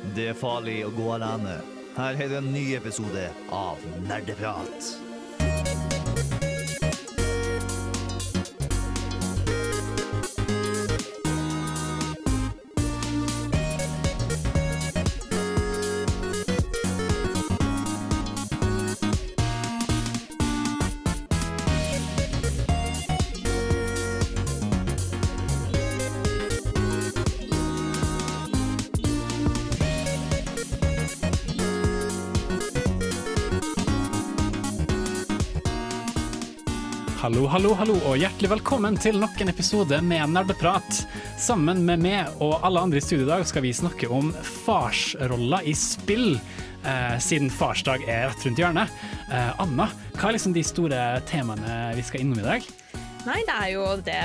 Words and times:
Det 0.00 0.30
er 0.30 0.38
farlig 0.38 0.78
å 0.86 0.92
gå 0.96 1.10
alene. 1.12 1.58
Her 1.96 2.16
er 2.16 2.30
det 2.32 2.38
en 2.40 2.52
ny 2.54 2.70
episode 2.78 3.26
av 3.52 3.82
Nerdeprat. 4.06 5.09
Hallo, 37.50 37.72
hallo, 37.74 37.96
og 38.06 38.14
hjertelig 38.14 38.46
velkommen 38.52 38.94
til 39.02 39.16
nok 39.18 39.40
en 39.42 39.50
episode 39.50 39.96
med 40.06 40.30
Nerdeprat. 40.30 41.00
Sammen 41.34 41.80
med 41.82 41.98
meg 41.98 42.36
og 42.38 42.60
alle 42.62 42.84
andre 42.86 43.00
i 43.00 43.02
studio 43.02 43.24
i 43.24 43.30
dag 43.32 43.42
skal 43.48 43.64
vi 43.64 43.72
snakke 43.74 44.06
om 44.06 44.28
farsroller 44.46 45.66
i 45.66 45.74
spill, 45.74 46.36
eh, 46.86 47.16
siden 47.18 47.50
farsdag 47.50 48.06
er 48.06 48.28
rett 48.30 48.46
rundt 48.46 48.62
hjørnet. 48.62 48.94
Eh, 49.34 49.50
Anna, 49.66 49.88
hva 50.14 50.30
er 50.30 50.38
liksom 50.38 50.54
de 50.54 50.62
store 50.62 51.02
temaene 51.26 51.90
vi 51.98 52.06
skal 52.06 52.22
innom 52.22 52.38
i 52.38 52.46
dag? 52.46 52.70
Nei, 53.26 53.42
det 53.42 53.58
er 53.58 53.74
jo 53.74 53.84
det 54.06 54.22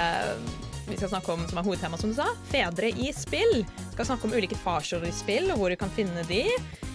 vi 0.86 1.02
skal 1.02 1.16
snakke 1.18 1.34
om 1.34 1.50
som 1.50 1.58
er 1.58 1.66
hovedtema, 1.66 1.98
som 1.98 2.14
du 2.14 2.20
sa. 2.22 2.30
Fedre 2.54 2.94
i 2.94 3.10
spill. 3.10 3.64
Vi 3.66 3.92
skal 3.98 4.14
snakke 4.14 4.30
om 4.30 4.38
ulike 4.38 4.62
farsroller 4.62 5.10
i 5.10 5.18
spill, 5.18 5.50
og 5.50 5.64
hvor 5.64 5.74
du 5.74 5.82
kan 5.82 5.90
finne 5.98 6.30
de. 6.30 6.46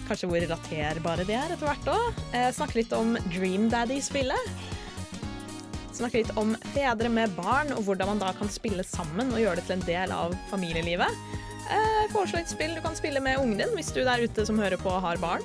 Kanskje 0.07 0.31
hvor 0.31 0.39
relaterbare 0.39 1.27
de 1.27 1.35
er 1.35 1.51
etter 1.51 1.67
hvert 1.67 1.91
òg. 1.91 2.27
Eh, 2.31 2.53
snakke 2.55 2.85
litt 2.85 2.95
om 2.95 3.17
Dream 3.33 3.67
Daddy-spillet. 3.67 4.79
Snakke 5.91 6.21
litt 6.21 6.31
om 6.39 6.53
fedre 6.71 7.09
med 7.11 7.33
barn, 7.35 7.73
og 7.75 7.83
hvordan 7.85 8.13
man 8.13 8.21
da 8.21 8.31
kan 8.37 8.49
spille 8.51 8.83
sammen 8.87 9.33
og 9.33 9.41
gjøre 9.41 9.59
det 9.59 9.67
til 9.67 9.77
en 9.77 9.87
del 9.87 10.13
av 10.15 10.35
familielivet. 10.51 11.19
Eh, 11.71 12.05
foreslå 12.13 12.39
et 12.41 12.51
spill 12.51 12.73
du 12.75 12.81
kan 12.83 12.95
spille 12.97 13.21
med 13.23 13.39
ungen 13.41 13.59
din 13.59 13.75
hvis 13.77 13.91
du 13.95 14.01
der 14.03 14.23
ute 14.23 14.45
som 14.47 14.59
hører 14.59 14.79
på 14.81 14.93
har 15.03 15.19
barn. 15.21 15.43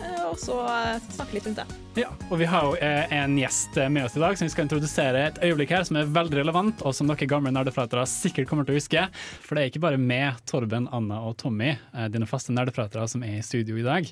Eh, 0.00 0.22
og 0.28 0.38
så 0.40 0.60
eh, 0.70 1.02
snakke 1.16 1.36
litt 1.36 1.48
rundt 1.50 1.60
det. 1.60 1.66
Ja, 1.96 2.10
og 2.28 2.38
vi 2.40 2.48
har 2.50 2.66
jo 2.68 2.78
eh, 2.78 3.12
en 3.18 3.36
gjest 3.40 3.76
eh, 3.80 3.90
med 3.92 4.06
oss 4.06 4.16
i 4.18 4.22
dag 4.22 4.38
som 4.38 4.46
vi 4.46 4.54
skal 4.54 4.66
introdusere 4.66 5.26
et 5.30 5.42
øyeblikk 5.46 5.74
her 5.74 5.86
som 5.88 5.98
er 6.00 6.10
veldig 6.14 6.40
relevant, 6.42 6.82
og 6.86 6.94
som 6.96 7.10
dere 7.10 7.28
gamle 7.30 7.52
nerdepratere 7.54 8.06
sikkert 8.10 8.50
kommer 8.50 8.68
til 8.68 8.76
å 8.76 8.80
huske. 8.80 9.06
For 9.44 9.56
det 9.56 9.64
er 9.64 9.72
ikke 9.72 9.84
bare 9.86 10.00
meg, 10.00 10.40
Torben, 10.48 10.90
Anna 10.94 11.22
og 11.26 11.38
Tommy, 11.42 11.74
eh, 11.74 12.10
dine 12.12 12.28
faste 12.30 12.54
nerdepratere, 12.54 13.08
som 13.10 13.26
er 13.26 13.40
i 13.40 13.46
studio 13.46 13.78
i 13.80 13.86
dag. 13.86 14.10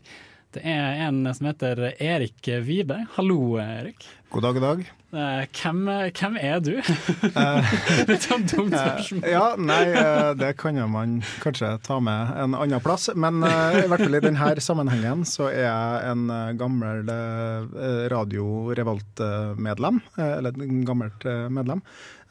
Det 0.55 0.63
er 0.71 1.01
en 1.09 1.25
som 1.35 1.49
heter 1.49 1.89
Erik 1.99 2.47
Vibe. 2.63 3.01
Hallo, 3.17 3.57
Erik. 3.59 4.07
God 4.31 4.47
dag, 4.47 4.55
god 4.61 4.69
dag. 4.69 4.85
Eh, 5.15 5.45
Hvem, 5.55 5.85
hvem 6.19 6.37
er 6.43 6.59
du? 6.65 6.73
Litt 8.11 8.25
sånn 8.27 8.47
dumt 8.51 8.75
spørsmål. 8.75 9.27
Ja, 9.31 9.45
nei, 9.61 9.83
eh, 9.95 10.31
det 10.41 10.53
kan 10.61 10.79
jo 10.81 10.87
man 10.91 11.21
kanskje 11.45 11.71
ta 11.87 12.01
med 12.03 12.33
en 12.43 12.57
annen 12.59 12.83
plass. 12.85 13.09
Men 13.15 13.39
eh, 13.47 13.85
i 13.85 13.87
hvert 13.91 14.03
fall 14.07 14.19
i 14.19 14.23
denne 14.25 14.51
sammenhengen 14.65 15.23
så 15.29 15.47
er 15.53 15.67
jeg 15.69 16.11
en 16.15 16.27
eh, 16.35 16.51
gammel 16.61 17.09
eh, 17.15 18.05
Radio 18.13 18.73
Revolt-medlem. 18.75 20.03
eh, 20.19 20.33
Eller 20.41 20.59
en 20.67 20.85
gammelt 20.89 21.25
eh, 21.31 21.47
medlem. 21.53 21.83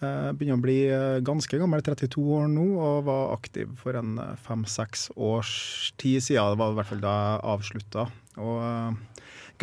Eh, 0.03 0.31
Begynner 0.36 0.59
å 0.59 0.64
bli 0.66 0.78
eh, 0.92 1.22
ganske 1.23 1.59
gammel, 1.62 1.84
32 1.86 2.20
år 2.42 2.50
nå, 2.52 2.68
og 2.84 3.06
var 3.08 3.31
aktiv 3.38 3.72
for 3.80 3.95
en 4.00 4.18
eh, 4.20 4.34
fem-seks 4.44 5.08
års 5.16 5.53
tid 6.02 6.20
siden. 6.25 6.52
Det 6.58 6.59
var 6.66 6.75
i 6.75 6.80
hvert 6.81 6.92
fall 6.92 7.03
da 7.06 7.16
jeg 7.22 7.44
avslutta. 7.56 8.08
Og 8.44 8.59
eh, 8.68 9.02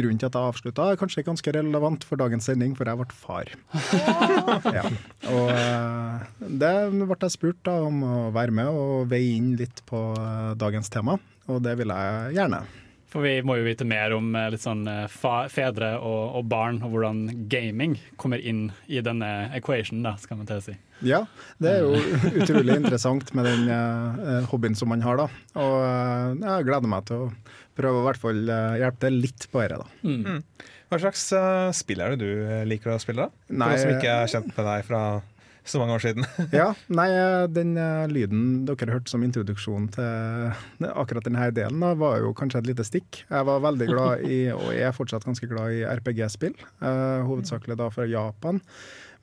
grunnen 0.01 0.21
til 0.21 0.31
at 0.31 0.37
jeg 0.37 0.51
avslutta, 0.51 0.91
er 0.91 1.01
kanskje 1.01 1.25
ganske 1.27 1.55
relevant 1.55 2.05
for 2.09 2.21
dagens 2.21 2.49
sending, 2.51 2.75
for 2.79 2.89
jeg 2.89 3.01
ble 3.01 3.17
far. 3.17 3.53
ja. 4.79 4.85
Og 5.31 5.53
eh, 5.55 6.29
det 6.63 6.75
ble 6.97 7.19
jeg 7.23 7.37
spurt 7.37 7.61
da 7.69 7.79
om 7.87 8.05
å 8.05 8.21
være 8.35 8.57
med 8.57 8.71
og 8.73 9.11
veie 9.13 9.37
inn 9.39 9.55
litt 9.61 9.85
på 9.89 10.05
eh, 10.19 10.53
dagens 10.61 10.93
tema, 10.93 11.19
og 11.51 11.63
det 11.67 11.77
vil 11.81 11.93
jeg 11.95 12.39
gjerne. 12.39 12.65
For 13.11 13.27
vi 13.27 13.41
må 13.43 13.57
jo 13.59 13.67
vite 13.67 13.87
mer 13.89 14.15
om 14.15 14.29
eh, 14.39 14.51
litt 14.55 14.63
sånn 14.63 14.85
eh, 14.87 15.07
fa 15.11 15.49
fedre 15.51 15.97
og, 15.99 16.37
og 16.39 16.47
barn, 16.51 16.79
og 16.87 16.95
hvordan 16.95 17.25
gaming 17.51 17.97
kommer 18.21 18.39
inn 18.39 18.69
i 18.87 19.03
denne 19.03 19.51
equationen, 19.57 20.05
da, 20.07 20.15
skal 20.21 20.39
man 20.39 20.51
til 20.51 20.61
å 20.61 20.67
si. 20.69 20.77
Ja, 21.07 21.25
det 21.59 21.73
er 21.73 21.87
jo 21.87 21.97
utrolig 22.45 22.77
interessant 22.83 23.33
med 23.35 23.49
den 23.49 23.67
uh, 23.73 24.47
hobbyen 24.53 24.79
som 24.79 24.93
man 24.93 25.03
har, 25.03 25.25
da. 25.25 25.27
Og 25.59 25.77
uh, 25.81 26.39
jeg 26.39 26.69
gleder 26.69 26.93
meg 26.93 27.09
til 27.09 27.27
å 27.27 27.33
prøve 27.81 28.01
å 28.01 28.05
i 28.05 28.09
hvert 28.09 28.21
fall 28.21 28.53
eh, 28.53 28.77
hjelpe 28.83 29.07
til 29.07 29.19
litt 29.25 29.49
på 29.51 29.63
dette, 29.63 29.81
da. 29.81 29.89
Mm. 30.05 30.43
Hva 30.91 30.99
slags 31.05 31.25
eh, 31.39 31.69
spill 31.77 32.03
er 32.03 32.15
det 32.15 32.25
du 32.25 32.45
eh, 32.45 32.65
liker 32.69 32.95
å 32.95 33.01
spille, 33.03 33.29
da? 33.29 33.45
Nei, 33.55 33.71
For 33.71 33.77
oss 33.77 33.85
som 33.85 33.93
ikke 33.95 34.17
er 34.17 34.33
kjent 34.33 34.51
med 34.57 34.69
deg 34.71 34.87
fra 34.89 35.03
så 35.65 35.81
mange 35.81 35.97
år 35.97 36.05
siden. 36.05 36.27
Ja, 36.61 36.71
nei, 36.93 37.09
eh, 37.15 37.45
den 37.53 37.75
eh, 37.79 38.07
lyden 38.11 38.65
dere 38.69 38.95
hørte 38.97 39.13
som 39.13 39.25
introduksjon 39.27 39.91
til 39.95 40.87
akkurat 40.89 41.27
denne 41.27 41.51
delen, 41.57 41.83
da, 41.83 41.93
var 41.99 42.21
jo 42.23 42.33
kanskje 42.37 42.63
et 42.63 42.71
lite 42.73 42.87
stikk. 42.87 43.23
Jeg 43.29 43.49
var 43.49 43.63
veldig 43.67 43.91
glad 43.91 44.25
i, 44.27 44.41
og 44.55 44.73
er 44.75 44.97
fortsatt 44.97 45.27
ganske 45.29 45.51
glad 45.51 45.77
i 45.77 45.85
RPG-spill, 45.87 46.57
eh, 46.81 47.21
hovedsakelig 47.29 47.79
da 47.81 47.91
fra 47.93 48.09
Japan. 48.09 48.63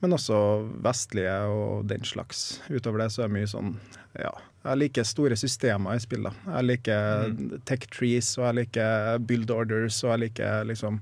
Men 0.03 0.13
også 0.13 0.37
vestlige 0.85 1.33
og 1.49 1.87
den 1.89 2.03
slags. 2.05 2.59
Utover 2.69 3.01
det 3.01 3.09
så 3.15 3.23
er 3.23 3.31
det 3.31 3.37
mye 3.39 3.49
sånn, 3.49 3.71
ja 4.13 4.29
Jeg 4.67 4.77
liker 4.81 5.07
store 5.07 5.37
systemer 5.39 5.95
i 5.97 6.01
spill. 6.03 6.27
da. 6.27 6.33
Jeg 6.57 6.67
liker 6.67 7.31
tech 7.65 7.87
trees, 7.89 8.33
og 8.37 8.45
jeg 8.49 8.57
liker 8.59 9.17
build 9.25 9.49
orders, 9.53 10.03
og 10.03 10.11
jeg 10.11 10.27
liker 10.27 10.67
liksom 10.69 10.99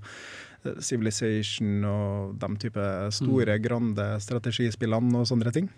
Civilization 0.83 1.85
og 1.89 2.35
de 2.41 2.49
type 2.65 2.87
store, 3.15 3.59
grande 3.63 4.07
strategispillene 4.23 5.21
og 5.21 5.29
sånne 5.29 5.53
ting. 5.55 5.69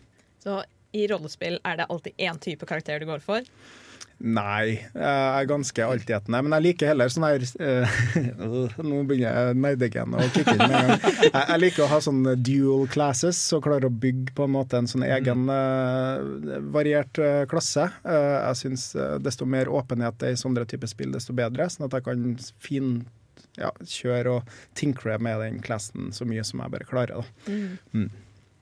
Så 0.44 0.62
i 0.96 1.08
rollespill 1.12 1.60
er 1.68 1.82
det 1.82 1.90
alltid 1.92 2.24
én 2.30 2.40
type 2.42 2.66
karakter 2.70 3.02
du 3.02 3.10
går 3.10 3.24
for. 3.24 3.46
Nei, 4.18 4.80
jeg 4.82 5.04
er 5.06 5.46
ganske 5.46 5.84
altetende. 5.86 6.40
Men 6.42 6.56
jeg 6.56 6.64
liker 6.66 6.90
heller 6.90 7.12
sånn 7.14 7.26
her 7.28 7.44
uh, 7.62 7.98
Nå 8.88 9.04
begynner 9.06 9.28
jeg 9.28 9.58
nerdegen 9.62 10.16
å 10.18 10.24
kicke 10.34 10.56
inn 10.56 10.64
med 10.64 10.74
en 10.74 10.90
gang. 10.90 11.04
Jeg, 11.28 11.34
jeg 11.36 11.62
liker 11.62 11.86
å 11.86 11.90
ha 11.92 12.00
sånn 12.02 12.24
dual 12.42 12.88
classes 12.90 13.44
og 13.54 13.62
klare 13.68 13.92
å 13.92 13.94
bygge 13.94 14.34
på 14.38 14.48
en 14.48 14.56
måte 14.56 14.82
en 14.82 14.90
sånn 14.90 15.06
egen 15.06 15.46
uh, 15.52 16.18
variert 16.74 17.22
uh, 17.22 17.44
klasse. 17.52 17.86
Jeg 18.08 18.58
syns 18.64 18.90
desto 19.22 19.46
mer 19.46 19.70
åpenhet 19.70 20.18
det 20.18 20.32
er 20.32 20.40
i 20.40 20.42
sånne 20.42 20.66
typer 20.66 20.90
spill, 20.90 21.14
desto 21.14 21.38
bedre. 21.38 21.70
Sånn 21.70 21.86
at 21.86 22.00
jeg 22.00 22.08
kan 22.10 22.26
fin 22.64 22.96
ja, 23.58 23.72
kjøre 23.84 24.38
og 24.40 24.56
tinkre 24.78 25.18
med 25.20 25.40
den 25.44 25.60
klassen 25.66 26.12
så 26.14 26.26
mye 26.30 26.44
som 26.48 26.62
jeg 26.64 26.72
bare 26.78 26.88
klarer. 26.90 27.22
Da. 27.44 28.08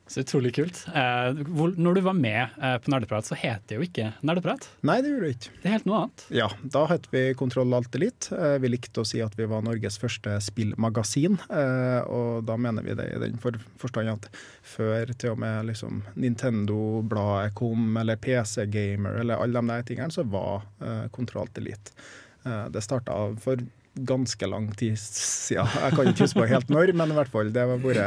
Så 0.08 0.22
utrolig 0.22 0.52
kult. 0.54 0.84
Eh, 0.94 1.40
hvor, 1.50 1.72
når 1.82 1.96
du 1.98 2.00
var 2.06 2.14
med 2.14 2.52
eh, 2.62 2.76
på 2.78 2.92
Nerdeprat, 2.94 3.26
så 3.26 3.34
het 3.42 3.64
det 3.66 3.80
jo 3.80 3.86
ikke 3.88 4.12
Nerdeprat. 4.22 4.68
Nei, 4.86 5.00
det 5.02 5.10
gjorde 5.10 5.26
det 5.32 5.34
ikke. 5.34 5.54
Det 5.64 5.66
er 5.66 5.74
helt 5.80 5.88
noe 5.90 6.02
annet. 6.04 6.26
Ja, 6.38 6.50
da 6.76 6.84
het 6.92 7.08
vi 7.10 7.24
Kontroll 7.40 7.74
Alt 7.74 7.98
Elite. 7.98 8.30
Eh, 8.38 8.60
Vi 8.62 8.70
likte 8.70 9.02
å 9.02 9.08
si 9.10 9.24
at 9.26 9.34
vi 9.40 9.48
var 9.50 9.64
Norges 9.66 9.98
første 9.98 10.36
spillmagasin. 10.46 11.40
eh, 11.50 12.06
Og 12.06 12.46
da 12.46 12.54
mener 12.68 12.86
vi 12.86 12.94
det 13.02 13.08
i 13.16 13.22
den 13.26 13.42
for 13.42 13.58
forstand 13.82 14.14
at 14.14 14.30
før 14.76 15.10
til 15.18 15.34
og 15.34 15.40
med 15.42 15.72
liksom 15.72 16.04
Nintendo-bladet 16.22 17.56
kom, 17.58 17.98
eller 17.98 18.16
PC 18.22 18.68
Gamer, 18.70 19.18
eller 19.24 19.42
alle 19.42 19.58
de 19.62 19.74
der 19.74 19.88
tingene, 19.90 20.14
så 20.14 20.22
var 20.30 20.68
eh, 20.86 21.08
Kontroll 21.18 21.48
Alt 21.48 21.58
Elite. 21.58 21.98
Eh, 22.46 22.68
Det 22.70 22.86
starta 22.86 23.18
for 23.42 23.58
ganske 23.96 24.48
lang 24.50 24.68
tid 24.76 24.98
siden. 25.00 25.68
Jeg 25.82 25.96
kan 25.96 26.08
ikke 26.12 26.26
huske 26.26 26.42
på 26.42 26.48
helt 26.50 26.70
når, 26.74 26.94
men 26.94 27.12
i 27.14 27.16
hvert 27.16 27.32
fall 27.32 27.52
det 27.56 27.62
har 27.64 27.80
vært 27.80 28.02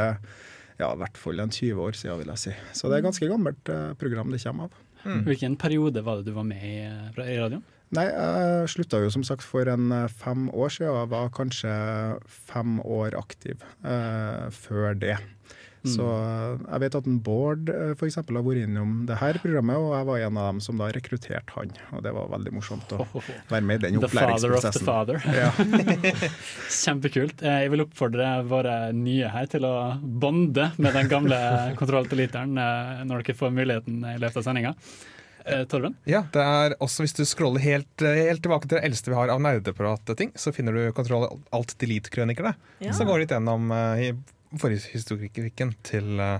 ja, 0.79 0.93
i 0.95 0.99
hvert 1.01 1.17
fall 1.19 1.41
en 1.43 1.51
20 1.51 1.81
år 1.83 1.97
siden, 1.99 2.19
vil 2.21 2.29
jeg 2.35 2.39
si. 2.39 2.53
Så 2.77 2.87
det 2.91 2.99
er 2.99 3.03
et 3.03 3.09
ganske 3.09 3.29
gammelt 3.31 3.69
eh, 3.73 3.95
program 3.99 4.31
det 4.31 4.43
kommer 4.45 4.69
av. 4.69 4.85
Hvilken 5.27 5.57
periode 5.59 6.03
var 6.05 6.19
det 6.21 6.27
du 6.29 6.33
var 6.37 6.45
med 6.47 6.63
i, 6.63 6.77
eh, 6.85 7.09
fra- 7.17 7.27
i 7.27 7.39
radioen? 7.39 7.65
Nei, 7.97 8.05
jeg 8.05 8.69
slutta 8.69 8.99
jo 9.01 9.09
som 9.11 9.23
sagt 9.25 9.43
for 9.43 9.65
en 9.73 9.91
eh, 9.93 10.09
fem 10.13 10.49
år 10.53 10.69
siden. 10.75 10.93
Jeg 10.93 11.09
var 11.15 11.31
kanskje 11.33 11.73
fem 12.29 12.79
år 12.85 13.17
aktiv 13.17 13.63
eh, 13.83 14.51
før 14.53 14.95
det. 15.01 15.17
Så 15.91 16.05
eh, 16.07 16.61
jeg 16.73 16.83
vet 16.85 16.97
at 16.99 17.07
en 17.11 17.19
Bård 17.25 17.71
eh, 17.73 17.93
for 17.99 18.09
eksempel 18.09 18.39
har 18.39 18.45
vært 18.47 18.65
innom 18.69 18.95
det 19.09 19.17
her 19.21 19.39
programmet, 19.43 19.77
og 19.81 19.93
jeg 19.97 20.09
var 20.11 20.25
en 20.29 20.39
av 20.43 20.49
dem 20.53 20.61
som 20.65 20.79
da 20.81 20.89
rekrutterte 20.95 21.55
han. 21.57 21.73
Og 21.97 22.05
det 22.07 22.13
var 22.17 22.31
veldig 22.35 22.53
morsomt 22.57 22.95
å 22.97 23.07
være 23.51 23.63
med 23.65 23.83
i 23.83 23.89
den 23.89 24.01
The 24.05 24.11
father 24.13 24.55
of 24.59 24.67
the 24.69 24.85
father. 24.85 25.21
Ja. 25.35 25.51
Kjempekult. 26.79 27.43
Eh, 27.43 27.61
Jeg 27.65 27.73
vil 27.75 27.85
oppfordre 27.85 28.31
våre 28.49 28.79
nye 28.97 29.29
her 29.33 29.49
til 29.51 29.67
å 29.69 29.75
bonde 30.01 30.71
med 30.79 30.97
den 30.97 31.11
gamle 31.11 31.39
kontrolltiliteren 31.81 32.57
eh, 32.59 33.05
når 33.09 33.25
dere 33.27 33.39
får 33.39 33.55
muligheten 33.55 34.03
i 34.15 34.19
løpet 34.19 34.43
av 34.43 34.49
sendinga. 34.51 34.75
Torben? 35.71 35.95
Ja, 36.05 36.19
det 36.35 36.43
er 36.45 36.75
også 36.85 37.07
Hvis 37.07 37.15
du 37.17 37.23
scroller 37.25 37.63
helt, 37.65 38.03
helt 38.05 38.43
tilbake 38.45 38.69
til 38.69 38.77
det 38.77 38.83
eldste 38.85 39.09
vi 39.09 39.17
har 39.17 39.31
av 39.33 39.39
nerdeprat-ting, 39.41 40.35
så 40.37 40.53
finner 40.53 40.77
du 40.77 40.91
kontroll 40.93 41.25
alt 41.57 41.73
delete-krønikerne. 41.81 42.53
Ja. 42.85 42.93
Så 42.93 43.07
går 43.09 43.23
litt 43.23 43.33
gjennom 43.33 43.73
forhistorikken 44.57 45.75
til 45.85 46.15
uh, 46.21 46.39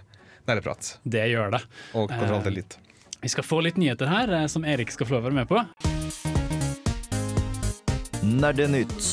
nerdeprat 0.49 0.95
Det 1.05 1.27
gjør 1.29 1.51
det. 1.59 1.63
og 1.95 2.09
kontroll 2.09 2.43
til 2.47 2.55
delete. 2.55 2.81
Vi 3.21 3.29
skal 3.29 3.45
få 3.45 3.59
litt 3.67 3.77
nyheter 3.77 4.07
her, 4.07 4.31
eh, 4.31 4.47
som 4.47 4.65
Erik 4.65 4.93
skal 4.95 5.07
få 5.09 5.17
lov 5.19 5.25
å 5.27 5.29
være 5.29 5.39
med 5.41 5.49
på. 5.51 5.59
Nerdenytt. 8.23 9.09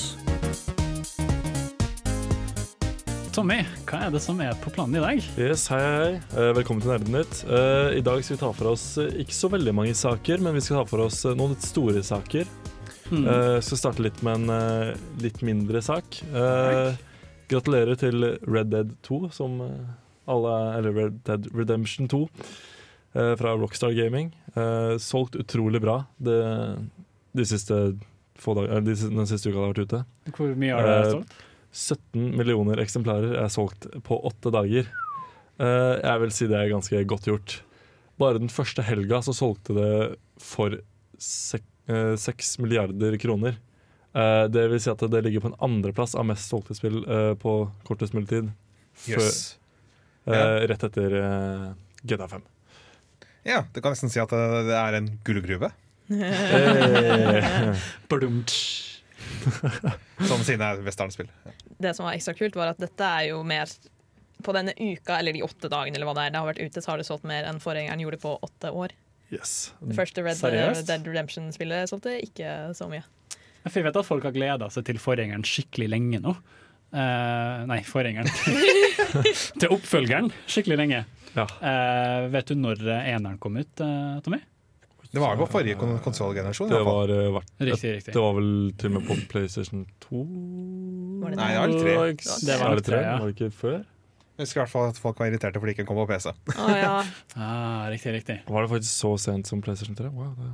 Tommy, 3.36 3.58
hva 3.90 4.06
er 4.06 4.14
det 4.14 4.22
som 4.24 4.38
er 4.46 4.54
på 4.64 4.72
planen 4.72 4.96
i 4.96 5.02
dag? 5.04 5.26
Yes, 5.42 5.66
hei, 5.74 5.82
hei. 5.84 6.12
Eh, 6.40 6.52
velkommen 6.56 6.80
til 6.86 6.94
Nerdenytt. 6.94 7.42
Eh, 7.50 7.98
I 8.00 8.04
dag 8.06 8.22
skal 8.24 8.38
vi 8.38 8.42
ta 8.46 8.52
for 8.56 8.72
oss 8.72 8.86
eh, 9.02 9.10
ikke 9.26 9.36
så 9.36 9.50
veldig 9.52 9.74
mange 9.76 9.96
saker, 9.98 10.40
men 10.46 10.56
vi 10.56 10.62
skal 10.64 10.80
ta 10.84 10.86
for 10.94 11.04
oss 11.10 11.20
eh, 11.28 11.36
noen 11.36 11.52
litt 11.58 11.66
store 11.68 12.04
saker. 12.06 12.48
Eh, 13.12 13.58
skal 13.66 13.78
starte 13.82 14.06
litt 14.06 14.22
med 14.26 14.40
en 14.46 14.54
eh, 14.56 14.94
litt 15.26 15.42
mindre 15.46 15.82
sak. 15.84 16.22
Eh, 16.32 16.96
gratulerer 17.52 18.00
til 18.00 18.26
Red 18.48 18.72
Dead 18.74 18.94
2, 19.08 19.20
som 19.36 19.60
eh, 19.66 19.94
alle 20.32 20.54
Eller 20.78 20.96
Red 20.96 21.20
Dead 21.28 21.50
Redemption 21.54 22.10
2 22.12 22.24
eh, 22.26 23.34
fra 23.40 23.56
Rockstar 23.60 23.96
Gaming. 23.98 24.32
Eh, 24.56 24.96
solgt 25.02 25.38
utrolig 25.40 25.82
bra 25.84 26.04
det, 26.18 26.40
de 27.36 27.46
siste 27.46 27.80
få 28.40 28.56
dager, 28.58 28.82
de, 28.84 28.96
den 28.96 29.30
siste 29.30 29.50
uka 29.50 29.58
det 29.58 29.62
har 29.64 29.74
vært 29.74 29.86
ute. 29.86 30.02
Hvor 30.36 30.58
mye 30.60 30.80
har 30.80 30.90
det 30.90 31.14
solgt? 31.14 31.38
17 31.76 32.36
millioner 32.40 32.80
eksemplarer 32.80 33.36
er 33.36 33.52
solgt 33.52 33.90
på 34.08 34.16
åtte 34.24 34.48
dager. 34.54 34.88
Jeg 35.60 36.20
vil 36.22 36.32
si 36.32 36.46
det 36.48 36.56
er 36.56 36.70
ganske 36.72 37.02
godt 37.08 37.28
gjort. 37.28 37.56
Bare 38.20 38.40
den 38.40 38.52
første 38.52 38.84
helga 38.88 39.20
så 39.24 39.36
solgte 39.36 39.76
det 39.76 39.96
for 40.40 40.78
sek 41.20 41.66
eh, 41.92 42.16
6 42.20 42.60
milliarder 42.64 43.18
kroner. 43.20 43.58
Eh, 44.16 44.44
det 44.48 44.68
vil 44.72 44.80
si 44.80 44.90
at 44.92 45.02
det 45.12 45.22
ligger 45.26 45.44
på 45.44 45.52
en 45.52 45.58
andreplass 45.68 46.16
av 46.16 46.26
mest 46.30 46.48
solgte 46.48 46.76
spill 46.78 47.02
uh, 47.04 47.34
på 47.40 47.72
kortest 47.88 48.16
mulig 48.16 48.30
tid. 48.32 48.52
Før, 48.96 49.20
Jøss. 49.20 49.58
eh, 50.32 50.68
rett 50.72 50.84
etter 50.88 51.16
uh, 51.20 51.74
GTA 52.08 52.28
5. 52.32 52.46
Ja, 53.46 53.66
du 53.74 53.82
kan 53.82 53.92
nesten 53.92 54.10
si 54.10 54.22
at 54.24 54.32
det, 54.32 54.62
det 54.70 54.78
er 54.80 54.94
en 55.02 55.10
gullgruve. 55.28 55.70
som 60.30 60.44
sine 60.46 60.70
westernspill. 60.86 61.28
Det 61.78 61.94
som 61.98 62.08
var 62.08 62.16
ekstra 62.16 62.34
kult, 62.38 62.56
var 62.56 62.72
at 62.72 62.80
dette 62.80 63.04
er 63.04 63.24
jo 63.34 63.44
mer 63.44 63.70
På 64.46 64.54
denne 64.54 64.74
uka, 64.78 65.18
eller 65.18 65.34
de 65.34 65.42
åtte 65.44 65.70
dagene 65.72 65.98
eller 65.98 66.08
hva 66.08 66.14
det 66.18 66.24
er 66.28 66.32
det 66.36 66.40
har 66.40 66.48
vært 66.48 66.62
ute, 66.62 66.82
så 66.84 66.92
har 66.94 67.02
det 67.02 67.08
solgt 67.08 67.26
mer 67.28 67.48
enn 67.50 67.60
forgjengeren 67.64 68.04
gjorde 68.04 68.22
på 68.22 68.38
åtte 68.46 68.72
år. 68.72 68.96
yes. 69.34 69.74
Det 69.82 69.96
første 69.98 70.24
Red 70.24 70.38
Seriøst? 70.40 70.88
Dead 70.88 71.08
Redemption-spillet 71.08 71.90
solgte 71.90 72.16
ikke 72.22 72.50
så 72.78 72.88
mye. 72.92 73.04
For 73.66 73.82
jeg 73.82 73.88
vet 73.88 74.00
at 74.02 74.08
folk 74.08 74.26
har 74.28 74.36
gleda 74.36 74.70
seg 74.74 74.86
til 74.88 75.02
forgjengeren 75.02 75.46
skikkelig 75.48 75.90
lenge 75.92 76.22
nå. 76.24 76.36
Uh, 76.96 77.66
nei, 77.68 77.82
forgjengeren. 77.88 78.30
til 79.62 79.72
oppfølgeren 79.74 80.30
skikkelig 80.48 80.78
lenge. 80.84 81.06
Ja. 81.36 81.48
Uh, 81.60 82.28
vet 82.32 82.52
du 82.52 82.60
når 82.60 82.84
eneren 83.02 83.40
kom 83.42 83.58
ut, 83.60 83.74
uh, 83.82 84.22
Tommy? 84.24 84.40
Det 85.16 85.22
var 85.22 85.36
jo 85.36 85.46
på 85.46 85.52
forrige 85.54 85.78
kon 85.80 85.94
konsollgenerasjon. 86.04 86.70
Det 86.72 86.80
var, 86.84 87.12
eh, 87.14 87.36
Riktig, 87.64 87.92
riktig. 87.96 88.14
det 88.14 88.20
var 88.22 88.34
vel 88.36 88.74
til 88.76 88.90
og 88.90 88.96
med 88.98 89.06
på 89.08 89.16
PlayStation 89.32 89.86
2? 90.04 90.24
Var 91.22 91.32
det 91.32 91.38
Nei, 91.40 91.52
det 91.54 91.60
var 91.60 91.70
vel 91.70 91.78
tre. 91.80 92.40
Det 92.50 92.58
var 92.60 92.76
det 92.76 92.84
tre? 92.84 93.00
ja. 93.06 93.14
Var 93.22 93.30
det 93.30 93.36
ikke 93.38 93.52
før? 93.56 93.78
Jeg 94.36 94.44
husker 94.44 94.60
i 94.60 94.64
hvert 94.66 94.74
fall 94.74 94.90
at 94.92 94.98
folk 95.00 95.20
var 95.22 95.30
irriterte 95.32 95.62
fordi 95.64 95.72
de 95.72 95.78
ikke 95.78 95.88
kom 95.88 96.02
på 96.02 96.08
PC. 96.10 96.34
Å, 96.52 96.66
ja. 96.76 96.96
Ah, 97.40 97.86
riktig, 97.94 98.12
riktig. 98.18 98.42
Var 98.50 98.66
det 98.66 98.72
faktisk 98.74 98.92
så 98.92 99.14
sent 99.30 99.48
som 99.48 99.62
PlayStation 99.64 99.96
3? 99.96 100.12
Wow, 100.12 100.34
det... 100.36 100.52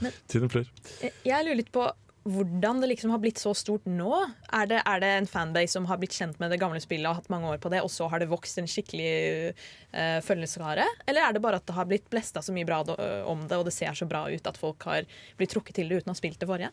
Men- 0.00 0.12
Tiden 0.28 0.48
flyr. 0.50 0.64
Jeg- 1.02 1.12
Jeg 1.24 1.44
lurer 1.44 1.56
litt 1.56 1.72
på 1.72 1.90
hvordan 2.28 2.80
det 2.82 2.90
liksom 2.90 3.10
har 3.10 3.20
blitt 3.22 3.38
så 3.40 3.54
stort 3.56 3.86
nå. 3.88 4.12
Er 4.52 4.66
det, 4.68 4.82
er 4.84 5.00
det 5.00 5.10
en 5.16 5.28
fanbase 5.30 5.72
som 5.72 5.86
har 5.88 6.00
blitt 6.00 6.16
kjent 6.16 6.36
med 6.42 6.52
det 6.52 6.58
gamle 6.60 6.80
spillet 6.82 7.08
og 7.08 7.16
hatt 7.20 7.30
mange 7.32 7.48
år 7.48 7.60
på 7.62 7.70
det, 7.72 7.80
og 7.80 7.90
så 7.92 8.10
har 8.12 8.20
det 8.20 8.28
vokst 8.28 8.60
en 8.60 8.68
skikkelig 8.68 9.54
uh, 9.54 10.18
følgeskare? 10.26 10.84
Eller 11.08 11.24
er 11.24 11.36
det 11.36 11.42
bare 11.44 11.60
at 11.60 11.66
det 11.68 11.76
har 11.78 11.88
blitt 11.88 12.10
blesta 12.12 12.42
så 12.44 12.52
mye 12.52 12.68
bra 12.68 12.82
øh, 12.92 13.24
om 13.30 13.46
det, 13.48 13.56
og 13.56 13.64
det 13.68 13.72
ser 13.74 13.96
så 13.96 14.08
bra 14.08 14.26
ut 14.28 14.46
at 14.46 14.60
folk 14.60 14.84
har 14.88 15.08
blitt 15.40 15.54
trukket 15.54 15.80
til 15.80 15.88
det 15.88 16.02
uten 16.02 16.12
å 16.12 16.16
ha 16.16 16.20
spilt 16.20 16.40
det 16.42 16.48
forrige? 16.50 16.70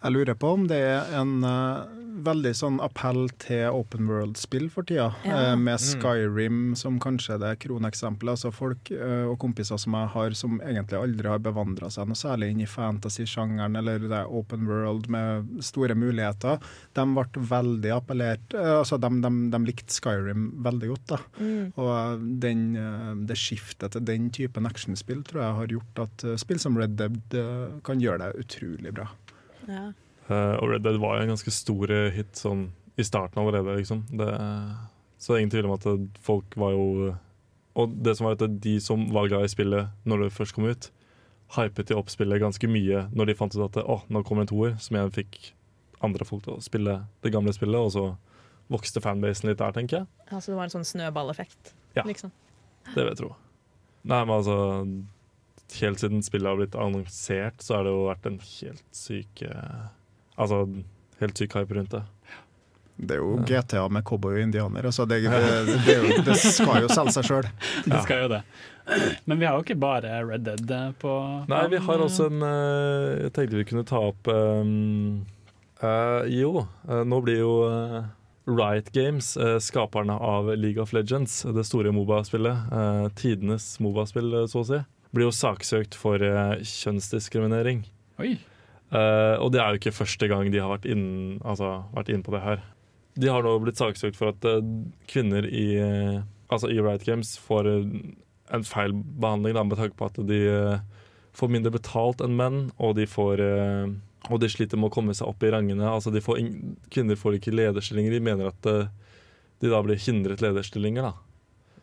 Jeg 0.00 0.14
lurer 0.14 0.38
på 0.38 0.54
om 0.56 0.66
det 0.70 0.80
er 0.80 1.14
en 1.20 1.36
uh, 1.46 1.86
veldig 2.26 2.52
sånn 2.56 2.82
appell 2.82 3.28
til 3.40 3.70
open 3.70 4.10
world-spill 4.10 4.68
for 4.74 4.88
tida, 4.88 5.12
Ja. 5.24 5.52
uh, 5.52 5.56
med 5.60 5.78
Skyrim 5.78 6.74
som 6.78 6.98
kanskje 7.02 7.38
det 7.40 7.54
kroneksempelet. 7.62 8.34
Altså 8.34 8.50
folk 8.54 8.90
eh, 8.94 9.26
og 9.28 9.38
kompiser 9.42 9.78
som 9.80 9.94
jeg 9.96 10.10
har 10.14 10.34
som 10.38 10.60
egentlig 10.62 10.98
aldri 10.98 11.28
har 11.30 11.40
bevandra 11.42 11.90
seg 11.92 12.08
noe 12.08 12.18
særlig 12.18 12.50
inn 12.52 12.62
i 12.64 12.68
fantasy-sjangeren 12.70 13.78
eller 13.78 14.02
det 14.06 14.18
er 14.22 14.30
open 14.30 14.66
world 14.68 14.79
med 15.12 15.62
store 15.64 15.96
muligheter, 15.98 16.60
de 16.96 17.06
ble 17.16 17.44
veldig 17.50 17.92
appellert 17.94 18.54
eh, 18.56 18.72
Altså 18.80 18.98
de, 19.00 19.10
de, 19.22 19.30
de 19.52 19.60
likte 19.66 19.94
Skyrim 19.94 20.50
veldig 20.64 20.90
godt. 20.92 21.14
da. 21.14 21.20
Og 21.80 22.26
den, 22.42 22.66
eh, 22.80 23.10
det 23.28 23.38
skiftet 23.40 23.96
til 23.96 24.06
den 24.06 24.30
typen 24.34 24.68
actionspill 24.68 25.24
tror 25.26 25.44
jeg 25.44 25.58
har 25.60 25.74
gjort 25.76 26.04
at 26.06 26.26
eh, 26.28 26.38
spill 26.40 26.62
som 26.62 26.78
Red 26.78 26.96
Dead 27.00 27.38
eh, 27.38 27.80
kan 27.86 28.02
gjøre 28.02 28.24
det 28.24 28.44
utrolig 28.44 28.94
bra. 28.96 29.08
Ja. 29.68 29.90
Uh, 30.30 30.54
og 30.60 30.70
Red 30.70 30.84
Dead 30.86 31.00
var 31.02 31.16
jo 31.16 31.24
en 31.24 31.32
ganske 31.32 31.52
stor 31.54 31.90
eh, 31.90 32.12
hit 32.14 32.38
sånn 32.38 32.68
i 33.00 33.06
starten 33.06 33.40
allerede, 33.40 33.78
liksom. 33.80 34.04
Det, 34.14 34.28
så 35.18 35.32
det 35.32 35.36
er 35.36 35.42
ingen 35.42 35.52
tvil 35.54 35.68
om 35.68 35.74
at 35.74 35.86
eh, 35.88 36.06
folk 36.24 36.56
var 36.60 36.74
jo 36.74 37.14
Og 37.80 37.92
det 38.04 38.16
som 38.16 38.26
var 38.26 38.36
at 38.36 38.60
de 38.60 38.74
som 38.82 39.06
var 39.14 39.28
glad 39.30 39.46
i 39.46 39.52
spillet 39.52 39.92
når 40.04 40.24
det 40.24 40.34
først 40.34 40.54
kom 40.56 40.66
ut, 40.68 40.90
hypet 41.56 41.90
de 41.90 41.96
opp 41.98 42.10
spillet 42.12 42.42
ganske 42.42 42.68
mye 42.70 43.06
når 43.16 43.30
de 43.30 43.38
fant 43.38 43.54
ut 43.56 43.64
at 43.66 43.80
oh, 43.82 44.04
nå 44.08 44.22
kommer 44.26 44.46
en 44.46 44.50
toer, 44.50 44.76
som 44.82 44.96
igjen 44.96 45.14
fikk 45.14 45.40
andre 46.04 46.26
folk 46.26 46.44
til 46.46 46.56
å 46.56 46.64
spille 46.64 47.00
det 47.24 47.32
gamle 47.34 47.52
spillet, 47.52 47.76
og 47.80 47.92
så 47.94 48.04
vokste 48.70 49.02
fanbasen 49.02 49.50
litt 49.50 49.60
der, 49.60 49.74
tenker 49.74 50.00
jeg. 50.00 50.10
Altså 50.30 50.52
det 50.52 50.58
var 50.60 50.68
en 50.68 50.74
sånn 50.76 50.86
snøballeffekt. 50.86 51.74
Ja. 51.96 52.04
Liksom. 52.06 52.32
Det 52.92 53.02
vil 53.02 53.10
jeg 53.10 53.20
tro. 53.22 53.32
Nei, 54.06 54.20
men 54.24 54.36
altså 54.40 54.58
Helt 55.70 56.00
siden 56.02 56.22
spillet 56.26 56.50
har 56.50 56.56
blitt 56.58 56.74
annonsert, 56.74 57.60
så 57.62 57.76
har 57.76 57.84
det 57.86 57.92
jo 57.92 58.06
vært 58.08 58.24
en 58.26 58.40
helt 58.42 58.96
syk 58.96 59.42
Altså 60.34 60.64
helt 61.20 61.38
syk 61.38 61.54
hype 61.54 61.76
rundt 61.76 61.94
det. 61.94 62.00
Det 63.00 63.16
er 63.16 63.22
jo 63.22 63.38
GTA 63.48 63.86
med 63.92 64.04
cowboy 64.04 64.36
og 64.36 64.42
indianer. 64.42 64.86
Altså 64.90 65.06
det, 65.08 65.22
det, 65.24 65.78
det, 65.86 65.96
det 66.26 66.36
skal 66.40 66.84
jo 66.84 66.90
selge 66.92 67.14
seg 67.16 67.28
sjøl. 67.28 67.48
Det 67.88 68.02
skal 68.04 68.24
jo 68.24 68.30
det. 68.34 68.40
Men 69.24 69.40
vi 69.40 69.46
har 69.46 69.56
jo 69.56 69.64
ikke 69.64 69.78
bare 69.80 70.20
Red 70.26 70.44
Dead 70.46 70.72
eh, 70.74 70.88
på 70.98 71.10
Nei, 71.50 71.60
vi 71.70 71.78
har 71.84 72.02
også 72.02 72.26
en 72.26 72.40
eh, 72.42 73.26
Jeg 73.26 73.34
tenkte 73.36 73.60
vi 73.60 73.66
kunne 73.68 73.84
ta 73.86 74.00
opp 74.08 74.26
um, 74.32 75.20
uh, 75.84 76.26
Jo, 76.26 76.64
eh, 76.88 77.04
nå 77.06 77.20
blir 77.22 77.38
jo 77.44 77.52
Riot 78.50 78.88
Games, 78.96 79.36
skaperne 79.62 80.16
av 80.16 80.48
League 80.58 80.82
of 80.82 80.90
Legends, 80.96 81.44
det 81.54 81.62
store 81.68 81.92
Moba-spillet, 81.94 82.72
eh, 82.74 83.04
tidenes 83.14 83.76
Moba-spill, 83.84 84.32
så 84.50 84.64
å 84.64 84.66
si, 84.66 84.80
blir 85.14 85.28
jo 85.28 85.34
saksøkt 85.36 85.94
for 85.94 86.24
kjønnsdiskriminering. 86.66 87.84
Oi. 88.18 88.32
Uh, 88.90 89.38
og 89.38 89.52
det 89.54 89.60
er 89.62 89.70
jo 89.70 89.78
ikke 89.78 89.94
første 89.94 90.26
gang 90.26 90.50
de 90.50 90.58
har 90.58 90.72
vært 90.72 90.88
altså, 91.46 91.68
vært 91.94 92.10
inn 92.10 92.24
på 92.26 92.34
det 92.34 92.42
her. 92.42 92.64
De 93.20 93.28
har 93.28 93.44
nå 93.44 93.54
blitt 93.62 93.80
saksøkt 93.80 94.18
for 94.18 94.32
at 94.32 94.46
eh, 94.48 94.60
kvinner 95.10 95.46
i, 95.46 95.66
eh, 95.80 96.20
altså 96.48 96.70
i 96.72 96.78
Riot 96.80 97.04
Games 97.04 97.34
får 97.42 97.68
eh, 97.68 97.88
en 98.54 98.66
feil 98.66 98.94
behandling 98.94 99.56
da, 99.58 99.64
med 99.66 99.78
tanke 99.78 99.98
på 99.98 100.08
at 100.08 100.20
de 100.26 100.40
får 101.36 101.52
mindre 101.52 101.74
betalt 101.74 102.22
enn 102.24 102.34
menn, 102.38 102.62
og 102.82 102.96
de 102.98 103.04
får 103.06 103.38
og 103.40 104.40
de 104.42 104.48
sliter 104.50 104.76
med 104.76 104.90
å 104.90 104.92
komme 104.92 105.14
seg 105.16 105.30
opp 105.30 105.44
i 105.46 105.52
rangene. 105.54 105.86
Altså 105.86 106.10
får 106.12 106.40
kvinner 106.92 107.16
får 107.16 107.38
ikke 107.38 107.54
lederstillinger. 107.54 108.12
De 108.12 108.24
mener 108.24 108.50
at 108.50 108.66
de 109.60 109.70
da 109.70 109.80
blir 109.84 110.00
hindret 110.02 110.42
lederstillinger. 110.44 111.06
da. 111.06 111.14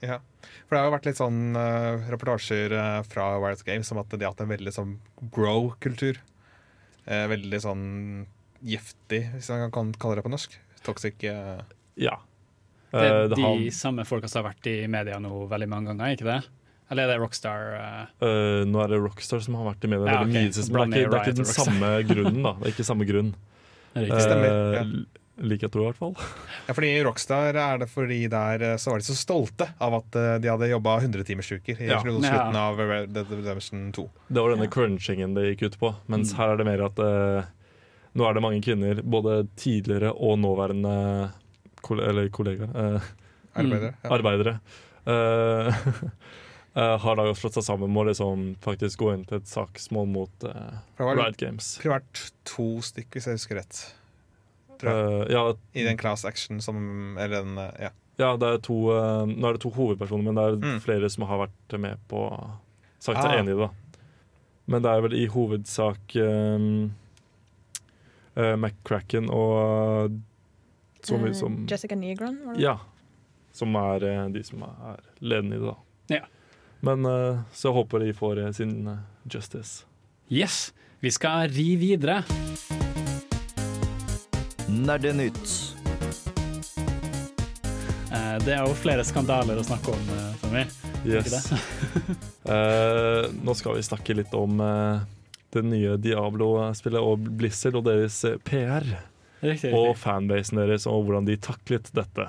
Ja. 0.01 0.19
For 0.67 0.75
det 0.75 0.81
har 0.81 0.89
jo 0.89 0.95
vært 0.97 1.07
litt 1.09 1.19
sånn 1.19 1.41
uh, 1.57 2.05
reportasjer 2.11 2.73
uh, 2.75 3.01
fra 3.07 3.29
Wild 3.41 3.63
Games 3.65 3.89
om 3.93 4.01
at 4.01 4.11
de 4.13 4.21
har 4.21 4.33
hatt 4.33 4.43
en 4.43 4.51
veldig 4.51 4.73
sånn 4.73 4.95
grow-kultur. 5.33 6.19
Uh, 7.07 7.25
veldig 7.31 7.61
sånn 7.63 7.85
giftig, 8.65 9.23
hvis 9.33 9.49
man 9.53 9.73
kan 9.73 9.93
kalle 9.97 10.19
det 10.19 10.25
på 10.25 10.33
norsk. 10.33 10.57
Toxic. 10.87 11.19
uh... 11.29 11.59
Ja. 11.99 12.15
Det 12.93 13.03
er 13.03 13.25
uh, 13.27 13.33
de 13.35 13.41
han... 13.43 13.65
samme 13.75 14.05
folka 14.07 14.29
som 14.31 14.41
har 14.45 14.53
vært 14.53 14.69
i 14.71 14.77
media 14.91 15.17
nå 15.19 15.43
veldig 15.51 15.67
mange 15.71 15.91
ganger, 15.91 16.15
ikke 16.15 16.29
det? 16.29 16.39
Eller 16.87 17.03
er 17.03 17.11
det 17.11 17.19
Rockstar? 17.19 17.65
Uh... 17.75 18.23
Eh, 18.23 18.61
nå 18.69 18.79
er 18.79 18.93
det 18.95 19.01
Rockstar 19.03 19.41
som 19.43 19.57
har 19.59 19.65
vært 19.73 19.83
i 19.83 19.91
media 19.91 20.07
Ja, 20.07 20.21
okay. 20.23 20.47
mye. 20.47 20.55
det 20.55 20.63
er 20.63 20.87
ikke, 20.87 21.11
det 21.11 21.19
er 21.19 21.25
ikke 21.25 21.37
den 21.41 21.49
samme 21.51 21.89
grunnen, 22.07 22.41
da. 22.47 22.53
Det 22.61 22.69
er 22.69 22.75
ikke 22.77 22.87
samme 22.87 23.07
grunn. 23.09 23.33
Stemmer, 23.97 24.51
ja. 24.77 24.83
Jeg 25.37 25.69
tror, 25.69 25.83
i 25.83 25.85
hvert 25.91 25.99
fall. 25.99 26.13
Ja, 26.65 26.73
fordi 26.73 26.87
i 26.95 27.01
Rockstar 27.05 27.57
er 27.61 27.81
det 27.83 27.87
fordi 27.91 28.23
der 28.31 28.63
så 28.81 28.89
var 28.95 29.03
de 29.03 29.05
så 29.05 29.13
stolte 29.19 29.67
av 29.83 29.93
at 29.99 30.15
de 30.41 30.49
hadde 30.49 30.69
jobba 30.71 30.95
100-timersuker 31.03 31.83
i 31.83 31.89
Ja. 31.91 31.99
slutten 32.01 32.25
Ja. 32.25 32.47
av 32.57 32.79
Red 32.81 33.11
Dead 33.13 33.29
Redemption 33.35 33.91
2. 33.93 34.07
Det 34.33 34.41
var 34.41 34.55
denne 34.55 34.69
crunchingen 34.73 35.35
det 35.37 35.43
gikk 35.51 35.67
ut 35.67 35.77
på. 35.83 35.91
Mens 36.09 36.31
Mm. 36.33 36.37
her 36.39 36.53
er 36.55 36.57
det 36.57 36.65
mer 36.71 36.85
at 36.87 36.97
eh, 37.03 37.51
nå 38.17 38.25
er 38.27 38.33
det 38.37 38.41
mange 38.43 38.61
kvinner, 38.65 39.01
både 39.05 39.43
tidligere 39.59 40.09
og 40.15 40.39
nåværende 40.41 41.31
eller 42.01 42.29
kollegaer, 42.33 42.71
eh, 42.97 43.09
Arbeidere. 43.57 43.93
Ja. 44.03 44.09
arbeidere, 44.17 44.53
eh, 45.07 45.77
eh, 46.77 46.97
har 47.03 47.15
da 47.19 47.27
slått 47.37 47.55
seg 47.57 47.63
sammen 47.67 47.89
med 47.93 48.03
å 48.03 48.07
liksom 48.09 48.43
faktisk 48.65 48.99
gå 49.05 49.13
inn 49.13 49.23
til 49.29 49.37
et 49.39 49.47
saksmål 49.49 50.09
mot 50.11 50.43
Riot 50.99 51.07
Games. 51.07 51.37
det 51.37 51.37
Games. 51.45 51.69
primært 51.81 52.25
to 52.49 52.67
stykk, 52.85 53.09
hvis 53.15 53.29
jeg 53.29 53.39
husker 53.39 53.61
rett. 53.61 53.79
Uh. 54.83 54.89
Eh, 54.91 55.23
ja, 55.33 55.45
I 55.73 55.83
den 55.87 55.97
class 55.97 56.21
action 56.25 56.59
som 56.61 57.17
Eller 57.17 57.41
den 57.41 57.57
eh, 57.57 57.71
Ja. 57.87 57.89
ja, 58.19 58.35
det 58.37 58.47
er 58.51 58.59
to, 58.61 58.75
uh, 58.93 59.23
nå 59.25 59.47
er 59.49 59.53
det 59.57 59.61
to 59.63 59.71
hovedpersoner, 59.73 60.23
men 60.27 60.35
det 60.37 60.43
er 60.43 60.57
Mm. 60.75 60.79
flere 60.83 61.09
som 61.09 61.25
har 61.25 61.47
vært 61.47 61.79
med 61.81 61.97
på 62.09 62.27
Sagt 62.99 63.21
seg 63.23 63.31
Ah. 63.31 63.39
enig 63.41 63.55
i 63.55 63.57
det. 63.57 63.57
da. 63.57 63.69
Men 64.67 64.81
det 64.83 64.91
er 64.91 65.01
vel 65.01 65.13
i 65.17 65.25
hovedsak 65.27 66.15
eh, 66.15 66.89
eh, 68.37 68.53
McCracken 68.55 69.29
og 69.33 70.13
så 71.03 71.17
mye 71.17 71.33
Eh, 71.33 71.37
som 71.37 71.57
Jessica 71.69 71.95
Negron, 71.95 72.39
var 72.45 72.55
det? 72.57 72.61
Ja. 72.63 72.77
Som 73.53 73.75
er 73.79 74.03
eh, 74.05 74.23
de 74.33 74.43
som 74.45 74.63
er 74.67 74.99
ledende 75.19 75.57
i 75.57 75.59
det, 75.59 75.71
da. 75.73 75.77
Ja. 76.17 76.23
Men 76.85 77.05
eh, 77.05 77.39
så 77.53 77.69
jeg 77.71 77.77
håper 77.79 78.03
de 78.05 78.13
får 78.13 78.43
eh, 78.45 78.51
sin 78.53 78.75
eh, 78.87 78.99
justice. 79.29 79.85
Yes, 80.29 80.73
vi 80.99 81.11
skal 81.13 81.49
ri 81.53 81.75
videre. 81.79 82.21
Nerdenytt. 84.67 85.73
Eh, 88.11 88.37
Det 88.45 88.53
er 88.53 88.65
jo 88.67 88.75
flere 88.77 89.03
skandaler 89.07 89.59
å 89.59 89.65
snakke 89.65 89.95
om, 89.95 90.11
for 90.41 90.47
Tommy. 90.47 90.65
Yes. 91.07 91.51
uh, 92.49 93.27
nå 93.45 93.53
skal 93.55 93.77
vi 93.77 93.83
snakke 93.85 94.15
litt 94.17 94.33
om 94.35 94.59
eh, 94.59 95.05
det 95.55 95.63
nye 95.65 95.95
Diablo-spillet 96.01 97.03
og 97.03 97.29
Blizzard 97.39 97.77
og 97.79 97.85
deres 97.87 98.19
eh, 98.27 98.39
PR. 98.47 98.85
Riktig, 99.43 99.69
Og 99.77 99.93
fanbasen 100.01 100.57
deres 100.57 100.87
og 100.89 101.05
hvordan 101.05 101.27
de 101.27 101.37
taklet 101.37 101.91
dette. 101.93 102.25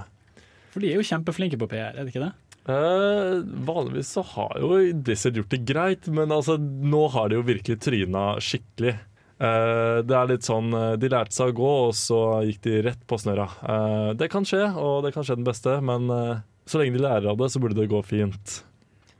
For 0.75 0.85
de 0.85 0.91
er 0.93 1.01
jo 1.01 1.07
kjempeflinke 1.09 1.59
på 1.61 1.69
PR, 1.71 1.95
er 1.97 2.05
det 2.05 2.13
ikke 2.13 2.27
det? 2.27 2.35
Eh, 2.69 3.39
vanligvis 3.65 4.11
så 4.13 4.23
har 4.35 4.59
jo 4.61 4.75
Blizzard 5.01 5.39
gjort 5.41 5.55
det 5.55 5.63
greit, 5.71 6.09
men 6.13 6.35
altså, 6.35 6.59
nå 6.61 7.07
har 7.15 7.31
de 7.31 7.39
jo 7.39 7.47
virkelig 7.49 7.79
tryna 7.81 8.25
skikkelig. 8.45 8.93
Eh, 9.39 9.99
det 10.05 10.17
er 10.19 10.29
litt 10.33 10.43
sånn 10.45 10.73
eh, 10.75 10.97
De 10.99 11.09
lærte 11.13 11.33
seg 11.37 11.53
å 11.55 11.57
gå, 11.57 11.73
og 11.89 11.97
så 11.97 12.19
gikk 12.45 12.61
de 12.67 12.77
rett 12.91 13.05
på 13.09 13.19
snørra. 13.23 13.49
Eh, 13.63 14.11
det 14.21 14.29
kan 14.33 14.45
skje, 14.49 14.67
og 14.77 15.07
det 15.07 15.15
kan 15.17 15.25
skje 15.25 15.39
den 15.41 15.49
beste, 15.49 15.79
men 15.81 16.11
eh, 16.13 16.45
så 16.69 16.83
lenge 16.83 16.99
de 16.99 17.05
lærer 17.07 17.31
av 17.33 17.39
det, 17.41 17.49
så 17.55 17.63
burde 17.63 17.79
det 17.81 17.89
gå 17.89 18.03
fint. 18.05 18.59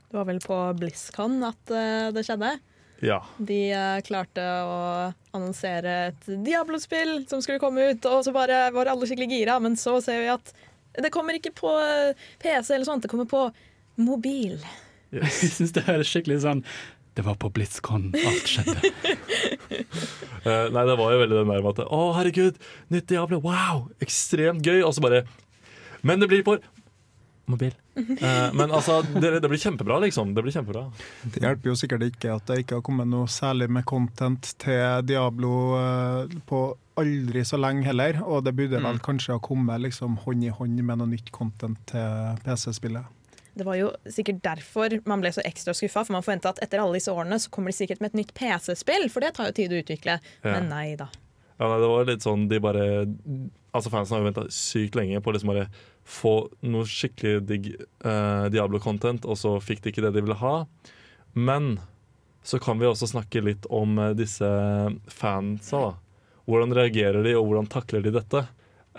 Det 0.09 0.17
var 0.17 0.29
vel 0.29 0.41
på 0.43 0.57
BlizzCon 0.77 1.39
at 1.45 1.71
det 2.13 2.21
skjedde. 2.25 2.55
Ja. 3.05 3.19
De 3.37 3.59
eh, 3.71 3.99
klarte 4.05 4.43
å 4.43 4.79
annonsere 5.35 5.95
et 6.09 6.29
Diablo-spill 6.45 7.23
som 7.29 7.43
skulle 7.43 7.61
komme 7.61 7.91
ut, 7.93 8.07
og 8.09 8.25
så 8.25 8.33
bare 8.35 8.65
var 8.75 8.91
alle 8.91 9.07
skikkelig 9.07 9.31
gira, 9.31 9.59
men 9.63 9.77
så 9.79 9.97
ser 10.03 10.23
vi 10.23 10.31
at 10.33 10.53
det 10.99 11.11
kommer 11.13 11.37
ikke 11.37 11.53
på 11.55 11.71
eh, 11.79 12.29
PC 12.41 12.73
eller 12.75 12.87
sånt, 12.87 13.05
det 13.05 13.11
kommer 13.11 13.29
på 13.29 13.45
mobil. 13.99 14.57
Jeg 15.15 15.53
syns 15.55 15.75
det 15.75 15.87
høres 15.87 16.09
skikkelig 16.11 16.43
sånn 16.43 16.59
Det 17.17 17.23
var 17.25 17.33
på 17.41 17.49
BlitzCon 17.49 18.11
alt 18.13 18.51
skjedde. 18.51 18.91
uh, 20.45 20.67
nei, 20.75 20.83
det 20.85 20.97
var 20.99 21.15
jo 21.15 21.21
veldig 21.23 21.39
den 21.39 21.49
der 21.49 21.63
med 21.65 21.71
at 21.71 21.89
Å, 21.89 22.01
herregud, 22.19 22.59
nytt 22.93 23.07
Diablo, 23.09 23.39
wow, 23.43 23.87
ekstremt 24.05 24.61
gøy. 24.65 24.83
Og 24.85 24.93
så 24.95 25.03
bare 25.03 25.23
Men 26.05 26.21
det 26.21 26.29
blir 26.31 26.45
på 26.45 26.59
mobil. 27.51 27.73
Uh, 27.97 28.49
men 28.55 28.69
altså, 28.69 28.99
det, 29.03 29.39
det 29.43 29.49
blir 29.51 29.61
kjempebra, 29.61 29.99
liksom. 30.05 30.33
Det 30.35 30.43
blir 30.45 30.55
kjempebra. 30.55 30.85
Det 31.25 31.43
hjelper 31.43 31.71
jo 31.71 31.77
sikkert 31.79 32.05
ikke 32.09 32.35
at 32.37 32.47
det 32.49 32.61
ikke 32.63 32.79
har 32.79 32.85
kommet 32.85 33.09
noe 33.11 33.29
særlig 33.31 33.69
med 33.73 33.87
content 33.89 34.53
til 34.61 35.05
Diablo 35.09 35.53
uh, 35.75 36.39
på 36.49 36.63
aldri 36.99 37.45
så 37.47 37.59
lenge 37.59 37.85
heller, 37.87 38.19
og 38.25 38.43
det 38.45 38.55
burde 38.57 38.81
vel 38.83 38.99
kanskje 39.03 39.37
ha 39.37 39.43
kommet 39.43 39.85
liksom 39.85 40.17
hånd 40.25 40.43
i 40.43 40.51
hånd 40.51 40.81
med 40.83 40.99
noe 40.99 41.13
nytt 41.13 41.31
content 41.35 41.79
til 41.89 42.43
PC-spillet. 42.43 43.15
Det 43.59 43.65
var 43.67 43.75
jo 43.79 43.89
sikkert 44.07 44.43
derfor 44.45 44.93
man 45.09 45.23
ble 45.23 45.31
så 45.35 45.43
ekstra 45.47 45.73
skuffa, 45.75 46.05
for 46.05 46.15
man 46.15 46.25
forventa 46.25 46.53
at 46.53 46.61
etter 46.63 46.81
alle 46.81 46.99
disse 46.99 47.11
årene 47.11 47.39
så 47.41 47.51
kommer 47.51 47.73
de 47.73 47.79
sikkert 47.79 48.03
med 48.03 48.13
et 48.13 48.21
nytt 48.21 48.35
PC-spill, 48.37 49.09
for 49.11 49.25
det 49.25 49.33
tar 49.35 49.49
jo 49.49 49.57
tid 49.57 49.73
å 49.73 49.81
utvikle. 49.81 50.19
Ja. 50.43 50.53
Men 50.53 50.69
nei 50.71 50.93
da. 50.99 51.09
Ja, 51.59 51.67
nei, 51.67 51.79
det 51.81 51.89
var 51.91 52.05
litt 52.07 52.23
sånn 52.23 52.45
de 52.47 52.61
bare 52.63 52.83
Altså 53.75 53.91
Fansen 53.91 54.15
har 54.15 54.21
jo 54.21 54.27
venta 54.29 54.45
sykt 54.53 54.95
lenge 54.95 55.19
på 55.21 55.33
liksom 55.35 55.51
bare 55.51 55.65
få 56.09 56.33
noe 56.65 56.87
skikkelig 56.89 57.43
digg 57.49 57.69
eh, 57.77 58.45
Diablo-content, 58.53 59.27
og 59.29 59.37
så 59.37 59.55
fikk 59.61 59.83
de 59.83 59.93
ikke 59.93 60.03
det 60.07 60.15
de 60.15 60.23
ville 60.25 60.39
ha. 60.41 60.55
Men 61.37 61.75
så 62.43 62.59
kan 62.61 62.79
vi 62.79 62.87
også 62.89 63.11
snakke 63.11 63.43
litt 63.45 63.67
om 63.69 63.97
eh, 64.01 64.15
disse 64.17 64.49
fansa. 65.13 65.83
da. 65.89 66.31
Hvordan 66.49 66.73
reagerer 66.73 67.21
de, 67.25 67.35
og 67.37 67.49
hvordan 67.49 67.69
takler 67.69 68.05
de 68.05 68.15
dette? 68.15 68.45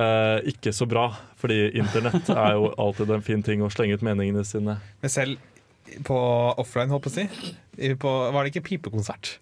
Eh, 0.00 0.38
ikke 0.52 0.72
så 0.76 0.86
bra, 0.88 1.08
fordi 1.40 1.72
internett 1.80 2.30
er 2.36 2.54
jo 2.58 2.70
alltid 2.78 3.10
en 3.16 3.26
fin 3.26 3.42
ting 3.46 3.64
å 3.64 3.72
slenge 3.72 3.98
ut 3.98 4.06
meningene 4.06 4.46
sine. 4.46 4.78
Men 5.02 5.12
selv 5.12 5.48
på 6.06 6.16
offline, 6.60 6.92
holdt 6.92 7.08
på 7.08 7.10
å 7.10 7.16
si, 7.16 7.26
på, 7.98 8.10
var 8.30 8.44
det 8.44 8.52
ikke 8.52 8.68
pipekonsert? 8.68 9.34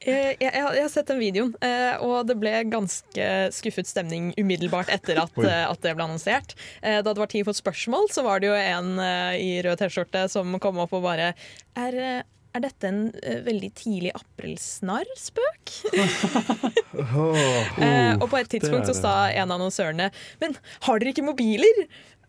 Jeg, 0.00 0.36
jeg, 0.40 0.48
jeg 0.54 0.80
har 0.80 0.88
sett 0.92 1.10
den 1.10 1.18
videoen, 1.20 1.52
eh, 1.60 2.00
og 2.00 2.24
det 2.30 2.36
ble 2.40 2.52
ganske 2.72 3.26
skuffet 3.52 3.88
stemning 3.90 4.30
umiddelbart 4.40 4.88
etter 4.94 5.20
at, 5.20 5.36
eh, 5.44 5.64
at 5.68 5.80
det 5.84 5.92
ble 5.98 6.06
annonsert. 6.06 6.54
Eh, 6.80 7.00
Da 7.04 7.12
det 7.12 7.20
var 7.20 7.28
tid 7.32 7.44
for 7.48 7.56
spørsmål, 7.56 8.08
så 8.14 8.24
var 8.24 8.40
det 8.40 8.48
jo 8.48 8.56
en 8.56 8.94
eh, 8.98 9.36
i 9.44 9.50
rød 9.66 9.82
T-skjorte 9.82 10.26
som 10.32 10.56
kom 10.62 10.80
opp 10.80 10.94
og 10.96 11.04
bare 11.04 11.32
Er, 11.76 11.96
eh, 12.00 12.22
er 12.56 12.64
dette 12.64 12.88
en 12.88 13.02
eh, 13.22 13.42
veldig 13.46 13.70
tidlig 13.78 14.14
aprilsnarr-spøk? 14.16 15.74
Eh, 17.80 18.14
og 18.18 18.26
på 18.32 18.36
et 18.40 18.48
tidspunkt 18.50 18.88
så 18.90 18.94
sa 18.96 19.12
en 19.30 19.46
av 19.46 19.54
annonsørene 19.56 20.08
Men 20.42 20.56
har 20.86 20.98
dere 21.00 21.12
ikke 21.14 21.24
mobiler? 21.24 21.84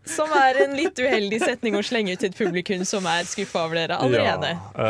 Som 0.08 0.32
er 0.34 0.56
en 0.64 0.72
litt 0.74 0.98
uheldig 0.98 1.38
setning 1.44 1.76
å 1.78 1.82
slenge 1.86 2.14
ut 2.14 2.18
til 2.22 2.32
et 2.32 2.38
publikum 2.38 2.82
som 2.88 3.04
er 3.06 3.22
skuffa 3.28 3.60
over 3.68 3.78
dere 3.78 3.98
allerede. 4.02 4.48
Ja, 4.74 4.88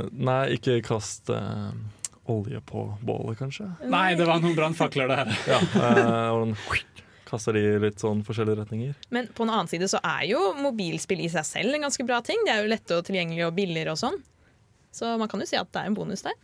uh, 0.00 0.06
nei, 0.16 0.38
ikke 0.56 0.78
kast 0.86 1.28
eh, 1.28 1.66
olje 2.32 2.60
på 2.68 2.84
bålet, 3.04 3.38
kanskje. 3.40 3.66
Nei, 3.90 4.12
det 4.18 4.26
var 4.28 4.40
noen 4.42 4.56
brannfakler 4.56 5.10
der. 5.10 5.34
Ja, 5.48 5.60
eh, 5.60 6.28
og 6.34 6.46
den 6.46 6.56
kaster 7.28 7.56
de 7.56 7.62
litt 7.82 8.00
sånn 8.00 8.22
forskjellige 8.24 8.62
retninger. 8.62 8.96
Men 9.14 9.28
på 9.36 9.44
en 9.44 9.52
annen 9.52 9.70
side 9.70 9.88
så 9.90 10.00
er 10.00 10.24
jo 10.30 10.40
mobilspill 10.62 11.20
i 11.24 11.30
seg 11.32 11.46
selv 11.46 11.76
en 11.76 11.84
ganske 11.88 12.06
bra 12.08 12.20
ting. 12.24 12.40
Det 12.46 12.54
er 12.54 12.62
jo 12.64 12.72
lette 12.72 12.96
og 12.96 13.06
tilgjengelig 13.08 13.48
og 13.48 13.56
billigere 13.58 13.94
og 13.94 14.00
sånn. 14.00 14.20
Så 14.96 15.16
man 15.20 15.28
kan 15.30 15.42
jo 15.44 15.48
si 15.50 15.58
at 15.60 15.68
det 15.74 15.82
er 15.82 15.90
en 15.90 15.98
bonus 15.98 16.24
der. 16.24 16.36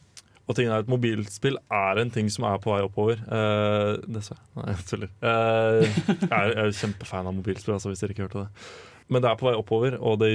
Og 0.44 0.56
tingen 0.58 0.74
er 0.74 0.82
at 0.84 0.90
mobilspill 0.92 1.56
er 1.72 2.00
en 2.02 2.10
ting 2.12 2.28
som 2.32 2.44
er 2.44 2.58
på 2.60 2.74
vei 2.74 2.82
oppover. 2.84 3.22
Eh, 3.22 4.02
dessverre. 4.12 4.44
Nei, 4.58 4.66
jeg 4.74 4.84
tuller. 4.90 5.14
Eh, 5.24 5.78
jeg, 5.86 6.28
er, 6.28 6.50
jeg 6.50 6.66
er 6.66 6.76
kjempefan 6.82 7.30
av 7.30 7.38
mobilspill, 7.38 7.78
altså, 7.78 7.92
hvis 7.92 8.04
dere 8.04 8.16
ikke 8.16 8.26
hørte 8.26 8.44
det. 8.44 8.68
Men 9.08 9.24
det 9.24 9.30
er 9.30 9.40
på 9.40 9.48
vei 9.48 9.56
oppover, 9.56 9.96
og 10.04 10.20
det 10.20 10.34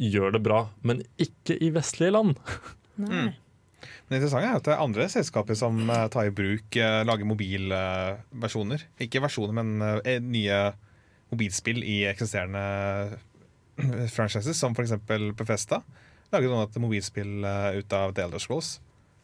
gjør 0.00 0.32
det 0.38 0.42
bra. 0.46 0.62
Men 0.86 1.04
ikke 1.20 1.58
i 1.60 1.68
vestlige 1.76 2.16
land. 2.16 2.40
Nei. 3.04 3.28
Men 3.80 4.14
det 4.14 4.20
interessante 4.20 4.50
er 4.50 4.58
at 4.58 4.66
det 4.68 4.74
er 4.74 4.84
andre 4.84 5.08
selskaper 5.12 5.58
som 5.58 5.80
eh, 5.86 6.06
tar 6.12 6.28
i 6.28 6.34
bruk 6.34 6.76
eh, 6.78 7.00
lager 7.06 7.28
mobilversjoner. 7.28 8.86
Ikke 9.06 9.22
versjoner, 9.24 9.56
men 9.60 10.00
eh, 10.04 10.20
nye 10.22 10.60
mobilspill 11.30 11.82
i 11.86 12.02
eksisterende 12.10 12.62
eh, 13.80 14.06
franchises, 14.16 14.58
som 14.58 14.76
f.eks. 14.76 14.96
Befesta. 15.38 15.82
Lager 16.30 16.52
noen 16.52 16.68
et 16.68 16.78
mobilspill 16.82 17.46
eh, 17.46 17.80
ut 17.80 17.96
av 17.96 18.14
The 18.14 18.26
Elder 18.26 18.42
Scrolls. 18.42 18.76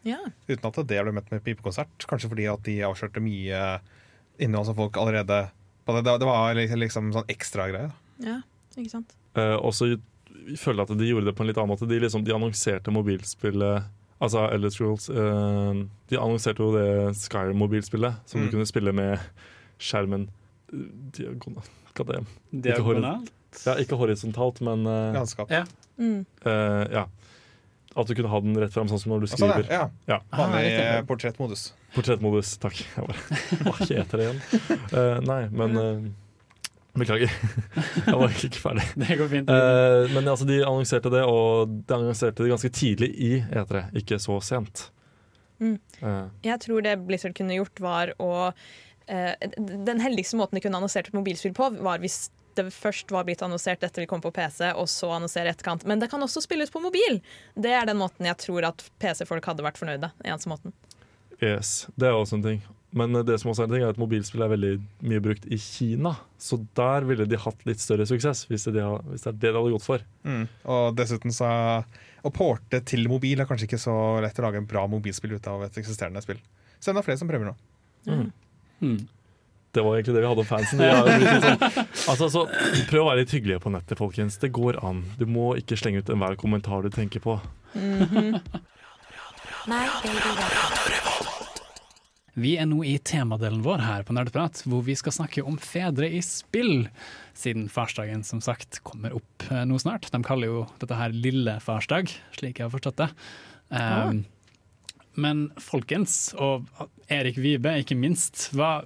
Ja. 0.07 0.21
Uten 0.47 0.69
at 0.71 0.83
det 0.87 1.03
ble 1.03 1.15
møtt 1.15 1.31
med 1.35 1.43
pipekonsert. 1.47 2.07
Kanskje 2.09 2.31
fordi 2.31 2.49
at 2.51 2.63
de 2.67 2.81
avslørte 2.87 3.23
mye 3.23 3.63
innhold 4.43 4.69
som 4.69 4.77
folk 4.79 4.99
allerede 5.01 5.47
det, 5.87 6.03
det 6.19 6.27
var 6.27 6.59
liksom 6.59 7.13
sånn 7.15 7.29
ekstra 7.31 7.69
greie. 7.71 7.91
ja, 8.25 8.41
ikke 8.75 8.91
sant. 8.91 9.15
Eh, 9.39 9.55
også 9.55 9.93
jeg 10.47 10.59
føler 10.61 10.85
at 10.85 10.93
de 10.99 11.09
gjorde 11.09 11.31
det 11.31 11.35
på 11.37 11.45
en 11.45 11.51
litt 11.51 11.59
annen 11.59 11.73
måte. 11.73 11.89
De, 11.89 11.99
liksom, 12.03 12.25
de 12.27 12.35
annonserte 12.35 12.93
mobilspillet 12.95 13.87
Altså 14.21 14.47
Elder 14.51 14.71
Scrolls 14.73 15.11
eh, 15.11 15.81
De 16.09 16.17
annonserte 16.17 16.63
jo 16.65 16.71
det 16.73 17.15
Skyrim-mobilspillet, 17.21 18.15
som 18.27 18.41
Mm. 18.41 18.47
du 18.47 18.51
kunne 18.57 18.67
spille 18.67 18.93
med 18.97 19.19
skjermen 19.79 20.29
Diagona. 21.17 21.63
Hva 21.97 22.05
det 22.09 22.23
Diagonalt? 22.65 23.29
Ikke 23.53 23.67
Ja, 23.67 23.75
ikke 23.81 23.97
horisontalt, 24.01 24.61
men 24.65 24.87
eh, 24.87 25.13
Landskap. 25.17 25.51
Ja. 25.53 25.65
Mm. 25.99 26.25
Uh, 26.45 26.85
ja. 26.93 27.05
At 27.97 28.07
du 28.09 28.15
kunne 28.15 28.29
ha 28.29 28.41
den 28.45 28.57
rett 28.61 28.73
fram, 28.75 28.89
sånn 28.89 29.01
som 29.01 29.13
når 29.15 29.21
du 29.25 29.27
sånn, 29.33 29.39
skriver. 29.49 29.71
ja. 29.73 29.87
Ja. 30.09 30.19
ja. 30.19 30.19
Vanlig 30.37 30.67
Ah, 30.77 30.99
eh, 30.99 31.03
portrettmodus. 31.09 31.71
Portrettmodus, 31.95 32.57
takk. 32.61 32.83
Jeg 32.97 33.07
bare, 33.07 33.41
Hva 33.65 33.77
heter 33.89 34.21
det 34.21 34.27
igjen? 34.27 34.41
Eh, 34.93 35.21
nei, 35.25 35.41
men 35.49 35.79
Beklager. 36.97 37.33
Jeg 38.07 38.17
var 38.17 38.33
ikke 38.33 38.61
ferdig. 38.63 38.85
Det 39.03 39.17
går 39.21 39.29
fint. 39.33 39.51
Eh, 39.53 40.13
men 40.15 40.29
altså, 40.33 40.47
de 40.49 40.61
annonserte 40.65 41.13
det, 41.13 41.23
og 41.29 41.73
de 41.89 41.97
annonserte 41.97 42.43
det 42.45 42.53
ganske 42.55 42.71
tidlig 42.73 43.11
i 43.17 43.33
E3, 43.45 43.87
ikke 44.03 44.19
så 44.23 44.39
sent. 44.45 44.87
Mm. 45.61 45.77
Eh, 46.03 46.25
Jeg 46.45 46.61
tror 46.67 46.83
det 46.85 46.97
Blizzard 47.09 47.37
kunne 47.37 47.57
gjort, 47.57 47.81
var 47.81 48.11
å 48.21 48.33
eh, 49.09 49.33
Den 49.57 50.03
heldigste 50.05 50.37
måten 50.37 50.59
de 50.59 50.65
kunne 50.65 50.77
annonsert 50.81 51.09
et 51.09 51.17
mobilspill 51.17 51.55
på, 51.57 51.71
var 51.85 52.03
hvis 52.03 52.27
det 52.57 52.71
først 52.73 53.13
var 53.13 53.27
blitt 53.29 53.43
annonsert 53.45 53.83
dette 53.85 54.01
vil 54.01 54.09
komme 54.09 54.25
på 54.25 54.33
PC, 54.33 54.71
og 54.81 54.89
så 54.89 55.11
annonsere 55.13 55.51
i 55.51 55.53
etterkant. 55.53 55.85
Men 55.89 56.01
det 56.01 56.09
kan 56.13 56.23
også 56.25 56.41
spilles 56.45 56.73
på 56.73 56.81
mobil! 56.81 57.19
Det 57.53 57.73
er 57.77 57.85
den 57.89 58.01
måten 58.01 58.25
jeg 58.29 58.39
tror 58.41 58.65
at 58.71 58.85
PC-folk 59.03 59.45
hadde 59.45 59.65
vært 59.67 59.77
fornøyde. 59.81 60.09
Eneste 60.25 60.49
måten. 60.53 60.73
yes, 61.45 61.83
det 62.01 62.09
er 62.09 62.17
også 62.17 62.39
en 62.39 62.47
ting. 62.47 62.63
Men 62.97 63.15
eh, 63.19 63.25
det 63.29 63.37
som 63.43 63.51
også 63.53 63.65
er 63.65 63.69
en 63.69 63.75
ting 63.77 63.85
er 63.85 63.93
at 63.93 63.99
mobilspill 64.01 64.43
er 64.47 64.53
veldig 64.55 64.73
mye 65.11 65.23
brukt 65.25 65.45
i 65.53 65.59
Kina. 65.61 66.15
Så 66.41 66.59
der 66.79 67.05
ville 67.09 67.27
de 67.29 67.37
hatt 67.43 67.65
litt 67.69 67.83
større 67.83 68.07
suksess, 68.09 68.47
hvis 68.49 68.65
det, 68.73 68.81
har- 68.83 69.03
hvis 69.11 69.27
det 69.27 69.33
er 69.35 69.41
det 69.43 69.51
de 69.53 69.57
hadde 69.61 69.75
gått 69.77 69.85
for. 69.87 70.05
Mm. 70.25 70.47
Og 70.65 70.95
dessuten 70.99 71.35
så 71.37 71.51
Å 72.27 72.31
porte 72.35 72.81
til 72.89 73.05
mobil 73.07 73.39
er 73.39 73.47
kanskje 73.47 73.69
ikke 73.69 73.79
så 73.79 73.93
lett 74.25 74.39
å 74.41 74.43
lage 74.49 74.59
en 74.59 74.67
bra 74.67 74.83
mobilspill 74.91 75.37
ut 75.37 75.45
av 75.47 75.61
et 75.69 75.77
eksisterende 75.79 76.19
spill. 76.25 76.41
Så 76.81 76.91
det 76.91 76.99
er 76.99 77.07
flere 77.07 77.21
som 77.21 77.29
prøver 77.31 77.53
nå. 77.53 77.53
Mm. 78.09 78.33
Mm. 78.83 78.97
Det 79.77 79.85
var 79.85 79.95
egentlig 79.99 80.15
det 80.17 80.23
vi 80.25 80.31
hadde 80.33 80.43
om 80.43 80.49
fansen. 80.49 80.81
Sånn, 80.81 81.63
altså, 82.11 82.27
så, 82.33 82.43
prøv 82.89 83.05
å 83.05 83.09
være 83.13 83.21
litt 83.23 83.35
hyggelige 83.37 83.61
på 83.63 83.71
nettet, 83.71 83.99
folkens. 84.01 84.41
Det 84.43 84.51
går 84.57 84.81
an. 84.83 85.05
Du 85.21 85.27
må 85.31 85.53
ikke 85.61 85.77
slenge 85.79 86.01
ut 86.03 86.11
enhver 86.17 86.35
kommentar 86.41 86.83
du 86.83 86.91
tenker 86.91 87.21
på. 87.23 87.37
Vi 92.37 92.53
er 92.61 92.67
nå 92.69 92.83
i 92.85 92.99
temadelen 93.01 93.63
vår 93.65 93.81
her 93.81 94.03
på 94.05 94.13
Nerdeprat, 94.13 94.61
hvor 94.69 94.83
vi 94.85 94.97
skal 94.99 95.15
snakke 95.17 95.45
om 95.49 95.57
fedre 95.57 96.11
i 96.13 96.21
spill. 96.25 96.87
Siden 97.37 97.71
farsdagen 97.73 98.25
som 98.29 98.43
sagt 98.45 98.83
kommer 98.85 99.17
opp 99.17 99.47
eh, 99.49 99.65
nå 99.65 99.79
snart. 99.81 100.11
De 100.13 100.21
kaller 100.25 100.53
jo 100.53 100.65
dette 100.83 100.99
her 100.99 101.17
lille 101.17 101.57
farsdag, 101.65 102.13
slik 102.37 102.61
jeg 102.61 102.69
har 102.69 102.75
forstått 102.75 103.01
det. 103.01 103.09
Um, 103.73 104.21
men 105.17 105.47
folkens, 105.65 106.35
og 106.37 106.69
Erik 107.09 107.41
Vibe 107.41 107.73
ikke 107.81 107.97
minst, 107.97 108.51
hva, 108.53 108.83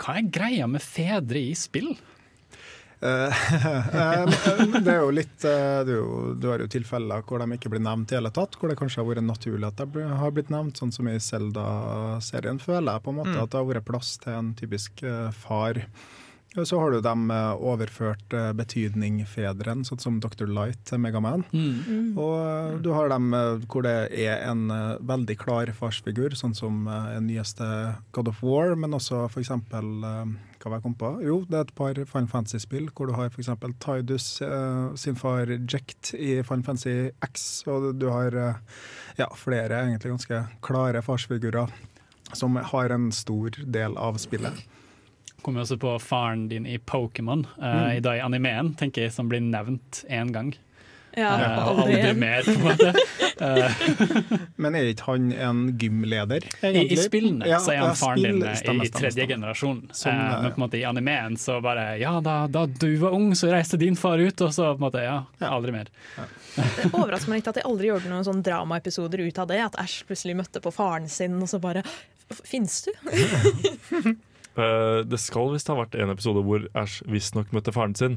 hva 0.00 0.16
er 0.16 0.32
greia 0.32 0.68
med 0.70 0.80
fedre 0.80 1.42
i 1.50 1.52
spill? 1.58 1.92
Eh, 3.00 3.44
det 4.84 4.92
er 4.92 4.98
jo 5.00 5.10
litt 5.14 5.44
eh, 5.48 5.80
er 5.80 5.88
jo, 5.94 6.34
Du 6.36 6.50
har 6.50 6.60
jo 6.60 6.68
tilfeller 6.68 7.24
hvor 7.24 7.40
de 7.40 7.56
ikke 7.56 7.72
blir 7.72 7.80
nevnt 7.84 8.12
i 8.12 8.18
hele 8.18 8.32
tatt, 8.34 8.58
hvor 8.60 8.68
det 8.68 8.76
kanskje 8.80 9.00
har 9.00 9.08
vært 9.08 9.24
naturlig 9.24 9.70
at 9.70 9.80
de 9.80 10.04
har 10.20 10.34
blitt 10.36 10.52
nevnt, 10.52 10.76
sånn 10.80 10.92
som 10.92 11.08
i 11.08 11.16
Zelda-serien, 11.16 12.60
føler 12.60 12.92
jeg 12.98 13.06
på 13.06 13.14
en 13.14 13.20
måte 13.22 13.36
at 13.40 13.52
det 13.52 13.60
har 13.62 13.70
vært 13.70 13.88
plass 13.88 14.16
til 14.20 14.36
en 14.36 14.52
typisk 14.58 15.04
eh, 15.06 15.30
far. 15.32 15.80
Så 16.50 16.80
har 16.80 16.90
du 16.90 16.98
de 17.00 17.30
eh, 17.30 17.60
overført 17.62 18.34
eh, 18.34 18.48
betydning-fedrene, 18.58 19.84
sånn 19.86 20.00
som 20.02 20.16
Dr. 20.22 20.48
Light 20.50 20.80
til 20.88 20.98
Megaman. 20.98 21.44
Og 22.18 22.32
eh, 22.42 22.78
du 22.82 22.90
har 22.96 23.08
dem 23.12 23.28
hvor 23.70 23.86
det 23.86 24.10
er 24.18 24.42
en 24.50 24.66
veldig 25.06 25.36
klar 25.38 25.70
farsfigur, 25.76 26.34
sånn 26.34 26.56
som 26.58 26.82
den 26.90 27.28
nyeste 27.30 27.68
God 28.10 28.32
of 28.32 28.42
War, 28.42 28.74
men 28.74 28.98
også 28.98 29.28
f.eks. 29.30 29.52
Hva 30.60 30.68
var 30.68 30.80
jeg 30.80 30.84
kom 30.84 30.96
på? 31.00 31.10
Jo, 31.24 31.38
det 31.48 31.56
er 31.56 31.64
et 31.64 31.76
par 31.78 31.96
Final 31.96 32.28
Fantasy-spill 32.28 32.90
hvor 32.92 33.08
du 33.08 33.14
har 33.16 33.30
f.eks. 33.32 33.48
Tidus 33.80 34.26
uh, 34.44 34.92
sin 35.00 35.16
far 35.16 35.48
Jekt 35.48 36.12
i 36.12 36.34
Final 36.44 36.66
Fantasy 36.66 37.10
X, 37.24 37.46
og 37.70 37.94
du 37.96 38.10
har 38.12 38.36
uh, 38.36 38.82
ja, 39.16 39.30
flere 39.40 39.86
egentlig 39.86 40.12
ganske 40.12 40.42
klare 40.64 41.00
farsfigurer 41.04 41.72
som 42.36 42.56
har 42.56 42.90
en 42.90 43.12
stor 43.12 43.56
del 43.64 43.96
av 43.96 44.18
spillet. 44.20 44.52
Kommer 45.42 45.64
også 45.64 45.78
på 45.80 45.94
faren 46.04 46.48
din 46.50 46.66
i 46.68 46.78
Pokémon, 46.78 47.46
eh, 47.62 47.96
i 47.96 48.00
dag 48.04 48.18
i 48.18 48.24
animeen, 48.24 48.74
tenker 48.76 49.06
jeg, 49.06 49.12
som 49.12 49.28
blir 49.28 49.40
nevnt 49.40 50.04
én 50.12 50.32
gang. 50.34 50.52
Ja, 51.18 51.30
Eh, 51.40 51.66
aldri 51.66 51.96
aldri 51.96 52.14
mer, 52.14 52.42
på 52.46 52.50
en 52.50 52.62
måte. 52.62 52.90
Men 54.60 54.76
er 54.78 54.90
ikke 54.92 55.06
han 55.08 55.30
en 55.32 55.62
gymleder, 55.80 56.44
I, 56.66 56.84
I 56.92 56.98
spillene 57.00 57.48
Ja, 57.48 57.58
så 57.62 57.72
er 57.74 57.80
han 57.82 57.96
faren 57.98 58.20
faren 58.20 58.22
din 58.22 58.42
stemme, 58.42 58.56
stemme, 58.60 58.86
i 58.86 58.92
tredje 58.94 59.26
generasjon. 59.32 59.80
Sånn, 59.96 60.14
eh, 60.14 60.36
men 60.44 60.54
på 60.54 60.60
en 60.60 60.64
måte 60.66 60.78
i 60.78 60.84
animeen 60.88 61.38
så 61.40 61.58
bare 61.64 61.96
Ja, 62.02 62.16
da, 62.24 62.44
da 62.46 62.66
du 62.66 62.88
var 63.02 63.16
ung, 63.16 63.32
så 63.38 63.50
reiste 63.50 63.80
din 63.80 63.96
far 63.98 64.22
ut, 64.22 64.40
og 64.46 64.54
så 64.54 64.70
på 64.74 64.78
en 64.78 64.86
måte 64.86 65.02
Ja, 65.04 65.24
aldri 65.50 65.74
mer. 65.74 65.90
Det 66.56 66.90
overrasker 66.92 67.32
meg 67.32 67.40
litt 67.42 67.50
at 67.52 67.60
de 67.60 67.66
aldri 67.66 67.90
gjorde 67.90 68.10
noen 68.10 68.26
sånn 68.26 68.42
dramaepisoder 68.46 69.22
ut 69.26 69.38
av 69.42 69.50
det. 69.50 69.60
At 69.64 69.78
Ash 69.82 70.04
plutselig 70.08 70.36
møtte 70.38 70.62
på 70.62 70.72
faren 70.74 71.08
sin, 71.10 71.38
og 71.42 71.50
så 71.50 71.60
bare 71.62 71.84
Fins 72.44 72.84
du? 72.86 72.92
Eh, 74.58 75.00
det 75.06 75.18
skal 75.22 75.52
visst 75.54 75.68
ha 75.70 75.76
vært 75.78 75.94
en 75.94 76.10
episode 76.10 76.42
hvor 76.42 76.64
Ash 76.76 77.04
visstnok 77.06 77.52
møtte 77.54 77.70
faren 77.72 77.94
sin. 77.94 78.16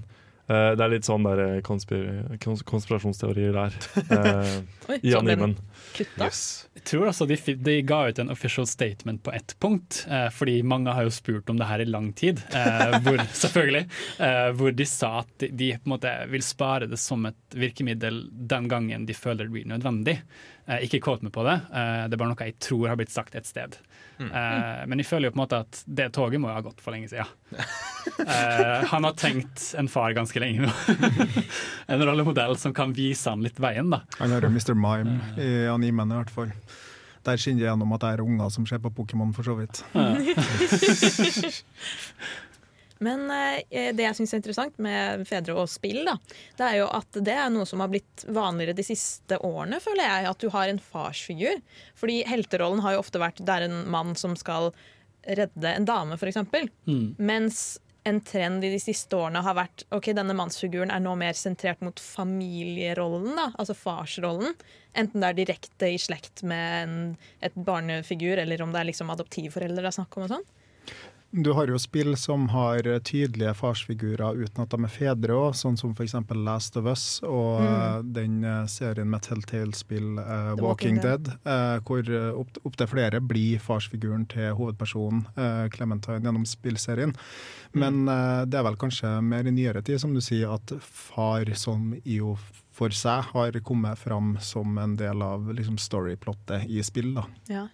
Eh, 0.52 0.72
det 0.76 0.84
er 0.84 0.92
litt 0.92 1.08
sånn 1.08 1.24
der 1.24 1.40
eh, 1.40 1.60
konspir 1.64 2.04
kons 2.44 2.66
konspirasjonsteorier 2.68 3.56
der 3.56 3.78
Uh, 4.14 4.60
Oi, 4.92 4.98
i 5.06 5.14
animen. 5.16 5.54
kutta. 5.96 6.28
Jeg 6.28 6.84
tror 6.90 7.08
altså 7.10 7.26
de, 7.30 7.38
de 7.64 7.76
ga 7.88 8.00
ut 8.10 8.20
en 8.20 8.32
official 8.34 8.68
statement 8.68 9.22
på 9.24 9.32
ett 9.36 9.56
punkt, 9.64 10.02
uh, 10.10 10.28
fordi 10.34 10.58
mange 10.68 10.92
har 10.94 11.08
jo 11.08 11.14
spurt 11.14 11.50
om 11.50 11.60
det 11.60 11.68
her 11.70 11.84
i 11.84 11.88
lang 11.88 12.12
tid. 12.18 12.42
Eh, 12.52 12.98
hvor, 13.06 13.22
selvfølgelig. 13.44 13.86
Eh, 14.20 14.50
hvor 14.60 14.76
de 14.76 14.88
sa 14.90 15.14
at 15.22 15.32
de, 15.40 15.52
de 15.54 15.70
på 15.78 15.88
en 15.88 15.96
måte 15.96 16.14
vil 16.34 16.46
spare 16.46 16.90
det 16.92 17.00
som 17.02 17.24
et 17.30 17.58
virkemiddel 17.58 18.26
den 18.32 18.68
gangen 18.72 19.08
de 19.08 19.16
føler 19.18 19.48
det 19.48 19.56
blir 19.56 19.70
nødvendig. 19.70 20.20
Ikke 20.84 21.02
quote 21.04 21.26
meg 21.26 21.34
på 21.36 21.44
det, 21.44 21.58
eh, 21.76 22.06
det 22.08 22.16
er 22.16 22.22
bare 22.22 22.32
noe 22.32 22.48
jeg 22.48 22.60
tror 22.64 22.92
har 22.92 23.00
blitt 23.00 23.12
sagt 23.14 23.36
et 23.36 23.48
sted. 23.48 23.76
Eh, 24.32 24.84
men 24.90 25.02
jeg 25.02 25.08
føler 25.10 25.30
jo 25.30 25.34
på 25.34 25.40
en 25.40 25.44
måte 25.44 25.60
at 25.66 25.82
det 25.86 26.10
toget 26.16 26.42
må 26.42 26.52
jo 26.52 26.58
ha 26.58 26.64
gått 26.66 26.84
for 26.84 26.96
lenge 26.96 27.12
siden. 27.12 27.28
Eh, 28.20 28.84
han 28.92 29.06
har 29.08 29.14
tenkt 29.16 29.62
en 29.80 29.88
far 29.88 30.12
ganske 30.14 30.40
lenge 30.42 30.66
nå. 30.66 30.72
en 31.94 32.02
rollemodell 32.04 32.58
som 32.60 32.74
kan 32.76 32.92
vise 32.94 33.32
han 33.32 33.42
litt 33.42 33.62
veien, 33.64 33.90
da. 33.94 34.02
Han 34.20 34.34
har 34.36 34.44
jo 34.44 34.52
Mr. 34.52 34.74
Mime 34.76 35.16
i 35.40 35.66
animen 35.72 36.12
i 36.12 36.18
hvert 36.20 36.34
fall. 36.34 36.52
Der 37.24 37.40
skinner 37.40 37.64
det 37.64 37.70
gjennom 37.70 37.96
at 37.96 38.04
det 38.04 38.12
er 38.12 38.26
unger 38.26 38.52
som 38.52 38.68
ser 38.68 38.84
på 38.84 38.92
Pokémon, 38.92 39.32
for 39.34 39.48
så 39.48 39.56
vidt. 39.56 39.82
Men 43.04 43.28
eh, 43.34 43.92
det 43.96 44.06
jeg 44.06 44.18
syns 44.20 44.34
er 44.34 44.42
interessant 44.42 44.80
med 44.84 45.28
fedre 45.30 45.58
og 45.60 45.70
spill, 45.72 46.04
da, 46.08 46.18
det 46.60 46.70
er 46.70 46.80
jo 46.82 46.90
at 46.94 47.22
det 47.26 47.36
er 47.36 47.54
noe 47.54 47.68
som 47.70 47.84
har 47.84 47.92
blitt 47.92 48.26
vanligere 48.26 48.78
de 48.78 48.88
siste 48.88 49.40
årene, 49.44 49.82
føler 49.84 50.08
jeg. 50.08 50.32
At 50.32 50.44
du 50.44 50.50
har 50.54 50.72
en 50.72 50.82
farsfigur. 50.82 51.62
Fordi 52.00 52.22
helterollen 52.30 52.84
har 52.86 52.96
jo 52.96 53.04
ofte 53.04 53.22
vært 53.22 53.44
det 53.44 53.56
er 53.60 53.68
en 53.68 53.82
mann 53.92 54.18
som 54.20 54.38
skal 54.40 54.72
redde 55.24 55.70
en 55.70 55.88
dame, 55.88 56.20
f.eks. 56.20 56.42
Mm. 56.88 57.16
Mens 57.18 57.64
en 58.04 58.20
trend 58.22 58.66
i 58.66 58.72
de 58.74 58.80
siste 58.84 59.16
årene 59.16 59.42
har 59.46 59.56
vært 59.56 59.86
ok, 59.96 60.10
denne 60.16 60.36
mannsfiguren 60.36 60.92
er 60.92 61.00
nå 61.04 61.14
mer 61.20 61.38
sentrert 61.40 61.84
mot 61.86 62.00
familierollen, 62.04 63.32
da, 63.40 63.48
altså 63.56 63.76
farsrollen. 63.78 64.58
Enten 65.00 65.24
det 65.24 65.30
er 65.30 65.38
direkte 65.40 65.92
i 65.94 66.02
slekt 66.02 66.44
med 66.48 66.74
en, 66.82 66.98
et 67.44 67.56
barnefigur, 67.56 68.42
eller 68.44 68.66
om 68.66 68.76
det 68.76 68.82
er 68.82 68.92
liksom 68.92 69.14
adoptivforeldre 69.14 69.86
det 69.86 69.92
er 69.94 69.98
snakk 70.02 70.20
om. 70.20 70.28
og 70.28 70.36
sånn. 70.36 70.50
Du 71.36 71.50
har 71.58 71.66
jo 71.68 71.80
spill 71.82 72.14
som 72.18 72.44
har 72.54 72.86
tydelige 73.02 73.56
farsfigurer 73.58 74.38
uten 74.38 74.62
at 74.62 74.70
de 74.70 74.86
er 74.86 74.92
fedre 74.94 75.34
òg, 75.34 75.56
sånn 75.58 75.80
som 75.80 75.96
f.eks. 75.96 76.14
Last 76.38 76.76
of 76.78 76.86
Us 76.92 77.06
og 77.26 77.64
mm. 77.64 78.12
den 78.14 78.36
eh, 78.46 78.60
serien 78.70 79.10
med 79.10 79.24
Telltale-spill 79.26 80.20
uh, 80.20 80.52
Walking 80.62 80.68
Walking 80.68 81.00
Dead, 81.02 81.32
eh, 81.50 81.80
hvor 81.88 82.06
eh, 82.06 82.28
opp- 82.38 82.60
opptil 82.70 82.92
flere 82.92 83.22
blir 83.26 83.64
farsfiguren 83.66 84.28
til 84.30 84.54
hovedpersonen 84.60 85.24
uh, 85.34 85.64
Clementine 85.74 86.22
gjennom 86.22 86.46
spillserien. 86.46 87.16
Men 87.74 88.04
uh, 88.06 88.44
det 88.46 88.60
er 88.60 88.68
vel 88.68 88.78
kanskje 88.84 89.16
mer 89.26 89.50
i 89.50 89.56
nyere 89.56 89.82
tid, 89.82 90.04
som 90.04 90.14
du 90.14 90.22
sier, 90.22 90.54
at 90.54 90.76
far 90.86 91.50
som 91.58 91.96
IO 92.04 92.36
for 92.74 92.94
seg 92.94 93.32
har 93.34 93.58
kommet 93.66 93.98
fram 94.02 94.36
som 94.42 94.78
en 94.78 94.94
del 95.02 95.26
av 95.26 95.50
liksom, 95.50 95.82
storyplottet 95.82 96.70
i 96.70 96.86
spill. 96.86 97.16
da. 97.18 97.26
Ja. 97.50 97.66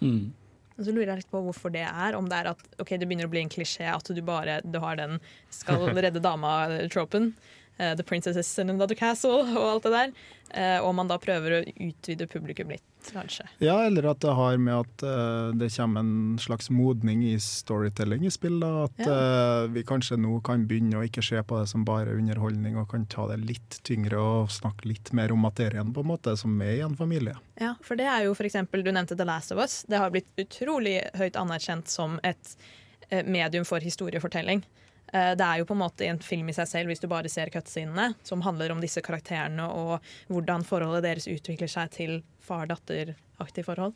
Mm. 0.00 0.32
Og 0.74 0.86
så 0.86 0.92
lurer 0.94 1.12
jeg 1.12 1.22
litt 1.22 1.30
på 1.30 1.42
hvorfor 1.44 1.72
det 1.74 1.84
er. 1.86 2.16
Om 2.18 2.28
det 2.30 2.40
er 2.40 2.50
at 2.54 2.62
okay, 2.82 2.98
det 2.98 3.06
begynner 3.06 3.28
å 3.28 3.32
bli 3.32 3.44
en 3.44 3.52
klisjé 3.52 3.86
at 3.90 4.10
du 4.10 4.22
bare 4.26 4.60
du 4.66 4.80
har 4.82 4.98
den 4.98 5.20
skal 5.54 5.86
redde 5.94 6.22
dama-tropen. 6.24 7.32
Eh, 7.78 7.94
the 7.96 8.02
Princesses 8.02 8.58
and 8.58 8.70
another 8.70 8.94
castle 8.94 9.42
og 9.42 9.68
alt 9.68 9.88
det 9.88 9.94
der. 9.94 10.16
Eh, 10.54 10.78
og 10.78 10.92
man 10.94 11.08
da 11.10 11.16
prøver 11.18 11.56
å 11.56 11.60
utvide 11.66 12.28
publikum 12.30 12.70
litt, 12.70 12.84
kanskje. 13.10 13.46
Ja, 13.64 13.80
eller 13.88 14.06
at 14.12 14.20
det 14.22 14.34
har 14.38 14.58
med 14.62 14.74
at 14.84 15.02
eh, 15.02 15.48
det 15.58 15.70
kommer 15.74 16.04
en 16.04 16.36
slags 16.38 16.70
modning 16.70 17.24
i 17.26 17.32
storytelling 17.42 18.26
i 18.28 18.30
spill. 18.30 18.60
Da. 18.62 18.84
At 18.86 19.02
eh, 19.02 19.64
vi 19.74 19.82
kanskje 19.86 20.20
nå 20.20 20.38
kan 20.46 20.68
begynne 20.70 21.00
å 21.00 21.06
ikke 21.06 21.24
se 21.26 21.42
på 21.42 21.58
det 21.58 21.66
som 21.72 21.86
bare 21.88 22.14
underholdning, 22.14 22.78
og 22.78 22.86
kan 22.92 23.08
ta 23.10 23.26
det 23.32 23.40
litt 23.42 23.80
tyngre 23.88 24.20
og 24.20 24.54
snakke 24.54 24.86
litt 24.92 25.10
mer 25.16 25.34
om 25.34 25.42
materien, 25.42 25.90
på 25.94 26.04
en 26.04 26.12
måte, 26.12 26.36
som 26.38 26.54
er 26.62 26.76
i 26.76 26.86
en 26.86 26.94
familie. 26.98 27.34
Ja, 27.58 27.74
for 27.82 27.98
det 27.98 28.06
er 28.10 28.28
jo 28.28 28.38
eksempel, 28.44 28.84
Du 28.84 28.92
nevnte 28.92 29.18
The 29.18 29.26
Last 29.26 29.50
of 29.54 29.58
Us. 29.58 29.82
Det 29.88 29.98
har 29.98 30.14
blitt 30.14 30.30
utrolig 30.38 31.00
høyt 31.18 31.38
anerkjent 31.40 31.90
som 31.90 32.20
et 32.22 32.56
medium 33.24 33.66
for 33.66 33.82
historiefortelling. 33.84 34.62
Eh, 35.14 35.32
Det 35.38 35.46
er 35.46 35.60
jo 35.62 35.68
på 35.68 35.76
en 35.76 35.84
måte 35.84 36.08
en 36.08 36.18
film 36.22 36.48
i 36.50 36.56
seg 36.56 36.66
selv 36.70 36.90
hvis 36.90 37.02
du 37.02 37.08
bare 37.10 37.30
ser 37.30 37.52
cutscenene, 37.54 38.14
som 38.26 38.42
handler 38.42 38.74
om 38.74 38.80
disse 38.82 39.02
karakterene 39.04 39.68
og 39.70 40.00
hvordan 40.32 40.66
forholdet 40.66 41.06
deres 41.06 41.28
utvikler 41.30 41.70
seg 41.70 41.92
til 41.94 42.18
far-datter-aktig 42.44 43.64
forhold. 43.66 43.94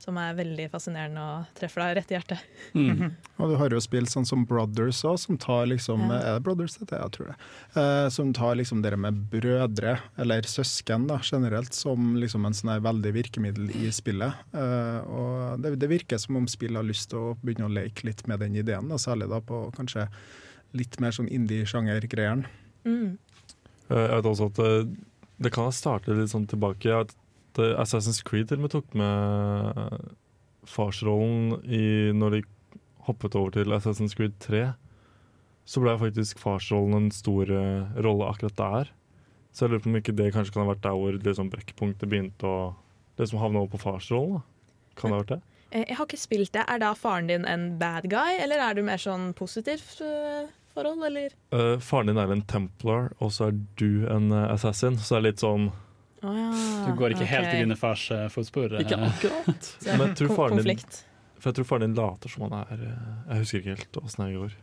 Som 0.00 0.16
er 0.16 0.32
veldig 0.32 0.70
fascinerende 0.72 1.20
og 1.20 1.48
treffer 1.58 1.82
deg 1.82 1.98
rett 1.98 2.12
i 2.12 2.14
hjertet. 2.14 2.44
Mm. 2.72 3.10
Og 3.44 3.50
du 3.50 3.56
har 3.60 3.74
jo 3.74 3.80
spilt 3.84 4.08
sånn 4.08 4.24
som 4.24 4.46
Brothers 4.48 5.02
òg, 5.04 5.18
som 5.20 5.36
tar 5.36 5.66
liksom 5.68 6.06
Ja. 6.08 6.20
Er 6.22 6.38
det 6.38 6.44
Brothers 6.46 6.78
dette? 6.80 6.96
Jeg 6.96 7.12
tror 7.12 7.28
det. 7.28 7.34
Eh, 7.76 8.08
som 8.08 8.30
tar 8.32 8.56
liksom 8.56 8.80
dere 8.80 8.96
med 8.96 9.18
brødre, 9.28 9.98
eller 10.16 10.48
søsken 10.48 11.04
da, 11.10 11.18
generelt, 11.20 11.76
som 11.76 12.14
liksom 12.16 12.48
en 12.48 12.56
sånn 12.56 12.80
veldig 12.80 13.12
virkemiddel 13.12 13.68
i 13.76 13.90
spillet. 13.92 14.40
Eh, 14.56 15.00
og 15.04 15.60
det, 15.60 15.74
det 15.82 15.92
virker 15.92 16.16
som 16.16 16.40
om 16.40 16.48
spillet 16.48 16.80
har 16.80 16.88
lyst 16.88 17.10
til 17.12 17.20
å 17.20 17.34
begynne 17.44 17.68
å 17.68 17.74
leke 17.82 18.08
litt 18.08 18.24
med 18.26 18.40
den 18.40 18.56
ideen, 18.56 18.88
da, 18.88 18.96
særlig 18.96 19.28
da 19.28 19.42
på 19.44 19.66
kanskje 19.76 20.08
litt 20.76 20.98
mer 21.02 21.10
sånn 21.16 21.28
indie-sjanger-greieren. 21.28 22.44
Mm. 22.86 23.16
Eh, 23.90 23.96
Jeg 23.96 24.16
vet 24.20 24.28
også 24.30 24.50
at 24.50 24.60
det, 24.60 24.72
det 25.46 25.52
kan 25.54 25.66
ha 25.68 25.74
startet 25.74 26.16
litt 26.18 26.30
sånn 26.32 26.46
tilbake 26.50 26.92
at 27.02 27.14
eh, 27.58 27.74
Assassin's 27.82 28.22
Creed 28.26 28.48
til 28.50 28.60
og 28.60 28.66
med 28.66 28.74
tok 28.76 28.94
med 28.94 30.10
farsrollen 30.70 31.58
i, 31.66 31.82
når 32.14 32.36
de 32.36 32.42
hoppet 33.08 33.34
over 33.38 33.54
til 33.56 33.72
Assassin's 33.74 34.14
Creed 34.16 34.36
3. 34.44 34.64
Så 35.70 35.82
ble 35.82 35.94
faktisk 36.00 36.40
farsrollen 36.42 36.96
en 36.98 37.10
stor 37.14 37.50
eh, 37.54 38.00
rolle 38.04 38.28
akkurat 38.30 38.56
der. 38.58 38.92
Så 39.52 39.64
jeg 39.66 39.72
lurer 39.72 39.82
på 39.84 39.90
om 39.90 39.98
ikke 39.98 40.14
det 40.18 40.30
kanskje 40.34 40.54
kan 40.54 40.64
ha 40.64 40.70
vært 40.72 40.84
der 40.86 40.94
hvor 40.98 41.16
liksom 41.16 41.50
brekkpunktet 41.50 42.10
begynte 42.10 42.46
å 42.46 42.58
liksom 43.18 43.40
havne 43.42 43.62
over 43.62 43.72
på 43.74 43.82
farsrollen. 43.82 44.44
Kan 44.98 45.10
det 45.10 45.16
ha 45.16 45.22
vært 45.24 45.32
det? 45.34 45.40
Eh, 45.70 45.84
Jeg 45.88 45.98
har 45.98 46.06
ikke 46.08 46.20
spilt 46.22 46.52
det. 46.54 46.64
Er 46.70 46.82
da 46.82 46.92
faren 46.98 47.30
din 47.30 47.44
en 47.48 47.66
bad 47.80 48.08
guy, 48.10 48.38
eller 48.42 48.62
er 48.62 48.78
du 48.78 48.82
mer 48.86 49.00
sånn 49.02 49.30
positivt 49.38 50.00
eh, 50.04 50.46
forhold, 50.74 51.04
eller? 51.10 51.34
Uh, 51.54 51.76
faren 51.82 52.10
din 52.10 52.20
er 52.22 52.32
en 52.34 52.42
templar, 52.48 53.10
og 53.18 53.32
så 53.34 53.50
er 53.50 53.58
du 53.80 54.06
en 54.10 54.30
uh, 54.32 54.46
assassin. 54.54 54.96
Så 54.98 55.16
det 55.16 55.20
er 55.20 55.26
litt 55.30 55.44
sånn 55.44 55.68
oh, 55.70 56.34
ja, 56.36 56.48
Du 56.86 56.94
går 56.98 57.16
ikke 57.16 57.28
helt 57.30 57.50
ok. 57.50 57.54
i 57.58 57.62
dine 57.64 57.76
fars 57.80 58.06
uh, 58.14 58.26
fotspor. 58.32 58.78
Ikke 58.80 58.98
akkurat. 59.10 59.70
Men 59.92 60.08
jeg 60.08 60.18
tror 60.22 60.34
faren 60.36 60.58
din 60.60 60.64
Konflikt. 60.64 61.04
For 61.40 61.50
jeg 61.50 61.60
tror 61.60 61.70
faren 61.72 61.86
din 61.88 61.96
later 61.96 62.28
som 62.32 62.42
han 62.48 62.58
er 62.64 62.82
Jeg 62.84 63.38
husker 63.44 63.62
ikke 63.62 63.76
helt 63.78 64.02
åssen 64.04 64.26
det 64.26 64.34
går. 64.36 64.58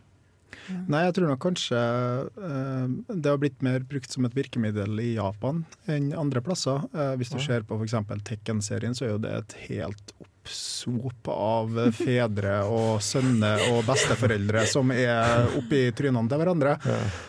Nei, 0.88 1.00
jeg 1.06 1.14
tror 1.16 1.30
nok 1.30 1.40
kanskje 1.42 1.78
uh, 1.78 2.86
det 3.08 3.30
har 3.30 3.38
blitt 3.40 3.62
mer 3.64 3.84
brukt 3.88 4.12
som 4.12 4.26
et 4.28 4.34
virkemiddel 4.36 5.00
i 5.00 5.10
Japan 5.16 5.62
enn 5.88 6.10
andre 6.16 6.42
plasser. 6.44 6.84
Uh, 6.92 7.14
hvis 7.20 7.32
du 7.32 7.38
Ja. 7.38 7.44
ser 7.46 7.66
på 7.68 7.78
f.eks. 7.80 7.96
Tekken-serien, 8.28 8.96
så 8.96 9.06
er 9.06 9.14
jo 9.14 9.20
det 9.24 9.32
et 9.38 9.56
helt 9.68 10.12
oppsop 10.48 11.28
av 11.28 11.74
fedre 11.92 12.62
og 12.64 13.02
sønner 13.04 13.60
og 13.72 13.82
besteforeldre 13.88 14.64
som 14.70 14.90
er 14.94 15.48
oppi 15.58 15.88
trynene 15.96 16.28
til 16.30 16.40
hverandre. 16.40 16.76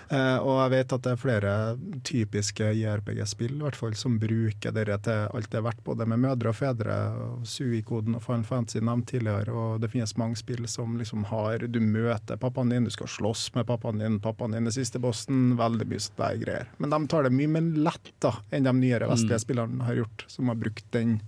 Eh, 0.09 0.37
og 0.39 0.61
jeg 0.63 0.71
vet 0.73 0.95
at 0.95 1.03
det 1.05 1.11
er 1.13 1.19
flere 1.19 1.53
typiske 2.07 2.71
JRPG-spill 2.79 3.57
i 3.57 3.65
hvert 3.65 3.79
fall, 3.79 3.95
som 3.99 4.19
bruker 4.21 4.75
dere 4.75 4.99
til 5.03 5.27
alt 5.27 5.49
det 5.51 5.59
er 5.59 5.65
verdt, 5.67 5.83
både 5.85 6.07
med 6.09 6.23
mødre 6.23 6.53
og 6.53 6.57
fedre. 6.57 6.99
og 7.25 7.47
Sui-koden 7.49 8.15
og 8.17 8.23
Final 8.23 8.47
Fantasy 8.47 8.83
nevnt 8.83 9.09
tidligere, 9.11 9.53
og 9.53 9.83
det 9.83 9.91
finnes 9.93 10.15
mange 10.19 10.39
spill 10.39 10.67
som 10.69 10.97
liksom 10.99 11.27
har 11.29 11.67
Du 11.69 11.79
møter 11.83 12.39
pappaen 12.39 12.71
din, 12.71 12.87
du 12.87 12.93
skal 12.93 13.11
slåss 13.11 13.49
med 13.55 13.67
pappaen 13.67 13.99
din, 13.99 14.19
pappaen 14.23 14.55
din 14.55 14.69
er 14.69 14.75
siste 14.75 15.01
bossen, 15.01 15.57
veldig 15.59 15.89
mye 15.89 16.05
sånne 16.05 16.31
greier. 16.43 16.71
Men 16.77 16.93
de 16.93 17.01
tar 17.11 17.27
det 17.27 17.35
mye 17.35 17.51
mer 17.51 17.67
lett 17.89 18.13
da, 18.23 18.37
enn 18.51 18.65
de 18.65 18.73
nyere 18.79 19.09
vestlige 19.11 19.43
spillerne 19.43 19.85
har 19.87 19.99
gjort, 20.03 20.25
som 20.31 20.49
har 20.51 20.59
brukt 20.59 20.87
den 20.95 21.19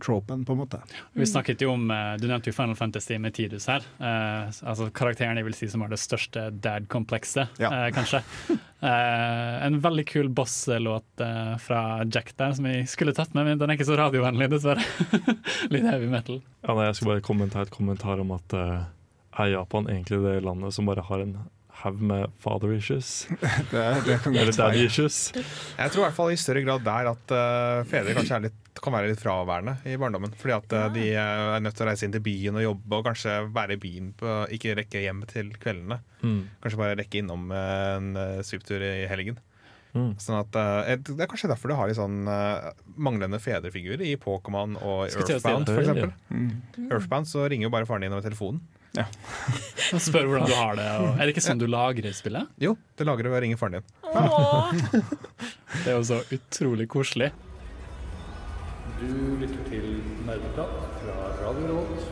tropen, 0.00 0.44
på 0.48 0.52
en 0.56 0.58
måte. 0.62 0.80
Vi 1.14 1.26
snakket 1.28 1.60
jo 1.62 1.72
om, 1.74 1.90
eh, 1.90 2.16
Du 2.20 2.26
nevnte 2.26 2.50
jo 2.50 2.56
Final 2.56 2.74
Fantasy 2.76 3.18
med 3.18 3.34
Tidus 3.36 3.66
her. 3.70 3.84
Eh, 4.00 4.48
altså 4.64 4.90
Karakteren 4.92 5.36
jeg 5.36 5.44
vil 5.46 5.54
si 5.54 5.68
som 5.68 5.80
har 5.84 5.88
det 5.92 5.98
største 6.02 6.48
dad-komplekset, 6.60 7.48
Ja. 7.62 7.70
eh, 7.86 7.90
kanskje. 7.92 8.22
Eh, 8.80 9.66
en 9.66 9.74
veldig 9.84 10.06
kul 10.08 10.28
boss-låt 10.32 11.20
eh, 11.20 11.56
fra 11.60 12.02
Jack 12.08 12.30
der, 12.38 12.54
som 12.56 12.64
jeg 12.64 12.86
skulle 12.88 13.12
tatt 13.12 13.34
med, 13.36 13.44
men 13.44 13.58
den 13.60 13.68
er 13.68 13.76
ikke 13.76 13.84
så 13.90 13.98
radiovennlig, 14.00 14.48
dessverre. 14.54 14.80
Litt 15.74 15.84
heavy 15.84 16.06
metal. 16.08 16.38
Ja, 16.64 16.72
nei, 16.72 16.86
jeg 16.86 16.96
skulle 16.96 17.18
bare 17.18 17.26
kommentere 17.26 17.66
et 17.68 17.74
kommentar 17.74 18.22
om 18.24 18.32
at 18.32 18.54
eh, 18.56 18.78
er 19.44 19.50
Japan 19.52 19.84
egentlig 19.84 20.22
det 20.24 20.38
landet 20.46 20.72
som 20.72 20.88
bare 20.88 21.04
har 21.04 21.20
en 21.26 21.34
haug 21.84 22.00
med 22.04 22.32
father 22.42 22.72
issues? 22.76 23.26
Det, 23.70 23.82
det 24.06 24.16
kan 24.24 24.34
Eller 24.34 24.52
daddy 24.52 24.80
være. 24.80 24.86
issues? 24.86 25.18
Jeg 25.34 25.92
tror 25.92 26.02
i 26.02 26.06
hvert 26.06 26.16
fall 26.16 26.32
i 26.34 26.38
større 26.40 26.62
grad 26.66 26.84
der 26.86 27.10
at 27.12 27.34
uh, 27.34 27.82
fedre 27.88 28.14
kanskje 28.16 28.38
er 28.38 28.46
litt, 28.48 28.80
kan 28.80 28.94
være 28.94 29.10
litt 29.12 29.20
fraværende 29.22 29.76
i 29.88 29.96
barndommen. 30.00 30.32
Fordi 30.40 30.56
at 30.56 30.74
uh, 30.76 30.86
de 30.94 31.06
eh, 31.12 31.42
er 31.56 31.62
nødt 31.64 31.76
til 31.76 31.86
å 31.86 31.90
reise 31.90 32.06
inn 32.06 32.14
til 32.14 32.24
byen 32.24 32.58
og 32.60 32.64
jobbe, 32.64 32.98
og 32.98 33.06
kanskje 33.10 33.36
være 33.54 33.76
i 33.76 33.82
byen 33.82 34.10
på 34.20 34.34
ikke 34.56 34.74
rekke 34.78 35.04
hjem 35.04 35.22
til 35.30 35.52
kveldene. 35.60 36.00
Mm. 36.24 36.40
Kanskje 36.64 36.80
bare 36.80 36.98
rekke 37.00 37.22
innom 37.22 37.46
en 37.56 38.10
uh, 38.18 38.40
svipptur 38.46 38.84
i 38.84 39.06
helgen. 39.10 39.40
Mm. 39.90 40.12
Sånn 40.22 40.38
at, 40.38 40.54
Det 41.02 41.16
er 41.18 41.26
kanskje 41.26 41.48
derfor 41.50 41.72
du 41.72 41.74
har 41.74 41.90
sånn 41.98 42.20
manglende 42.94 43.40
fedrefigurer 43.42 44.04
i 44.06 44.12
Pokémon 44.22 44.76
og 44.78 45.08
Earthbound, 45.08 45.66
for 45.66 45.82
eksempel. 45.82 46.12
Mm. 46.30 46.52
Earthbound 46.86 47.26
så 47.26 47.48
ringer 47.50 47.66
jo 47.66 47.72
bare 47.74 47.88
faren 47.90 48.06
din 48.06 48.14
over 48.14 48.22
telefonen. 48.22 48.62
Spør 50.06 50.28
hvordan 50.30 50.48
du 50.48 50.54
har 50.56 50.78
det. 50.78 50.88
Og, 51.02 51.12
er 51.14 51.22
det 51.22 51.34
ikke 51.34 51.44
sånn 51.44 51.60
du 51.60 51.66
lagrer 51.70 52.16
spillet? 52.16 52.50
Jo, 52.62 52.74
det 52.98 53.06
lagrer 53.08 53.32
ved 53.32 53.40
å 53.40 53.44
ringe 53.46 53.60
faren 53.60 53.78
din. 53.78 53.86
Åh. 54.10 54.72
Det 55.84 55.92
er 55.92 55.94
jo 55.94 56.02
så 56.08 56.16
utrolig 56.34 56.88
koselig. 56.90 57.28
Du 58.98 59.12
lytter 59.40 59.62
til 59.70 59.86
Nerdeprat 60.26 60.74
fra 60.98 61.14
Radio 61.44 61.68
Revolt. 61.70 62.10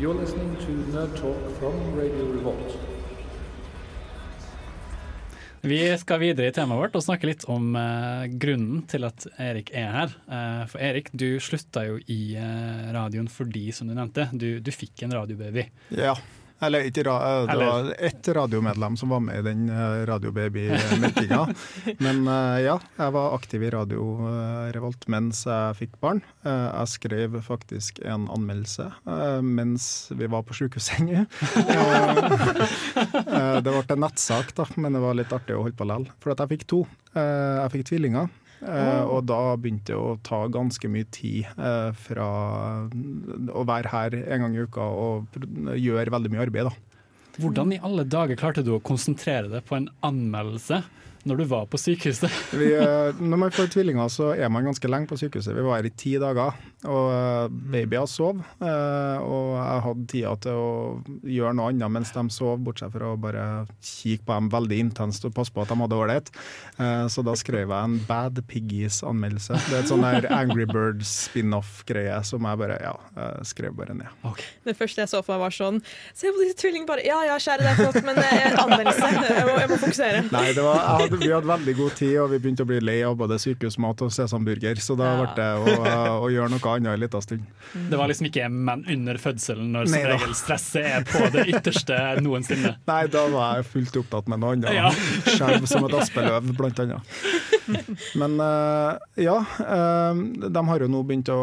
You're 0.00 0.16
listening 0.18 0.56
to 0.64 0.72
Nerd 0.96 1.14
Talk 1.20 1.44
from 1.60 1.76
Radio 1.94 2.32
Revolt. 2.32 2.93
Vi 5.64 5.80
skal 5.96 6.20
videre 6.20 6.50
i 6.50 6.52
temaet 6.52 6.76
vårt 6.76 6.96
og 6.98 7.04
snakke 7.06 7.28
litt 7.30 7.46
om 7.48 7.72
eh, 7.80 8.26
grunnen 8.40 8.82
til 8.90 9.06
at 9.08 9.24
Erik 9.40 9.70
er 9.72 9.94
her. 9.94 10.16
Eh, 10.28 10.62
for 10.68 10.84
Erik, 10.84 11.08
du 11.16 11.38
slutta 11.40 11.86
jo 11.86 11.96
i 12.12 12.36
eh, 12.36 12.90
radioen 12.92 13.30
fordi, 13.32 13.70
som 13.72 13.88
du 13.88 13.94
nevnte, 13.96 14.28
du, 14.36 14.58
du 14.60 14.68
fikk 14.74 15.06
en 15.06 15.16
radiobaby. 15.16 15.64
Ja. 15.96 16.12
Eller 16.66 16.86
ikke 16.88 17.04
ra 17.06 17.14
eh, 17.28 17.46
det 17.50 17.56
var 17.60 17.88
ett 18.08 18.28
radiomedlem 18.36 18.96
som 19.00 19.12
var 19.14 19.20
med 19.24 19.38
i 19.40 19.44
den 19.46 19.64
eh, 19.68 20.04
Radiobaby-melkinga. 20.08 21.40
Men 22.04 22.22
eh, 22.28 22.58
ja, 22.66 22.78
jeg 22.98 23.14
var 23.16 23.34
aktiv 23.36 23.62
i 23.66 23.70
Radio 23.74 24.04
Revolt 24.74 25.06
mens 25.12 25.44
jeg 25.48 25.76
fikk 25.78 25.98
barn. 26.02 26.22
Jeg 26.44 26.90
skrev 26.92 27.36
faktisk 27.44 28.00
en 28.04 28.26
anmeldelse 28.32 28.90
mens 29.44 29.86
vi 30.16 30.28
var 30.30 30.44
på 30.48 30.56
sjukehusseng. 30.56 31.12
Eh, 33.34 33.56
Det 33.64 33.70
ble 33.72 33.94
en 33.94 34.02
nettsak, 34.04 34.52
da, 34.56 34.64
men 34.80 34.94
det 34.96 35.00
var 35.02 35.14
litt 35.16 35.32
artig 35.34 35.54
å 35.56 35.62
holde 35.64 35.76
på 35.78 35.86
likevel. 35.86 36.06
For 36.22 36.34
jeg 36.34 36.50
fikk 36.54 36.64
to. 36.70 36.80
Jeg 37.14 37.70
fikk 37.74 37.86
tvillinger. 37.90 38.28
Eh, 38.64 39.02
og 39.04 39.26
da 39.28 39.54
begynte 39.60 39.92
det 39.92 39.98
å 40.00 40.16
ta 40.24 40.44
ganske 40.52 40.88
mye 40.88 41.06
tid 41.12 41.44
eh, 41.54 41.90
fra 42.06 42.28
å 43.52 43.64
være 43.68 43.92
her 43.92 44.16
en 44.22 44.46
gang 44.46 44.56
i 44.56 44.64
uka 44.64 44.88
og 44.88 45.38
gjøre 45.76 46.14
veldig 46.14 46.32
mye 46.32 46.44
arbeid. 46.46 46.70
da. 46.70 47.00
Hvordan 47.42 47.74
i 47.74 47.80
alle 47.82 48.06
dager 48.06 48.38
klarte 48.38 48.64
du 48.64 48.76
å 48.76 48.82
konsentrere 48.84 49.50
deg 49.50 49.66
på 49.68 49.76
en 49.76 49.90
anmeldelse 50.06 50.84
når 51.24 51.40
du 51.40 51.44
var 51.50 51.66
på 51.72 51.78
sykehuset? 51.80 52.30
Vi, 52.60 52.70
eh, 52.76 53.16
når 53.20 53.40
man 53.46 53.52
får 53.54 53.70
tvillinger, 53.74 54.08
så 54.12 54.32
er 54.36 54.50
man 54.52 54.66
ganske 54.68 54.90
lenge 54.90 55.08
på 55.10 55.18
sykehuset. 55.20 55.54
Vi 55.56 55.64
var 55.64 55.80
her 55.80 55.88
i 55.88 55.92
ti 55.98 56.14
dager. 56.20 56.56
Og 56.84 57.06
eh, 57.14 57.46
babyer 57.72 58.04
sov, 58.10 58.42
eh, 58.60 59.22
og 59.24 59.54
jeg 59.56 59.84
hadde 59.86 60.06
tida 60.12 60.32
til 60.44 60.58
å 60.60 60.66
gjøre 61.24 61.54
noe 61.56 61.70
annet 61.72 61.92
mens 61.94 62.10
de 62.12 62.24
sov, 62.34 62.58
bortsett 62.66 62.92
fra 62.92 63.14
å 63.14 63.20
bare 63.20 63.44
kikke 63.80 64.26
på 64.28 64.36
dem 64.36 64.50
veldig 64.52 64.80
intenst 64.84 65.24
og 65.24 65.32
passe 65.38 65.54
på 65.54 65.62
at 65.64 65.72
de 65.72 65.78
hadde 65.80 65.96
ålreit. 65.96 66.28
Eh, 66.76 67.06
Så 67.08 67.24
da 67.24 67.32
skrev 67.40 67.72
jeg 67.72 67.72
en 67.88 67.96
Bad 68.08 68.42
Piggies-anmeldelse. 68.50 69.56
Det 69.70 69.78
er 69.78 69.82
et 69.86 69.90
sånn 69.92 70.04
der 70.04 70.28
Angry 70.34 70.66
Birds 70.68 71.08
spin-off-greie 71.28 72.18
som 72.28 72.44
jeg 72.48 72.60
bare 72.60 72.76
ja, 72.84 72.92
skrev 73.46 73.72
bare 73.78 73.96
ned. 73.96 74.10
Det 74.68 74.76
første 74.76 75.04
jeg 75.04 75.12
så 75.14 75.22
for 75.24 75.34
meg, 75.38 75.44
var 75.46 75.54
sånn 75.56 75.80
Se 76.14 76.30
på 76.30 76.40
disse 76.42 76.56
tvillingene, 76.60 76.88
bare. 76.88 77.04
Ja 77.06 77.20
ja, 77.26 77.38
kjære, 77.40 77.64
det 77.64 77.70
er 77.72 77.80
flott, 77.80 77.98
men 78.06 78.20
en 78.20 78.58
anmeldelse. 78.60 79.08
Jeg 79.24 79.46
må, 79.48 79.56
jeg 79.62 79.70
må 79.72 79.78
fokusere. 79.82 80.22
Nei, 80.32 80.44
det 80.56 80.64
var, 80.64 80.78
jeg 80.80 81.08
hadde, 81.08 81.13
vi 81.22 81.30
hadde 81.32 81.48
veldig 81.48 81.74
god 81.78 81.94
tid, 81.98 82.14
og 82.22 82.30
vi 82.32 82.38
begynte 82.42 82.64
å 82.66 82.68
bli 82.68 82.80
lei 82.84 82.96
av 83.06 83.16
både 83.20 83.38
sykehusmat 83.42 84.02
og 84.06 84.12
sesamburger, 84.14 84.80
så 84.82 84.96
da 84.98 85.04
Ja. 85.04 85.16
ble 85.22 85.28
det 85.38 85.48
å, 85.60 85.94
å 86.24 86.30
gjøre 86.32 86.50
noe 86.54 86.72
annet 86.74 86.94
en 86.94 87.00
liten 87.04 87.22
stund. 87.24 87.46
Det 87.90 87.98
var 88.00 88.10
liksom 88.10 88.28
ikke 88.30 88.48
menn 88.50 88.84
under 88.90 89.18
fødselen, 89.20 89.72
når 89.74 89.90
som 89.92 90.08
regel 90.12 90.34
stresset 90.38 90.88
er 90.90 91.06
på 91.08 91.30
det 91.34 91.46
ytterste 91.54 91.98
noensinne. 92.24 92.74
Nei, 92.90 93.02
da 93.12 93.26
var 93.32 93.58
jeg 93.60 93.68
fullt 93.72 94.00
opptatt 94.04 94.28
med 94.32 94.42
noe 94.42 94.56
annet. 94.56 94.72
Ja. 94.74 94.90
Skjelv 95.28 95.66
som 95.70 95.86
et 95.88 95.98
aspeløv, 96.00 96.50
blant 96.58 96.80
annet. 96.84 97.14
Men 98.20 98.36
eh, 98.40 98.96
ja, 99.24 99.36
eh, 99.60 100.20
de 100.48 100.62
har 100.68 100.84
jo 100.84 100.88
nå 100.90 101.02
begynt 101.06 101.30
å 101.32 101.40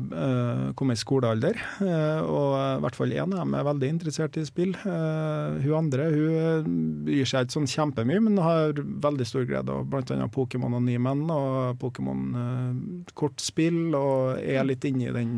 eh, 0.00 0.64
komme 0.78 0.96
i 0.96 1.00
skolealder. 1.00 1.60
og 1.80 2.50
i 2.60 2.82
hvert 2.84 2.98
fall 2.98 3.14
én 3.14 3.34
av 3.34 3.42
dem 3.42 3.56
er 3.56 3.66
veldig 3.66 3.90
interessert 3.94 4.38
i 4.40 4.44
spill. 4.46 4.74
Hun 4.84 5.76
andre 5.76 6.08
hun 6.10 7.06
gir 7.08 7.28
seg 7.28 7.46
ikke 7.46 7.58
sånn 7.58 7.70
kjempemye, 7.70 8.22
men 8.24 8.40
har 8.42 8.76
veldig 8.76 9.26
stor 9.28 9.46
glede 9.48 9.74
av 9.74 9.88
bl.a. 9.90 10.28
Pokémon 10.32 10.78
og 10.78 10.84
Nymen 10.86 11.26
og 11.34 11.80
Pokémon 11.82 12.26
eh, 12.42 13.14
kortspill, 13.18 13.82
og 13.96 14.40
er 14.40 14.66
litt 14.68 14.86
inne 14.88 15.10
i 15.10 15.16
den 15.16 15.34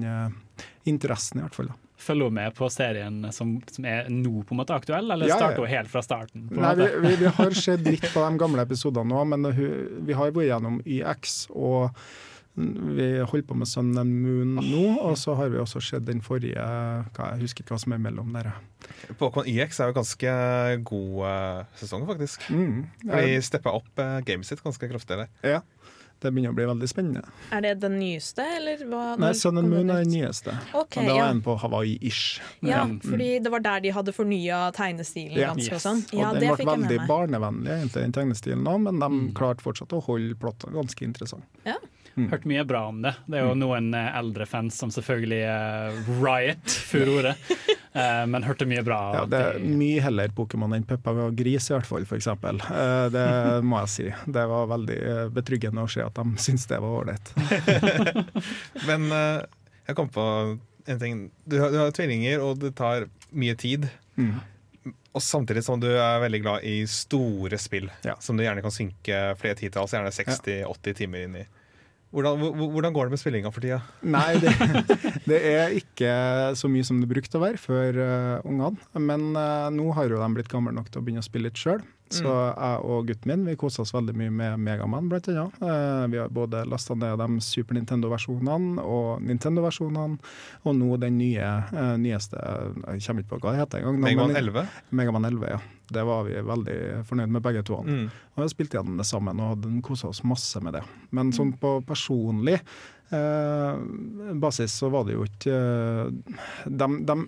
interessen, 0.89 1.41
i 1.41 1.47
hvert 1.47 1.57
fall. 1.57 1.73
da. 1.73 1.92
Følger 2.03 2.29
hun 2.31 2.35
med 2.41 2.55
på 2.59 2.67
serien 2.73 3.21
som, 3.35 3.55
som 3.71 3.87
er 3.87 4.09
nå 4.11 4.43
på 4.43 4.57
en 4.57 4.61
måte 4.65 4.75
aktuell, 4.75 5.07
eller 5.15 5.29
Ja, 5.31 5.37
ja. 5.37 5.39
starter 5.39 5.63
hun 5.65 5.71
helt 5.71 5.93
fra 5.93 6.03
starten? 6.03 6.49
på 6.51 6.59
Nei, 6.59 6.75
vi, 6.81 6.89
måte? 6.89 7.01
vi, 7.07 7.15
vi 7.23 7.33
har 7.39 7.57
sett 7.63 7.87
litt 7.87 8.09
på 8.11 8.25
de 8.27 8.43
gamle 8.43 8.67
episodene 8.67 9.09
nå, 9.13 9.23
men 9.33 9.47
hun, 9.55 9.73
vi 10.09 10.19
har 10.19 10.35
vært 10.35 10.51
gjennom 10.51 10.81
YX, 10.83 11.39
og 11.55 11.95
vi 12.55 13.07
holder 13.25 13.47
på 13.49 13.55
med 13.57 13.69
Sun 13.71 13.95
and 13.97 14.13
Moon 14.21 14.59
nå, 14.61 14.81
og 15.01 15.15
så 15.17 15.33
har 15.39 15.49
vi 15.55 15.57
også 15.63 15.81
sett 15.81 16.05
den 16.05 16.19
forrige 16.21 16.61
hva, 16.61 17.31
Jeg 17.33 17.47
husker 17.47 17.65
ikke 17.65 17.73
hva 17.73 17.79
som 17.81 17.95
er 17.97 18.03
mellom 18.05 18.35
der. 18.37 18.51
Pokémon 19.17 19.49
EX 19.49 19.81
er 19.81 19.89
jo 19.89 19.95
ganske 19.97 20.35
god 20.85 21.23
eh, 21.31 21.63
sesong, 21.81 22.05
faktisk. 22.11 22.45
Mm. 22.53 22.83
ja. 23.09 23.23
de 23.23 23.39
steppa 23.47 23.73
opp 23.79 23.89
uh, 24.03 24.19
gamet 24.27 24.45
sitt 24.51 24.61
ganske 24.61 24.91
kraftig 24.91 25.23
der. 25.23 25.31
Ja, 25.47 25.63
det 26.23 26.33
begynner 26.33 26.53
å 26.53 26.57
bli 26.57 26.65
veldig 26.71 26.89
spennende. 26.89 27.23
Er 27.53 27.61
det 27.65 27.75
den 27.83 27.99
nyeste, 27.99 28.45
eller 28.57 28.83
hva? 28.89 29.19
Nei, 29.19 29.33
Sun 29.39 29.59
and 29.59 29.69
Moon 29.71 29.91
er 29.91 30.03
den 30.05 30.13
nyeste. 30.15 30.55
Okay, 30.73 31.03
og 31.03 31.09
det 31.09 31.17
var 31.17 31.21
ja. 31.21 31.31
en 31.31 31.43
på 31.43 31.59
Hawaii-ish. 31.61 32.41
Ja, 32.63 32.85
Mm. 32.85 33.01
fordi 33.03 33.43
det 33.43 33.51
var 33.53 33.61
der 33.61 33.81
de 33.81 33.91
hadde 33.91 34.13
fornya 34.13 34.73
tegnestilen 34.73 35.37
Ja. 35.39 35.53
ganske 35.55 35.73
og 35.73 35.79
Yes. 35.81 35.83
sånn. 35.87 36.03
Ja, 36.13 36.31
og 36.31 36.41
den 36.41 36.55
ble 36.55 36.65
veldig 36.65 37.07
barnevennlig, 37.09 37.69
egentlig, 37.69 38.03
den 38.03 38.13
tegnestilen 38.13 38.65
òg, 38.65 38.81
men 38.83 38.99
de 38.99 39.09
Mm. 39.09 39.33
klarte 39.35 39.61
fortsatt 39.63 39.89
å 39.93 40.03
holde 40.03 40.35
plottene 40.35 40.73
ganske 40.73 41.03
interessant. 41.05 41.45
Hørt 42.15 42.45
mye 42.45 42.65
bra 42.69 42.83
om 42.91 42.99
det. 43.05 43.15
Det 43.27 43.39
er 43.41 43.47
jo 43.49 43.55
noen 43.57 43.93
eh, 43.97 44.09
eldre 44.19 44.45
fans 44.47 44.77
som 44.77 44.91
selvfølgelig 44.93 45.39
uh, 45.49 46.11
riot 46.21 46.75
furoret, 46.91 47.39
uh, 47.95 48.25
men 48.33 48.45
hørte 48.45 48.67
mye 48.69 48.83
bra. 48.85 48.99
Ja, 49.17 49.23
det 49.33 49.41
er 49.47 49.59
mye 49.65 50.03
heller 50.05 50.35
Pokémon 50.37 50.75
enn 50.77 50.85
Peppa 50.89 51.15
og 51.27 51.35
Gris, 51.39 51.71
i 51.71 51.75
hvert 51.77 51.89
fall, 51.89 52.05
eksempel. 52.19 52.61
Eh, 52.69 53.07
Det 53.15 53.25
må 53.71 53.81
jeg 53.85 53.93
si. 53.95 54.07
Det 54.29 54.45
var 54.53 54.69
veldig 54.75 54.99
eh, 55.15 55.25
betryggende 55.33 55.87
å 55.87 55.91
se 55.91 56.05
at 56.05 56.21
de 56.21 56.37
syntes 56.45 56.69
det 56.69 56.83
var 56.85 56.99
ålreit. 57.01 57.33
Men 58.89 59.09
uh, 59.13 59.41
jeg 59.89 59.97
kom 59.99 60.09
på 60.13 60.25
en 60.87 60.99
ting. 61.01 61.31
Du 61.45 61.59
har, 61.63 61.71
du 61.73 61.79
har 61.81 61.93
tvillinger, 61.95 62.43
og 62.43 62.59
det 62.63 62.75
tar 62.79 63.09
mye 63.33 63.55
tid. 63.59 63.89
Mm. 64.19 64.35
Og 65.13 65.21
samtidig 65.23 65.63
som 65.65 65.81
du 65.81 65.89
er 65.93 66.21
veldig 66.23 66.41
glad 66.43 66.65
i 66.67 66.83
store 66.89 67.59
spill, 67.61 67.91
Ja. 68.07 68.15
som 68.21 68.37
du 68.37 68.43
gjerne 68.45 68.63
kan 68.65 68.73
synke 68.75 69.19
flere 69.41 69.59
titalls, 69.61 69.93
gjerne 69.95 70.11
60-80 70.13 70.97
timer 71.03 71.27
inn 71.27 71.37
i. 71.43 71.45
Hvordan, 72.13 72.43
hvordan 72.61 72.93
går 72.93 73.09
det 73.09 73.15
med 73.15 73.23
spillinga 73.23 73.53
for 73.55 73.65
tida? 73.65 73.81
Nei, 74.05 74.37
det, 74.43 74.53
det 75.31 75.41
er 75.49 75.77
ikke 75.79 76.13
så 76.61 76.69
mye 76.69 76.85
som 76.85 77.01
det 77.01 77.09
brukte 77.09 77.41
å 77.41 77.45
være 77.45 77.61
før 77.61 77.99
uh, 77.99 78.49
ungene. 78.49 78.77
Men 79.01 79.33
uh, 79.33 79.71
nå 79.73 79.89
har 79.97 80.13
jo 80.13 80.21
de 80.21 80.31
blitt 80.37 80.53
gamle 80.53 80.75
nok 80.77 80.93
til 80.93 81.01
å 81.01 81.07
begynne 81.07 81.25
å 81.25 81.29
spille 81.29 81.49
litt 81.49 81.61
sjøl. 81.61 81.81
Så 82.13 82.29
jeg 82.29 82.81
og 82.85 83.07
gutten 83.09 83.31
min 83.31 83.45
vi 83.49 83.57
koser 83.59 83.85
oss 83.85 83.93
veldig 83.95 84.15
mye 84.19 84.33
med 84.35 84.63
Megaman, 84.63 85.09
blant 85.11 85.29
annet. 85.33 85.61
Eh, 85.65 86.05
vi 86.13 86.21
har 86.21 86.33
både 86.35 86.65
lasta 86.69 86.97
ned 86.99 87.21
de 87.21 87.45
Super 87.45 87.79
Nintendo-versjonene 87.79 88.85
og 88.85 89.23
Nintendo-versjonene, 89.25 90.19
og 90.67 90.77
nå 90.79 90.99
den 91.03 91.19
nye, 91.21 91.53
eh, 91.73 91.95
nyeste 92.01 92.37
Jeg 92.37 93.07
kommer 93.07 93.25
ikke 93.25 93.33
på 93.33 93.41
hva 93.47 93.55
det 93.55 93.63
heter 93.63 93.81
engang. 93.81 94.01
Megaman 94.01 94.33
men- 94.33 94.43
11? 94.45 94.69
Megaman 94.91 95.25
11, 95.25 95.49
ja. 95.57 95.61
Det 95.93 96.05
var 96.09 96.27
vi 96.27 96.41
veldig 96.47 96.79
fornøyd 97.09 97.35
med 97.37 97.45
begge 97.45 97.63
to. 97.69 97.83
Mm. 97.87 98.09
Og 98.09 98.41
vi 98.41 98.45
har 98.45 98.53
spilt 98.53 98.77
gjennom 98.77 98.99
det 99.01 99.09
sammen 99.09 99.41
og 99.43 99.55
hadde 99.55 99.73
kosa 99.85 100.11
oss 100.11 100.23
masse 100.27 100.63
med 100.65 100.77
det. 100.79 100.85
Men 101.15 101.33
sånn 101.37 101.55
på 101.61 101.77
personlig 101.89 102.59
eh, 102.59 103.83
basis 104.43 104.79
så 104.83 104.91
var 104.93 105.07
det 105.09 105.17
jo 105.19 105.27
ikke 105.29 105.57
eh, 105.57 106.39
de, 106.67 106.89
de 107.09 107.19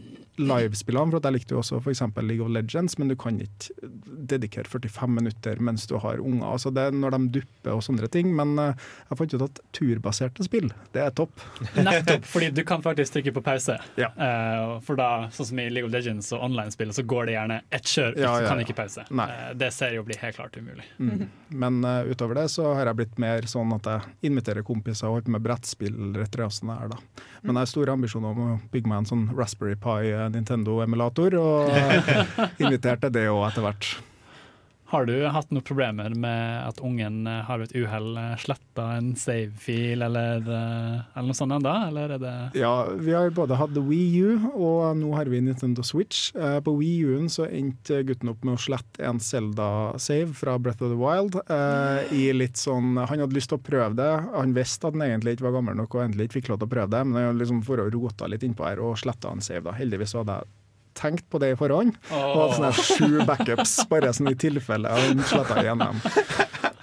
livespillene, 0.41 1.13
for 1.13 1.23
jeg 1.23 1.37
likte 1.37 1.55
jo 1.55 1.61
også 1.61 1.79
f.eks. 1.81 2.03
League 2.25 2.45
of 2.45 2.51
Legends, 2.53 2.97
men 2.99 3.11
du 3.11 3.17
kan 3.19 3.39
ikke 3.43 3.89
dedikere 4.05 4.69
45 4.71 5.11
minutter 5.11 5.61
mens 5.63 5.87
du 5.91 5.97
har 6.03 6.21
unger. 6.23 6.47
Altså 6.49 6.73
det 6.75 6.89
er 6.89 6.97
når 6.97 7.17
de 7.17 7.21
dupper 7.39 7.77
og 7.77 7.85
sånne 7.87 8.09
ting. 8.13 8.33
Men 8.37 8.57
eh, 8.61 8.87
jeg 9.11 9.21
fant 9.21 9.37
ut 9.37 9.47
at 9.47 9.61
turbaserte 9.77 10.47
spill, 10.47 10.71
det 10.95 11.05
er 11.05 11.15
topp. 11.15 11.45
Nettopp, 11.77 12.27
fordi 12.35 12.51
du 12.55 12.65
kan 12.67 12.83
faktisk 12.85 13.19
trykke 13.19 13.35
på 13.37 13.45
pause. 13.47 13.79
Ja. 14.01 14.11
Eh, 14.15 14.77
for 14.85 14.99
da, 14.99 15.29
sånn 15.35 15.51
som 15.53 15.63
i 15.63 15.69
League 15.71 15.89
of 15.89 15.95
Legends 15.95 16.33
og 16.35 16.43
online-spill, 16.49 16.95
så 16.97 17.07
går 17.07 17.31
det 17.31 17.37
gjerne 17.39 17.61
ett 17.71 17.95
kjør, 17.95 18.19
Ja, 18.19 18.35
ja, 18.43 18.51
kan 18.51 18.63
ikke 18.65 18.79
pause. 18.83 19.07
Nei. 19.15 19.29
Eh, 19.31 19.53
det 19.61 19.71
ser 19.77 19.95
jo 19.99 20.07
bli 20.07 20.19
helt 20.21 20.39
klart 20.41 20.59
umulig. 20.59 20.87
Mm. 20.99 21.29
Men 21.55 21.81
utover 22.11 22.41
det 22.41 22.49
så 22.51 22.73
har 22.75 22.91
jeg 22.91 22.99
blitt 22.99 23.21
mer 23.23 23.47
sånn 23.51 23.71
at 23.77 23.87
jeg 23.87 24.31
inviterer 24.31 24.67
kompiser 24.67 25.09
og 25.09 25.19
holder 25.19 25.29
på 25.29 25.37
med 25.37 25.47
brettspill 25.47 26.01
rett 26.19 26.35
og 26.35 26.43
slett 26.43 26.59
sånn 26.59 26.75
her, 26.75 26.91
da. 26.91 27.25
Men 27.45 27.59
jeg 27.59 27.67
har 27.67 27.71
store 27.71 27.95
ambisjoner 27.95 28.35
om 28.35 28.45
å 28.45 28.59
bygge 28.73 28.91
meg 28.91 29.03
en 29.03 29.09
sånn 29.11 29.25
Raspberry 29.37 29.77
Pi 29.81 30.11
eh, 30.11 30.24
Nintendo-emulator, 30.33 31.37
og 31.41 31.71
inviterte 32.63 33.13
det 33.15 33.29
òg 33.33 33.49
etter 33.51 33.67
hvert. 33.67 33.93
Har 34.95 35.09
du 35.11 35.15
hatt 35.27 35.51
noen 35.51 35.65
problemer 35.67 36.13
med 36.15 36.69
at 36.69 36.79
ungen 36.87 37.25
eh, 37.27 37.41
har 37.49 37.59
ved 37.59 37.73
et 37.73 37.81
uhell 37.83 38.13
eh, 38.21 38.37
sletta 38.39 38.85
en 38.95 39.09
save-fil 39.19 40.05
eller, 40.07 40.45
eh, 40.47 41.01
eller 41.17 41.33
noe 41.33 41.35
sånt 41.35 41.57
ennå, 41.57 41.73
eller 41.89 42.15
er 42.15 42.23
det 42.23 42.35
Ja, 42.61 42.87
vi 42.95 43.17
har 43.17 43.35
både 43.35 43.59
hatt 43.59 43.75
Wii 43.75 44.23
U, 44.23 44.47
og 44.53 44.95
nå 45.01 45.11
har 45.17 45.27
vi 45.33 45.41
Nintendo 45.43 45.83
Switch. 45.83 46.29
På 46.35 46.77
Wii 46.79 47.09
U-en 47.09 47.27
så 47.33 47.49
endte 47.49 48.05
gutten 48.07 48.31
opp 48.31 48.47
med 48.47 48.55
å 48.55 48.63
slette 48.69 49.03
en 49.03 49.19
Zelda-save 49.19 50.31
fra 50.39 50.61
Breath 50.63 50.87
of 50.87 50.95
the 50.95 51.01
Wild. 51.01 51.41
I 52.15 52.31
litt 52.37 52.61
sånn, 52.61 52.95
Han 52.95 53.25
hadde 53.25 53.35
lyst 53.35 53.51
til 53.51 53.59
å 53.59 53.67
prøve 53.67 53.99
det. 53.99 54.11
Han 54.31 54.55
visste 54.55 54.87
at 54.87 54.95
han 54.95 55.09
egentlig 55.09 55.35
ikke 55.35 55.49
var 55.49 55.59
gammel 55.59 55.81
nok 55.83 55.99
og 55.99 56.07
endelig 56.07 56.29
ikke 56.29 56.39
fikk 56.39 56.53
lov 56.53 56.63
til 56.63 56.71
å 56.71 56.75
prøve 56.77 56.95
det, 56.95 57.03
men 57.09 57.19
han 57.19 57.33
hadde 57.33 57.43
liksom 57.43 57.65
for 57.67 57.83
å 57.83 57.91
rota 57.91 58.31
litt 58.31 58.47
innpå 58.47 58.71
her 58.71 58.85
og 58.85 58.95
sletta 59.03 59.35
en 59.35 59.43
save. 59.43 59.67
da. 59.67 59.75
Heldigvis 59.75 60.15
hadde 60.21 60.39
jeg 60.39 60.55
tenkt 60.95 61.27
på 61.31 61.41
det 61.43 61.53
i 61.55 61.59
forhånd. 61.59 61.97
Og 62.15 62.39
hadde 62.41 62.59
sånne 62.59 62.73
sju 62.87 63.25
backups, 63.29 63.77
bare 63.91 64.13
sånn 64.17 64.31
i 64.33 64.37
tilfelle 64.39 64.91
han 64.95 65.23
sletta 65.27 65.61
igjennom. 65.63 66.01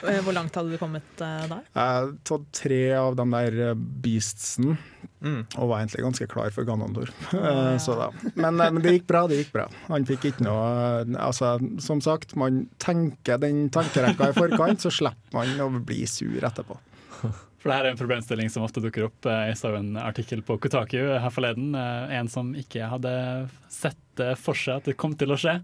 Eh, 0.01 0.17
Hvor 0.25 0.33
langt 0.33 0.55
hadde 0.57 0.71
du 0.73 0.77
kommet 0.81 1.21
eh, 1.21 1.43
der? 1.51 1.59
Jeg 1.77 2.13
tatt 2.25 2.45
tre 2.57 2.79
av 2.97 3.15
de 3.19 3.25
der 3.35 3.59
eh, 3.71 3.75
beastsen, 3.77 4.77
Mm. 5.21 5.43
og 5.53 5.67
var 5.69 5.83
egentlig 5.83 6.01
ganske 6.01 6.25
klar 6.31 6.49
for 6.49 6.65
Ganondor. 6.65 7.11
Ja. 7.31 7.77
så 7.77 7.93
da. 7.93 8.07
Men, 8.33 8.55
men 8.57 8.79
det 8.81 8.95
gikk 8.95 9.03
bra, 9.11 9.27
det 9.29 9.37
gikk 9.37 9.51
bra. 9.53 9.67
Han 9.91 10.07
fikk 10.09 10.23
ikke 10.31 10.47
noe 10.47 11.05
Altså, 11.21 11.51
som 11.77 12.01
sagt, 12.01 12.33
man 12.35 12.63
tenker 12.81 13.37
den 13.37 13.67
tankerekka 13.69 14.31
i 14.31 14.33
forkant, 14.33 14.81
så 14.81 14.89
slipper 14.89 15.37
man 15.37 15.53
å 15.61 15.67
bli 15.85 16.07
sur 16.09 16.41
etterpå. 16.49 16.79
For 17.61 17.69
det 17.69 17.75
her 17.77 17.85
er 17.85 17.93
en 17.93 17.99
problemstilling 17.99 18.49
som 18.49 18.63
ofte 18.65 18.81
dukker 18.81 19.05
opp. 19.05 19.25
Eh, 19.29 19.51
Jeg 19.51 19.57
så 19.59 19.75
en 19.77 19.93
artikkel 20.01 20.41
på 20.45 20.57
Kotaku 20.61 20.97
her 20.97 21.29
forleden. 21.33 21.75
eh, 21.77 22.15
En 22.17 22.27
som 22.31 22.55
ikke 22.57 22.87
hadde 22.89 23.11
sett 23.69 23.99
det 24.17 24.33
for 24.41 24.57
seg 24.57 24.81
at 24.81 24.89
det 24.89 24.97
kom 24.97 25.13
til 25.15 25.31
å 25.31 25.37
skje, 25.39 25.59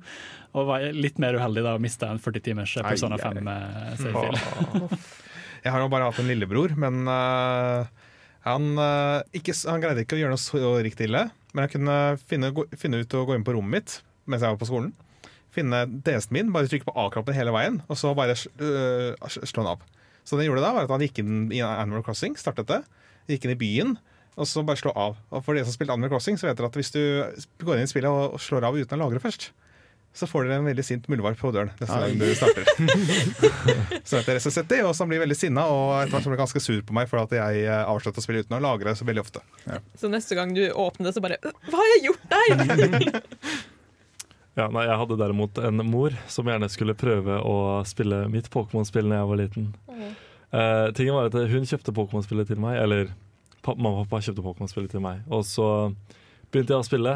og 0.53 0.67
var 0.69 0.85
litt 0.93 1.17
mer 1.19 1.35
uheldig 1.35 1.63
da 1.65 1.73
og 1.75 1.81
mista 1.83 2.09
en 2.13 2.21
40 2.21 2.45
timers 2.45 2.73
Persona 2.85 3.17
5-save-fil. 3.17 4.93
Jeg 5.65 5.73
har 5.73 5.81
jo 5.81 5.89
bare 5.91 6.07
hatt 6.07 6.19
en 6.21 6.29
lillebror, 6.29 6.77
men 6.79 7.01
uh, 7.09 7.89
han, 8.45 8.69
uh, 8.79 9.19
ikke, 9.35 9.51
han 9.67 9.81
greide 9.83 10.05
ikke 10.05 10.15
å 10.15 10.21
gjøre 10.21 10.35
noe 10.37 10.39
så 10.39 10.71
riktig 10.85 11.09
ille. 11.09 11.25
Men 11.51 11.65
jeg 11.65 11.73
kunne 11.73 11.97
finne, 12.29 12.53
gå, 12.55 12.63
finne 12.77 13.01
ut 13.01 13.15
å 13.17 13.25
gå 13.27 13.35
inn 13.35 13.43
på 13.43 13.55
rommet 13.57 13.73
mitt 13.73 13.97
mens 14.29 14.45
jeg 14.45 14.53
var 14.53 14.61
på 14.61 14.69
skolen. 14.69 14.93
Finne 15.55 15.83
DS-en 15.89 16.35
min, 16.37 16.53
bare 16.53 16.69
trykke 16.69 16.87
på 16.87 16.95
A-knappen 17.03 17.35
hele 17.35 17.51
veien, 17.55 17.81
og 17.89 17.97
så 17.99 18.13
bare 18.15 18.35
øh, 18.37 19.29
slå 19.41 19.63
den 19.63 19.71
av. 19.73 19.83
Så 20.27 20.35
det 20.35 20.43
han 20.43 20.51
gjorde 20.51 20.65
da, 20.65 20.73
var 20.75 20.87
at 20.87 20.91
han 20.91 21.05
gikk 21.05 21.21
inn 21.23 21.45
i 21.55 21.61
Animal 21.63 22.03
Crossing, 22.03 22.35
startet 22.39 22.67
det, 22.67 22.81
gikk 23.31 23.47
inn 23.47 23.55
i 23.55 23.59
byen, 23.61 23.93
og 24.37 24.49
så 24.49 24.61
bare 24.67 24.79
slå 24.79 24.91
av. 24.91 25.15
Og 25.31 25.45
for 25.45 25.55
de 25.55 25.63
som 25.65 25.73
spilte 25.73 25.95
Animal 25.95 26.11
Crossing, 26.11 26.35
så 26.39 26.49
vet 26.49 26.59
dere 26.59 26.67
at 26.69 26.75
hvis 26.77 26.91
du 26.91 27.01
går 27.63 27.79
inn 27.79 27.87
i 27.87 27.93
spillet 27.93 28.11
og 28.11 28.35
slår 28.43 28.67
av 28.67 28.75
uten 28.75 28.99
å 28.99 29.05
lagre 29.05 29.23
først, 29.23 29.49
så 30.17 30.25
får 30.25 30.47
dere 30.47 30.57
en 30.61 30.65
veldig 30.67 30.83
sint 30.85 31.05
muldvarp 31.11 31.37
på 31.37 31.51
døren 31.53 31.69
nesten 31.77 32.01
gang 32.01 32.17
du 32.17 32.25
starter. 32.33 32.65
så 34.07 34.17
etter 34.19 34.39
SSD, 34.41 34.73
og 34.81 34.95
så 34.97 35.05
han 35.05 35.11
blir 35.13 35.21
veldig 35.21 35.37
sinna, 35.37 35.67
og 35.69 35.93
etter 36.01 36.15
hvert 36.15 36.25
så 36.25 36.33
ble 36.33 36.39
ganske 36.41 36.63
sur 36.63 36.83
på 36.87 36.97
meg 36.97 37.09
for 37.11 37.21
at 37.21 37.35
jeg 37.37 37.63
avslutter 37.69 37.93
avsluttet 37.93 38.21
å 38.23 38.25
spille 38.25 38.43
uten 38.45 38.57
å 38.57 38.61
lagre 38.65 38.95
så 38.97 39.07
veldig 39.07 39.23
ofte. 39.23 39.43
Så 39.99 40.09
neste 40.11 40.37
gang 40.39 40.55
du 40.57 40.63
åpner 40.73 41.09
det, 41.09 41.15
så 41.17 41.23
bare 41.23 41.39
«Øh, 41.45 41.63
Hva 41.69 41.81
har 41.83 41.91
jeg 41.95 42.05
gjort 42.09 42.29
deg?! 42.33 43.21
Ja, 44.57 44.65
nei, 44.73 44.87
jeg 44.87 44.97
hadde 44.97 45.19
derimot 45.19 45.59
en 45.61 45.83
mor 45.85 46.15
som 46.33 46.47
gjerne 46.49 46.65
skulle 46.73 46.95
prøve 46.97 47.37
å 47.45 47.57
spille 47.85 48.23
mitt 48.33 48.49
Pokémon-spill 48.53 49.05
da 49.11 49.19
jeg 49.19 49.29
var 49.29 49.41
liten. 49.43 49.67
Eh, 50.49 50.87
tingen 50.97 51.13
var 51.13 51.29
at 51.29 51.37
Hun 51.51 51.67
kjøpte 51.69 51.93
Pokémon-spillet 51.93 52.49
til 52.49 52.61
meg, 52.63 52.79
eller 52.81 53.11
mamma 53.67 53.91
og 54.01 54.07
pappa 54.07 54.23
kjøpte 54.25 54.45
Pokémon-spillet 54.45 54.95
til 54.95 55.03
meg. 55.03 55.21
Og 55.29 55.43
så 55.45 55.67
begynte 56.49 56.73
jeg 56.73 56.81
å 56.81 56.87
spille. 56.87 57.13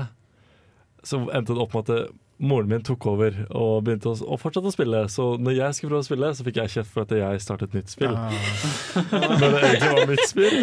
Så 1.01 1.23
endte 1.34 1.56
det 1.56 1.63
opp 1.63 1.73
med 1.73 1.89
at 1.89 2.12
moren 2.41 2.69
min 2.69 2.84
tok 2.86 3.06
over 3.10 3.36
og 3.54 3.84
begynte 3.86 4.10
å, 4.12 4.15
og 4.34 4.39
fortsatte 4.41 4.69
å 4.69 4.73
spille. 4.73 5.01
Så 5.13 5.32
når 5.41 5.58
jeg 5.58 5.77
skulle 5.77 5.93
prøve 5.95 6.06
å 6.06 6.10
spille, 6.10 6.32
så 6.38 6.45
fikk 6.45 6.62
jeg 6.62 6.73
kjeft 6.75 6.93
for 6.93 7.06
at 7.06 7.13
jeg 7.17 7.41
startet 7.41 7.71
et 7.71 7.80
nytt 7.82 7.93
spill. 7.93 8.17
Men 9.12 9.45
det 9.45 9.62
egentlig 9.65 9.93
var 9.97 10.10
mitt 10.10 10.25
spill. 10.30 10.60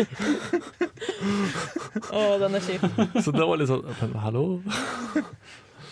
Å, 2.08 2.22
den 2.42 2.58
er 2.58 2.62
kjip. 2.66 2.86
Så 3.24 3.34
det 3.34 3.46
var 3.46 3.58
litt 3.58 3.70
sånn 3.70 3.82
Men 3.98 4.20
hallo? 4.22 4.44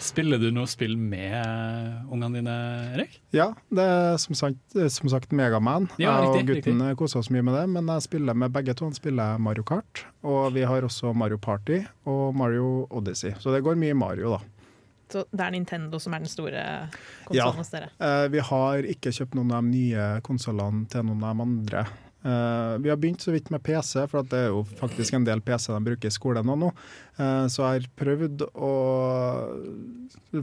Spiller 0.06 0.38
du 0.38 0.48
noe 0.54 0.68
spill 0.70 0.94
med 1.00 2.06
ungene 2.12 2.38
dine, 2.38 2.54
Erik? 2.94 3.16
Ja, 3.34 3.48
det 3.74 3.82
er 3.82 4.16
som 4.22 4.36
sagt, 4.38 4.76
som 4.94 5.10
sagt 5.10 5.32
Megaman. 5.36 5.88
Ja, 5.98 6.14
jeg 6.20 6.28
og 6.30 6.36
riktig, 6.38 6.62
gutten 6.68 6.84
koser 7.00 7.20
oss 7.22 7.30
mye 7.34 7.42
med 7.46 7.56
det, 7.58 7.64
men 7.74 7.90
jeg 7.90 8.04
spiller 8.06 8.38
med 8.38 8.54
begge 8.54 8.74
to. 8.78 8.86
Han 8.86 8.94
spiller 8.96 9.40
Mario 9.42 9.64
Kart, 9.66 10.04
og 10.26 10.52
vi 10.54 10.62
har 10.68 10.86
også 10.86 11.10
Mario 11.16 11.38
Party 11.42 11.80
og 12.06 12.36
Mario 12.38 12.86
Odyssey. 12.90 13.34
Så 13.42 13.50
det 13.54 13.64
går 13.66 13.78
mye 13.80 13.96
Mario, 13.98 14.36
da. 14.36 14.40
Så 15.12 15.22
det 15.30 15.42
er 15.44 15.52
Nintendo 15.54 15.98
som 16.02 16.14
er 16.16 16.24
den 16.24 16.30
store 16.30 16.62
Ja. 17.34 17.50
hos 17.54 17.68
dere. 17.70 17.90
Eh, 18.02 18.26
vi 18.28 18.40
har 18.42 18.82
ikke 18.90 19.12
kjøpt 19.14 19.34
noen 19.38 19.52
av 19.54 19.62
de 19.62 19.70
nye 19.70 20.06
konsollene 20.26 20.88
til 20.90 21.04
noen 21.06 21.22
av 21.22 21.36
de 21.36 21.42
andre. 21.46 21.84
Eh, 22.26 22.78
vi 22.82 22.90
har 22.90 22.96
begynt 22.98 23.20
så 23.22 23.30
vidt 23.30 23.50
med 23.54 23.62
PC, 23.62 24.00
for 24.10 24.26
det 24.26 24.38
er 24.38 24.48
jo 24.50 24.64
faktisk 24.80 25.14
en 25.14 25.26
del 25.26 25.42
PC 25.46 25.70
de 25.70 25.82
bruker 25.86 26.10
i 26.10 26.14
skolen 26.14 26.48
nå. 26.58 26.72
Uh, 27.16 27.46
så 27.48 27.62
jeg 27.62 27.68
har 27.78 27.84
prøvd 27.96 28.42
å 28.52 28.70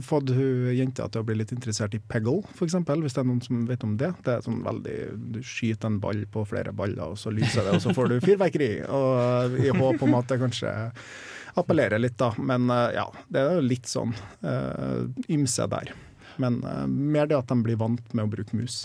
få 0.02 0.18
jenta 0.74 1.06
til 1.06 1.20
å 1.20 1.26
bli 1.28 1.36
litt 1.38 1.52
interessert 1.54 1.94
i 1.94 2.00
Peggle, 2.00 2.40
f.eks., 2.54 2.78
hvis 2.88 3.14
det 3.14 3.22
er 3.22 3.28
noen 3.28 3.44
som 3.44 3.60
vet 3.68 3.84
om 3.86 3.92
det. 4.00 4.10
Det 4.24 4.32
er 4.32 4.46
sånn 4.46 4.64
veldig 4.64 4.96
Du 5.36 5.38
skyter 5.44 5.92
en 5.92 6.00
ball 6.02 6.24
på 6.32 6.46
flere 6.48 6.72
baller, 6.74 7.12
og 7.12 7.20
så 7.20 7.30
lyser 7.34 7.68
det, 7.68 7.76
og 7.76 7.84
så 7.84 7.94
får 7.94 8.10
du 8.10 8.16
fyrverkeri. 8.24 8.72
Og 8.88 9.60
I 9.60 9.76
håp 9.76 10.02
om 10.08 10.18
at 10.18 10.32
det 10.32 10.40
kanskje 10.40 10.72
appellerer 11.60 12.00
litt, 12.00 12.16
da. 12.18 12.32
Men 12.40 12.66
uh, 12.72 12.88
ja, 12.96 13.06
det 13.28 13.44
er 13.44 13.60
jo 13.60 13.68
litt 13.68 13.86
sånn 13.86 14.16
eh, 14.42 15.04
ymse 15.36 15.68
der. 15.70 15.92
Men 16.36 16.64
eh, 16.64 16.86
mer 16.86 17.28
det 17.30 17.38
at 17.38 17.50
de 17.50 17.58
blir 17.62 17.78
vant 17.80 18.14
med 18.14 18.26
å 18.26 18.30
bruke 18.30 18.56
mus. 18.58 18.84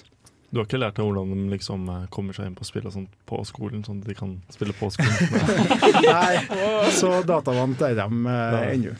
Du 0.49 0.57
har 0.59 0.65
ikke 0.65 0.79
lært 0.81 0.97
deg 0.97 1.05
hvordan 1.05 1.29
de 1.29 1.43
liksom 1.51 1.83
eh, 1.93 2.05
kommer 2.13 2.33
seg 2.33 2.49
inn 2.49 2.55
på 2.57 2.65
spill 2.65 2.87
og 2.89 2.95
sånt 2.95 3.11
på 3.29 3.37
skolen, 3.45 3.83
sånn 3.85 3.99
at 4.01 4.09
de 4.09 4.15
kan 4.17 4.31
spille 4.49 4.73
på 4.77 4.89
skolen? 4.95 5.67
Nei, 6.07 6.89
så 6.97 7.19
datavant 7.27 7.81
er 7.85 7.93
de 7.99 8.07
eh, 8.33 8.57
ennå. 8.73 8.95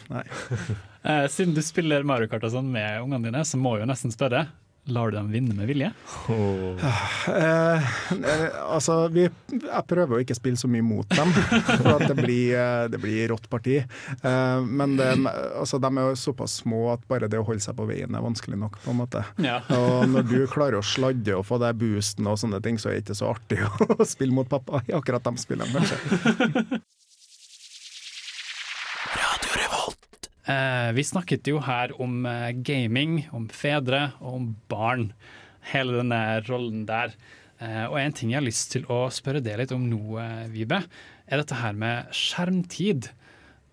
Eh, 1.02 1.26
siden 1.32 1.56
du 1.58 1.64
spiller 1.66 2.06
Mario 2.06 2.30
Kart 2.30 2.46
og 2.46 2.54
sånn 2.54 2.70
med 2.74 3.02
ungene 3.02 3.32
dine, 3.32 3.42
så 3.48 3.58
må 3.58 3.78
jeg 3.78 3.86
jo 3.88 3.90
nesten 3.94 4.14
spørre. 4.14 4.46
Lar 4.90 5.12
du 5.12 5.18
dem 5.18 5.30
vinne 5.32 5.54
med 5.56 5.70
vilje? 5.70 5.92
Oh. 6.30 6.80
Eh, 7.30 7.90
eh, 8.16 8.46
altså, 8.66 9.08
vi, 9.14 9.28
jeg 9.52 9.84
prøver 9.90 10.18
å 10.18 10.22
ikke 10.24 10.38
spille 10.38 10.60
så 10.60 10.70
mye 10.72 10.86
mot 10.86 11.08
dem, 11.14 11.34
for 11.70 11.92
at 11.96 12.06
det 12.10 12.18
blir, 12.18 12.56
eh, 12.58 12.86
det 12.92 13.02
blir 13.02 13.30
rått 13.34 13.50
parti. 13.52 13.80
Eh, 13.80 14.60
men 14.66 14.98
det, 15.00 15.12
altså, 15.60 15.80
de 15.82 15.92
er 15.92 16.12
jo 16.12 16.20
såpass 16.20 16.60
små 16.64 16.88
at 16.96 17.06
bare 17.12 17.30
det 17.32 17.42
å 17.42 17.46
holde 17.48 17.64
seg 17.64 17.78
på 17.78 17.88
veien 17.90 18.18
er 18.18 18.26
vanskelig 18.26 18.60
nok, 18.60 18.80
på 18.84 18.94
en 18.94 19.02
måte. 19.02 19.24
Ja. 19.44 19.62
Og 19.80 20.10
når 20.10 20.30
du 20.30 20.38
klarer 20.52 20.80
å 20.82 20.86
sladde 20.86 21.38
og 21.38 21.46
få 21.48 21.62
deg 21.62 21.78
boosten 21.80 22.30
og 22.30 22.40
sånne 22.42 22.62
ting, 22.66 22.82
så 22.82 22.92
er 22.92 22.98
det 22.98 23.08
ikke 23.08 23.20
så 23.22 23.34
artig 23.34 23.62
å 24.00 24.08
spille 24.08 24.36
mot 24.36 24.50
pappa 24.50 24.84
i 24.90 24.96
akkurat 24.98 25.26
de 25.30 25.46
spillene, 25.46 25.74
kanskje. 25.76 26.82
Vi 30.96 31.04
snakket 31.06 31.48
jo 31.50 31.60
her 31.62 31.92
om 32.02 32.24
eh, 32.26 32.52
gaming, 32.66 33.28
om 33.36 33.46
fedre 33.54 34.12
og 34.20 34.38
om 34.40 34.48
barn. 34.72 35.12
Hele 35.74 36.00
denne 36.00 36.40
rollen 36.48 36.88
der. 36.90 37.14
Eh, 37.60 37.86
og 37.90 37.98
en 38.00 38.16
ting 38.16 38.32
jeg 38.32 38.40
har 38.40 38.48
lyst 38.48 38.72
til 38.74 38.88
å 38.92 39.04
spørre 39.12 39.44
deg 39.44 39.60
litt 39.60 39.76
om 39.76 39.84
nå, 39.90 40.02
eh, 40.22 40.48
Vibe, 40.54 40.80
er 41.28 41.42
dette 41.42 41.60
her 41.60 41.76
med 41.78 42.12
skjermtid. 42.16 43.12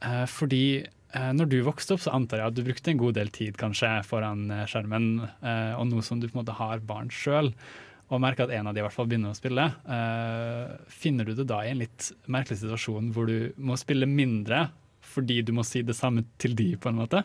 Eh, 0.02 0.24
fordi 0.30 0.64
eh, 0.82 1.32
når 1.36 1.50
du 1.52 1.58
vokste 1.66 1.94
opp, 1.94 2.02
så 2.02 2.14
antar 2.16 2.42
jeg 2.42 2.50
at 2.50 2.56
du 2.58 2.64
brukte 2.66 2.92
en 2.92 3.00
god 3.00 3.18
del 3.20 3.30
tid 3.34 3.58
kanskje 3.60 3.92
foran 4.08 4.48
eh, 4.50 4.64
skjermen, 4.70 5.10
eh, 5.38 5.74
og 5.78 5.86
nå 5.90 6.02
som 6.04 6.20
du 6.20 6.26
på 6.28 6.34
en 6.34 6.42
måte 6.42 6.58
har 6.58 6.82
barn 6.86 7.12
sjøl, 7.14 7.52
og 8.06 8.22
merker 8.22 8.46
at 8.46 8.54
en 8.54 8.68
av 8.70 8.74
de 8.74 8.82
i 8.82 8.86
hvert 8.86 8.94
fall 8.94 9.08
begynner 9.10 9.32
å 9.32 9.38
spille, 9.38 9.70
eh, 9.90 10.74
finner 10.90 11.26
du 11.26 11.34
det 11.38 11.48
da 11.50 11.62
i 11.62 11.70
en 11.72 11.80
litt 11.82 12.10
merkelig 12.30 12.60
situasjon 12.60 13.14
hvor 13.14 13.30
du 13.30 13.54
må 13.56 13.78
spille 13.78 14.10
mindre 14.10 14.66
fordi 15.06 15.40
du 15.46 15.54
må 15.56 15.64
si 15.66 15.84
det 15.86 15.96
samme 15.98 16.26
til 16.42 16.56
de, 16.58 16.74
på 16.80 16.90
en 16.92 17.00
måte? 17.00 17.24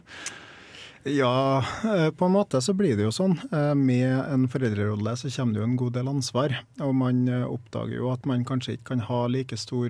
Ja, 1.03 1.65
eh, 1.83 2.11
på 2.11 2.25
en 2.25 2.31
måte 2.35 2.59
så 2.61 2.73
blir 2.77 2.93
det 2.97 3.07
jo 3.07 3.13
sånn. 3.13 3.33
Eh, 3.49 3.73
Med 3.73 4.19
en 4.21 4.45
foreldrerolle 4.51 5.15
så 5.17 5.31
kommer 5.33 5.55
det 5.55 5.61
jo 5.63 5.69
en 5.69 5.79
god 5.79 5.95
del 5.97 6.11
ansvar. 6.11 6.53
Og 6.85 6.93
man 6.95 7.23
eh, 7.27 7.45
oppdager 7.47 7.97
jo 7.97 8.11
at 8.13 8.27
man 8.29 8.45
kanskje 8.45 8.75
ikke 8.77 8.91
kan 8.91 9.05
ha 9.07 9.23
like 9.31 9.57
stor 9.57 9.89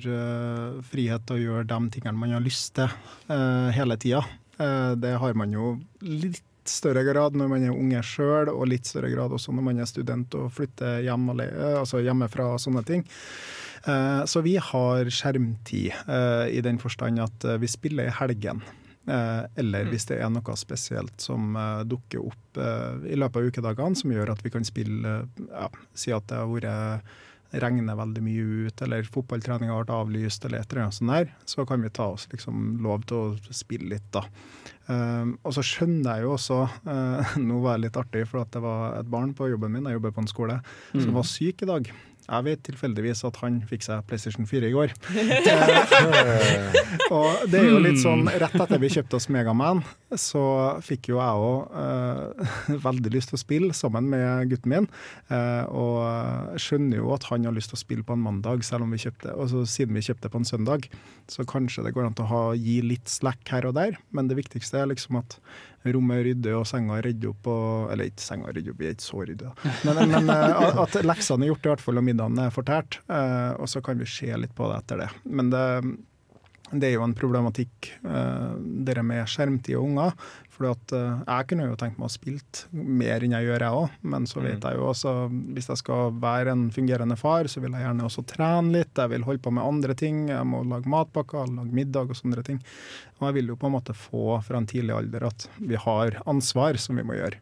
frihet 0.87 1.25
til 1.27 1.35
å 1.35 1.41
gjøre 1.41 1.67
de 1.67 1.81
tingene 1.97 2.15
man 2.19 2.35
har 2.37 2.45
lyst 2.45 2.77
til 2.79 2.87
hele 3.75 3.97
tida. 3.99 4.23
Det 5.01 5.11
har 5.17 5.35
man 5.35 5.51
jo 5.55 5.73
litt 6.05 6.43
større 6.69 7.03
grad 7.07 7.37
når 7.37 7.49
man 7.51 7.63
er 7.65 7.73
unge 7.75 8.01
sjøl, 8.05 8.51
og 8.51 8.69
litt 8.69 8.89
større 8.89 9.11
grad 9.13 9.33
også 9.33 9.53
når 9.55 9.65
man 9.65 9.81
er 9.81 9.89
student 9.89 10.35
og 10.37 10.51
flytter 10.55 11.01
hjem, 11.05 11.29
eh, 11.39 11.79
altså 11.79 12.03
hjemmefra 12.03 12.51
og 12.55 12.61
sånne 12.61 12.83
ting. 12.87 13.05
Eh, 13.87 14.21
Så 14.29 14.43
vi 14.45 14.57
har 14.61 15.09
skjermtid 15.09 15.89
eh, 16.07 16.45
i 16.53 16.61
den 16.61 16.77
forstand 16.79 17.19
at 17.19 17.47
vi 17.59 17.67
spiller 17.67 18.09
i 18.09 18.15
helgen. 18.21 18.61
Eller 19.11 19.87
hvis 19.89 20.05
det 20.05 20.19
er 20.21 20.29
noe 20.29 20.53
spesielt 20.55 21.23
som 21.23 21.55
dukker 21.89 22.21
opp 22.21 22.59
i 23.09 23.17
løpet 23.17 23.39
av 23.39 23.47
ukedagene 23.49 23.97
som 23.97 24.13
gjør 24.13 24.29
at 24.35 24.43
vi 24.45 24.51
kan 24.53 24.63
spille 24.63 25.15
ja, 25.49 25.65
Si 25.97 26.13
at 26.13 26.27
det 26.29 26.37
har 26.37 26.45
vært 26.45 27.09
regner 27.59 27.97
veldig 27.99 28.23
mye 28.23 28.43
ut, 28.67 28.81
eller 28.85 29.07
fotballtreninga 29.11 29.75
vært 29.75 29.93
avlyst, 29.95 30.45
eller 30.45 30.61
et 30.61 30.71
eller 30.71 30.85
annet 30.85 30.97
sånt 30.97 31.11
der, 31.11 31.33
så 31.49 31.65
kan 31.67 31.83
vi 31.83 31.91
ta 31.91 32.07
oss 32.13 32.27
liksom 32.31 32.79
lov 32.83 33.03
til 33.09 33.17
å 33.17 33.55
spille 33.55 33.91
litt, 33.91 34.07
da. 34.15 34.23
Um, 34.91 35.35
og 35.47 35.53
så 35.55 35.63
skjønner 35.63 36.17
jeg 36.17 36.25
jo 36.25 36.33
også 36.35 36.55
uh, 36.67 37.35
Nå 37.47 37.61
var 37.63 37.77
det 37.77 37.85
litt 37.85 37.99
artig, 38.01 38.25
for 38.27 38.43
at 38.43 38.51
det 38.51 38.63
var 38.63 38.97
et 38.99 39.11
barn 39.11 39.31
på 39.37 39.47
jobben 39.51 39.71
min, 39.71 39.87
jeg 39.87 39.99
jobber 39.99 40.15
på 40.15 40.25
en 40.25 40.31
skole, 40.31 40.57
som 40.91 41.13
var 41.15 41.27
syk 41.29 41.63
i 41.63 41.69
dag. 41.69 41.91
Jeg 42.31 42.45
vet 42.47 42.61
tilfeldigvis 42.63 43.25
at 43.27 43.37
han 43.41 43.57
fikk 43.67 43.83
seg 43.83 44.05
PlayStation 44.07 44.45
4 44.47 44.69
i 44.69 44.75
går. 44.75 44.93
og 47.17 47.41
det 47.51 47.59
er 47.59 47.67
jo 47.67 47.81
litt 47.83 47.99
sånn, 47.99 48.23
Rett 48.31 48.55
etter 48.55 48.79
vi 48.79 48.91
kjøpte 48.93 49.19
oss 49.19 49.27
Megaman, 49.33 49.81
så 50.15 50.43
fikk 50.85 51.11
jo 51.11 51.19
jeg 51.19 51.49
òg 51.49 51.59
veldig 52.87 53.11
lyst 53.17 53.33
til 53.33 53.39
å 53.39 53.41
spille 53.41 53.75
sammen 53.75 54.07
med 54.13 54.53
gutten 54.53 54.71
min. 54.71 54.87
Eh, 55.27 55.65
og 55.67 56.55
skjønner 56.61 57.01
jo 57.01 57.11
at 57.17 57.27
han 57.31 57.49
har 57.49 57.55
lyst 57.55 57.73
til 57.73 57.79
å 57.79 57.83
spille 57.83 58.07
på 58.07 58.15
en 58.15 58.23
mandag, 58.23 58.63
selv 58.67 58.87
om 58.87 58.95
vi 58.95 59.01
kjøpte, 59.03 59.35
altså, 59.35 59.65
siden 59.67 59.99
vi 59.99 60.05
kjøpte 60.07 60.31
på 60.31 60.41
en 60.41 60.47
søndag. 60.47 60.87
Så 61.31 61.43
kanskje 61.47 61.83
det 61.83 61.95
går 61.97 62.07
an 62.07 62.15
til 62.15 62.29
å 62.29 62.31
ha, 62.31 62.43
gi 62.55 62.79
litt 62.85 63.11
slack 63.11 63.43
her 63.51 63.67
og 63.67 63.75
der, 63.75 63.99
men 64.15 64.31
det 64.31 64.39
viktigste 64.39 64.79
er 64.79 64.93
liksom 64.93 65.19
at 65.19 65.35
rommet 65.85 66.19
er 66.19 66.27
ryddig 66.29 66.53
og 66.57 66.67
senga 66.69 66.99
er 66.99 67.07
ryddig 67.09 67.31
opp. 67.31 67.49
Og, 67.51 67.89
eller 67.93 68.11
ikke 68.11 68.25
senga 68.25 68.49
er 68.49 68.59
ryddig 68.59 68.73
opp, 68.73 68.79
vi 68.81 68.89
er 68.89 68.95
ikke 68.95 69.07
så 69.07 69.25
ryddige. 69.31 69.55
Men, 69.87 70.03
men 70.13 70.31
eh, 70.35 70.79
at 70.85 71.01
leksene 71.07 71.47
er 71.47 71.53
gjort 71.53 71.67
i 71.67 71.73
hvert 71.73 71.83
fall, 71.87 72.01
og 72.01 72.07
middagen 72.07 72.39
er 72.43 72.53
fortært. 72.55 73.01
eh, 73.09 73.51
og 73.57 73.71
så 73.71 73.83
kan 73.85 73.99
vi 74.01 74.09
se 74.09 74.31
litt 74.37 74.55
på 74.57 74.69
det 74.71 74.79
etter 74.83 75.03
det. 75.05 75.09
Men 75.25 75.51
det, 75.53 75.65
det 76.71 76.89
er 76.89 76.95
jo 76.97 77.05
en 77.07 77.17
problematikk, 77.17 77.91
dere 78.01 79.01
det 79.01 79.07
med 79.07 79.27
skjermtid 79.29 79.75
og 79.79 79.89
unger. 79.89 80.15
For 80.61 80.75
at, 80.75 80.91
eh, 80.93 81.21
jeg 81.25 81.47
kunne 81.49 81.65
jo 81.65 81.77
tenkt 81.79 81.97
meg 81.97 82.05
å 82.05 82.13
spilt 82.13 82.59
mer 82.69 83.23
enn 83.25 83.33
jeg 83.33 83.47
gjør, 83.47 83.63
jeg 83.65 83.77
òg. 83.79 83.93
Men 84.13 84.27
så 84.29 84.43
vet 84.43 84.61
jeg 84.67 84.77
jo 84.77 84.83
også, 84.91 85.13
hvis 85.55 85.69
jeg 85.71 85.81
skal 85.81 86.11
være 86.21 86.53
en 86.53 86.67
fungerende 86.75 87.17
far, 87.17 87.49
så 87.49 87.63
vil 87.63 87.73
jeg 87.73 87.81
gjerne 87.81 88.05
også 88.05 88.23
trene 88.29 88.75
litt. 88.75 88.93
Jeg 88.93 89.09
vil 89.15 89.25
holde 89.25 89.41
på 89.41 89.53
med 89.57 89.65
andre 89.65 89.95
ting. 89.97 90.27
Jeg 90.29 90.45
må 90.45 90.61
lage 90.69 90.91
matpakker, 90.91 91.49
lage 91.49 91.73
middag 91.73 92.13
og 92.13 92.19
sånne 92.19 92.45
ting. 92.45 92.61
Og 93.17 93.27
jeg 93.29 93.39
vil 93.39 93.49
jo 93.49 93.57
på 93.57 93.71
en 93.71 93.75
måte 93.79 93.97
få 93.97 94.37
fra 94.45 94.61
en 94.61 94.69
tidlig 94.69 94.93
alder 94.99 95.25
at 95.31 95.49
vi 95.57 95.81
har 95.81 96.21
ansvar 96.29 96.77
som 96.77 97.01
vi 97.01 97.07
må 97.09 97.17
gjøre. 97.17 97.41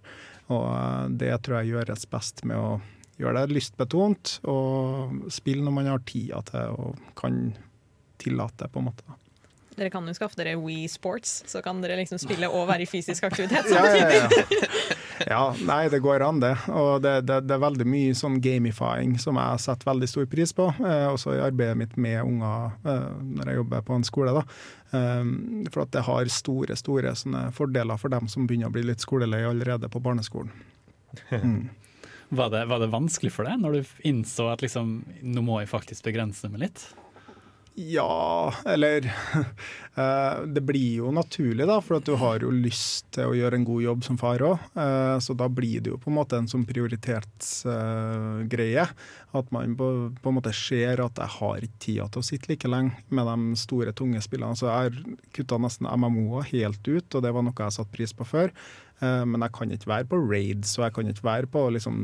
Og 0.56 0.66
eh, 0.72 1.06
det 1.20 1.36
tror 1.44 1.60
jeg 1.60 1.74
gjøres 1.76 2.08
best 2.14 2.46
med 2.48 2.56
å 2.56 2.78
gjøre 3.20 3.44
det 3.44 3.58
lystbetont 3.58 4.38
og 4.48 5.26
spille 5.28 5.66
når 5.66 5.76
man 5.76 5.92
har 5.92 6.06
tida 6.08 6.40
til 6.48 6.78
og 6.80 7.10
kan 7.20 7.50
tillate 8.20 8.64
det, 8.64 8.72
på 8.72 8.80
en 8.80 8.94
måte. 8.94 9.19
Dere 9.80 9.92
kan 9.94 10.08
jo 10.08 10.14
skaffe 10.18 10.36
dere 10.36 10.58
Wii 10.60 10.88
Sports, 10.92 11.44
så 11.48 11.62
kan 11.64 11.80
dere 11.80 11.96
liksom 12.02 12.20
spille 12.20 12.50
og 12.52 12.68
være 12.68 12.84
i 12.84 12.90
fysisk 12.90 13.24
aktivitet. 13.30 13.70
Ja, 13.72 13.86
ja, 13.96 14.10
ja. 14.12 14.68
ja, 15.34 15.44
nei, 15.64 15.86
det 15.92 16.02
går 16.04 16.26
an, 16.26 16.42
det. 16.44 16.52
Og 16.68 17.00
det, 17.06 17.22
det, 17.30 17.38
det 17.48 17.56
er 17.56 17.64
veldig 17.64 17.88
mye 17.88 18.18
sånn 18.18 18.40
gamifying 18.44 19.16
som 19.22 19.40
jeg 19.40 19.64
setter 19.64 19.92
veldig 19.94 20.10
stor 20.12 20.28
pris 20.32 20.52
på. 20.56 20.68
Eh, 20.84 21.06
også 21.08 21.38
i 21.38 21.42
arbeidet 21.46 21.80
mitt 21.80 21.96
med 21.96 22.20
unger 22.26 22.76
eh, 22.84 23.08
når 23.40 23.52
jeg 23.52 23.62
jobber 23.62 23.88
på 23.88 24.00
en 24.00 24.08
skole. 24.08 24.36
da. 24.42 24.44
Um, 24.92 25.68
for 25.70 25.84
at 25.84 25.92
det 25.94 26.02
har 26.08 26.32
store 26.34 26.74
store 26.80 27.12
sånne 27.14 27.50
fordeler 27.54 28.00
for 28.02 28.10
dem 28.10 28.26
som 28.32 28.48
begynner 28.50 28.72
å 28.72 28.74
bli 28.74 28.88
litt 28.88 29.04
skolelei 29.04 29.44
allerede 29.48 29.92
på 29.92 30.04
barneskolen. 30.04 30.52
Mm. 31.30 31.70
Var 32.30 32.50
det, 32.54 32.60
var 32.70 32.78
det 32.78 32.92
vanskelig 32.94 33.32
for 33.34 33.48
deg 33.50 33.58
når 33.58 33.80
du 33.80 33.94
innså 34.06 34.52
at 34.52 34.62
liksom, 34.62 35.00
nå 35.26 35.42
må 35.42 35.56
jeg 35.64 35.72
faktisk 35.72 36.06
begrense 36.06 36.46
meg 36.54 36.68
litt? 36.68 36.84
Ja, 37.80 38.52
eller 38.68 39.06
eh, 39.96 40.42
Det 40.52 40.62
blir 40.68 40.98
jo 41.00 41.12
naturlig, 41.16 41.64
da, 41.70 41.78
for 41.84 41.96
at 42.00 42.06
du 42.10 42.16
har 42.20 42.40
jo 42.44 42.50
lyst 42.52 43.08
til 43.16 43.26
å 43.30 43.36
gjøre 43.38 43.56
en 43.56 43.64
god 43.68 43.82
jobb 43.86 44.04
som 44.04 44.18
far 44.20 44.40
òg. 44.44 44.58
så 45.24 45.34
da 45.38 45.48
blir 45.48 45.80
det 45.86 45.90
jo 45.94 45.98
på 46.02 46.10
en 46.12 46.18
måte 46.18 46.38
en 46.40 46.48
sånn 46.52 46.66
prioritetsgreie. 46.68 48.86
at 49.32 49.52
man 49.56 49.76
på, 49.78 49.88
på 50.20 50.30
en 50.30 50.36
måte 50.40 50.54
ser 50.58 51.00
at 51.06 51.16
jeg 51.22 51.30
har 51.38 51.58
ikke 51.64 51.80
tida 51.86 52.06
til 52.10 52.20
å 52.20 52.26
sitte 52.26 52.50
like 52.52 52.68
lenge 52.68 52.92
med 53.14 53.26
de 53.30 53.56
store, 53.62 53.94
tunge 53.96 54.22
spillene. 54.26 54.56
Så 54.60 54.66
jeg 54.68 54.76
har 54.76 54.92
kutta 55.38 55.58
nesten 55.62 55.88
MMO-er 55.88 56.44
helt 56.52 56.84
ut, 56.88 57.16
og 57.16 57.22
det 57.24 57.32
var 57.36 57.44
noe 57.46 57.64
jeg 57.64 57.74
satte 57.78 57.96
pris 57.96 58.14
på 58.16 58.24
før. 58.28 58.50
Eh, 59.00 59.24
Men 59.26 59.42
jeg 59.46 59.54
kan 59.56 59.72
ikke 59.72 59.92
være 59.94 60.10
på 60.12 60.20
raids 60.28 60.76
og 60.78 60.84
jeg 60.86 60.94
kan 60.98 61.08
ikke 61.12 61.28
være 61.30 61.48
på 61.54 61.62
liksom 61.76 61.96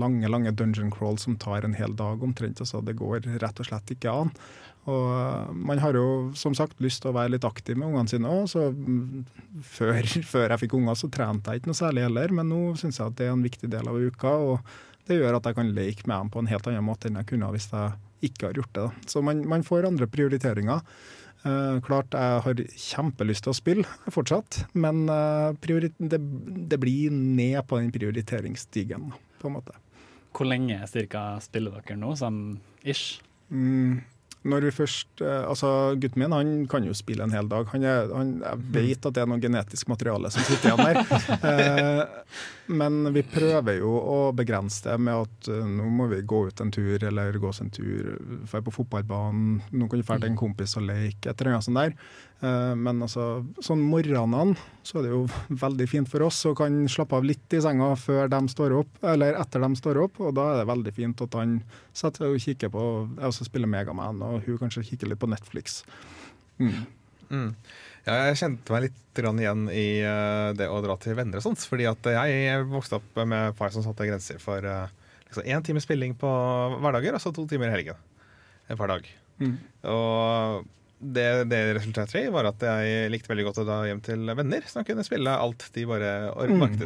lange 0.00 0.26
lange 0.30 0.52
dungeon 0.58 0.90
crawl 0.90 1.18
som 1.22 1.36
tar 1.36 1.64
en 1.64 1.74
hel 1.78 1.94
dag 1.94 2.22
omtrent. 2.22 2.60
Altså, 2.64 2.82
det 2.82 2.98
går 2.98 3.20
rett 3.42 3.60
og 3.62 3.66
slett 3.68 3.94
ikke 3.94 4.10
an. 4.24 4.30
Og 4.90 5.08
eh, 5.14 5.50
man 5.54 5.82
har 5.82 5.96
jo 5.98 6.06
som 6.38 6.56
sagt 6.58 6.80
lyst 6.82 7.04
til 7.04 7.12
å 7.12 7.16
være 7.16 7.36
litt 7.36 7.46
aktiv 7.46 7.78
med 7.78 7.92
ungene 7.92 8.10
sine 8.10 8.30
òg. 8.30 8.46
Så 8.50 8.68
mm, 8.74 9.24
før, 9.62 10.00
før 10.32 10.48
jeg 10.48 10.64
fikk 10.64 10.78
unger, 10.80 10.98
så 10.98 11.10
trente 11.12 11.52
jeg 11.52 11.62
ikke 11.62 11.72
noe 11.72 11.82
særlig 11.82 12.06
heller, 12.08 12.38
men 12.38 12.50
nå 12.50 12.62
syns 12.80 13.00
jeg 13.00 13.12
at 13.12 13.18
det 13.20 13.28
er 13.28 13.36
en 13.36 13.46
viktig 13.46 13.70
del 13.72 13.90
av 13.92 14.00
uka. 14.00 14.36
Og 14.52 15.06
det 15.08 15.18
gjør 15.18 15.38
at 15.38 15.48
jeg 15.48 15.58
kan 15.58 15.74
leke 15.76 16.06
med 16.06 16.16
dem 16.16 16.32
på 16.34 16.42
en 16.42 16.50
helt 16.50 16.70
annen 16.70 16.86
måte 16.86 17.10
enn 17.10 17.18
jeg 17.20 17.32
kunne 17.32 17.50
hvis 17.54 17.70
jeg 17.72 17.98
ikke 18.30 18.50
har 18.50 18.60
gjort 18.60 18.78
det. 18.78 18.86
Så 19.10 19.22
man, 19.24 19.42
man 19.50 19.66
får 19.66 19.88
andre 19.88 20.06
prioriteringer. 20.10 20.82
Eh, 21.42 21.76
klart 21.82 22.14
jeg 22.14 22.42
har 22.44 22.60
kjempelyst 22.78 23.42
til 23.42 23.50
å 23.50 23.56
spille 23.56 24.10
fortsatt, 24.14 24.60
men 24.78 25.08
eh, 25.10 25.72
det, 25.98 26.20
det 26.70 26.78
blir 26.78 27.10
ned 27.10 27.58
på 27.66 27.80
den 27.80 27.90
prioriteringsstigen, 27.94 29.08
på 29.42 29.50
en 29.50 29.56
måte. 29.56 29.74
Hvor 30.32 30.46
lenge 30.48 30.78
cirka 30.88 31.40
spiller 31.42 31.74
dere 31.80 31.98
nå, 31.98 32.14
sånn 32.16 32.38
ish? 32.86 33.18
Mm, 33.50 33.98
når 34.48 34.66
vi 34.66 34.72
først 34.74 35.22
eh, 35.22 35.44
Altså, 35.46 35.68
gutten 36.00 36.22
min 36.22 36.34
han 36.34 36.52
kan 36.70 36.86
jo 36.86 36.94
spille 36.96 37.24
en 37.24 37.34
hel 37.34 37.48
dag. 37.50 37.68
Han 37.72 37.84
er, 37.86 38.10
han, 38.10 38.32
jeg 38.42 38.72
vet 38.74 39.06
at 39.06 39.14
det 39.14 39.22
er 39.22 39.30
noe 39.30 39.42
genetisk 39.42 39.90
materiale 39.92 40.32
som 40.34 40.46
sitter 40.46 40.72
igjen 40.72 40.86
der. 40.86 41.00
Eh, 41.52 42.32
men 42.72 43.08
vi 43.14 43.22
prøver 43.26 43.80
jo 43.80 43.90
å 43.98 44.18
begrense 44.36 44.84
det 44.86 44.94
med 45.02 45.26
at 45.26 45.48
eh, 45.50 45.64
nå 45.68 45.88
må 45.92 46.06
vi 46.12 46.20
gå 46.26 46.44
ut 46.48 46.62
en 46.62 46.70
tur, 46.72 47.02
eller 47.08 47.38
gå 47.40 47.50
oss 47.50 47.60
en 47.64 47.72
tur, 47.72 48.14
dra 48.46 48.62
på 48.64 48.74
fotballbanen. 48.74 49.60
Nå 49.74 49.88
kan 49.90 50.00
du 50.00 50.06
dra 50.06 50.18
til 50.18 50.30
en 50.30 50.38
kompis 50.38 50.76
og 50.80 50.86
leke, 50.88 51.30
et 51.30 51.42
eller 51.42 51.56
annet 51.56 51.66
sånt 51.66 51.80
der. 51.80 51.96
Eh, 52.42 52.72
men 52.74 53.04
altså, 53.04 53.44
sånn 53.62 53.84
morgenene 53.86 54.56
så 54.82 54.98
er 54.98 55.06
det 55.06 55.12
jo 55.12 55.20
veldig 55.64 55.86
fint 55.90 56.10
for 56.10 56.26
oss 56.26 56.40
og 56.50 56.56
kan 56.58 56.80
slappe 56.90 57.18
av 57.18 57.26
litt 57.26 57.54
i 57.54 57.60
senga 57.62 57.92
før 57.98 58.32
de 58.32 58.40
står 58.50 58.74
opp, 58.80 58.98
eller 59.12 59.38
etter 59.38 59.62
de 59.62 59.78
står 59.78 60.00
opp. 60.02 60.18
Og 60.22 60.34
da 60.38 60.48
er 60.50 60.62
det 60.62 60.70
veldig 60.72 60.94
fint 60.96 61.22
at 61.26 61.38
han 61.38 61.60
setter 61.94 62.26
seg 62.26 62.34
og 62.34 62.42
kikker 62.46 62.74
på 62.74 62.88
Jeg 63.20 63.30
også 63.30 63.46
spiller 63.46 63.70
Megaman, 63.70 64.24
og 64.26 64.42
hun 64.48 64.58
kanskje 64.64 64.84
kikker 64.90 65.12
litt 65.12 65.22
på 65.22 65.30
Netflix. 65.30 65.82
Mm. 66.58 66.82
Mm. 67.32 67.48
Ja, 68.02 68.18
jeg 68.26 68.40
kjente 68.42 68.74
meg 68.74 68.88
litt 68.88 69.00
grann 69.14 69.38
igjen 69.38 69.64
i 69.70 69.86
eh, 70.02 70.50
det 70.58 70.66
å 70.66 70.82
dra 70.82 70.98
til 71.00 71.14
venner 71.16 71.38
og 71.38 71.46
sånt. 71.46 71.62
Fordi 71.70 71.86
at 71.92 72.10
jeg 72.10 72.66
vokste 72.72 72.98
opp 72.98 73.22
med 73.22 73.54
far 73.58 73.70
som 73.74 73.86
satte 73.86 74.08
grenser 74.08 74.42
for 74.42 74.66
uh, 74.66 74.90
liksom 75.28 75.46
én 75.46 75.62
time 75.64 75.80
spilling 75.84 76.18
på 76.18 76.30
hverdager, 76.82 77.14
og 77.14 77.22
så 77.22 77.30
to 77.30 77.46
timer 77.46 77.70
i 77.70 77.76
helgen. 77.78 78.06
En 78.66 78.80
par 78.80 78.90
dag. 78.90 79.06
Mm. 79.38 79.58
Og 79.94 80.66
det 81.02 81.28
det 81.50 81.60
resulterte 81.76 82.20
i, 82.22 82.28
var 82.30 82.46
at 82.52 82.62
jeg 82.62 83.10
likte 83.10 83.32
veldig 83.32 83.44
godt 83.48 83.58
å 83.62 83.66
dra 83.66 83.80
hjem 83.88 84.00
til 84.06 84.22
venner 84.38 84.62
som 84.70 84.84
kunne 84.86 85.02
spille 85.06 85.32
alt 85.34 85.68
de 85.74 85.84
bare 85.90 86.12
or- 86.36 86.48
Mm. 86.52 86.76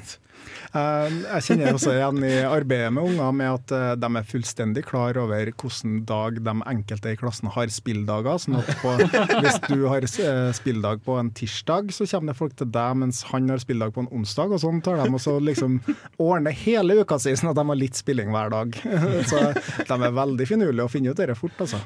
Eh, 0.77 1.09
Jeg 1.33 1.43
kjenner 1.47 1.73
også 1.75 1.93
igjen 1.97 2.19
i 2.29 2.35
arbeidet 2.45 2.91
med 2.93 3.05
unger 3.09 3.33
med 3.35 3.49
at 3.55 3.73
eh, 3.73 3.95
de 3.97 4.11
er 4.21 4.27
fullstendig 4.29 4.85
klar 4.87 5.17
over 5.19 5.49
hvilken 5.49 6.05
dag 6.07 6.37
de 6.45 6.55
enkelte 6.71 7.13
i 7.15 7.17
klassen 7.17 7.49
har 7.55 7.67
spilldager. 7.73 8.37
sånn 8.39 8.59
at 8.61 8.69
på, 8.83 8.93
Hvis 9.43 9.59
du 9.67 9.87
har 9.89 10.05
eh, 10.05 10.53
spilldag 10.57 11.03
på 11.07 11.17
en 11.19 11.31
tirsdag, 11.31 11.91
så 11.97 12.07
kommer 12.11 12.33
det 12.35 12.39
folk 12.39 12.55
til 12.61 12.71
deg 12.71 12.97
mens 13.01 13.23
han 13.33 13.49
har 13.49 13.59
spilldag 13.65 13.95
på 13.97 14.05
en 14.05 14.13
onsdag. 14.13 14.53
og 14.53 14.61
Sånn 14.61 14.83
tar 14.85 15.01
de 15.03 15.09
og 15.17 15.21
så 15.25 15.39
liksom 15.41 15.81
ordner 16.21 16.53
hele 16.53 17.01
uka 17.01 17.19
si 17.19 17.33
sånn 17.37 17.51
at 17.55 17.57
de 17.57 17.67
har 17.73 17.81
litt 17.81 17.97
spilling 17.97 18.31
hver 18.31 18.53
dag. 18.53 18.77
Så 19.33 19.41
de 19.89 19.97
er 19.97 20.13
veldig 20.21 20.47
finurlige 20.47 20.85
å 20.87 20.93
finne 20.93 21.11
ut 21.11 21.17
dette 21.19 21.35
fort, 21.35 21.57
altså. 21.65 21.81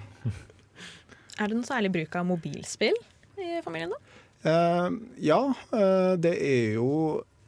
Er 1.41 1.49
det 1.49 1.57
noe 1.57 1.69
særlig 1.69 1.93
bruk 1.95 2.17
av 2.21 2.27
mobilspill 2.29 2.97
i 3.41 3.61
familien, 3.65 3.95
da? 3.95 4.17
Eh, 4.51 4.89
ja, 5.25 5.41
eh, 5.73 6.15
det 6.21 6.35
er 6.37 6.75
jo 6.77 6.91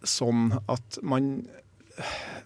sånn 0.03 0.49
at 0.73 1.03
man 1.07 1.35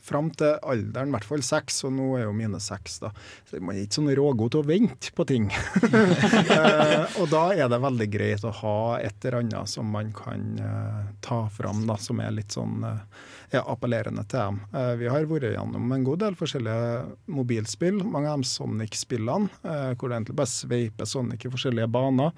Fram 0.03 0.29
til 0.35 0.57
alderen, 0.67 1.11
i 1.11 1.15
hvert 1.15 1.27
fall 1.27 1.43
seks, 1.47 1.79
og 1.87 1.93
nå 1.95 2.07
er 2.19 2.25
jo 2.25 2.33
mine 2.35 2.59
seks, 2.63 2.99
da. 3.03 3.13
Så 3.47 3.61
man 3.63 3.77
er 3.77 3.85
ikke 3.85 3.99
sånn 4.01 4.11
rågod 4.19 4.53
til 4.53 4.63
å 4.63 4.67
vente 4.67 5.13
på 5.15 5.27
ting. 5.27 5.47
eh, 6.57 7.17
og 7.21 7.31
da 7.31 7.45
er 7.55 7.71
det 7.71 7.81
veldig 7.83 8.09
greit 8.11 8.47
å 8.47 8.53
ha 8.61 8.77
et 8.99 9.23
eller 9.23 9.41
annet 9.45 9.71
som 9.71 9.91
man 9.91 10.13
kan 10.17 10.45
eh, 10.63 11.01
ta 11.27 11.45
fram, 11.55 11.85
da, 11.89 11.99
som 12.03 12.23
er 12.23 12.35
litt 12.35 12.55
sånn 12.55 12.87
eh, 12.87 13.25
ja, 13.53 13.63
appellerende 13.63 14.25
til 14.27 14.41
dem. 14.41 14.61
Eh, 14.75 14.93
vi 15.01 15.11
har 15.11 15.27
vært 15.31 15.51
gjennom 15.55 15.93
en 15.95 16.07
god 16.07 16.23
del 16.25 16.39
forskjellige 16.39 17.03
mobilspill. 17.33 18.01
Mange 18.05 18.33
av 18.33 18.43
de 18.43 18.51
Sonic-spillene, 18.51 19.51
eh, 19.63 19.93
hvor 19.95 20.11
det 20.11 20.19
egentlig 20.19 20.39
bare 20.41 20.53
sveiper 20.53 21.11
Sonic 21.11 21.47
i 21.47 21.53
forskjellige 21.53 21.91
baner. 21.91 22.33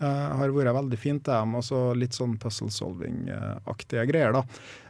Eh, 0.00 0.06
har 0.38 0.54
vært 0.54 0.74
veldig 0.74 0.98
fint, 0.98 1.24
dem. 1.24 1.54
Og 1.54 1.62
så 1.66 1.82
litt 1.96 2.16
sånn 2.16 2.38
puzzle 2.40 2.70
solving-aktige 2.72 4.06
greier, 4.10 4.32
da. 4.32 4.42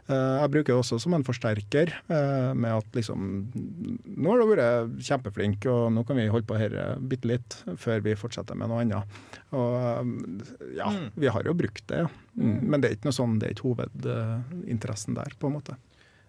Eh, 0.05 0.35
jeg 0.37 0.51
bruker 0.53 0.69
det 0.69 0.77
også 0.77 0.99
som 1.01 1.15
en 1.17 1.25
forsterker, 1.25 1.93
eh, 2.13 2.51
med 2.53 2.71
at 2.75 2.97
liksom 2.97 3.23
Nå 4.05 4.29
har 4.29 4.41
du 4.41 4.51
vært 4.51 4.99
kjempeflink, 5.01 5.65
og 5.71 5.89
nå 5.95 6.03
kan 6.05 6.19
vi 6.19 6.27
holde 6.29 6.45
på 6.45 6.57
dette 6.59 6.85
bitte 7.09 7.29
litt 7.31 7.57
før 7.81 8.03
vi 8.05 8.13
fortsetter 8.19 8.57
med 8.57 8.69
noe 8.69 8.83
annet. 8.83 9.17
Og 9.57 9.73
eh, 9.81 10.53
ja, 10.77 10.91
vi 11.15 11.31
har 11.33 11.49
jo 11.49 11.57
brukt 11.57 11.87
det, 11.89 12.05
ja. 12.05 12.11
Mm. 12.37 12.59
Men 12.69 12.81
det 12.81 12.89
er 12.89 12.97
ikke 12.99 13.09
noe 13.09 13.17
sånn, 13.17 13.39
det 13.41 13.47
er 13.49 13.55
ikke 13.55 13.69
hovedinteressen 13.71 15.17
der, 15.17 15.37
på 15.39 15.49
en 15.49 15.57
måte. 15.57 15.77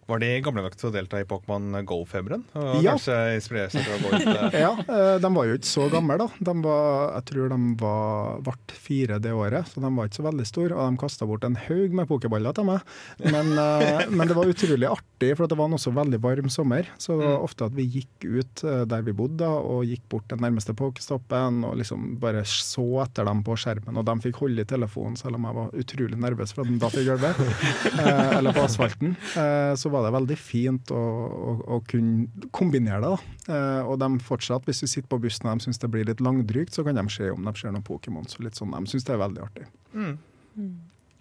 Var 0.07 0.21
de 0.23 0.29
gamle 0.39 0.63
nok 0.63 0.77
til 0.79 0.87
å 0.87 0.93
delta 0.95 1.19
i 1.19 1.27
Pokémon 1.27 1.81
Go-feberen? 1.87 2.45
Ja. 2.55 2.93
kanskje 2.95 3.17
seg 3.43 3.73
til 3.75 3.91
å 3.91 3.99
gå 4.05 4.13
ut 4.15 4.29
Ja, 4.65 4.71
eh, 4.79 5.17
de 5.19 5.31
var 5.35 5.49
jo 5.49 5.57
ikke 5.59 5.67
så 5.67 5.89
gamle, 5.91 6.15
da. 6.21 6.29
De 6.47 6.53
var, 6.63 7.17
jeg 7.17 7.27
tror 7.33 7.51
de 7.51 7.59
var, 7.81 8.37
ble 8.47 8.77
fire 8.87 9.19
det 9.23 9.33
året, 9.35 9.67
så 9.67 9.83
de 9.83 9.91
var 9.97 10.07
ikke 10.07 10.21
så 10.21 10.27
veldig 10.29 10.47
store. 10.47 10.77
Og 10.77 10.95
de 10.95 11.01
kasta 11.03 11.27
bort 11.27 11.47
en 11.49 11.59
haug 11.59 11.97
med 11.99 12.07
pokerballer 12.07 12.55
til 12.55 12.69
meg. 12.69 12.93
Men, 13.25 13.51
eh, 13.59 14.05
men 14.17 14.31
det 14.31 14.37
var 14.39 14.53
utrolig 14.53 14.91
artig, 14.93 15.33
for 15.35 15.51
det 15.51 15.59
var 15.59 15.73
en 15.73 15.79
også 15.81 15.95
veldig 15.97 16.23
varm 16.23 16.53
sommer. 16.55 16.93
Så 17.03 17.19
det 17.19 17.27
var 17.27 17.43
ofte 17.49 17.67
at 17.67 17.75
vi 17.75 17.89
gikk 17.99 18.29
ut 18.29 18.63
eh, 18.63 18.85
der 18.87 19.03
vi 19.09 19.17
bodde, 19.17 19.41
da, 19.43 19.51
og 19.59 19.91
gikk 19.91 20.07
bort 20.13 20.29
til 20.31 20.39
den 20.39 20.47
nærmeste 20.47 20.77
pokestoppen 20.79 21.65
og 21.67 21.75
liksom 21.83 22.15
bare 22.23 22.45
så 22.47 22.87
etter 23.03 23.27
dem 23.27 23.43
på 23.43 23.59
skjermen. 23.59 23.99
Og 23.99 24.07
de 24.07 24.17
fikk 24.23 24.39
holde 24.45 24.63
i 24.63 24.71
telefonen, 24.71 25.19
selv 25.19 25.41
om 25.41 25.51
jeg 25.51 25.59
var 25.59 25.77
utrolig 25.83 26.23
nervøs 26.29 26.55
for 26.55 26.63
at 26.63 26.71
den 26.71 26.79
datt 26.79 26.95
i 26.95 27.05
gulvet. 27.11 27.43
Eller 28.39 28.55
på 28.55 28.69
asfalten. 28.69 29.19
Så 29.77 29.91
var 29.97 30.05
det 30.07 30.13
veldig 30.15 30.37
fint 30.39 30.91
å, 30.95 31.01
å, 31.01 31.53
å 31.77 31.81
kunne 31.89 32.49
kombinere 32.55 33.01
det. 33.03 33.13
da. 33.17 33.55
Eh, 33.57 33.89
og 33.89 33.99
de 34.03 34.11
fortsatt, 34.27 34.67
hvis 34.69 34.83
du 34.85 34.89
sitter 34.91 35.09
på 35.11 35.19
bussen 35.25 35.49
og 35.49 35.59
de 35.59 35.67
syns 35.67 35.81
det 35.83 35.91
blir 35.93 36.07
litt 36.09 36.23
langdrygt, 36.25 36.77
så 36.77 36.85
kan 36.87 36.99
de 36.99 37.07
se 37.13 37.31
om 37.33 37.47
de 37.49 37.55
ser 37.59 37.75
noen 37.75 37.87
Pokémon. 37.87 38.27
Så 38.31 38.45
litt 38.45 38.59
sånn, 38.59 38.75
de 38.77 38.93
syns 38.93 39.09
det 39.09 39.17
er 39.17 39.23
veldig 39.25 39.45
artig. 39.47 39.69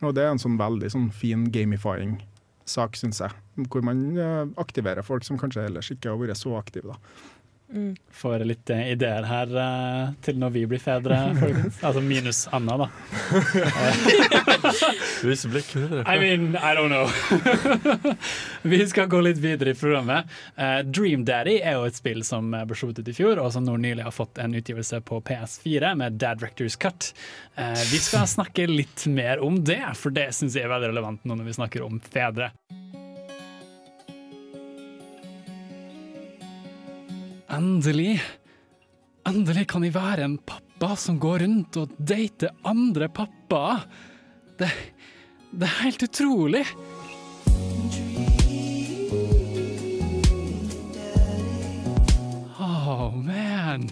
Og 0.03 0.11
det 0.17 0.25
er 0.25 0.33
en 0.33 0.41
sånn 0.41 0.57
veldig 0.59 0.89
sånn 0.91 1.07
fin 1.15 1.47
gamifying 1.55 2.17
sak, 2.67 2.97
syns 2.99 3.21
jeg. 3.23 3.31
Hvor 3.71 3.85
man 3.85 4.03
eh, 4.19 4.43
aktiverer 4.61 5.05
folk 5.07 5.25
som 5.27 5.39
kanskje 5.41 5.67
ellers 5.69 5.91
ikke 5.95 6.11
har 6.11 6.21
vært 6.21 6.41
så 6.41 6.57
aktive. 6.59 6.93
da. 6.93 6.99
Får 8.13 8.45
litt 8.45 8.69
eh, 8.75 8.91
ideer 8.93 9.25
her 9.25 9.55
til 10.25 10.37
når 10.41 10.53
vi 10.59 10.67
blir 10.69 10.83
fedre, 10.83 11.23
folkens. 11.39 11.81
Altså 11.87 12.03
minus 12.05 12.45
Anna, 12.53 12.85
da. 12.85 12.91
Hvis 15.25 15.45
det 15.49 15.63
I 16.05 16.17
mean, 16.21 16.55
I 16.55 16.73
don't 16.77 16.89
know. 16.89 17.09
vi 18.61 18.81
skal 18.87 19.09
gå 19.11 19.21
litt 19.25 19.41
videre 19.43 19.73
i 19.73 19.77
programmet. 19.77 20.29
Uh, 20.57 20.79
Dream 20.85 21.25
Daddy 21.27 21.57
er 21.61 21.79
jo 21.79 21.87
et 21.89 21.97
spill 21.97 22.23
som 22.27 22.53
ble 22.53 22.77
sluppet 22.77 23.03
ut 23.03 23.11
i 23.11 23.17
fjor, 23.17 23.41
og 23.41 23.51
som 23.55 23.65
nå 23.65 23.77
nylig 23.81 24.05
har 24.05 24.15
fått 24.15 24.41
en 24.41 24.55
utgivelse 24.57 25.01
på 25.07 25.21
PS4 25.25 25.95
med 25.99 26.19
Dad 26.21 26.43
Rectors 26.45 26.77
Cut. 26.79 27.11
Uh, 27.57 27.75
vi 27.91 28.01
skal 28.03 28.27
snakke 28.29 28.67
litt 28.69 29.07
mer 29.11 29.43
om 29.43 29.61
det, 29.65 29.83
for 29.99 30.15
det 30.15 30.31
syns 30.35 30.57
jeg 30.57 30.67
er 30.67 30.73
veldig 30.73 30.93
relevant 30.93 31.25
nå 31.25 31.37
når 31.37 31.51
vi 31.51 31.59
snakker 31.59 31.85
om 31.85 32.01
fedre. 32.03 32.51
Endelig. 37.55 38.17
Endelig 39.25 39.67
kan 39.71 39.85
jeg 39.85 39.93
være 39.95 40.25
en 40.25 40.35
pappa 40.37 40.95
som 40.99 41.19
går 41.21 41.45
rundt 41.45 41.77
og 41.79 41.93
dater 41.97 42.51
andre 42.67 43.07
pappaer. 43.09 43.85
Det, 44.57 44.69
det 45.51 45.67
er 45.67 45.81
helt 45.83 46.03
utrolig. 46.03 46.63
Oh, 52.59 53.11
man. 53.15 53.89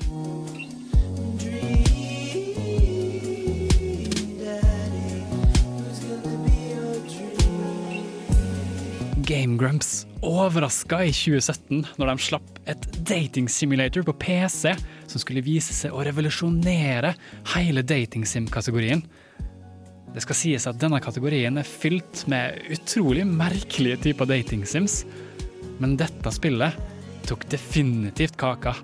Game 9.27 9.57
Grumps 9.57 10.05
overraska 10.21 11.01
i 11.03 11.11
2017 11.11 11.83
når 11.97 12.07
de 12.07 12.17
slapp 12.23 12.63
et 12.71 12.87
dating 13.03 13.49
simulator 13.51 14.05
på 14.07 14.15
PC 14.15 14.71
som 15.11 15.19
skulle 15.19 15.43
vise 15.43 15.75
seg 15.75 15.91
å 15.91 16.03
revolusjonere 16.07 17.11
hele 17.57 17.83
dating-sim-kategorien. 17.83 19.03
Det 20.13 20.21
skal 20.21 20.37
sies 20.37 20.67
at 20.69 20.77
denne 20.77 20.99
kategorien 21.01 21.57
er 21.57 21.65
fylt 21.65 22.23
med 22.29 22.59
utrolig 22.73 23.25
merkelige 23.25 23.97
typer 24.07 24.29
dating-sims, 24.29 25.01
men 25.81 25.95
dette 25.97 26.33
spillet 26.35 26.77
tok 27.25 27.47
definitivt 27.49 28.37
kaka. 28.37 28.75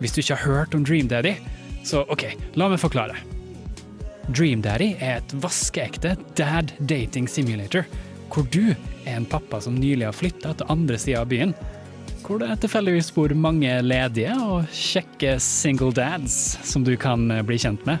Hvis 0.00 0.12
du 0.12 0.20
ikke 0.20 0.36
har 0.36 0.44
hørt 0.44 0.76
om 0.76 0.84
Dream 0.84 1.08
Daddy, 1.08 1.34
så 1.84 2.04
OK, 2.12 2.26
la 2.60 2.68
meg 2.68 2.82
forklare. 2.82 3.16
Dream 4.28 4.60
Daddy 4.62 4.92
er 5.00 5.18
et 5.18 5.32
vaskeekte 5.42 6.14
dad 6.38 6.74
dating 6.78 7.26
simulator, 7.28 7.88
hvor 8.30 8.44
du 8.52 8.74
er 8.74 9.16
en 9.16 9.26
pappa 9.26 9.62
som 9.64 9.78
nylig 9.80 10.06
har 10.06 10.14
flytta 10.16 10.52
til 10.58 10.70
andre 10.70 11.00
sida 11.00 11.24
av 11.24 11.32
byen. 11.32 11.56
Hvor 12.20 12.38
det 12.38 12.60
tilfeldigvis 12.62 13.08
bor 13.16 13.32
mange 13.34 13.72
ledige 13.82 14.36
og 14.44 14.68
kjekke 14.76 15.38
single 15.42 15.90
dads 15.96 16.36
som 16.68 16.84
du 16.86 16.92
kan 17.00 17.26
bli 17.48 17.58
kjent 17.58 17.82
med. 17.88 17.98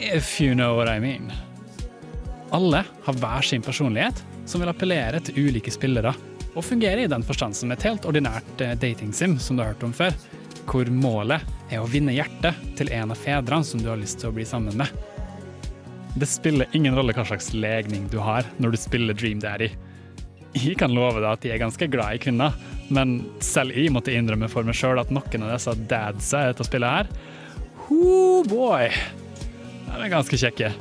If 0.00 0.40
you 0.40 0.56
know 0.56 0.74
what 0.74 0.88
I 0.88 0.98
mean. 0.98 1.30
Alle 2.50 2.82
har 3.04 3.18
hver 3.22 3.46
sin 3.46 3.62
personlighet 3.62 4.24
som 4.46 4.62
vil 4.62 4.70
appellere 4.72 5.20
til 5.22 5.38
ulike 5.46 5.70
spillere, 5.70 6.12
og 6.50 6.66
fungerer 6.66 7.04
i 7.04 7.10
den 7.10 7.22
forstand 7.22 7.54
som 7.54 7.70
et 7.70 7.84
helt 7.86 8.06
ordinært 8.08 8.64
eh, 8.64 8.74
datingsim 8.74 9.36
som 9.38 9.56
du 9.56 9.62
har 9.62 9.70
hørt 9.70 9.84
om 9.86 9.94
før, 9.94 10.16
hvor 10.66 10.90
målet 10.90 11.46
er 11.70 11.78
å 11.78 11.88
vinne 11.90 12.14
hjertet 12.14 12.58
til 12.78 12.90
en 12.94 13.14
av 13.14 13.18
fedrene 13.18 13.66
som 13.66 13.82
du 13.82 13.88
har 13.90 14.00
lyst 14.00 14.18
til 14.20 14.30
å 14.30 14.34
bli 14.34 14.46
sammen 14.46 14.74
med. 14.80 14.90
Det 16.18 16.26
spiller 16.26 16.74
ingen 16.74 16.96
rolle 16.98 17.14
hva 17.14 17.24
slags 17.28 17.52
legning 17.54 18.08
du 18.10 18.18
har 18.18 18.48
når 18.58 18.74
du 18.74 18.80
spiller 18.82 19.14
Dream 19.14 19.38
Daddy. 19.42 19.70
Jeg 20.58 20.74
kan 20.80 20.90
love 20.90 21.22
deg 21.22 21.30
at 21.30 21.46
jeg 21.46 21.54
er 21.54 21.62
ganske 21.62 21.86
glad 21.92 22.18
i 22.18 22.22
kvinner, 22.26 22.56
men 22.90 23.20
selv 23.38 23.78
jeg 23.78 23.94
måtte 23.94 24.14
innrømme 24.14 24.50
for 24.50 24.66
meg 24.66 24.74
sjøl 24.74 24.98
at 24.98 25.14
noen 25.14 25.46
av 25.46 25.54
disse 25.54 25.76
dadsa 25.90 26.48
til 26.50 26.66
å 26.66 26.70
spille 26.72 26.94
her, 26.98 27.10
oh 27.94 28.42
boy, 28.50 28.90
de 29.86 30.00
er 30.02 30.10
ganske 30.10 30.42
kjekke. 30.42 30.74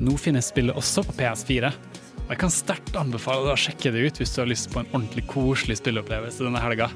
Nå 0.00 0.16
finnes 0.20 0.48
spillet 0.48 0.76
også 0.78 1.04
på 1.06 1.16
PS4, 1.20 1.72
og 2.22 2.30
jeg 2.30 2.40
kan 2.40 2.54
sterkt 2.54 2.96
anbefale 2.96 3.44
deg 3.48 3.56
å 3.56 3.62
sjekke 3.64 3.92
det 3.92 4.06
ut 4.06 4.20
hvis 4.22 4.32
du 4.34 4.40
har 4.40 4.50
lyst 4.50 4.70
på 4.72 4.80
en 4.80 4.88
ordentlig 4.92 5.26
koselig 5.30 5.80
spilleopplevelse 5.82 6.46
denne 6.46 6.62
helga. 6.62 6.88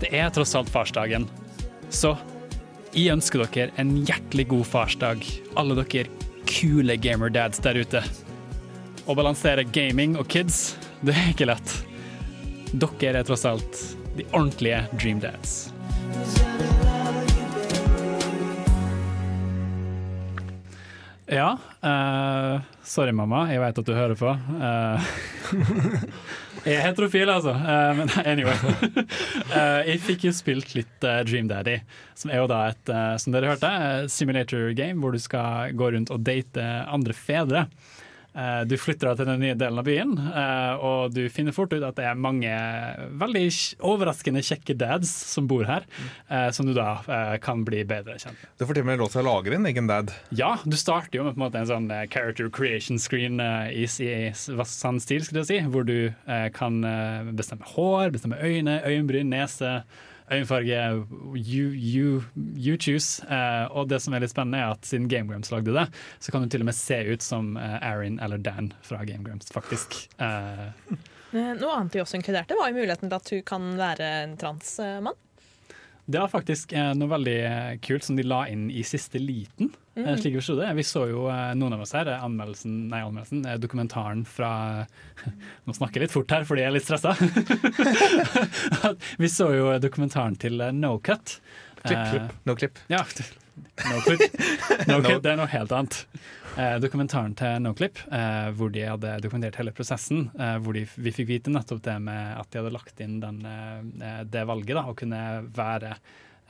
Det 0.00 0.10
er 0.14 0.32
tross 0.34 0.56
alt 0.58 0.70
farsdagen, 0.72 1.28
så 1.90 2.16
jeg 2.94 3.12
ønsker 3.12 3.44
dere 3.44 3.74
en 3.78 3.92
hjertelig 4.08 4.48
god 4.50 4.66
farsdag, 4.66 5.24
alle 5.60 5.76
dere 5.78 6.08
kule 6.48 6.96
gamerdads 6.96 7.60
der 7.62 7.78
ute. 7.82 8.02
Å 9.08 9.16
balansere 9.16 9.64
gaming 9.64 10.16
og 10.20 10.28
kids, 10.32 10.76
det 11.04 11.14
er 11.14 11.30
ikke 11.32 11.48
lett. 11.50 11.74
Dere 12.72 13.20
er 13.20 13.28
tross 13.28 13.46
alt 13.48 13.82
de 14.18 14.26
ordentlige 14.32 14.82
dreamdads. 14.98 15.68
Ja, 21.28 21.58
eh, 21.82 22.60
sorry 22.82 23.12
mamma, 23.14 23.46
jeg 23.52 23.62
vet 23.62 23.80
at 23.80 23.88
du 23.88 23.94
hører 23.96 24.18
på. 24.18 24.34
Uh, 24.58 25.08
Jeg 26.66 26.74
er 26.74 26.82
heterofil, 26.82 27.30
altså. 27.30 27.52
Uh, 27.54 27.92
men 28.00 28.10
anyway. 28.32 28.56
Jeg 29.88 30.02
fikk 30.04 30.26
jo 30.28 30.32
spilt 30.34 30.74
litt 30.76 31.06
Dream 31.28 31.48
Daddy, 31.48 31.78
som 32.18 32.32
er 32.34 32.42
jo 32.42 32.48
da 32.50 32.64
et, 32.72 32.92
som 33.22 33.32
dere 33.34 33.54
hørte, 33.54 33.70
simulator 34.12 34.72
game 34.76 34.98
hvor 35.00 35.14
du 35.14 35.22
skal 35.22 35.72
gå 35.78 35.92
rundt 35.94 36.12
og 36.12 36.26
date 36.26 36.66
andre 36.90 37.16
fedre. 37.16 37.68
Eh, 38.38 38.62
Du 38.70 38.76
flytter 38.78 39.10
deg 39.10 39.18
til 39.20 39.28
den 39.32 39.40
nye 39.42 39.56
delen 39.58 39.80
av 39.80 39.86
byen, 39.86 40.12
eh, 40.14 40.84
og 40.84 41.14
du 41.14 41.24
finner 41.32 41.54
fort 41.56 41.72
ut 41.74 41.82
at 41.82 41.96
det 41.98 42.06
er 42.06 42.18
mange 42.18 42.52
veldig 43.18 43.46
overraskende 43.88 44.42
kjekke 44.46 44.76
dads 44.78 45.10
som 45.10 45.48
bor 45.50 45.64
her, 45.66 45.86
eh, 46.30 46.48
som 46.54 46.68
du 46.68 46.74
da 46.76 46.88
kan 47.42 47.64
bli 47.66 47.82
bedre 47.88 48.14
kjent 48.20 48.36
med. 48.38 48.50
Du 48.58 48.66
får 48.66 48.78
til 48.78 48.84
og 48.84 48.90
med 48.90 49.00
lov 49.02 49.10
til 49.12 49.22
å 49.22 49.26
lage 49.26 49.50
din 49.54 49.66
egen 49.66 49.88
dad. 49.90 50.12
Ja, 50.30 50.56
du 50.64 50.76
starter 50.78 51.18
jo 51.18 51.24
med 51.24 51.36
på 51.36 51.48
en 51.48 51.56
en 51.58 51.66
sånn 51.66 51.88
character 52.10 52.48
creation 52.48 52.98
screen 52.98 53.40
i, 53.40 53.86
sann 53.88 55.00
stil, 55.00 55.24
skulle 55.24 55.42
jeg 55.42 55.48
si, 55.50 55.58
hvor 55.66 55.84
du 55.84 56.12
kan 56.54 56.80
bestemme 57.34 57.66
hår, 57.74 58.12
bestemme 58.14 58.38
øyne, 58.38 58.78
øyenbryn, 58.86 59.32
nese, 59.32 59.82
øyenfarge, 60.30 60.80
you, 61.34 61.70
you, 61.72 62.22
you 62.56 62.76
choose. 62.80 63.22
Eh, 63.28 63.66
og 63.70 63.88
det 63.90 64.00
som 64.04 64.14
er 64.14 64.24
litt 64.24 64.32
spennende, 64.34 64.62
er 64.62 64.76
at 64.76 64.88
siden 64.88 65.08
Game 65.10 65.30
Grumps 65.30 65.52
lagde 65.54 65.74
det, 65.74 65.86
så 66.20 66.32
kan 66.32 66.44
du 66.44 66.52
til 66.52 66.64
og 66.64 66.70
med 66.70 66.78
se 66.78 66.98
ut 67.08 67.24
som 67.24 67.56
eh, 67.56 67.78
Aaron 67.82 68.18
eller 68.24 68.38
Dan 68.38 68.72
fra 68.82 69.04
Game 69.08 69.24
Grumps, 69.26 69.52
faktisk. 69.54 70.00
Eh, 70.18 70.68
Noe 71.36 71.72
annet 71.76 71.92
de 71.92 72.00
også 72.00 72.16
inkluderte, 72.16 72.56
var 72.56 72.70
jo 72.70 72.78
muligheten 72.78 73.10
til 73.10 73.18
at 73.18 73.32
du 73.32 73.40
kan 73.46 73.72
være 73.76 74.12
en 74.24 74.36
transmann. 74.40 75.16
Det 76.08 76.22
var 76.22 76.30
faktisk 76.32 76.72
eh, 76.72 76.94
noe 76.96 77.10
veldig 77.10 77.36
eh, 77.44 77.72
kult 77.84 78.06
som 78.06 78.16
de 78.16 78.24
la 78.24 78.46
inn 78.48 78.70
i 78.72 78.80
siste 78.86 79.20
liten. 79.20 79.68
Mm. 79.92 80.06
slik 80.16 80.32
Vi 80.32 80.38
forsto 80.38 80.54
det. 80.56 80.70
Vi 80.78 80.84
så 80.88 81.02
jo 81.10 81.26
eh, 81.28 81.50
noen 81.58 81.74
av 81.76 81.82
oss 81.84 81.92
her, 81.92 82.08
eh, 82.08 82.24
anmeldelsen, 82.24 82.78
nei, 82.88 83.02
anmeldelsen, 83.04 83.42
eh, 83.44 83.58
dokumentaren 83.60 84.22
fra 84.24 84.50
Nå 85.68 85.74
snakker 85.76 86.00
jeg 86.00 86.08
litt 86.08 86.14
fort 86.14 86.32
her 86.32 86.46
fordi 86.48 86.64
jeg 86.64 86.70
er 86.70 86.76
litt 86.78 86.86
stressa. 86.88 87.12
vi 89.22 89.28
så 89.28 89.50
jo 89.52 89.74
dokumentaren 89.84 90.38
til 90.40 90.60
eh, 90.64 90.72
No 90.72 90.96
Cut. 91.04 91.36
Klipp, 91.82 91.98
Eh, 91.98 92.10
klipp, 92.10 92.32
no 92.48 92.56
Clip. 92.56 92.78
Ja, 92.90 93.04
no 93.90 94.00
clip. 94.06 94.40
No 94.88 95.02
clip, 95.02 95.20
det 95.22 95.32
er 95.34 95.38
noe 95.38 95.50
helt 95.52 95.72
annet. 95.76 96.00
Eh, 96.58 96.76
dokumentaren 96.82 97.36
til 97.38 97.60
Noclip, 97.62 98.00
eh, 98.10 98.48
hvor 98.58 98.72
de 98.74 98.82
hadde 98.82 99.12
dokumentert 99.22 99.60
hele 99.60 99.70
prosessen. 99.70 100.24
Eh, 100.34 100.56
hvor 100.58 100.74
de, 100.74 100.82
vi 100.98 101.12
fikk 101.14 101.28
vite 101.30 101.52
nettopp 101.54 101.84
det 101.86 101.94
med 102.02 102.32
at 102.40 102.50
de 102.50 102.58
hadde 102.58 102.72
lagt 102.74 103.02
inn 103.04 103.20
den, 103.22 103.44
eh, 103.46 104.24
det 104.26 104.42
valget, 104.48 104.74
da, 104.74 104.82
å 104.90 104.96
kunne 104.98 105.20
være 105.54 105.92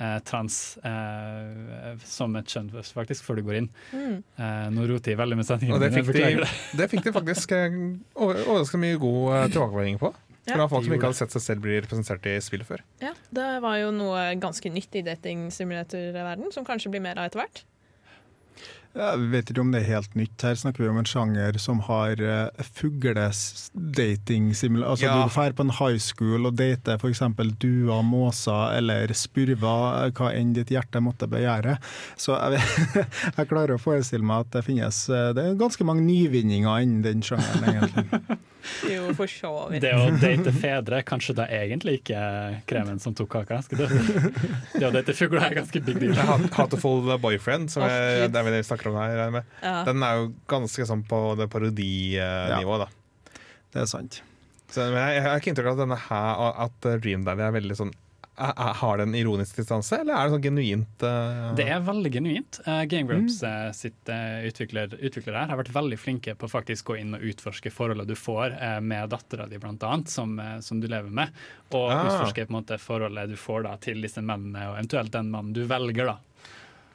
eh, 0.01 0.17
trans 0.25 0.79
eh, 0.81 2.01
som 2.09 2.39
et 2.41 2.49
kjønn 2.49 2.73
faktisk, 2.73 3.27
før 3.27 3.37
du 3.37 3.45
går 3.51 3.61
inn. 3.61 3.69
Eh, 3.93 4.65
nå 4.73 4.89
roter 4.89 5.13
jeg 5.13 5.21
veldig 5.21 5.41
med 5.43 5.51
setningen. 5.51 5.77
Det 5.83 5.93
de, 5.93 6.49
det. 6.81 6.89
fikk 6.89 7.05
de 7.05 7.17
faktisk 7.19 7.53
overraskende 7.53 8.85
mye 8.87 9.03
god 9.05 9.53
tilbakemelding 9.53 10.01
på. 10.01 10.15
Ja, 10.49 10.55
Fra 10.57 10.71
folk 10.73 10.87
som 10.87 10.95
ikke 10.97 11.11
hadde 11.11 11.19
sett 11.19 11.35
seg 11.37 11.45
selv 11.45 11.67
bli 11.67 11.75
representert 11.77 12.25
i 12.31 12.39
spillet 12.41 12.65
før. 12.65 12.81
Ja, 13.05 13.13
Det 13.37 13.49
var 13.61 13.77
jo 13.83 13.91
noe 13.93 14.31
ganske 14.41 14.73
nytt 14.73 14.97
i 14.97 15.05
dating-simulatorverden, 15.05 16.49
som 16.55 16.65
kanskje 16.65 16.95
blir 16.95 17.05
mer 17.05 17.21
av 17.21 17.29
etter 17.29 17.43
hvert. 17.43 17.68
Vi 18.95 19.27
vet 19.31 19.51
ikke 19.53 19.61
om 19.63 19.69
det 19.71 19.83
er 19.85 19.91
helt 19.95 20.15
nytt. 20.19 20.43
Her 20.43 20.57
snakker 20.59 20.83
vi 20.83 20.89
om 20.91 20.97
en 20.99 21.07
sjanger 21.07 21.59
som 21.63 21.79
har 21.87 22.19
fugledating. 22.75 24.49
Altså 24.51 25.05
Ja. 25.05 25.13
Du 25.25 25.29
drar 25.35 25.53
på 25.53 25.63
en 25.63 25.71
high 25.71 25.99
school 25.99 26.47
og 26.47 26.57
dater 26.57 26.99
f.eks. 26.99 27.21
duer, 27.61 28.03
måser 28.03 28.77
eller 28.79 29.13
spurver, 29.15 30.11
hva 30.13 30.33
enn 30.35 30.53
ditt 30.57 30.71
hjerte 30.75 31.01
måtte 31.05 31.29
begjære. 31.31 31.77
Så 32.17 32.35
jeg, 32.39 32.59
vet- 32.59 33.07
jeg 33.39 33.49
klarer 33.53 33.77
å 33.77 33.83
forestille 33.83 34.25
meg 34.25 34.47
at 34.47 34.53
det 34.59 34.65
finnes 34.67 35.05
eh, 35.11 35.33
Det 35.37 35.45
er 35.45 35.55
ganske 35.61 35.85
mange 35.87 36.03
nyvinninger 36.09 36.83
innen 36.83 37.03
den 37.05 37.23
sjangeren, 37.23 37.65
egentlig. 37.69 38.39
Jo, 38.93 39.09
for 39.17 39.31
så 39.31 39.53
vidt. 39.71 39.83
Det 39.85 39.93
å 39.97 40.09
date 40.21 40.53
fedre, 40.57 41.01
kanskje 41.07 41.35
det 41.39 41.47
er 41.49 41.65
egentlig 41.67 41.99
ikke 42.01 42.21
kremen 42.69 43.01
som 43.03 43.15
tok 43.17 43.31
kaka. 43.33 43.61
Skal 43.65 43.85
du? 43.85 43.87
Det 44.75 44.85
å 44.89 44.93
date 44.95 45.15
fugler 45.17 45.47
er 45.47 45.59
ganske 45.61 45.83
big 45.87 46.01
deal. 46.03 46.19
Hateful 46.57 47.13
Boyfriend, 47.23 47.73
som 47.73 47.87
er, 47.87 48.27
det 48.29 48.41
er 48.41 48.49
vi 48.49 48.63
snakker 48.67 48.91
om 48.93 48.99
her, 49.01 49.23
med. 49.35 49.55
Ja. 49.63 49.83
den 49.89 50.05
er 50.05 50.23
jo 50.23 50.31
ganske 50.51 50.89
sånn 50.89 51.05
på 51.09 51.23
det 51.39 51.49
parodinivået. 51.53 52.87
da. 52.87 53.39
Det 53.75 53.85
er 53.85 53.91
sant. 53.91 54.23
Så, 54.69 54.85
men 54.93 55.01
jeg, 55.01 55.25
har 55.25 55.41
ikke 55.41 55.55
inntrykk 55.55 55.71
av 55.71 55.79
at, 55.79 55.85
denne 55.87 56.03
her, 56.09 56.45
at 56.67 56.93
Dream 57.01 57.25
Daddy 57.25 57.47
er 57.47 57.57
veldig 57.57 57.79
sånn 57.79 57.95
Har 58.39 58.99
det 59.01 59.09
en 59.09 59.15
ironisk 59.19 59.57
distanse, 59.59 59.99
eller 60.01 60.15
er 60.15 60.29
det 60.29 60.37
sånn 60.37 60.45
genuint 60.45 61.03
Uh... 61.03 61.55
Det 61.59 61.67
er 61.71 61.81
veldig 61.85 62.11
genuint. 62.15 62.61
Uh, 62.67 62.83
Game 62.91 63.07
Grumps 63.09 63.41
eh, 63.47 63.71
sitt 63.77 64.11
uh, 64.11 64.45
utvikler, 64.49 64.95
utvikler 64.99 65.37
her 65.39 65.51
har 65.51 65.61
vært 65.61 65.73
veldig 65.75 65.99
flinke 66.01 66.35
på 66.39 66.49
å 66.49 66.53
faktisk 66.53 66.91
gå 66.91 66.99
inn 67.01 67.17
og 67.17 67.25
utforske 67.31 67.73
forholdet 67.73 68.09
du 68.09 68.15
får 68.19 68.57
eh, 68.57 68.79
med 68.85 69.11
dattera 69.13 69.47
di, 69.51 69.59
annet, 69.63 70.09
som, 70.09 70.39
eh, 70.39 70.59
som 70.65 70.81
du 70.81 70.89
lever 70.89 71.11
med. 71.11 71.35
Og 71.73 71.89
Ah. 71.89 72.05
utforske 72.07 72.47
på 72.47 72.53
en 72.53 72.61
måte 72.61 72.79
forholdet 72.79 73.31
du 73.31 73.37
får 73.37 73.63
da, 73.67 73.77
til 73.83 74.03
disse 74.03 74.23
mennene, 74.23 74.71
og 74.71 74.79
eventuelt 74.79 75.13
den 75.13 75.31
mannen 75.31 75.53
du 75.57 75.65
velger. 75.69 76.13
da. 76.13 76.17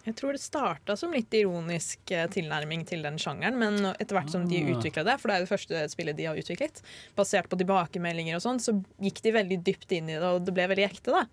Jeg 0.04 0.16
tror 0.20 0.36
det 0.36 0.42
starta 0.44 0.98
som 1.00 1.14
litt 1.16 1.32
ironisk 1.38 2.12
eh, 2.12 2.26
tilnærming 2.28 2.82
til 2.90 3.06
den 3.06 3.16
sjangeren, 3.22 3.56
men 3.62 3.78
etter 3.94 4.18
hvert 4.18 4.30
som 4.34 4.48
de 4.50 4.60
Ah. 4.60 4.74
utvikla 4.76 5.06
det, 5.08 5.16
for 5.22 5.30
det 5.32 5.36
er 5.38 5.46
det 5.46 5.52
første 5.54 5.84
spillet 5.94 6.18
de 6.18 6.26
har 6.28 6.36
utviklet, 6.40 6.82
basert 7.16 7.48
på 7.50 7.60
tilbakemeldinger 7.62 8.36
og 8.36 8.44
sånn, 8.44 8.60
så 8.60 8.76
gikk 9.00 9.22
de 9.24 9.32
veldig 9.38 9.62
dypt 9.64 9.92
inn 9.96 10.10
i 10.12 10.18
det, 10.20 10.24
og 10.28 10.44
det 10.46 10.54
ble 10.58 10.68
veldig 10.74 10.90
ekte, 10.90 11.12
da. 11.16 11.26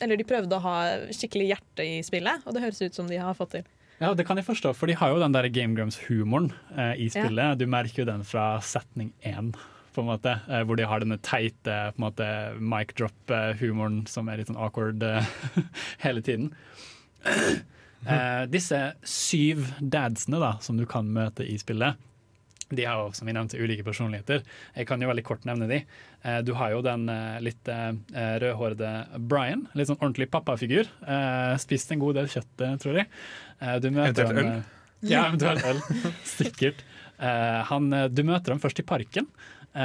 Eller 0.00 0.16
de 0.18 0.24
prøvde 0.26 0.54
å 0.58 0.62
ha 0.62 0.74
skikkelig 1.10 1.48
hjerte 1.52 1.86
i 1.86 2.00
spillet, 2.06 2.42
og 2.46 2.54
det 2.54 2.62
høres 2.62 2.82
ut 2.82 2.94
som 2.94 3.06
de 3.10 3.16
har 3.18 3.34
fått 3.34 3.50
til. 3.58 3.64
Ja, 4.00 4.14
det 4.14 4.24
kan 4.26 4.38
jeg 4.38 4.46
forstå, 4.46 4.74
for 4.74 4.86
de 4.86 4.94
har 4.96 5.10
jo 5.12 5.18
den 5.20 5.32
der 5.34 5.48
Game 5.52 5.74
Grumps-humoren 5.76 6.52
eh, 6.76 6.94
i 7.06 7.08
spillet. 7.12 7.58
Du 7.58 7.66
merker 7.66 8.02
jo 8.02 8.08
den 8.10 8.22
fra 8.24 8.58
setning 8.64 9.12
én. 9.22 9.50
På 9.94 10.00
en 10.02 10.06
måte, 10.10 10.36
eh, 10.48 10.62
hvor 10.64 10.78
de 10.78 10.86
har 10.86 11.02
denne 11.02 11.18
teite 11.18 11.92
på 11.94 11.98
en 11.98 12.06
måte, 12.06 12.28
mic 12.58 12.94
drop-humoren 12.98 14.06
som 14.08 14.28
er 14.30 14.38
litt 14.38 14.46
sånn 14.48 14.56
awkward 14.62 15.02
eh, 15.02 15.26
hele 16.06 16.22
tiden. 16.22 16.54
Eh, 18.06 18.44
disse 18.48 18.78
syv 19.04 19.66
dadsene 19.80 20.40
da, 20.40 20.54
som 20.64 20.78
du 20.78 20.86
kan 20.88 21.08
møte 21.12 21.44
i 21.44 21.58
spillet, 21.60 21.98
de 22.70 22.84
har 22.86 23.00
jo, 23.02 23.08
som 23.16 23.26
vi 23.26 23.34
nevnte, 23.34 23.58
ulike 23.58 23.82
personligheter. 23.82 24.44
Jeg 24.78 24.86
kan 24.86 25.02
jo 25.02 25.08
veldig 25.10 25.24
kort 25.26 25.46
nevne 25.48 25.66
de. 25.70 25.80
Eh, 26.22 26.38
du 26.46 26.52
har 26.54 26.70
jo 26.70 26.82
den 26.86 27.08
eh, 27.10 27.40
litt 27.42 27.70
eh, 27.70 27.90
rødhårede 28.44 28.92
Brian, 29.30 29.66
litt 29.74 29.90
sånn 29.90 29.98
ordentlig 29.98 30.28
pappafigur. 30.30 30.86
Eh, 31.02 31.54
spist 31.62 31.90
en 31.90 32.02
god 32.02 32.20
del 32.20 32.30
kjøtt, 32.30 32.66
tror 32.84 33.00
jeg. 33.02 33.10
Eh, 33.58 33.76
du 33.82 33.90
møter 33.90 34.22
Eventuelt 34.22 34.52
eh, 34.54 34.76
Ja, 35.10 35.26
eventuelt 35.26 35.66
øl. 35.66 35.82
Sikkert. 36.38 36.84
Eh, 37.18 37.58
han, 37.72 37.90
du 38.14 38.22
møter 38.28 38.54
ham 38.54 38.62
først 38.62 38.84
i 38.84 38.86
parken, 38.86 39.26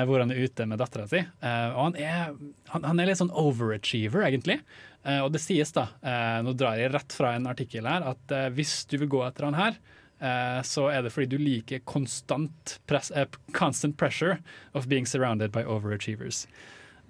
hvor 0.07 0.21
han 0.23 0.31
er 0.33 0.41
ute 0.41 0.65
med 0.65 0.79
dattera 0.81 1.05
si. 1.09 1.21
Eh, 1.21 1.67
og 1.75 1.81
han 1.83 1.97
er, 2.01 2.35
han, 2.73 2.87
han 2.89 3.01
er 3.01 3.09
litt 3.11 3.19
sånn 3.21 3.33
overachiever, 3.33 4.25
egentlig. 4.27 4.59
Eh, 5.05 5.21
og 5.21 5.31
det 5.35 5.43
sies, 5.43 5.73
da, 5.75 5.87
eh, 6.01 6.39
nå 6.45 6.55
drar 6.57 6.79
jeg 6.79 6.93
rett 6.95 7.13
fra 7.13 7.35
en 7.37 7.45
artikkel 7.51 7.85
her, 7.89 8.07
at 8.15 8.33
eh, 8.33 8.47
hvis 8.55 8.79
du 8.89 8.97
vil 9.03 9.11
gå 9.13 9.21
etter 9.27 9.45
han 9.49 9.59
her, 9.59 9.77
eh, 10.19 10.61
så 10.65 10.87
er 10.89 11.05
det 11.05 11.13
fordi 11.13 11.35
du 11.35 11.37
liker 11.41 11.83
konstant 11.85 12.79
press, 12.89 13.11
eh, 13.13 13.29
constant 13.53 13.97
pressure 14.01 14.39
of 14.73 14.89
being 14.89 15.05
surrounded 15.05 15.53
by 15.53 15.61
overachievers. 15.61 16.45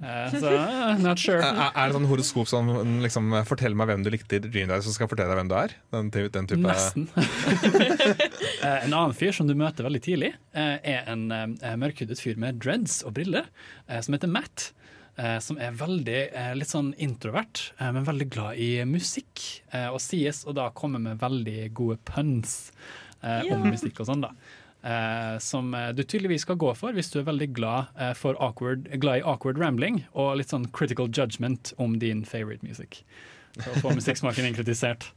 Eh, 0.04 0.34
så 0.40 0.50
eh, 0.52 0.98
not 1.00 1.20
sure. 1.22 1.40
er, 1.40 1.70
er 1.72 1.88
det 1.88 1.96
sånn 1.96 2.08
horoskop 2.10 2.50
som 2.52 2.68
liksom 3.04 3.30
forteller 3.48 3.78
meg 3.80 3.88
hvem 3.94 4.04
du 4.04 4.10
likte 4.12 4.36
i 4.38 4.42
Dream 4.44 4.68
Daddy, 4.72 4.84
som 4.84 4.96
skal 4.96 5.08
fortelle 5.08 5.32
deg 5.32 5.40
hvem 5.40 5.52
du 5.52 5.56
er? 5.56 5.76
Den, 5.96 6.10
den 6.12 6.50
type 6.52 6.64
Nesten. 6.66 7.08
Eh, 8.66 8.86
en 8.88 8.94
annen 8.96 9.14
fyr 9.14 9.32
som 9.36 9.46
du 9.48 9.54
møter 9.58 9.86
veldig 9.86 10.00
tidlig, 10.02 10.32
eh, 10.58 10.78
er 10.90 11.06
en 11.12 11.28
mørkhudet 11.78 12.18
fyr 12.22 12.38
med 12.42 12.58
dreads 12.64 13.02
og 13.06 13.14
briller, 13.18 13.46
eh, 13.88 14.00
som 14.02 14.16
heter 14.18 14.32
Matt. 14.32 14.72
eh, 15.18 15.38
som 15.40 15.56
er 15.62 15.72
veldig 15.80 16.18
eh, 16.36 16.54
litt 16.60 16.68
sånn 16.72 16.90
introvert, 17.00 17.70
eh, 17.80 17.92
men 17.96 18.04
veldig 18.08 18.26
glad 18.34 18.58
i 18.60 18.72
musikk. 18.90 19.62
eh, 19.72 19.88
og 19.88 20.02
sies 20.04 20.42
å 20.50 20.52
da 20.58 20.70
komme 20.76 21.00
med 21.00 21.22
veldig 21.22 21.70
gode 21.78 21.98
puns 22.04 22.72
eh, 23.24 23.46
om 23.54 23.64
musikk 23.70 24.02
og 24.04 24.10
sånn, 24.10 24.26
da. 24.26 24.34
Eh, 24.86 25.38
som 25.42 25.72
eh, 25.74 25.88
du 25.98 26.04
tydeligvis 26.06 26.44
skal 26.46 26.60
gå 26.62 26.70
for 26.78 26.94
hvis 26.94 27.08
du 27.10 27.16
er 27.18 27.26
veldig 27.26 27.48
glad, 27.58 27.88
eh, 27.98 28.12
for 28.14 28.38
awkward, 28.44 28.86
glad 29.02 29.24
i 29.24 29.26
awkward 29.26 29.58
rambling 29.58 30.04
og 30.14 30.36
litt 30.38 30.52
sånn 30.54 30.68
critical 30.78 31.08
judgment 31.10 31.72
om 31.82 31.96
din 31.98 32.22
favorite 32.28 32.62
music. 32.62 33.00
Så 33.58 33.72
å 33.72 33.80
få 33.82 33.96
musikksmaken 33.98 34.46
inkritisert. 34.52 35.08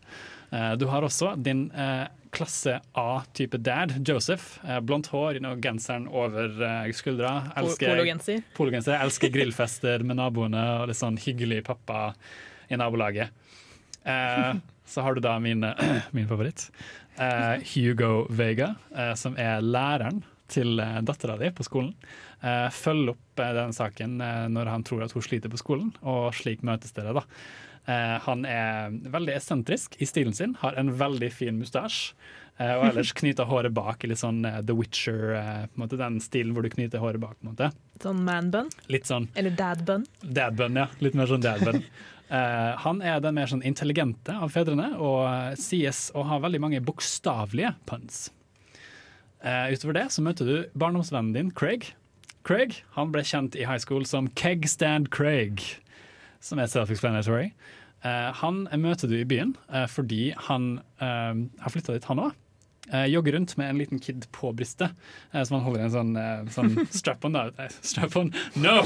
Eh, 0.53 0.73
Du 0.81 0.87
har 0.89 1.05
også 1.05 1.35
din 1.43 1.67
eh, 1.77 2.07
klasse 2.33 2.79
A-type 2.97 3.59
dad, 3.61 3.93
Joseph. 4.09 4.57
Eh, 4.65 4.81
blondt 4.81 5.11
hår, 5.13 5.35
you 5.37 5.41
know, 5.45 5.53
genseren 5.61 6.09
over 6.09 6.49
skuldra. 6.97 7.53
Elsker, 7.61 7.93
Pologenser. 7.93 8.43
pologenser. 8.57 8.97
Elsker 9.05 9.29
grillfester 9.37 10.01
med 10.07 10.17
naboene 10.17 10.65
og 10.81 10.89
litt 10.89 10.97
sånn 11.03 11.21
hyggelig 11.21 11.61
pappa 11.69 12.15
i 12.73 12.77
nabolaget. 12.81 13.29
Eh, 14.09 14.55
så 14.89 15.05
har 15.05 15.15
du 15.15 15.21
da 15.25 15.37
min, 15.43 15.63
min 16.17 16.29
favoritt, 16.31 16.71
Uh, 17.19 17.59
Hugo 17.75 18.29
Vega, 18.31 18.77
uh, 18.95 19.09
som 19.19 19.35
er 19.43 19.59
læreren 19.59 20.21
til 20.47 20.79
uh, 20.79 21.01
dattera 21.03 21.35
di 21.41 21.49
på 21.51 21.65
skolen. 21.67 21.89
Uh, 22.39 22.69
følg 22.71 23.11
opp 23.11 23.43
eh, 23.43 23.49
den 23.57 23.73
saken 23.75 24.21
eh, 24.23 24.45
når 24.55 24.71
han 24.71 24.85
tror 24.87 25.03
at 25.03 25.11
hun 25.17 25.25
sliter 25.27 25.51
på 25.51 25.59
skolen, 25.59 25.89
og 26.07 26.29
slik 26.39 26.63
møtes 26.63 26.95
dere. 26.95 27.17
da. 27.19 27.25
Eh, 27.91 28.15
han 28.23 28.45
er 28.47 28.95
veldig 29.11 29.35
esentrisk 29.35 29.97
i 29.99 30.07
stilen 30.07 30.37
sin, 30.39 30.55
har 30.63 30.79
en 30.79 30.93
veldig 31.01 31.33
fin 31.35 31.59
mustasje. 31.59 32.15
eh, 32.61 32.77
og 32.77 32.87
ellers 32.93 33.11
knyter 33.21 33.51
håret 33.51 33.75
bak 33.75 34.07
i 34.07 34.13
litt 34.13 34.23
sånn 34.23 34.39
eh, 34.47 34.61
The 34.63 34.77
Witcher, 34.79 35.21
eh, 35.41 35.65
på 35.67 35.75
en 35.75 35.83
måte 35.89 35.99
den 35.99 36.21
stilen 36.23 36.55
hvor 36.55 36.63
du 36.63 36.71
knyter 36.71 37.03
håret 37.03 37.19
bak. 37.19 37.35
på 37.41 37.49
en 37.49 37.57
måte. 37.57 37.73
Sånn 37.99 38.23
man-bun, 38.23 38.71
Litt 38.95 39.11
sånn 39.11 39.27
eller 39.35 39.59
dad-bun. 39.59 40.07
Dadbun, 40.23 40.79
ja. 40.85 40.87
Litt 41.03 41.19
mer 41.19 41.27
sånn 41.35 41.43
dadbun. 41.43 41.83
Eh, 42.29 42.73
han 42.85 43.01
er 43.01 43.23
den 43.25 43.39
mer 43.39 43.49
sånn 43.49 43.65
intelligente 43.65 44.35
av 44.37 44.53
fedrene 44.53 44.91
og 45.01 45.23
eh, 45.25 45.55
sies 45.57 46.09
å 46.13 46.27
ha 46.29 46.41
veldig 46.43 46.61
mange 46.61 46.83
bokstavelige 46.85 47.73
puns. 47.89 48.29
Uh, 49.39 49.71
utover 49.71 49.95
det 49.95 50.09
så 50.11 50.23
møter 50.27 50.49
du 50.49 50.55
barndomsvennen 50.75 51.31
din, 51.31 51.51
Craig. 51.55 51.93
Craig 52.43 52.81
han 52.97 53.13
ble 53.15 53.23
kjent 53.23 53.55
i 53.55 53.69
high 53.69 53.79
school 53.79 54.03
som 54.03 54.27
Kegstand 54.35 55.13
Craig, 55.15 55.63
som 56.43 56.59
er 56.59 56.67
self-explanatory. 56.67 57.53
Uh, 58.03 58.35
han 58.41 58.65
møter 58.83 59.07
du 59.07 59.15
i 59.21 59.29
byen 59.29 59.55
fordi 59.95 60.33
han 60.49 60.81
har 60.99 61.71
flytta 61.71 61.95
dit, 61.95 62.11
han 62.11 62.25
òg. 62.27 62.35
Uh, 62.93 63.05
jogger 63.07 63.33
rundt 63.37 63.57
med 63.61 63.71
en 63.71 63.79
liten 63.79 63.99
kid 64.01 64.25
på 64.33 64.53
brystet, 64.57 64.91
eh, 65.33 65.43
som 65.45 65.59
han 65.59 65.65
holder 65.67 65.81
i 65.83 65.85
en 65.89 65.93
sånn, 65.93 66.13
eh, 66.17 66.47
sånn 66.55 66.71
strap-on. 67.01 67.37
strap-on? 67.85 68.33
No! 68.57 68.79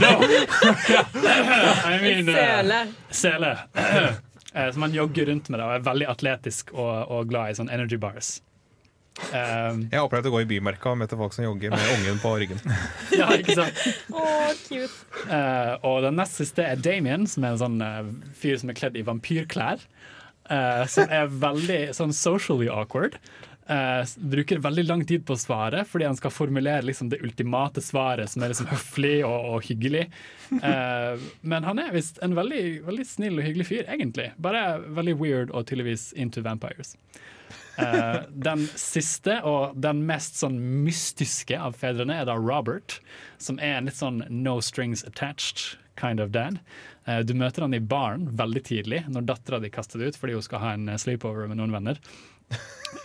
no. 0.00 0.12
I 1.90 1.98
mean, 2.00 2.28
eh, 2.28 2.34
Sele. 2.34 2.80
Sele. 3.10 3.54
Eh, 4.50 4.72
som 4.74 4.82
han 4.82 4.90
jogger 4.94 5.28
rundt 5.30 5.46
med 5.48 5.60
da, 5.60 5.66
og 5.68 5.76
er 5.76 5.82
veldig 5.86 6.06
atletisk 6.10 6.72
og, 6.74 7.04
og 7.14 7.28
glad 7.30 7.52
i 7.52 7.54
sånn 7.54 7.68
energy 7.70 7.94
bars. 8.02 8.40
Eh, 9.30 9.76
Jeg 9.92 9.94
har 9.94 10.06
opplevd 10.08 10.26
å 10.26 10.32
gå 10.34 10.40
i 10.42 10.48
bymerka 10.50 10.90
og 10.90 10.98
møte 11.04 11.18
folk 11.20 11.36
som 11.36 11.44
jogger 11.44 11.70
med 11.70 11.92
ungen 11.94 12.18
på 12.18 12.32
ryggen. 12.42 12.58
ja, 13.14 13.28
ikke 13.36 13.54
sant? 13.60 13.78
oh, 14.10 14.50
cute. 14.64 14.90
Eh, 15.30 15.74
og 15.86 16.00
den 16.06 16.18
nest 16.18 16.40
siste 16.40 16.66
er 16.66 16.82
Damien, 16.82 17.28
som 17.30 17.46
er 17.46 17.54
en 17.54 17.62
sånn 17.62 17.78
eh, 17.86 18.10
fyr 18.42 18.58
som 18.58 18.72
er 18.74 18.78
kledd 18.80 18.98
i 18.98 19.06
vampyrklær. 19.06 19.86
Uh, 20.50 20.82
som 20.90 21.06
er 21.14 21.28
veldig 21.30 21.92
sånn 21.94 22.10
socially 22.10 22.66
awkward. 22.66 23.20
Eh, 23.70 24.04
bruker 24.16 24.58
veldig 24.58 24.84
lang 24.84 25.02
tid 25.06 25.22
på 25.26 25.36
å 25.36 25.38
svare 25.38 25.84
fordi 25.86 26.08
han 26.08 26.16
skal 26.18 26.32
formulere 26.34 26.82
liksom 26.88 27.12
det 27.12 27.20
ultimate 27.22 27.82
svaret, 27.84 28.32
som 28.32 28.42
er 28.42 28.50
liksom 28.50 28.70
høflig 28.74 29.20
og, 29.22 29.50
og 29.54 29.66
hyggelig. 29.68 30.08
Eh, 30.58 31.26
men 31.46 31.66
han 31.68 31.78
er 31.78 31.94
visst 31.94 32.18
en 32.24 32.34
veldig, 32.38 32.64
veldig 32.88 33.06
snill 33.06 33.38
og 33.38 33.46
hyggelig 33.46 33.68
fyr, 33.70 33.84
egentlig. 33.86 34.32
Bare 34.42 34.80
veldig 34.98 35.14
weird 35.20 35.54
og 35.54 35.68
tydeligvis 35.70 36.10
into 36.18 36.42
vampires. 36.42 36.96
Eh, 37.78 38.22
den 38.30 38.66
siste 38.74 39.38
og 39.46 39.78
den 39.78 40.02
mest 40.08 40.40
sånn 40.40 40.58
mystiske 40.84 41.54
av 41.54 41.78
fedrene 41.78 42.18
er 42.20 42.26
da 42.28 42.34
Robert, 42.40 42.98
som 43.38 43.60
er 43.62 43.78
en 43.78 43.90
litt 43.90 44.00
sånn 44.00 44.24
no 44.30 44.58
strings 44.64 45.06
attached 45.06 45.78
kind 46.00 46.20
of 46.20 46.34
dad. 46.34 46.58
Eh, 47.06 47.20
du 47.20 47.34
møter 47.34 47.64
han 47.64 47.74
i 47.74 47.80
baren 47.80 48.26
veldig 48.36 48.64
tidlig, 48.66 49.04
når 49.08 49.28
dattera 49.30 49.60
di 49.62 49.70
kaster 49.72 50.00
det 50.00 50.12
ut 50.12 50.20
fordi 50.20 50.36
hun 50.36 50.46
skal 50.46 50.64
ha 50.64 50.74
en 50.76 50.88
eh, 50.90 51.00
sleepover 51.00 51.48
med 51.50 51.60
noen 51.60 51.74
venner. 51.74 52.00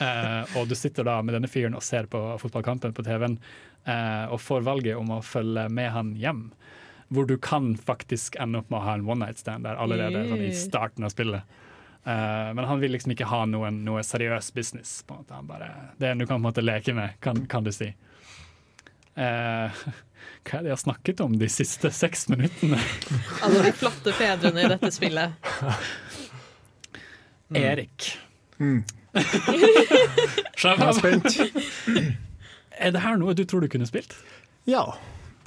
Eh, 0.02 0.58
og 0.58 0.68
du 0.68 0.76
sitter 0.76 1.06
da 1.08 1.20
med 1.24 1.38
denne 1.38 1.48
fyren 1.48 1.76
og 1.78 1.84
ser 1.86 2.08
på 2.12 2.20
fotballkampen 2.42 2.92
på 2.98 3.04
TV-en 3.06 3.38
eh, 3.86 4.26
og 4.34 4.42
får 4.42 4.66
valget 4.66 4.98
om 4.98 5.14
å 5.14 5.22
følge 5.24 5.68
med 5.72 5.92
han 5.94 6.10
hjem. 6.20 6.42
Hvor 7.14 7.30
du 7.30 7.38
kan 7.38 7.76
faktisk 7.78 8.36
ende 8.42 8.60
opp 8.60 8.72
med 8.74 8.82
å 8.82 8.86
ha 8.88 8.96
en 8.98 9.06
one 9.08 9.28
night 9.28 9.40
stand 9.40 9.68
der 9.68 9.78
allerede 9.80 10.26
sånn 10.28 10.42
i 10.44 10.50
starten 10.58 11.06
av 11.06 11.14
spillet. 11.14 11.62
Eh, 12.06 12.54
men 12.58 12.66
han 12.66 12.82
vil 12.82 12.92
liksom 12.94 13.14
ikke 13.16 13.30
ha 13.30 13.44
noen, 13.50 13.84
noe 13.86 14.04
seriøs 14.06 14.52
business. 14.54 14.98
På 15.06 15.16
en 15.16 15.24
måte. 15.24 15.38
Han 15.38 15.48
bare, 15.50 15.70
det 16.02 16.10
er 16.10 16.18
en 16.18 16.22
du 16.22 16.26
kan 16.26 16.36
på 16.36 16.42
en 16.42 16.50
måte 16.50 16.66
leke 16.66 16.98
med, 16.98 17.16
kan, 17.24 17.46
kan 17.50 17.66
du 17.66 17.72
si. 17.74 17.94
Eh, 19.16 19.86
hva 20.46 20.60
er 20.60 20.66
det 20.66 20.74
jeg 20.74 20.76
har 20.76 20.84
snakket 20.84 21.24
om 21.26 21.38
de 21.42 21.50
siste 21.50 21.94
seks 21.94 22.28
minuttene? 22.34 22.82
Alle 23.46 23.64
de 23.70 23.74
flotte 23.74 24.14
fedrene 24.18 24.66
i 24.66 24.70
dette 24.76 24.92
spillet. 24.94 25.50
Erik. 27.66 28.12
Mm. 28.58 28.84
Jeg 30.66 30.80
er 30.82 30.96
spent. 30.98 31.38
Er 32.86 32.92
det 32.92 33.02
her 33.06 33.16
noe 33.16 33.32
du 33.38 33.46
tror 33.48 33.64
du 33.64 33.70
kunne 33.72 33.88
spilt? 33.88 34.12
Ja, 34.68 34.82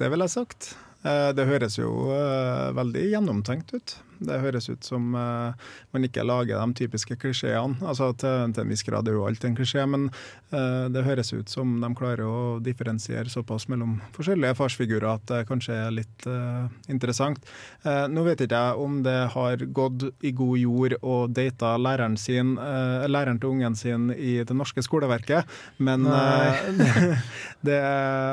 det 0.00 0.08
ville 0.08 0.24
jeg 0.24 0.32
sagt. 0.32 0.70
Eh, 1.04 1.30
Det 1.36 1.44
høres 1.46 1.76
jo 1.76 1.90
eh, 2.14 2.70
veldig 2.76 3.02
gjennomtenkt 3.12 3.74
ut. 3.76 3.96
Det 4.18 4.40
høres 4.42 4.68
ut 4.70 4.84
som 4.84 5.14
uh, 5.14 5.54
man 5.94 6.06
ikke 6.06 6.26
lager 6.26 6.58
de 6.58 6.78
typiske 6.82 7.18
klisjeene. 7.20 7.78
Altså 7.82 8.10
til, 8.18 8.52
til 8.54 8.64
en 8.64 8.72
viss 8.72 8.86
grad 8.86 9.08
er 9.08 9.18
jo 9.18 9.26
alt 9.28 9.44
en 9.46 9.56
klisjé, 9.58 9.84
men 9.88 10.08
uh, 10.52 10.86
det 10.92 11.06
høres 11.06 11.32
ut 11.34 11.50
som 11.52 11.78
de 11.82 11.92
klarer 11.98 12.26
å 12.26 12.58
differensiere 12.64 13.30
såpass 13.32 13.68
mellom 13.70 13.98
forskjellige 14.16 14.56
farsfigurer 14.58 15.08
at 15.10 15.24
det 15.30 15.44
kanskje 15.48 15.76
er 15.76 15.94
litt 15.94 16.26
eh, 16.28 16.66
interessant. 16.92 17.40
Eh, 17.84 18.04
nå 18.10 18.24
vet 18.26 18.42
ikke 18.44 18.58
jeg 18.58 18.82
om 18.84 19.00
det 19.04 19.16
har 19.34 19.64
gått 19.76 20.08
i 20.26 20.32
god 20.36 20.58
jord 20.60 20.96
og 21.00 21.34
data 21.36 21.74
læreren 21.80 22.16
sin, 22.20 22.56
eh, 22.58 23.06
læreren 23.10 23.40
til 23.40 23.54
ungen 23.54 23.76
sin 23.78 24.10
i 24.14 24.38
det 24.46 24.56
norske 24.56 24.82
skoleverket, 24.84 25.48
men 25.78 26.06
eh, 26.06 27.18
det 27.68 27.80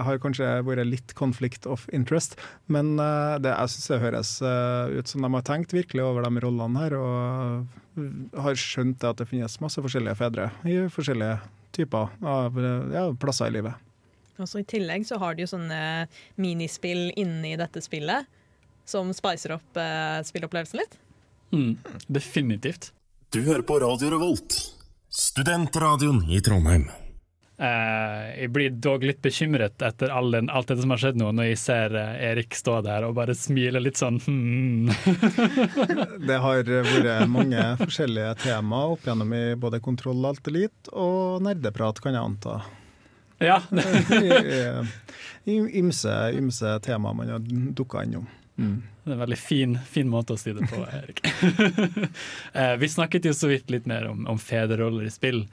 har 0.07 0.21
kanskje 0.23 0.51
vært 0.65 0.87
litt 0.89 1.15
conflict 1.17 1.67
of 1.69 1.87
interest. 1.93 2.37
Men 2.71 2.95
eh, 2.99 3.37
det, 3.43 3.53
jeg 3.53 3.75
syns 3.75 3.91
det 3.91 4.01
høres 4.03 4.35
eh, 4.41 4.99
ut 4.99 5.11
som 5.11 5.25
de 5.25 5.33
har 5.37 5.45
tenkt 5.47 5.74
virkelig 5.75 6.03
over 6.03 6.25
de 6.25 6.43
rollene 6.43 6.81
her, 6.81 6.95
og 6.97 8.39
har 8.45 8.59
skjønt 8.59 9.03
at 9.07 9.21
det 9.21 9.27
finnes 9.29 9.59
masse 9.63 9.81
forskjellige 9.81 10.17
fedre 10.19 10.49
i 10.67 10.79
forskjellige 10.91 11.37
typer 11.75 12.11
av 12.23 12.59
ja, 12.93 13.09
plasser 13.19 13.51
i 13.51 13.57
livet. 13.57 13.85
Og 14.35 14.49
så 14.51 14.59
I 14.59 14.67
tillegg 14.67 15.05
så 15.07 15.19
har 15.21 15.35
de 15.35 15.45
jo 15.45 15.51
sånne 15.53 15.79
minispill 16.41 17.07
inni 17.15 17.53
dette 17.59 17.83
spillet 17.83 18.27
som 18.85 19.09
spicer 19.15 19.55
opp 19.55 19.79
eh, 19.79 20.19
spillopplevelsen 20.27 20.81
litt. 20.81 20.99
Mm, 21.55 21.77
definitivt. 22.11 22.91
Du 23.33 23.41
hører 23.47 23.63
på 23.65 23.79
Radio 23.81 24.11
Revolt, 24.13 24.59
studentradioen 25.09 26.21
i 26.29 26.41
Trondheim. 26.43 26.89
Eh, 27.57 28.23
jeg 28.41 28.51
blir 28.51 28.73
dog 28.83 29.03
litt 29.07 29.21
bekymret 29.23 29.81
etter 29.81 30.11
all 30.11 30.33
den, 30.33 30.49
alt 30.51 30.67
det 30.67 30.75
som 30.81 30.91
har 30.91 30.99
skjedd 30.99 31.19
nå, 31.21 31.29
når 31.31 31.53
jeg 31.53 31.59
ser 31.61 31.93
uh, 31.95 32.17
Erik 32.19 32.55
stå 32.57 32.81
der 32.83 33.05
og 33.07 33.13
bare 33.15 33.31
smile 33.37 33.79
litt 33.79 33.95
sånn 33.95 34.17
hmm. 34.25 34.89
Det 36.27 36.39
har 36.43 36.67
vært 36.67 37.29
mange 37.31 37.63
forskjellige 37.79 38.33
tema 38.43 38.81
opp 38.91 39.07
gjennom 39.07 39.31
i 39.37 39.43
både 39.55 39.79
Kontroll 39.83 40.27
Alt 40.27 40.51
Elite 40.51 40.91
og 40.91 41.45
nerdeprat, 41.47 42.01
kan 42.03 42.17
jeg 42.17 42.27
anta. 42.27 42.57
Ja, 43.39 43.61
ymse, 45.45 46.17
ymse 46.35 46.79
tema 46.83 47.13
man 47.15 47.31
har 47.37 47.47
dukka 47.75 48.03
innom. 48.03 48.27
Mm. 48.57 48.83
Det 49.03 49.11
er 49.11 49.15
en 49.15 49.19
veldig 49.19 49.37
fin, 49.37 49.73
fin 49.87 50.07
måte 50.09 50.35
å 50.35 50.39
si 50.39 50.53
det 50.55 50.67
på, 50.71 50.79
Erik. 50.87 51.19
uh, 52.55 52.75
vi 52.81 52.91
snakket 52.91 53.27
jo 53.29 53.33
så 53.35 53.51
vidt 53.51 53.71
litt 53.71 53.87
mer 53.87 54.07
om, 54.11 54.23
om 54.31 54.39
fedreroller 54.39 55.07
i 55.07 55.11
spill, 55.13 55.43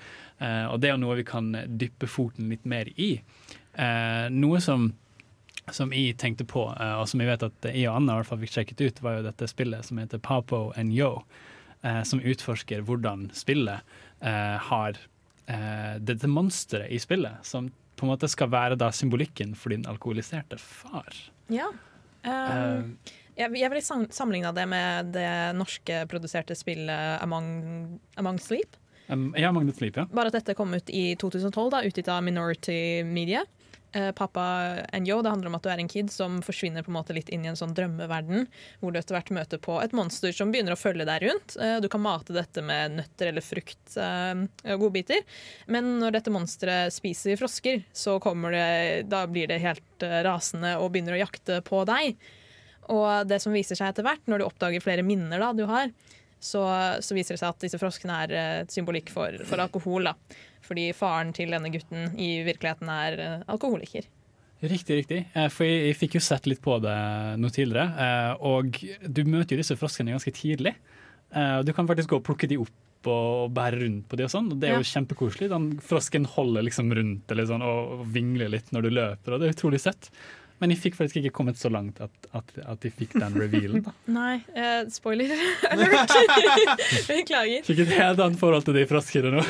og 0.43 0.81
det 0.83 0.89
er 0.89 0.97
jo 0.97 1.03
noe 1.05 1.19
vi 1.21 1.25
kan 1.29 1.53
dyppe 1.79 2.09
foten 2.11 2.49
litt 2.51 2.65
mer 2.69 2.89
i. 2.97 3.13
Eh, 3.75 4.27
noe 4.33 4.61
som, 4.61 4.91
som 5.73 5.93
jeg 5.97 6.17
tenkte 6.21 6.45
på, 6.49 6.67
eh, 6.77 6.95
og 7.01 7.09
som 7.09 7.23
jeg 7.23 7.31
vet 7.31 7.47
at 7.47 7.69
jeg 7.71 7.87
og 7.89 8.01
Anna 8.01 8.17
i 8.17 8.21
hvert 8.21 8.31
fall 8.33 8.43
fikk 8.43 8.57
sjekket 8.57 8.85
ut, 8.85 9.05
var 9.05 9.19
jo 9.19 9.29
dette 9.29 9.49
spillet 9.51 9.89
som 9.89 10.01
heter 10.03 10.21
Papo 10.23 10.65
and 10.77 10.93
Yo, 10.97 11.15
eh, 11.83 12.03
som 12.09 12.21
utforsker 12.21 12.85
hvordan 12.89 13.31
spillet 13.37 13.95
eh, 14.21 14.59
har 14.69 15.01
eh, 15.47 15.95
dette 16.03 16.31
monsteret 16.31 16.93
i 16.93 17.01
spillet, 17.03 17.41
som 17.47 17.71
på 17.97 18.07
en 18.07 18.13
måte 18.13 18.29
skal 18.31 18.51
være 18.53 18.79
da 18.81 18.91
symbolikken 18.93 19.57
for 19.57 19.73
din 19.73 19.87
alkoholiserte 19.89 20.59
far. 20.61 21.17
Ja. 21.53 21.71
Eh, 22.27 22.85
jeg, 23.39 23.55
jeg 23.57 23.73
vil 23.73 23.85
sam 23.85 24.05
sammenligne 24.13 24.53
det 24.57 24.67
med 24.69 25.13
det 25.15 25.33
norske 25.57 26.03
produserte 26.11 26.57
spillet 26.59 27.23
Among, 27.25 28.01
Among 28.21 28.41
Sleep. 28.43 28.77
Ja, 29.37 29.53
Magnus 29.53 29.77
Sleep, 29.81 29.97
ja. 29.97 30.07
Bare 30.13 30.33
at 30.33 30.39
dette 30.41 30.57
kom 30.59 30.75
ut 30.75 30.91
i 30.91 31.13
2012, 31.21 31.71
da, 31.75 31.83
utgitt 31.89 32.09
av 32.13 32.23
Minority 32.25 33.03
Media. 33.05 33.45
Papa 33.93 34.13
Pappa 34.17 34.43
and 34.93 35.09
Yo, 35.09 35.23
det 35.23 35.29
handler 35.29 35.51
om 35.51 35.57
at 35.59 35.67
du 35.67 35.69
er 35.69 35.81
en 35.83 35.89
kid 35.91 36.09
som 36.13 36.39
forsvinner 36.45 36.85
på 36.85 36.89
en 36.89 36.97
måte 36.97 37.13
litt 37.13 37.29
inn 37.29 37.45
i 37.45 37.51
en 37.51 37.59
sånn 37.59 37.75
drømmeverden, 37.77 38.47
hvor 38.81 38.93
du 38.93 38.99
etter 38.99 39.19
hvert 39.19 39.33
møter 39.37 39.61
på 39.61 39.77
et 39.83 39.93
monster 39.93 40.33
som 40.33 40.53
begynner 40.53 40.73
å 40.73 40.81
følge 40.81 41.05
deg 41.05 41.27
rundt. 41.27 41.57
Eh, 41.61 41.77
du 41.85 41.91
kan 41.93 42.01
mate 42.01 42.33
dette 42.33 42.65
med 42.65 42.97
nøtter 42.97 43.29
eller 43.29 43.45
frukt 43.45 43.97
eh, 44.01 44.45
og 44.73 44.87
godbiter. 44.87 45.21
Men 45.69 45.99
når 46.01 46.17
dette 46.17 46.33
monsteret 46.33 46.95
spiser 46.95 47.37
frosker, 47.41 47.85
så 47.93 48.17
det, 48.17 48.65
da 49.13 49.27
blir 49.29 49.53
det 49.53 49.61
helt 49.61 50.07
eh, 50.07 50.23
rasende 50.25 50.79
og 50.81 50.95
begynner 50.95 51.19
å 51.19 51.23
jakte 51.27 51.61
på 51.67 51.85
deg. 51.89 52.17
Og 52.93 53.29
det 53.29 53.43
som 53.45 53.53
viser 53.53 53.79
seg 53.79 53.93
etter 53.93 54.09
hvert, 54.09 54.25
når 54.25 54.41
du 54.41 54.49
oppdager 54.49 54.83
flere 54.85 55.05
minner 55.05 55.43
da, 55.43 55.53
du 55.53 55.67
har, 55.69 55.93
så, 56.43 56.63
så 57.05 57.15
viser 57.17 57.37
det 57.37 57.43
seg 57.43 57.53
at 57.53 57.63
disse 57.63 57.79
froskene 57.81 58.17
er 58.25 58.35
eh, 58.35 58.57
et 58.65 58.75
symbolikk 58.75 59.13
for, 59.15 59.37
for 59.49 59.63
alkohol. 59.63 60.11
da. 60.11 60.41
Fordi 60.67 60.89
faren 60.97 61.33
til 61.37 61.55
denne 61.55 61.71
gutten 61.75 62.13
i 62.19 62.33
virkeligheten 62.47 62.91
er 62.93 63.19
eh, 63.23 63.47
alkoholiker. 63.53 64.09
Riktig, 64.63 65.01
riktig. 65.01 65.21
Eh, 65.35 65.49
For 65.51 65.67
jeg, 65.67 65.89
jeg 65.89 65.99
fikk 66.01 66.19
jo 66.19 66.25
sett 66.27 66.47
litt 66.51 66.63
på 66.63 66.79
det 66.83 66.97
noe 67.43 67.55
tidligere. 67.55 68.11
Og 68.47 68.79
du 69.07 69.23
møter 69.27 69.57
jo 69.57 69.63
disse 69.63 69.79
froskene 69.79 70.15
ganske 70.15 70.35
tidlig. 70.35 70.77
Du 71.65 71.71
kan 71.73 71.87
faktisk 71.89 72.11
gå 72.13 72.19
og 72.21 72.27
plukke 72.27 72.45
de 72.51 72.59
opp 72.61 73.09
og 73.09 73.51
bære 73.57 73.81
rundt 73.81 74.05
på 74.07 74.19
de 74.19 74.27
og 74.27 74.31
sånn. 74.31 74.51
Det 74.61 74.69
er 74.69 74.77
jo 74.77 74.87
kjempekoselig. 74.87 75.49
Den 75.51 75.71
frosken 75.83 76.27
holder 76.29 76.67
liksom 76.69 76.93
rundt 76.95 77.33
eller 77.33 77.49
sånn, 77.49 77.65
og 77.67 78.05
vingler 78.15 78.53
litt 78.53 78.71
når 78.75 78.87
du 78.87 78.91
løper, 78.93 79.35
og 79.35 79.41
det 79.43 79.49
er 79.49 79.57
utrolig 79.57 79.81
søtt. 79.83 80.11
Men 80.63 80.71
de 80.71 80.77
fikk 80.79 80.95
faktisk 80.95 81.19
ikke 81.19 81.33
kommet 81.35 81.59
så 81.59 81.67
langt 81.75 81.99
at, 82.05 82.13
at, 82.39 82.53
at 82.63 82.85
de 82.85 82.91
fikk 82.95 83.17
den 83.19 83.35
revealen. 83.35 83.83
da. 83.83 83.95
Nei, 84.21 84.37
Uh, 84.53 84.87
spoiler 84.93 85.33
alert. 85.73 86.13
Beklager. 87.09 87.65
Fikk 87.67 87.81
et 87.83 87.95
helt 87.97 88.21
annet 88.23 88.39
forhold 88.39 88.67
til 88.67 88.77
de 88.77 88.85
froskene 88.87 89.33
nå. 89.35 89.43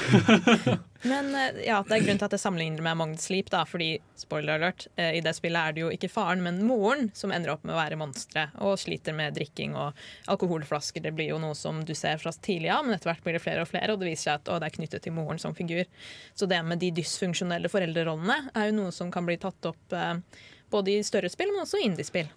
Men 1.11 1.29
uh, 1.35 1.59
ja, 1.61 1.81
det 1.85 1.97
er 1.99 2.05
grunn 2.07 2.21
til 2.21 2.29
at 2.29 2.37
jeg 2.37 2.41
sammenligner 2.41 2.85
med 2.87 2.97
Magnus 3.01 3.27
Sleep, 3.27 3.51
da, 3.53 3.65
fordi 3.69 3.91
spoiler 4.17 4.55
alert, 4.55 4.87
uh, 4.97 5.11
i 5.13 5.21
det 5.25 5.35
spillet 5.37 5.59
er 5.61 5.77
det 5.77 5.83
jo 5.85 5.91
ikke 5.93 6.09
faren, 6.13 6.45
men 6.47 6.63
moren 6.65 7.11
som 7.19 7.35
ender 7.35 7.53
opp 7.57 7.67
med 7.67 7.75
å 7.75 7.81
være 7.81 7.99
monsteret 8.01 8.57
og 8.65 8.79
sliter 8.81 9.17
med 9.19 9.37
drikking 9.37 9.77
og 9.77 9.99
alkoholflasker. 10.33 11.05
Det 11.05 11.13
blir 11.19 11.35
jo 11.35 11.43
noe 11.43 11.59
som 11.59 11.83
du 11.85 11.93
ser 11.99 12.23
fra 12.23 12.33
tidlig 12.33 12.73
av, 12.73 12.87
men 12.87 12.97
etter 12.97 13.13
hvert 13.13 13.27
blir 13.27 13.37
det 13.37 13.45
flere 13.45 13.67
og 13.67 13.69
flere, 13.69 13.93
og 13.93 14.01
det 14.01 14.15
viser 14.15 14.31
seg 14.31 14.41
at 14.41 14.55
å, 14.55 14.63
det 14.63 14.71
er 14.71 14.79
knyttet 14.79 15.05
til 15.05 15.17
moren 15.19 15.43
som 15.43 15.59
figur. 15.59 15.85
Så 16.39 16.49
det 16.49 16.63
med 16.65 16.81
de 16.81 16.93
dysfunksjonelle 17.03 17.69
foreldrerollene 17.73 18.55
er 18.55 18.71
jo 18.71 18.79
noe 18.81 18.97
som 18.97 19.13
kan 19.13 19.29
bli 19.29 19.37
tatt 19.43 19.69
opp 19.69 19.99
eh, 19.99 20.17
både 20.73 20.97
i 20.97 21.03
større 21.07 21.31
spill, 21.33 21.53
men 21.55 21.63
også 21.67 21.81
indiespill. 21.85 22.31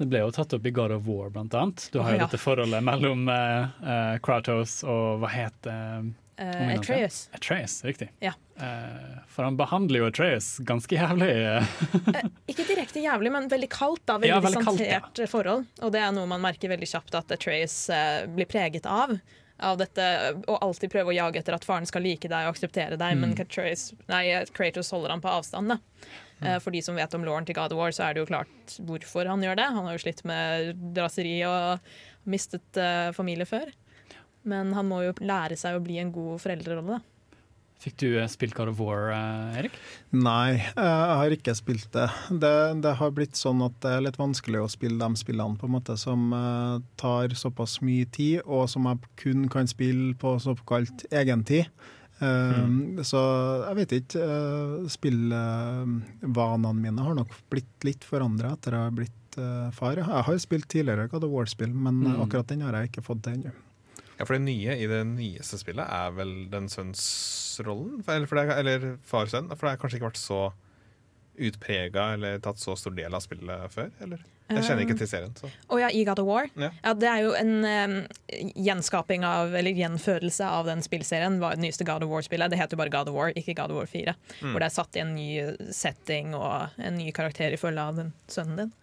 Det 0.00 0.06
ble 0.08 0.22
jo 0.22 0.30
tatt 0.32 0.54
opp 0.56 0.64
i 0.66 0.70
God 0.72 0.92
of 0.96 1.04
War, 1.06 1.28
blant 1.30 1.52
annet. 1.54 1.88
Du 1.92 1.98
har 2.00 2.14
jo 2.14 2.20
Ja. 2.22 2.26
dette 2.26 2.38
forholdet 2.40 2.82
mellom 2.86 3.26
uh, 3.28 4.16
Kratos 4.24 4.78
og 4.88 5.20
hva 5.20 5.28
heter 5.28 6.06
uh, 6.40 6.70
Atreus. 6.72 7.26
Atreus, 7.36 7.74
riktig. 7.84 8.08
Ja. 8.24 8.32
Uh, 8.56 9.18
for 9.28 9.44
han 9.44 9.58
behandler 9.60 10.00
jo 10.00 10.06
Atreus 10.08 10.54
ganske 10.64 10.96
jævlig. 10.96 11.28
uh, 11.36 12.22
Ikke 12.48 12.64
direkte 12.70 13.02
jævlig, 13.04 13.32
men 13.34 13.48
veldig 13.52 13.68
kaldt. 13.72 14.00
da, 14.08 14.16
Veldig 14.16 14.32
Ja, 14.32 14.40
veldig 14.40 14.64
kaldt, 14.64 14.86
ja. 14.88 15.26
forhold. 15.28 15.66
Og 15.84 15.92
det 15.92 16.00
er 16.00 16.16
noe 16.16 16.24
man 16.32 16.40
merker 16.48 16.72
veldig 16.72 16.88
kjapt 16.94 17.14
at 17.20 17.36
Atreus 17.36 17.76
blir 18.32 18.48
preget 18.48 18.88
av. 18.88 19.18
Av 19.60 19.76
dette, 19.76 20.00
Å 20.48 20.56
alltid 20.64 20.88
prøve 20.96 21.12
å 21.12 21.14
jage 21.18 21.36
etter 21.42 21.52
at 21.52 21.64
faren 21.68 21.84
skal 21.84 22.00
like 22.08 22.24
deg 22.32 22.46
og 22.48 22.54
akseptere 22.54 22.96
deg, 22.96 23.18
Mm. 23.18 23.20
men 23.20 23.36
Kratos, 23.36 23.90
nei, 24.08 24.24
Kratos 24.56 24.88
holder 24.96 25.10
han 25.12 25.20
på 25.20 25.28
avstand. 25.28 25.68
da. 25.68 25.76
Mm. 26.40 26.48
Eh, 26.48 26.58
For 26.62 26.74
de 26.74 26.82
som 26.84 26.96
vet 26.98 27.14
om 27.16 27.24
Lauren 27.26 27.46
til 27.48 27.56
God 27.58 27.74
of 27.74 27.80
War, 27.80 27.92
så 27.94 28.08
er 28.08 28.16
det 28.16 28.24
jo 28.24 28.30
klart 28.30 28.78
hvorfor 28.88 29.28
han 29.28 29.44
gjør 29.44 29.60
det. 29.60 29.68
Han 29.76 29.86
har 29.88 29.96
jo 29.96 30.02
slitt 30.06 30.24
med 30.28 30.98
raseri 30.98 31.38
og 31.48 31.92
mistet 32.30 32.80
eh, 32.80 33.12
familie 33.16 33.48
før. 33.48 33.70
Men 34.48 34.72
han 34.72 34.88
må 34.88 35.02
jo 35.04 35.16
lære 35.20 35.58
seg 35.60 35.76
å 35.76 35.84
bli 35.84 35.98
en 36.00 36.12
god 36.14 36.40
foreldrerolle. 36.40 36.96
da. 36.98 37.06
Fikk 37.80 37.96
du 38.02 38.06
eh, 38.20 38.28
spilt 38.28 38.56
God 38.56 38.72
of 38.72 38.80
War, 38.80 39.12
Erik? 39.56 39.76
Nei, 40.12 40.60
jeg 40.60 41.14
har 41.20 41.36
ikke 41.36 41.54
spilt 41.56 41.88
det. 41.96 42.08
det. 42.28 42.56
Det 42.84 42.96
har 43.00 43.14
blitt 43.16 43.36
sånn 43.40 43.60
at 43.64 43.76
det 43.84 43.94
er 43.96 44.04
litt 44.08 44.20
vanskelig 44.20 44.64
å 44.64 44.72
spille 44.72 45.00
de 45.00 45.20
spillene 45.20 45.60
på 45.60 45.68
en 45.68 45.76
måte 45.76 45.96
som 46.00 46.28
tar 47.00 47.36
såpass 47.36 47.78
mye 47.84 48.08
tid, 48.12 48.42
og 48.44 48.68
som 48.72 48.88
jeg 48.88 49.00
kun 49.20 49.48
kan 49.52 49.68
spille 49.68 50.12
på 50.20 50.36
såkalt 50.44 51.06
egentid. 51.12 51.68
Uh, 52.20 53.00
Så 53.02 53.20
jeg 53.68 53.76
vet 53.78 53.92
ikke. 54.00 54.20
Uh, 54.20 54.88
Spillvanene 54.92 56.74
mine 56.76 57.00
har 57.06 57.14
nok 57.16 57.32
blitt 57.52 57.86
litt 57.86 58.04
forandra 58.04 58.52
etter 58.56 58.76
jeg 58.76 58.86
har 58.88 58.94
blitt 58.96 59.38
eh, 59.40 59.70
far. 59.76 59.96
Jeg 60.00 60.04
har 60.26 60.38
spilt 60.42 60.68
tidligere 60.68 61.08
God 61.12 61.24
of 61.24 61.30
War-spill, 61.32 61.72
men 61.72 62.02
eh, 62.06 62.12
Mm. 62.16 62.22
akkurat 62.26 62.46
den 62.50 62.60
har 62.66 62.74
jeg 62.76 62.90
ikke 62.90 63.04
fått 63.06 63.22
til 63.24 63.32
ennå. 63.38 63.52
Ja, 64.18 64.24
for 64.26 64.34
det 64.36 64.42
nye 64.44 64.74
i 64.76 64.86
det 64.90 65.00
nyeste 65.06 65.56
spillet 65.60 65.86
er 65.88 66.10
vel 66.12 66.34
den 66.52 66.66
sønnsrollen? 66.68 68.02
Eller, 68.06 68.26
for 68.26 68.36
det 68.36 68.44
er- 68.50 68.58
eller 68.60 68.98
far-sønn? 69.02 69.48
For 69.56 69.64
det 69.66 69.70
har 69.70 69.80
kanskje 69.80 69.96
ikke 70.00 70.10
vært 70.10 70.20
så 70.20 70.52
utprega 71.40 72.12
eller 72.14 72.38
tatt 72.44 72.58
så 72.60 72.76
stor 72.76 72.90
del 72.94 73.14
av 73.14 73.22
spillet 73.24 73.70
før? 73.72 73.90
Eller? 74.02 74.20
Jeg 74.50 74.66
kjenner 74.66 74.84
ikke 74.84 74.96
til 74.98 75.08
serien. 75.10 75.34
Så. 75.38 75.50
Oh, 75.68 75.78
ja, 75.80 75.90
i 75.94 76.02
God 76.06 76.22
of 76.22 76.28
War? 76.28 76.48
Ja. 76.58 76.70
Ja, 76.82 76.94
det 76.98 77.08
er 77.10 77.22
jo 77.24 77.34
en 77.38 77.52
um, 77.64 77.96
gjenskaping 78.66 79.24
av, 79.26 79.54
eller 79.54 79.76
gjenfødelse 79.76 80.46
av 80.46 80.66
den 80.70 80.82
spillserien. 80.84 81.38
Var 81.42 81.56
det 81.56 81.64
nyeste 81.64 81.86
God 81.88 82.06
of 82.06 82.10
War-spillet. 82.12 82.50
Det 82.52 82.58
heter 82.60 82.76
jo 82.76 82.82
bare 82.82 82.94
God 82.94 83.12
of 83.12 83.18
War, 83.18 83.34
ikke 83.38 83.54
God 83.58 83.74
of 83.74 83.80
War 83.80 83.90
4. 83.90 84.16
Mm. 84.40 84.50
Hvor 84.50 84.58
det 84.58 84.70
er 84.70 84.74
satt 84.74 84.98
i 84.98 85.04
en 85.04 85.14
ny 85.14 85.30
setting 85.74 86.34
og 86.38 86.80
en 86.82 86.98
ny 86.98 87.10
karakter 87.16 87.54
i 87.54 87.60
følge 87.60 87.86
av 87.92 88.00
den 88.00 88.12
sønnen 88.30 88.64
din. 88.64 88.74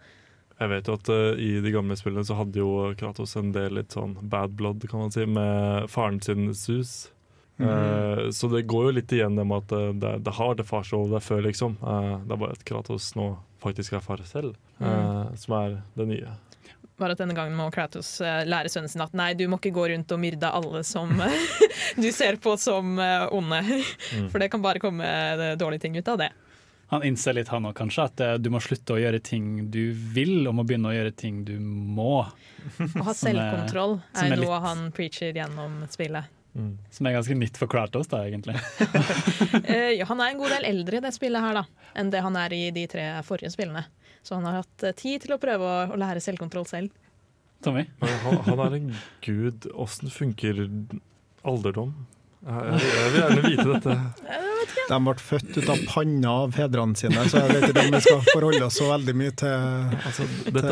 Jeg 0.58 0.72
vet 0.72 0.88
jo 0.90 0.96
at 0.98 1.12
uh, 1.12 1.38
i 1.38 1.52
de 1.62 1.74
gamle 1.74 1.98
spillene 1.98 2.26
så 2.26 2.38
hadde 2.40 2.58
jo 2.58 2.88
Kratos 2.98 3.36
en 3.38 3.52
del 3.54 3.76
litt 3.78 3.94
sånn 3.94 4.16
bad 4.26 4.56
blood, 4.58 4.82
kan 4.90 5.04
man 5.04 5.14
si, 5.14 5.28
med 5.28 5.86
faren 5.92 6.18
sin 6.24 6.50
Sus. 6.56 7.12
Eh, 7.58 8.30
så 8.30 8.48
det 8.48 8.62
går 8.70 8.84
jo 8.86 8.94
litt 9.00 9.12
igjen 9.12 9.34
det 9.34 9.44
med 9.48 9.64
at 9.64 9.72
eh, 9.74 9.90
det, 9.98 10.12
det 10.26 10.34
har 10.36 10.54
det 10.54 10.66
farsrollen 10.68 11.16
der 11.16 11.24
før, 11.24 11.42
liksom. 11.42 11.74
Det 11.82 12.34
er 12.34 12.40
bare 12.40 12.54
at 12.54 12.64
Kratos 12.68 13.10
nå 13.18 13.32
faktisk 13.62 13.92
er 13.98 14.00
far 14.04 14.20
selv, 14.28 14.54
eh, 14.80 15.34
som 15.36 15.54
er 15.58 15.78
det 15.98 16.06
nye. 16.08 16.34
Bare 16.98 17.14
at 17.14 17.20
denne 17.22 17.34
gangen 17.36 17.54
må 17.54 17.68
Kratos 17.70 18.16
eh, 18.20 18.42
lære 18.48 18.70
sønnen 18.72 18.90
sin 18.90 19.02
at 19.04 19.12
nei, 19.14 19.32
du 19.38 19.44
må 19.48 19.58
ikke 19.60 19.70
gå 19.76 19.84
rundt 19.92 20.10
og 20.14 20.18
myrde 20.22 20.50
alle 20.50 20.80
som 20.86 21.12
du 22.02 22.08
ser 22.14 22.36
på 22.42 22.56
som 22.58 22.98
eh, 22.98 23.28
onde. 23.34 23.62
For 24.32 24.38
det 24.42 24.50
kan 24.50 24.62
bare 24.64 24.82
komme 24.82 25.06
dårlige 25.60 25.86
ting 25.86 25.96
ut 26.00 26.08
av 26.14 26.18
det. 26.24 26.30
Han 26.88 27.02
innser 27.04 27.34
litt 27.36 27.50
han 27.52 27.66
òg, 27.68 27.74
kanskje, 27.76 28.04
at 28.08 28.20
du 28.40 28.46
må 28.50 28.62
slutte 28.64 28.94
å 28.96 28.98
gjøre 28.98 29.18
ting 29.20 29.66
du 29.70 29.90
vil, 29.92 30.46
og 30.48 30.54
må 30.56 30.64
begynne 30.64 30.88
å 30.88 30.94
gjøre 30.96 31.12
ting 31.20 31.42
du 31.44 31.58
må. 31.60 32.22
Å 32.24 33.02
ha 33.04 33.12
Som 33.12 33.28
er- 33.28 33.36
selvkontroll 33.36 33.98
er 34.16 34.24
er 34.32 34.36
noe 34.40 34.46
litt- 34.46 34.64
han 34.64 34.86
preacher 34.96 35.36
gjennom 35.36 35.82
spillet. 35.92 36.24
Som 36.90 37.08
er 37.08 37.14
ganske 37.16 37.36
nytt 37.38 37.58
for 37.60 37.70
Kratos, 37.70 38.10
da, 38.10 38.24
egentlig. 38.26 38.56
uh, 38.58 39.92
ja, 39.98 40.06
han 40.08 40.22
er 40.22 40.32
en 40.32 40.40
god 40.40 40.54
del 40.56 40.68
eldre 40.68 41.00
i 41.00 41.04
det 41.04 41.14
spillet 41.16 41.44
her 41.44 41.60
da, 41.60 41.64
enn 41.98 42.12
det 42.14 42.22
han 42.24 42.38
er 42.40 42.54
i 42.56 42.62
de 42.74 42.86
tre 42.90 43.08
forrige 43.26 43.52
spillene. 43.54 43.84
Så 44.26 44.36
han 44.36 44.48
har 44.48 44.60
hatt 44.60 44.84
eh, 44.84 44.96
tid 44.98 45.22
til 45.24 45.36
å 45.36 45.40
prøve 45.40 45.64
å, 45.64 45.76
å 45.94 45.98
lære 46.00 46.20
selvkontroll 46.20 46.66
selv. 46.68 46.92
Tommy? 47.64 47.86
Han, 48.02 48.40
han 48.46 48.62
er 48.66 48.76
en 48.76 48.90
gud. 49.24 49.68
Åssen 49.74 50.10
funker 50.12 50.60
alderdom? 51.46 51.94
Jeg, 52.38 53.10
vil 53.12 53.18
gjerne 53.18 53.42
vite 53.42 53.64
dette. 53.72 53.94
De 54.88 54.98
ble 55.04 55.14
født 55.20 55.56
ut 55.58 55.70
av 55.72 55.80
panna 55.90 56.34
av 56.44 56.52
fedrene 56.54 56.96
sine, 56.98 57.24
så 57.28 57.40
jeg 57.42 57.56
vet 57.56 57.66
ikke 57.72 57.82
om 57.82 57.96
vi 57.96 58.00
skal 58.04 58.22
forholde 58.28 58.60
oss 58.68 58.78
så 58.78 58.86
veldig 58.92 59.14
mye 59.18 59.34
til, 59.42 59.96
Altså, 59.98 60.26
til 60.46 60.70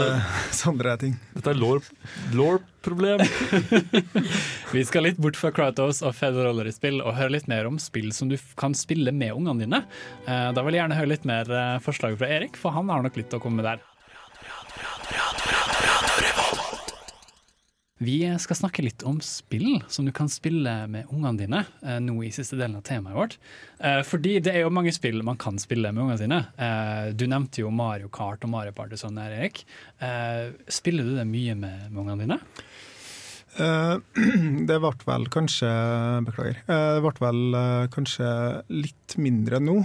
sånne 0.57 0.95
ting. 1.03 1.17
dette 1.35 1.53
er 1.53 1.59
law-problem. 2.37 3.25
Vi 4.77 4.85
skal 4.87 5.07
litt 5.09 5.19
bort 5.23 5.39
fra 5.39 5.51
Kratos 5.55 6.03
og 6.07 6.14
fedreroller 6.17 6.69
i 6.71 6.75
spill, 6.75 7.01
og 7.03 7.17
høre 7.19 7.35
litt 7.37 7.51
mer 7.51 7.69
om 7.69 7.81
spill 7.83 8.12
som 8.14 8.31
du 8.31 8.37
kan 8.59 8.75
spille 8.79 9.12
med 9.14 9.35
ungene 9.35 9.67
dine. 9.67 9.83
Eh, 10.27 10.49
Da 10.55 10.62
vil 10.62 10.77
jeg 10.77 10.85
gjerne 10.85 10.99
høre 11.01 11.12
litt 11.17 11.27
mer 11.29 11.51
eh, 11.51 11.77
forslag 11.85 12.17
fra 12.21 12.31
Erik, 12.39 12.57
for 12.61 12.75
han 12.77 12.91
har 12.93 13.03
nok 13.07 13.19
litt 13.19 13.35
å 13.37 13.43
komme 13.43 13.62
med 13.62 13.71
der. 13.73 13.85
Vi 17.99 18.19
skal 18.43 18.59
snakke 18.59 18.83
litt 18.85 19.01
om 19.09 19.23
spill 19.25 19.79
som 19.89 20.05
du 20.05 20.13
kan 20.13 20.29
spille 20.29 20.73
med 20.93 21.09
ungene 21.09 21.39
dine, 21.41 21.63
eh, 21.81 21.97
nå 22.05 22.19
i 22.27 22.29
siste 22.35 22.59
delen 22.59 22.77
av 22.77 22.83
temaet 22.85 23.17
vårt. 23.17 23.37
Eh, 23.81 24.03
Fordi 24.05 24.35
det 24.45 24.53
er 24.53 24.67
jo 24.67 24.71
mange 24.71 24.93
spill 24.93 25.23
man 25.25 25.39
kan 25.41 25.57
spille 25.57 25.89
med 25.95 26.05
ungene 26.05 26.19
sine. 26.21 26.41
Eh, 26.61 27.13
Du 27.17 27.25
nevnte 27.27 27.63
jo 27.65 27.71
Mario 27.71 28.09
Kart 28.13 28.45
og 28.45 28.51
Mario 28.53 28.73
Party 28.77 28.97
sånn 29.01 29.17
Erik. 29.17 29.65
Spiller 30.69 31.05
du 31.09 31.17
det 31.17 31.25
mye 31.27 31.55
med, 31.57 31.89
ungene 31.97 32.21
dine? 32.27 32.39
Det 33.57 34.77
ble 34.77 34.93
vel 35.09 35.25
kanskje 35.33 35.71
Beklager. 36.27 36.59
Det 36.69 37.01
ble 37.01 37.13
vel 37.25 37.89
kanskje 37.89 38.29
litt 38.69 39.17
mindre 39.17 39.57
nå. 39.65 39.79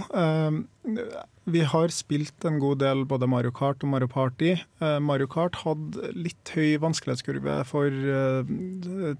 Vi 1.44 1.64
har 1.66 1.88
spilt 1.90 2.44
en 2.46 2.60
god 2.62 2.78
del 2.78 3.00
både 3.10 3.26
Mario 3.26 3.50
Kart 3.50 3.82
og 3.82 3.90
Mario 3.90 4.06
Party. 4.06 4.52
Eh, 4.78 4.98
Mario 5.02 5.26
Kart 5.26 5.56
hadde 5.64 6.12
litt 6.14 6.52
høy 6.54 6.76
vanskelighetskurve 6.78 7.56
for 7.66 7.88
eh, 7.90 8.52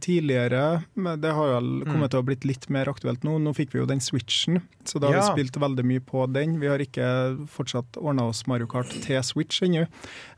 tidligere, 0.05 0.85
men 0.95 1.19
det 1.21 1.33
har 1.35 1.51
vel 1.57 1.83
kommet 1.89 2.13
til 2.15 2.23
å 2.23 2.27
blitt 2.29 2.47
litt 2.47 2.69
mer 2.71 2.87
aktuelt 2.93 3.27
nå. 3.27 3.41
Nå 3.43 3.55
fikk 3.59 3.75
vi 3.75 3.81
jo 3.83 3.89
den 3.91 3.99
switchen, 4.05 4.61
så 4.87 5.01
da 5.03 5.11
har 5.11 5.19
Ja. 5.19 5.25
vi 5.35 5.43
spilt 5.43 5.59
veldig 5.59 5.85
mye 5.85 6.01
på 6.07 6.25
den. 6.33 6.61
Vi 6.63 6.71
har 6.71 6.79
ikke 6.79 7.09
fortsatt 7.51 7.99
ordna 7.99 8.29
oss 8.31 8.47
Mario 8.47 8.67
Kart 8.71 8.87
til 9.03 9.19
Switch 9.27 9.59
ennå. 9.67 9.89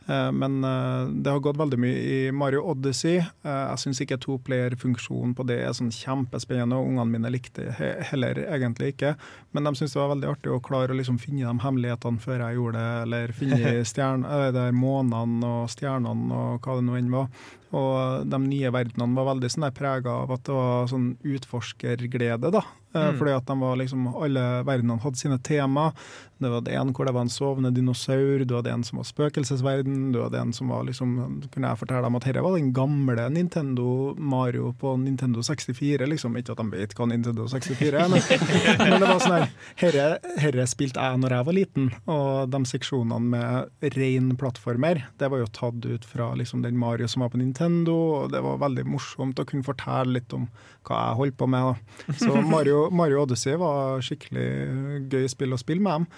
Eh, 0.07 0.33
Men 0.33 0.65
eh, 0.65 1.07
det 1.25 1.31
har 1.33 1.41
gått 1.41 1.57
veldig 1.61 1.79
mye 1.81 1.97
i 1.97 2.19
Mario 2.33 2.65
Odyssey. 2.73 3.17
Eh, 3.19 3.65
Jeg 3.71 3.81
syns 3.85 4.03
ikke 4.05 4.19
toplayer-funksjonen 4.21 5.35
på 5.37 5.47
det 5.49 5.61
er 5.65 5.73
sånn 5.77 5.93
kjempespennende, 5.95 6.77
og 6.77 6.91
ungene 6.93 7.09
mine 7.17 7.33
likte 7.33 7.69
det 7.71 7.91
heller 8.11 8.43
egentlig 8.45 8.95
ikke. 8.95 9.15
Men 9.53 9.65
de 9.69 9.75
syntes 9.79 9.97
det 9.97 10.03
var 10.03 10.13
veldig 10.15 10.31
artig 10.35 10.53
å 10.53 10.63
klare 10.65 10.93
å 10.95 10.99
liksom 10.99 11.19
finne 11.23 11.49
de 11.49 11.65
hemmelighetene 11.65 12.21
før 12.21 12.47
jeg 12.47 12.61
gjorde 12.61 12.85
det, 12.85 13.03
eller 13.09 13.37
finne 13.41 13.75
stjern, 13.91 14.27
der 14.55 14.77
månene 14.77 15.53
og 15.63 15.69
stjernene 15.73 16.41
og 16.45 16.65
hva 16.65 16.79
det 16.81 16.89
nå 16.89 16.99
enn 17.01 17.13
var. 17.15 17.31
Og 17.75 18.29
de 18.31 18.41
nye 18.47 18.71
verdenene 18.75 19.19
var 19.19 19.33
veldig 19.33 19.51
sånn 19.51 19.69
prega 19.75 20.21
av 20.23 20.35
at 20.37 20.47
det 20.47 20.55
var 20.57 20.89
sånn 20.91 21.13
utforskerglede, 21.35 22.53
da. 22.55 22.65
Eh, 22.95 23.05
Mm. 23.05 23.19
Fordi 23.19 23.33
at 23.35 23.47
de 23.47 23.59
var 23.59 23.77
liksom, 23.77 24.07
alle 24.23 24.43
verdenene 24.65 25.03
hadde 25.03 25.19
sine 25.19 25.39
tema. 25.43 25.93
Det 26.39 26.51
var 26.51 26.61
det 26.67 26.75
en 26.77 26.93
hvor 26.95 27.07
det 27.07 27.15
var 27.15 27.25
en 27.25 27.33
sovende 27.33 27.71
dinosaur, 27.75 28.45
du 28.45 28.55
hadde 28.55 28.71
en 28.71 28.85
som 28.85 28.99
var 28.99 29.07
spøkelsesverden, 29.09 30.13
du 30.13 30.21
hadde 30.23 30.39
en 30.39 30.53
som 30.53 30.69
var 30.69 30.83
liksom 30.85 31.15
Kunne 31.55 31.71
jeg 31.71 31.79
fortelle 31.81 32.03
dem 32.05 32.17
at 32.19 32.25
dette 32.27 32.43
var 32.43 32.57
den 32.57 32.73
gamle 32.75 33.29
Nintendo 33.31 34.15
Mario 34.19 34.73
på 34.79 34.97
Nintendo 35.01 35.43
64, 35.43 36.07
liksom. 36.11 36.37
Ikke 36.39 36.53
at 36.55 36.63
de 36.63 36.69
vet 36.75 36.95
hva 36.95 37.09
Nintendo 37.11 37.47
64 37.51 38.03
er, 38.03 38.11
men, 38.13 38.23
men 38.83 38.99
det 39.01 39.09
var 39.09 39.23
sånn 39.23 39.37
her 39.39 39.49
herre, 39.81 40.07
herre 40.43 40.67
spilte 40.71 41.03
jeg 41.03 41.23
når 41.23 41.37
jeg 41.37 41.49
var 41.49 41.59
liten, 41.59 41.91
og 42.07 42.51
de 42.53 42.63
seksjonene 42.69 43.21
med 43.35 43.91
ren 43.97 44.31
plattformer, 44.39 45.05
det 45.19 45.31
var 45.31 45.43
jo 45.43 45.51
tatt 45.55 45.87
ut 45.87 46.05
fra 46.07 46.33
liksom 46.39 46.63
den 46.63 46.79
Mario 46.79 47.09
som 47.11 47.25
var 47.25 47.33
på 47.33 47.41
Nintendo. 47.41 47.64
Nintendo, 47.65 47.95
og 48.25 48.31
det 48.33 48.41
var 48.45 48.59
veldig 48.63 48.85
morsomt 48.87 49.39
å 49.41 49.45
kunne 49.49 49.65
fortelle 49.67 50.19
litt 50.19 50.33
om 50.37 50.47
hva 50.85 51.01
jeg 51.09 51.19
holdt 51.21 51.37
på 51.41 51.49
med. 51.49 51.73
Da. 51.73 52.15
Så 52.21 52.35
Mario, 52.55 52.91
Mario 52.95 53.23
Odyssey 53.25 53.57
var 53.61 54.01
skikkelig 54.05 55.09
gøy 55.13 55.29
spill 55.33 55.57
å 55.57 55.61
spille 55.61 55.83
med 55.85 55.93
dem. 56.05 56.09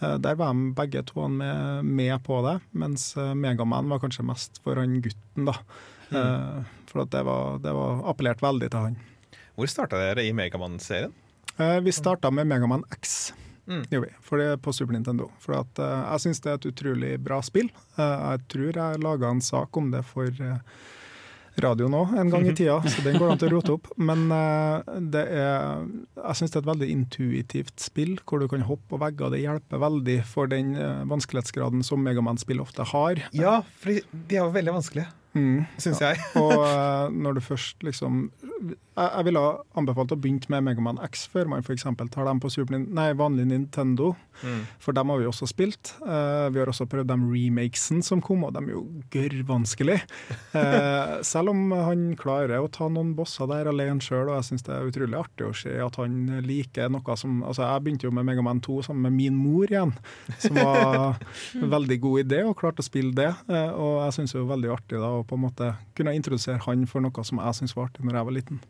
Eh, 0.00 0.16
Der 0.24 0.38
var 0.40 0.52
de 0.56 0.72
begge 0.78 1.02
to 1.06 1.28
med, 1.28 1.84
med 1.84 2.16
på 2.26 2.40
det, 2.46 2.56
mens 2.72 3.10
eh, 3.16 3.34
Megaman 3.34 3.88
var 3.92 4.00
kanskje 4.02 4.24
mest 4.26 4.60
for 4.64 4.80
han 4.80 5.00
gutten. 5.04 5.48
da. 5.50 5.58
Mm. 6.14 6.64
For 6.90 7.02
at 7.02 7.10
det, 7.14 7.24
var, 7.26 7.58
det 7.64 7.72
var 7.74 8.02
appellert 8.12 8.42
veldig 8.44 8.68
til 8.70 8.88
han. 8.88 8.98
Hvor 9.56 9.70
starta 9.70 9.98
dere 9.98 10.24
i 10.26 10.32
Megamann-serien? 10.36 11.12
Eh, 11.58 11.78
Vi 11.84 11.92
starta 11.94 12.30
med 12.34 12.46
Megaman 12.50 12.84
X. 12.96 13.32
Mm. 13.66 13.84
er 14.44 14.58
på 14.60 14.72
Super 14.76 14.96
Nintendo. 14.96 15.30
For 15.40 15.58
at, 15.58 15.80
uh, 15.80 16.10
jeg 16.12 16.26
syns 16.26 16.42
det 16.44 16.52
er 16.52 16.58
et 16.60 16.68
utrolig 16.72 17.14
bra 17.22 17.40
spill. 17.44 17.70
Uh, 17.98 18.34
jeg 18.34 18.44
tror 18.52 18.80
jeg 18.82 19.04
laga 19.04 19.30
en 19.30 19.44
sak 19.44 19.76
om 19.80 19.90
det 19.94 20.04
for 20.08 20.28
uh, 20.44 20.58
radio 21.62 21.88
nå 21.90 22.02
en 22.18 22.30
gang 22.30 22.46
i 22.48 22.54
tida, 22.58 22.80
så 22.82 23.02
den 23.04 23.18
går 23.20 23.34
an 23.34 23.40
til 23.40 23.52
å 23.52 23.56
rote 23.56 23.74
opp. 23.76 23.90
Men 23.96 24.26
eh, 24.34 24.94
det 25.14 25.24
er, 25.30 25.84
jeg 26.18 26.38
syns 26.38 26.54
det 26.54 26.60
er 26.60 26.64
et 26.64 26.70
veldig 26.72 26.90
intuitivt 26.94 27.74
spill, 27.82 28.16
hvor 28.26 28.42
du 28.42 28.48
kan 28.50 28.64
hoppe 28.68 28.88
på 28.90 29.00
vegger. 29.02 29.34
Det 29.34 29.42
hjelper 29.44 29.82
veldig 29.84 30.18
for 30.28 30.50
den 30.50 30.74
eh, 30.78 31.04
vanskelighetsgraden 31.10 31.84
som 31.86 32.02
Megaman-spill 32.04 32.62
ofte 32.64 32.86
har. 32.94 33.22
Ja, 33.36 33.60
for 33.80 33.94
de 33.94 34.38
er 34.38 34.42
jo 34.42 34.54
veldig 34.54 34.78
vanskelige, 34.80 35.10
Mm. 35.34 35.64
syns 35.82 35.98
jeg. 36.02 36.20
Og 36.42 36.52
eh, 36.62 37.10
når 37.10 37.38
du 37.38 37.40
først 37.42 37.82
liksom 37.82 38.28
Jeg, 38.94 39.08
jeg 39.08 39.26
ville 39.26 39.40
ha 39.42 39.54
anbefalt 39.74 40.12
å 40.14 40.18
begynne 40.18 40.46
med 40.52 40.62
Megaman 40.68 41.00
X 41.02 41.26
før 41.32 41.48
man 41.50 41.64
f.eks. 41.64 41.82
tar 42.14 42.28
dem 42.28 42.40
på 42.42 42.50
Super, 42.54 42.78
nei, 42.78 43.08
vanlig 43.18 43.48
Nintendo. 43.50 44.12
Mm. 44.42 44.60
For 44.82 44.94
dem 44.94 45.10
har 45.10 45.18
vi 45.18 45.26
også 45.26 45.48
spilt. 45.50 45.94
Uh, 46.02 46.46
vi 46.54 46.60
har 46.62 46.70
også 46.70 46.86
prøvd 46.90 47.10
de 47.10 47.16
remakesen 47.18 48.04
som 48.06 48.22
kom, 48.22 48.44
og 48.46 48.54
de 48.54 48.62
er 48.62 48.76
jo 48.76 48.84
gørrvanskelig. 49.14 49.98
Uh, 50.54 51.18
selv 51.32 51.50
om 51.50 51.74
han 51.74 52.06
klarer 52.20 52.62
å 52.62 52.70
ta 52.70 52.86
noen 52.92 53.14
bosser 53.18 53.50
der 53.50 53.72
alene 53.72 54.02
sjøl, 54.04 54.28
og 54.30 54.38
jeg 54.38 54.48
syns 54.50 54.66
det 54.66 54.74
er 54.76 54.90
utrolig 54.90 55.18
artig 55.18 55.48
å 55.48 55.56
se 55.64 55.74
at 55.82 55.98
han 55.98 56.38
liker 56.46 56.92
noe 56.94 57.18
som 57.18 57.42
Altså, 57.44 57.64
jeg 57.66 57.82
begynte 57.84 58.06
jo 58.06 58.14
med 58.14 58.24
Megaman 58.26 58.60
2 58.62 58.78
sammen 58.86 59.08
med 59.08 59.16
min 59.18 59.34
mor 59.36 59.66
igjen, 59.70 59.90
som 60.40 60.56
var 60.56 61.18
en 61.58 61.70
veldig 61.76 61.98
god 62.06 62.22
idé, 62.22 62.40
og 62.46 62.56
klarte 62.60 62.82
å 62.84 62.86
spille 62.86 63.14
det. 63.16 63.32
Uh, 63.50 63.74
og 63.74 63.94
jeg 64.06 64.18
syns 64.20 64.36
det 64.36 64.42
var 64.44 64.54
veldig 64.54 64.72
artig 64.78 65.02
da 65.02 65.10
å 65.18 65.23
på 65.28 65.38
en 65.38 65.44
måte 65.46 65.74
kunne 65.96 66.14
introdusere 66.16 66.62
han 66.66 66.86
for 66.90 67.04
noe 67.04 67.26
som 67.26 67.40
jeg 67.42 67.60
syns 67.60 67.76
var 67.76 67.90
artig 67.90 68.06
når 68.06 68.18
jeg 68.20 68.28
var 68.30 68.36
liten. 68.38 68.64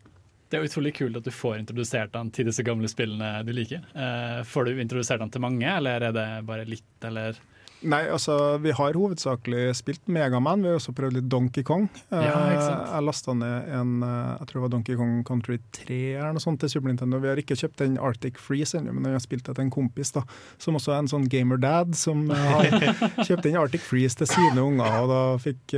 Det 0.50 0.58
er 0.58 0.68
utrolig 0.68 0.92
kult 0.94 1.16
at 1.18 1.26
du 1.26 1.32
får 1.34 1.56
introdusert 1.58 2.14
han 2.14 2.30
til 2.34 2.46
disse 2.46 2.62
gamle 2.66 2.88
spillene 2.90 3.40
du 3.46 3.50
liker. 3.56 3.82
Eh, 3.90 4.40
får 4.46 4.68
du 4.68 4.80
introdusert 4.82 5.24
han 5.24 5.32
til 5.32 5.42
mange, 5.42 5.66
eller 5.66 6.04
er 6.10 6.14
det 6.14 6.26
bare 6.46 6.66
litt, 6.68 6.92
eller 7.02 7.40
Nei, 7.84 8.00
altså, 8.08 8.34
vi 8.64 8.72
har 8.72 8.96
hovedsakelig 8.96 9.74
spilt 9.76 10.06
Megaman. 10.08 10.62
Vi 10.64 10.70
har 10.72 10.78
også 10.78 10.94
prøvd 10.96 11.18
litt 11.18 11.26
Donkey 11.28 11.62
Kong. 11.66 11.84
Ja, 12.10 12.30
ikke 12.48 12.62
sant. 12.64 12.86
Eh, 12.88 12.94
Jeg 12.94 13.04
lasta 13.08 13.34
ned 13.36 13.68
en 13.76 13.92
eh, 14.02 14.30
jeg 14.40 14.48
tror 14.48 14.58
det 14.58 14.62
var 14.64 14.72
Donkey 14.74 14.96
Kong 14.96 15.12
Country 15.28 15.58
3 15.76 15.98
eller 16.16 16.32
noe 16.38 16.44
sånt 16.46 16.60
til 16.64 16.72
Super 16.72 16.88
Nintendo. 16.88 17.20
Vi 17.20 17.28
har 17.28 17.42
ikke 17.42 17.58
kjøpt 17.60 17.82
den 17.84 17.98
Arctic 18.00 18.40
Freeze 18.40 18.78
ennå, 18.80 18.94
men 18.96 19.10
vi 19.10 19.14
har 19.18 19.24
spilt 19.24 19.44
det 19.50 19.56
til 19.58 19.66
en 19.66 19.74
kompis 19.74 20.14
da, 20.16 20.24
som 20.58 20.80
også 20.80 20.94
er 20.96 21.02
en 21.04 21.12
sånn 21.12 21.28
gamer-dad, 21.28 21.94
som 22.00 22.24
eh, 22.32 22.50
har 22.56 22.68
kjøpt 23.28 23.44
den 23.50 23.60
Arctic 23.60 23.84
Freeze 23.84 24.16
til 24.22 24.32
sine 24.32 24.64
unger. 24.64 25.00
og 25.04 25.12
Da 25.12 25.22
fikk 25.44 25.76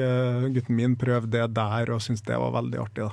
gutten 0.56 0.76
min 0.78 0.96
prøve 1.00 1.26
det 1.30 1.48
der, 1.58 1.90
og 1.94 2.02
syntes 2.04 2.22
det 2.26 2.38
var 2.38 2.54
veldig 2.60 2.82
artig. 2.86 3.08
da. 3.08 3.12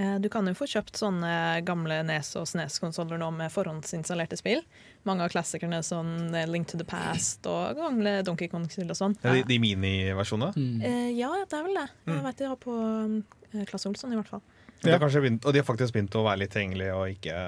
Eh, 0.00 0.18
Du 0.22 0.28
kan 0.32 0.46
jo 0.48 0.54
få 0.56 0.64
kjøpt 0.70 0.96
sånne 0.96 1.64
gamle 1.66 1.98
Nes- 2.08 2.32
og 2.40 2.46
SNES-konsoller 2.48 3.18
nå 3.20 3.28
med 3.36 3.52
forhåndsinstallerte 3.52 4.38
spill. 4.40 4.62
Mange 5.08 5.24
av 5.24 5.32
klassikerne 5.32 5.80
sånn 5.86 6.34
eh, 6.36 6.48
Link 6.50 6.68
to 6.68 6.80
the 6.80 6.84
Past 6.84 7.46
og 7.48 7.78
gamle 7.78 8.18
Donkey 8.26 8.50
Kong-spill 8.52 8.90
og 8.92 8.98
sånn. 8.98 9.16
Ja, 9.24 9.32
de, 9.38 9.46
de 9.48 9.56
miniversjonene. 9.62 10.52
Eh, 10.84 11.08
ja, 11.16 11.32
det 11.40 11.56
er 11.56 11.64
vel 11.64 11.78
det. 11.78 11.86
Jeg 12.10 12.24
vet 12.26 12.42
de 12.42 12.50
har 12.50 12.60
på 12.60 12.76
eh, 12.84 13.64
Klasse 13.70 13.88
Olsson, 13.88 14.12
i 14.12 14.20
hvert 14.20 14.28
fall. 14.28 14.44
Ja. 14.84 14.98
har 15.00 15.20
begynt, 15.20 15.44
og 15.44 15.52
de 15.52 15.60
har 15.60 15.68
faktisk 15.68 15.96
begynt 15.96 16.14
å 16.16 16.24
være 16.24 16.42
litt 16.42 16.52
tilgjengelige 16.54 16.96
og 16.96 17.14
ikke, 17.14 17.40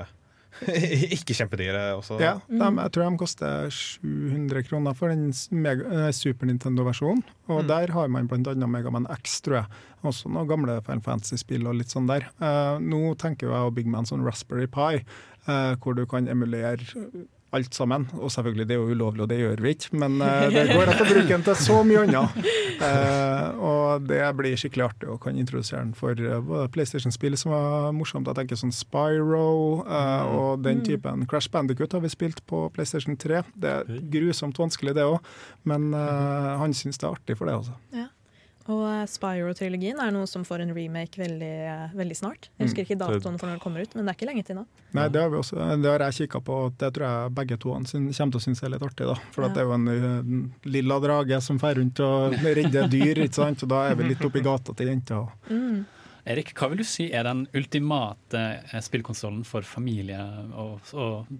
ikke 1.17 1.37
kjempedyre 1.37 1.83
også. 1.99 2.19
Ja, 2.21 2.35
de, 2.49 2.61
jeg 2.61 2.95
tror 2.95 3.05
de 3.05 3.21
koster 3.21 3.77
700 3.77 4.67
kroner 4.69 4.97
for 4.97 5.13
den 5.13 5.29
mega, 5.53 5.89
eh, 6.07 6.09
Super 6.17 6.49
Nintendo-versjonen. 6.49 7.21
Og 7.53 7.69
der 7.69 7.93
har 7.93 8.09
man 8.13 8.29
bl.a. 8.33 8.57
Megaman 8.65 9.09
X, 9.19 9.41
tror 9.45 9.61
jeg. 9.61 9.83
Også 10.09 10.33
noen 10.33 10.49
gamle 10.49 10.79
Final 10.89 11.05
Fantasy-spill 11.05 11.69
og 11.69 11.77
litt 11.83 11.93
sånn 11.93 12.09
der. 12.09 12.27
Uh, 12.41 12.81
nå 12.81 13.13
tenker 13.21 13.53
jeg 13.53 13.69
å 13.69 13.77
bygge 13.77 13.93
meg 13.93 14.03
en 14.03 14.11
sånn 14.15 14.25
Raspberry 14.25 14.71
Pi, 14.73 15.05
Uh, 15.43 15.75
hvor 15.83 15.97
du 15.99 16.05
kan 16.07 16.29
emulere 16.31 16.79
alt 17.53 17.77
sammen. 17.77 18.07
Og 18.19 18.33
selvfølgelig, 18.33 18.67
det 18.69 18.75
er 18.75 18.81
jo 18.81 18.95
ulovlig, 18.97 19.23
og 19.25 19.29
det 19.31 19.39
gjør 19.41 19.63
vi 19.65 19.75
ikke, 19.77 19.91
men 20.01 20.19
eh, 20.25 20.47
det 20.53 20.65
går 20.73 20.93
an 20.93 21.03
å 21.05 21.09
bruke 21.09 21.29
den 21.29 21.45
til 21.47 21.59
så 21.61 21.81
mye 21.87 22.07
annet. 22.07 22.43
Eh, 22.83 23.59
og 23.63 24.09
det 24.09 24.19
blir 24.35 24.57
skikkelig 24.59 24.83
artig 24.89 25.07
å 25.13 25.15
kan 25.23 25.37
introdusere 25.39 25.85
den 25.85 25.93
for 25.95 26.19
eh, 26.19 26.41
både 26.43 26.65
PlayStation-spill 26.75 27.37
som 27.39 27.53
var 27.53 27.93
morsomt. 27.95 28.27
Jeg 28.27 28.41
tenker 28.41 28.59
sånn 28.59 28.75
Spyro 28.75 29.85
eh, 29.85 30.33
og 30.35 30.65
den 30.65 30.81
typen. 30.83 31.23
Crash 31.31 31.53
Bandicoot 31.53 31.95
har 31.95 32.03
vi 32.03 32.11
spilt 32.11 32.43
på 32.51 32.65
PlayStation 32.75 33.15
3. 33.15 33.45
Det 33.55 33.75
er 33.77 34.01
grusomt 34.11 34.59
vanskelig, 34.59 34.97
det 34.99 35.07
òg, 35.07 35.21
men 35.71 35.93
eh, 35.95 36.51
han 36.65 36.75
syns 36.75 36.99
det 36.99 37.07
er 37.07 37.15
artig 37.15 37.39
for 37.39 37.53
det, 37.53 37.61
altså. 37.61 37.79
Og 38.71 38.83
eh, 38.87 39.05
Spyro-trilogien 39.11 39.99
er 40.03 40.13
noe 40.15 40.29
som 40.31 40.45
får 40.47 40.63
en 40.63 40.73
remake 40.77 41.19
veldig, 41.19 41.53
eh, 41.73 41.95
veldig 41.99 42.17
snart. 42.19 42.49
Jeg 42.59 42.69
husker 42.69 42.87
ikke 42.87 42.99
datoen 43.01 43.39
for 43.41 43.49
når 43.49 43.59
det 43.59 43.65
kommer 43.65 43.83
ut, 43.83 43.97
men 43.97 44.07
det 44.07 44.13
er 44.13 44.19
ikke 44.21 44.29
lenge 44.29 44.45
til 44.47 44.61
nå. 44.61 44.67
Nei, 44.95 45.07
det 45.11 45.23
har, 45.23 45.33
vi 45.33 45.41
også, 45.41 45.59
det 45.83 45.91
har 45.91 46.05
jeg 46.07 46.19
kikka 46.23 46.43
på, 46.47 46.59
og 46.67 46.77
det 46.79 46.93
tror 46.95 47.07
jeg 47.09 47.35
begge 47.39 47.59
to 47.59 47.73
kommer 47.73 48.13
til 48.37 48.39
å 48.39 48.45
synes 48.45 48.63
er 48.63 48.75
litt 48.75 48.87
artig. 48.87 49.09
da. 49.11 49.17
For 49.35 49.49
at 49.49 49.57
det 49.57 49.65
er 49.65 49.71
jo 49.71 49.75
en, 49.79 49.89
en 49.89 50.45
lilla 50.69 51.01
drage 51.03 51.41
som 51.43 51.59
fer 51.63 51.81
rundt 51.81 52.05
og 52.05 52.39
redder 52.45 52.93
dyr, 52.93 53.25
ikke 53.27 53.41
sant? 53.41 53.67
og 53.67 53.73
da 53.73 53.87
er 53.89 53.99
vi 53.99 54.13
litt 54.13 54.23
oppi 54.29 54.45
gata 54.45 54.77
til 54.77 54.93
jenta. 54.93 55.25
Mm. 55.51 55.83
Erik, 56.33 56.53
hva 56.55 56.69
vil 56.71 56.85
du 56.85 56.87
si 56.87 57.09
er 57.11 57.27
den 57.27 57.47
ultimate 57.59 58.43
eh, 58.71 58.83
spillkonsollen 58.85 59.43
for 59.49 59.67
familie 59.67 60.21
og, 60.55 60.93
og 60.95 61.33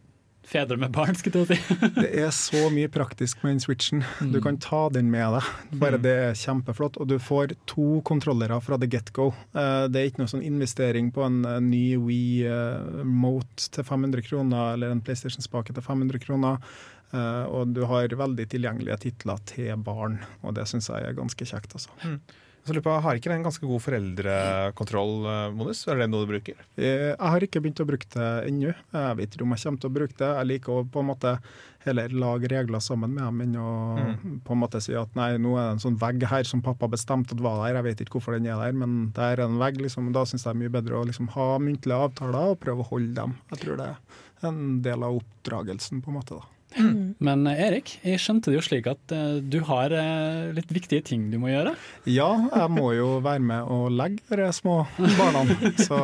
fedre 0.45 0.77
med 0.77 0.91
barn? 0.93 1.15
skulle 1.17 1.45
jeg 1.47 1.57
si? 1.59 1.77
Det 2.03 2.11
er 2.23 2.31
så 2.35 2.63
mye 2.75 2.89
praktisk 2.93 3.43
med 3.45 3.55
den 3.55 3.61
switchen. 3.65 4.03
Du 4.33 4.41
kan 4.45 4.59
ta 4.63 4.89
den 4.93 5.11
med 5.13 5.37
deg. 5.39 5.51
Bare 5.81 5.99
det 6.03 6.13
er 6.29 6.35
kjempeflott. 6.39 6.99
Og 7.01 7.09
du 7.09 7.17
får 7.23 7.55
to 7.71 8.01
kontrollere 8.09 8.59
fra 8.65 8.79
the 8.79 8.89
get-go. 8.91 9.31
Eh, 9.55 9.87
Det 9.93 10.01
er 10.03 10.11
ikke 10.11 10.23
noe 10.25 10.33
sånn 10.33 10.45
investering 10.47 11.13
på 11.15 11.25
en 11.27 11.43
ny 11.71 11.85
Wii 11.97 12.47
eh, 12.49 13.03
Mote 13.05 13.71
til 13.73 13.85
500 13.87 14.23
kroner, 14.29 14.75
eller 14.75 14.91
en 14.93 15.01
PlayStation-spake 15.05 15.73
til 15.77 15.83
500 15.87 16.19
kroner. 16.27 16.59
Eh, 17.13 17.45
Og 17.53 17.75
du 17.77 17.85
har 17.89 18.09
veldig 18.09 18.49
tilgjengelige 18.53 18.99
titler 19.09 19.41
til 19.49 19.77
barn, 19.85 20.21
og 20.43 20.55
det 20.59 20.67
syns 20.71 20.89
jeg 20.91 21.05
er 21.09 21.17
ganske 21.19 21.45
kjekt. 21.49 21.75
altså. 21.79 21.93
Så 22.63 22.71
lurer 22.77 22.85
på, 22.87 22.93
Har 23.03 23.19
ikke 23.19 23.31
den 23.33 23.43
ganske 23.43 23.67
god 23.67 23.81
foreldrekontroll-modus? 23.83 25.81
Er 25.91 25.97
det 25.99 26.07
noe 26.13 26.23
du 26.23 26.31
bruker? 26.31 26.55
Eh, 26.79 27.11
Jeg 27.11 27.19
har 27.19 27.41
ikke 27.43 27.61
begynt 27.65 27.81
å 27.83 27.87
bruke 27.89 28.07
det 28.13 28.29
ennå. 28.49 28.71
Jeg 28.93 29.17
vet 29.19 29.35
ikke 29.35 29.43
om 29.47 29.55
jeg 29.57 29.63
kommer 29.65 29.81
til 29.83 29.91
å 29.91 29.97
bruke 29.97 30.17
det. 30.21 30.29
Jeg 30.39 30.47
liker 30.53 30.71
å 30.77 30.85
på 30.87 31.01
en 31.03 31.09
måte 31.11 31.33
heller 31.83 32.09
lage 32.15 32.47
regler 32.53 32.79
sammen 32.79 33.11
med 33.17 33.25
dem 33.27 33.41
enn 33.43 33.57
å 33.59 33.71
på 34.47 34.55
en 34.55 34.61
måte 34.63 34.79
si 34.85 34.95
at 34.95 35.11
nei, 35.19 35.33
nå 35.43 35.57
er 35.59 35.65
det 35.67 35.73
en 35.75 35.83
sånn 35.83 35.99
vegg 35.99 36.23
her 36.31 36.45
som 36.47 36.63
pappa 36.63 36.87
bestemte 36.87 37.35
at 37.35 37.41
var 37.43 37.59
der, 37.65 37.75
jeg 37.81 37.87
vet 37.89 38.01
ikke 38.05 38.21
hvorfor 38.21 38.37
den 38.39 38.47
er 38.47 38.61
der, 38.63 38.73
men 38.79 39.11
der 39.17 39.35
er 39.41 39.45
en 39.49 39.59
vegg. 39.59 39.81
liksom. 39.83 40.13
Da 40.15 40.23
syns 40.23 40.45
jeg 40.47 40.53
det 40.53 40.55
er 40.55 40.63
mye 40.63 40.77
bedre 40.79 41.01
å 41.01 41.07
liksom 41.09 41.29
ha 41.35 41.49
muntlige 41.59 41.99
avtaler 42.07 42.53
og 42.55 42.61
prøve 42.63 42.85
å 42.87 42.91
holde 42.93 43.15
dem. 43.19 43.35
Jeg 43.51 43.59
tror 43.65 43.77
det 43.83 43.89
er 43.91 43.97
en 44.47 44.63
del 44.87 45.03
av 45.03 45.19
oppdragelsen, 45.19 45.99
på 46.03 46.09
en 46.15 46.21
måte. 46.21 46.39
da. 46.39 46.47
Men 47.23 47.47
eh, 47.51 47.63
Erik, 47.67 47.97
jeg 48.07 48.21
skjønte 48.23 48.51
det 48.51 48.59
jo 48.59 48.65
slik 48.65 48.89
at 48.91 49.15
eh, 49.15 49.39
du 49.43 49.61
har 49.69 49.93
eh, 49.97 50.53
litt 50.57 50.73
viktige 50.73 51.05
ting 51.07 51.29
du 51.33 51.39
må 51.43 51.53
gjøre. 51.53 51.75
Ja, 52.09 52.31
jeg 52.49 52.73
må 52.73 52.93
jo 52.97 53.19
være 53.25 53.45
med 53.45 53.73
og 53.73 53.91
legge 53.95 54.41
de 54.41 54.49
små 54.57 54.83
barna. 55.19 55.45
Så 55.87 55.99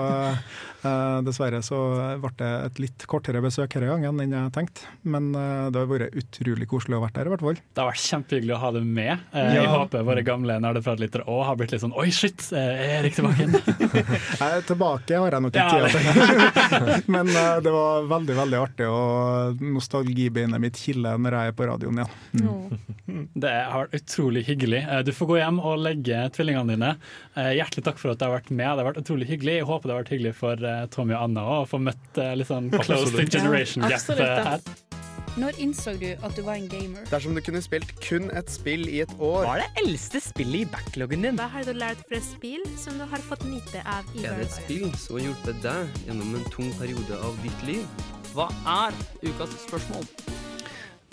dessverre 1.26 1.58
så 1.66 1.78
ble 2.22 2.30
det 2.38 2.48
et 2.68 2.78
litt 2.84 3.06
kortere 3.10 3.40
besøk 3.42 3.72
denne 3.74 3.88
gangen 3.90 4.20
enn 4.22 4.34
jeg 4.36 4.52
tenkte. 4.54 4.86
Men 5.02 5.30
eh, 5.34 5.68
det 5.74 5.80
har 5.82 5.88
vært 5.90 6.14
utrolig 6.20 6.68
koselig 6.70 6.98
å 6.98 7.02
være 7.02 7.16
der, 7.18 7.30
i 7.30 7.32
hvert 7.34 7.44
fall. 7.46 7.58
Det 7.74 7.82
har 7.82 7.88
vært 7.90 8.04
kjempehyggelig 8.04 8.54
å 8.54 8.60
ha 8.62 8.70
deg 8.76 8.86
med. 8.98 9.24
Jeg 9.34 9.56
Jeg 9.58 9.72
håper 9.72 10.06
våre 10.06 10.22
gamle 10.26 10.58
nerdepratlyttere 10.62 11.26
òg 11.28 11.42
har 11.48 11.58
blitt 11.58 11.72
litt 11.74 11.82
sånn 11.82 11.96
Oi, 11.98 12.08
shit, 12.14 12.44
eh, 12.52 12.82
er 12.84 12.94
Erik 13.00 13.16
tilbake 13.18 13.48
tilbake 14.68 15.18
har 15.18 15.34
jeg 15.36 15.42
nok 15.44 15.56
ikke 15.56 15.78
Ja, 15.78 15.88
tida 15.88 15.98
til. 15.98 17.02
Men 17.14 17.28
eh, 17.32 17.58
det 17.64 17.72
var 17.74 18.06
veldig, 18.10 18.36
veldig 18.38 18.60
artig, 18.62 18.88
og 18.92 19.62
nostalgibeinet 19.74 20.62
mitt 20.62 20.78
kiler 20.78 21.18
når 21.20 21.38
jeg 21.38 21.52
er 21.52 21.58
på 21.58 21.68
radioen 21.68 22.02
igjen. 22.02 22.78
Det 23.38 23.50
har 23.50 23.86
vært 23.86 23.96
utrolig 24.02 24.42
hyggelig. 24.48 24.82
Eh, 24.84 25.02
Du 25.06 25.12
får 25.16 25.30
gå 25.32 25.38
hjem 25.40 25.60
og 25.64 25.78
legge 25.84 26.22
tvillingene 26.36 26.74
dine. 26.76 26.90
Eh, 27.34 27.52
Hjertelig 27.58 27.84
takk 27.88 27.98
for 28.00 28.12
at 28.12 28.20
du 28.20 28.26
har 28.28 28.34
vært 28.38 28.50
med. 28.52 28.66
Det 28.68 28.82
har 28.84 28.88
vært 28.92 29.02
utrolig 29.02 29.28
hyggelig. 29.30 29.58
Jeg 29.60 29.68
håper 29.70 29.88
det 29.88 29.94
har 29.96 30.02
vært 30.04 30.12
hyggelig 30.14 30.34
for 30.38 30.67
eh, 30.68 30.84
Tommy 30.94 31.16
og 31.16 31.24
Anna 31.28 31.46
å 31.58 31.64
få 31.68 31.80
møtt 31.82 32.20
eh, 32.20 32.34
litt 32.38 32.50
sånn 32.50 32.70
close 32.74 33.10
to 33.14 33.24
generation 33.26 33.88
Ja, 33.88 33.98
gap 33.98 34.52
her. 34.52 34.68
Når 35.38 35.58
innså 35.62 35.92
du 36.00 36.08
at 36.26 36.34
du 36.34 36.40
var 36.42 36.56
en 36.58 36.66
gamer? 36.70 37.04
Dersom 37.12 37.36
du 37.36 37.42
kunne 37.44 37.60
spilt 37.62 37.92
kun 38.02 38.26
et 38.34 38.48
spill 38.50 38.88
i 38.90 39.02
et 39.04 39.12
år 39.22 39.44
Hva 39.46 39.52
er 39.58 39.62
det 39.62 39.84
eldste 39.84 40.22
spillet 40.24 40.64
i 40.64 40.70
backloggen 40.72 41.22
din? 41.26 41.38
Hva 41.38 41.46
har 41.52 41.68
du 41.68 41.76
lært 41.76 42.00
fra 42.10 42.18
spill 42.24 42.64
som 42.80 42.98
du 42.98 43.04
har 43.06 43.22
fått 43.28 43.44
nyte 43.46 43.84
av 43.86 44.08
i 44.18 44.24
Er 44.26 44.40
det 44.40 44.48
et 44.48 44.56
spill 44.56 44.88
som 44.98 45.18
har 45.18 45.28
hjulpet 45.28 45.60
deg 45.62 46.02
gjennom 46.08 46.34
en 46.40 46.48
tung 46.54 46.72
periode 46.80 47.20
av 47.22 47.38
ditt 47.44 47.62
liv? 47.68 47.86
Hva 48.34 48.48
er 48.82 48.98
ukas 49.22 49.54
spørsmål? 49.68 50.08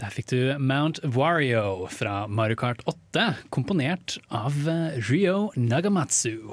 Der 0.01 0.11
fikk 0.11 0.27
du 0.33 0.39
Mount 0.59 0.99
Wario 1.15 1.85
fra 1.87 2.25
Mario 2.27 2.57
Kart 2.59 2.81
8, 2.89 3.29
komponert 3.55 4.17
av 4.27 4.57
eh, 4.67 4.97
Ryo 5.07 5.53
Nagamatsu. 5.55 6.51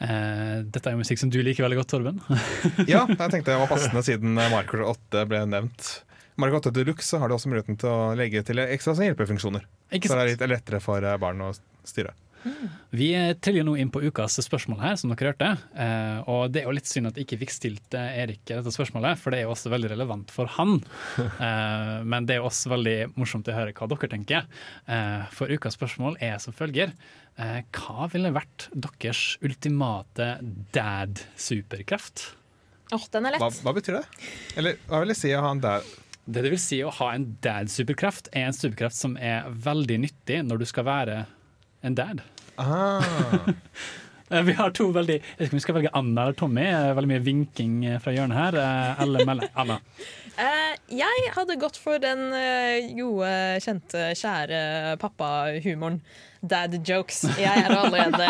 Eh, 0.00 0.60
dette 0.64 0.88
er 0.88 0.94
jo 0.96 1.02
musikk 1.02 1.20
som 1.20 1.32
du 1.32 1.40
liker 1.44 1.66
veldig 1.66 1.80
godt, 1.82 1.90
Torben. 1.92 2.20
Ja, 2.90 3.04
jeg 3.04 3.18
tenkte 3.20 3.52
det 3.52 3.58
var 3.60 3.68
passende 3.70 4.02
siden 4.06 4.38
Marker 4.38 4.86
8 4.88 5.26
ble 5.28 5.42
nevnt. 5.50 5.90
Marker 6.40 6.56
Kart 6.56 6.70
8 6.70 6.76
Deluxe 6.78 7.20
har 7.20 7.28
du 7.28 7.36
også 7.36 7.50
muligheten 7.52 7.76
til 7.80 7.92
å 7.92 8.14
legge 8.16 8.40
til 8.46 8.62
ekstra 8.64 8.94
hjelpefunksjoner. 8.96 9.66
Så 9.90 10.14
det 10.14 10.22
er 10.22 10.32
litt 10.32 10.46
lettere 10.54 10.80
for 10.80 11.04
eh, 11.04 11.18
barn 11.20 11.42
å 11.44 11.52
styre. 11.84 12.14
Vi 12.90 13.10
triller 13.42 13.66
nå 13.66 13.76
inn 13.80 13.90
på 13.92 14.02
ukas 14.02 14.38
spørsmål 14.42 14.80
her, 14.82 14.96
som 14.98 15.12
dere 15.12 15.32
hørte. 15.32 15.50
Eh, 15.74 16.18
og 16.30 16.52
det 16.52 16.62
er 16.62 16.68
jo 16.68 16.74
litt 16.76 16.88
synd 16.90 17.10
at 17.10 17.18
jeg 17.18 17.28
ikke 17.28 17.40
fikk 17.44 17.54
stilt 17.54 17.96
eh, 17.98 18.16
Erik 18.22 18.42
dette 18.48 18.72
spørsmålet, 18.74 19.20
for 19.20 19.32
det 19.32 19.40
er 19.40 19.46
jo 19.46 19.54
også 19.54 19.72
veldig 19.72 19.92
relevant 19.94 20.34
for 20.34 20.50
han. 20.58 20.80
Eh, 21.40 22.02
men 22.04 22.26
det 22.28 22.34
er 22.34 22.40
jo 22.40 22.48
også 22.50 22.70
veldig 22.72 22.96
morsomt 23.18 23.48
å 23.48 23.54
høre 23.54 23.72
hva 23.76 23.86
dere 23.88 24.08
tenker. 24.12 24.44
Eh, 24.90 25.22
for 25.32 25.52
ukas 25.52 25.76
spørsmål 25.78 26.18
er 26.22 26.36
som 26.42 26.54
følger. 26.56 26.92
Hva 27.72 28.08
ville 28.12 28.32
vært 28.34 28.66
deres 28.74 29.22
ultimate 29.46 30.26
dad-superkraft? 30.76 32.26
Åh, 32.92 33.06
den 33.14 33.28
er 33.28 33.36
lett. 33.36 33.60
hva 33.64 33.74
betyr 33.76 34.00
det? 34.00 34.04
Eller 34.60 34.78
hva 34.90 35.00
vil 35.04 35.14
jeg 35.14 35.20
si 35.22 35.32
å 35.36 35.42
ha 35.46 35.54
en 35.54 35.62
dad? 35.62 35.88
Det 36.30 36.44
det 36.44 36.52
vil 36.52 36.62
si 36.62 36.80
å 36.84 36.92
ha 37.00 37.12
en 37.16 37.24
dad-superkraft, 37.42 38.28
er 38.36 38.50
en 38.50 38.56
superkraft 38.56 38.98
som 38.98 39.16
er 39.16 39.48
veldig 39.50 40.02
nyttig 40.04 40.42
når 40.46 40.62
du 40.62 40.66
skal 40.68 40.86
være 40.86 41.22
en 41.82 41.94
dad. 41.94 42.22
Ah. 42.56 43.02
Eh, 44.30 44.42
Vi 44.46 44.52
har 44.54 44.70
to 44.70 44.84
veldig 44.94 45.16
Jeg 45.16 45.22
vet 45.38 45.48
ikke 45.48 45.56
om 45.56 45.58
vi 45.58 45.62
skal 45.64 45.74
velge 45.74 45.90
Anna 45.98 46.22
eller 46.22 46.36
Tommy. 46.38 46.62
Eh, 46.62 46.92
Veldig 46.94 47.08
mye 47.10 47.22
vinking 47.26 47.72
eh, 47.82 47.96
fra 47.98 48.12
hjørnet 48.14 48.38
her. 48.38 48.58
Eller 49.02 49.26
Melle. 49.26 49.48
Anna. 49.60 49.80
Uh, 50.38 50.76
jeg 50.94 51.32
hadde 51.34 51.56
gått 51.58 51.74
for 51.82 51.98
den 51.98 52.22
gode, 52.94 53.32
kjente, 53.64 54.04
kjære 54.16 54.60
pappahumoren. 55.02 55.98
Dad 56.40 56.78
jokes. 56.86 57.24
Jeg 57.36 57.64
er 57.66 57.74
allerede, 57.74 58.28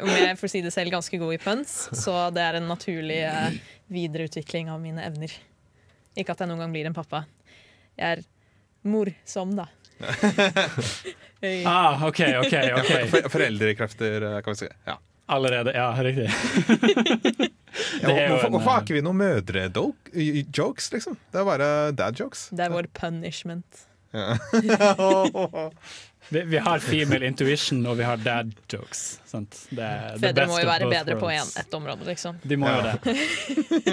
om 0.00 0.12
jeg 0.14 0.38
får 0.40 0.52
si 0.54 0.62
det 0.64 0.72
selv, 0.72 0.94
ganske 0.94 1.18
god 1.20 1.34
i 1.34 1.40
puns, 1.42 1.74
så 1.98 2.14
det 2.32 2.46
er 2.46 2.60
en 2.60 2.70
naturlig 2.70 3.18
uh, 3.26 3.58
videreutvikling 3.92 4.70
av 4.72 4.80
mine 4.80 5.02
evner. 5.04 5.34
Ikke 6.16 6.32
at 6.32 6.40
jeg 6.40 6.48
noen 6.48 6.62
gang 6.62 6.72
blir 6.72 6.88
en 6.88 6.96
pappa. 6.96 7.26
Jeg 7.98 8.22
er 8.22 8.24
morsom, 8.88 9.52
da. 9.58 9.66
Ah, 11.66 12.06
OK, 12.06 12.20
OK. 12.42 12.52
ok 12.80 12.92
For, 13.10 13.28
foreldrekrefter, 13.36 14.28
eh, 14.28 14.40
kan 14.44 14.54
vi 14.54 14.64
si. 14.64 14.68
Ja. 14.86 14.98
Allerede. 15.32 15.72
Ja, 15.74 15.92
riktig. 16.02 16.28
Ja, 18.02 18.08
Det 18.08 18.12
er 18.12 18.26
jo 18.26 18.34
hvorfor, 18.34 18.46
en, 18.46 18.52
hvorfor 18.52 18.70
har 18.70 18.80
eh, 18.80 18.84
ikke 18.84 18.96
vi 18.98 19.02
noen 19.06 19.20
mødre-jokes, 19.22 20.90
liksom? 20.92 21.16
Det 21.32 21.40
er 21.40 21.46
bare 21.48 21.68
dad-jokes. 21.96 22.50
Det 22.52 22.66
er 22.66 22.74
vår 22.74 22.90
punishment. 22.98 23.86
Vi, 26.28 26.42
vi 26.42 26.58
har 26.58 26.78
female 26.78 27.26
intuition, 27.26 27.86
og 27.86 27.96
vi 27.98 28.04
har 28.06 28.16
dad 28.16 28.52
jokes. 28.70 29.20
Sant? 29.26 29.66
Det, 29.68 29.88
Fedre 30.22 30.46
må 30.48 30.60
jo 30.62 30.68
være 30.68 30.88
bedre 30.88 31.16
på 31.20 31.28
en, 31.28 31.48
ett 31.60 31.74
område, 31.74 32.06
liksom. 32.08 32.38
De 32.42 32.56
må 32.56 32.70
jo 32.70 32.82
det. 32.86 32.94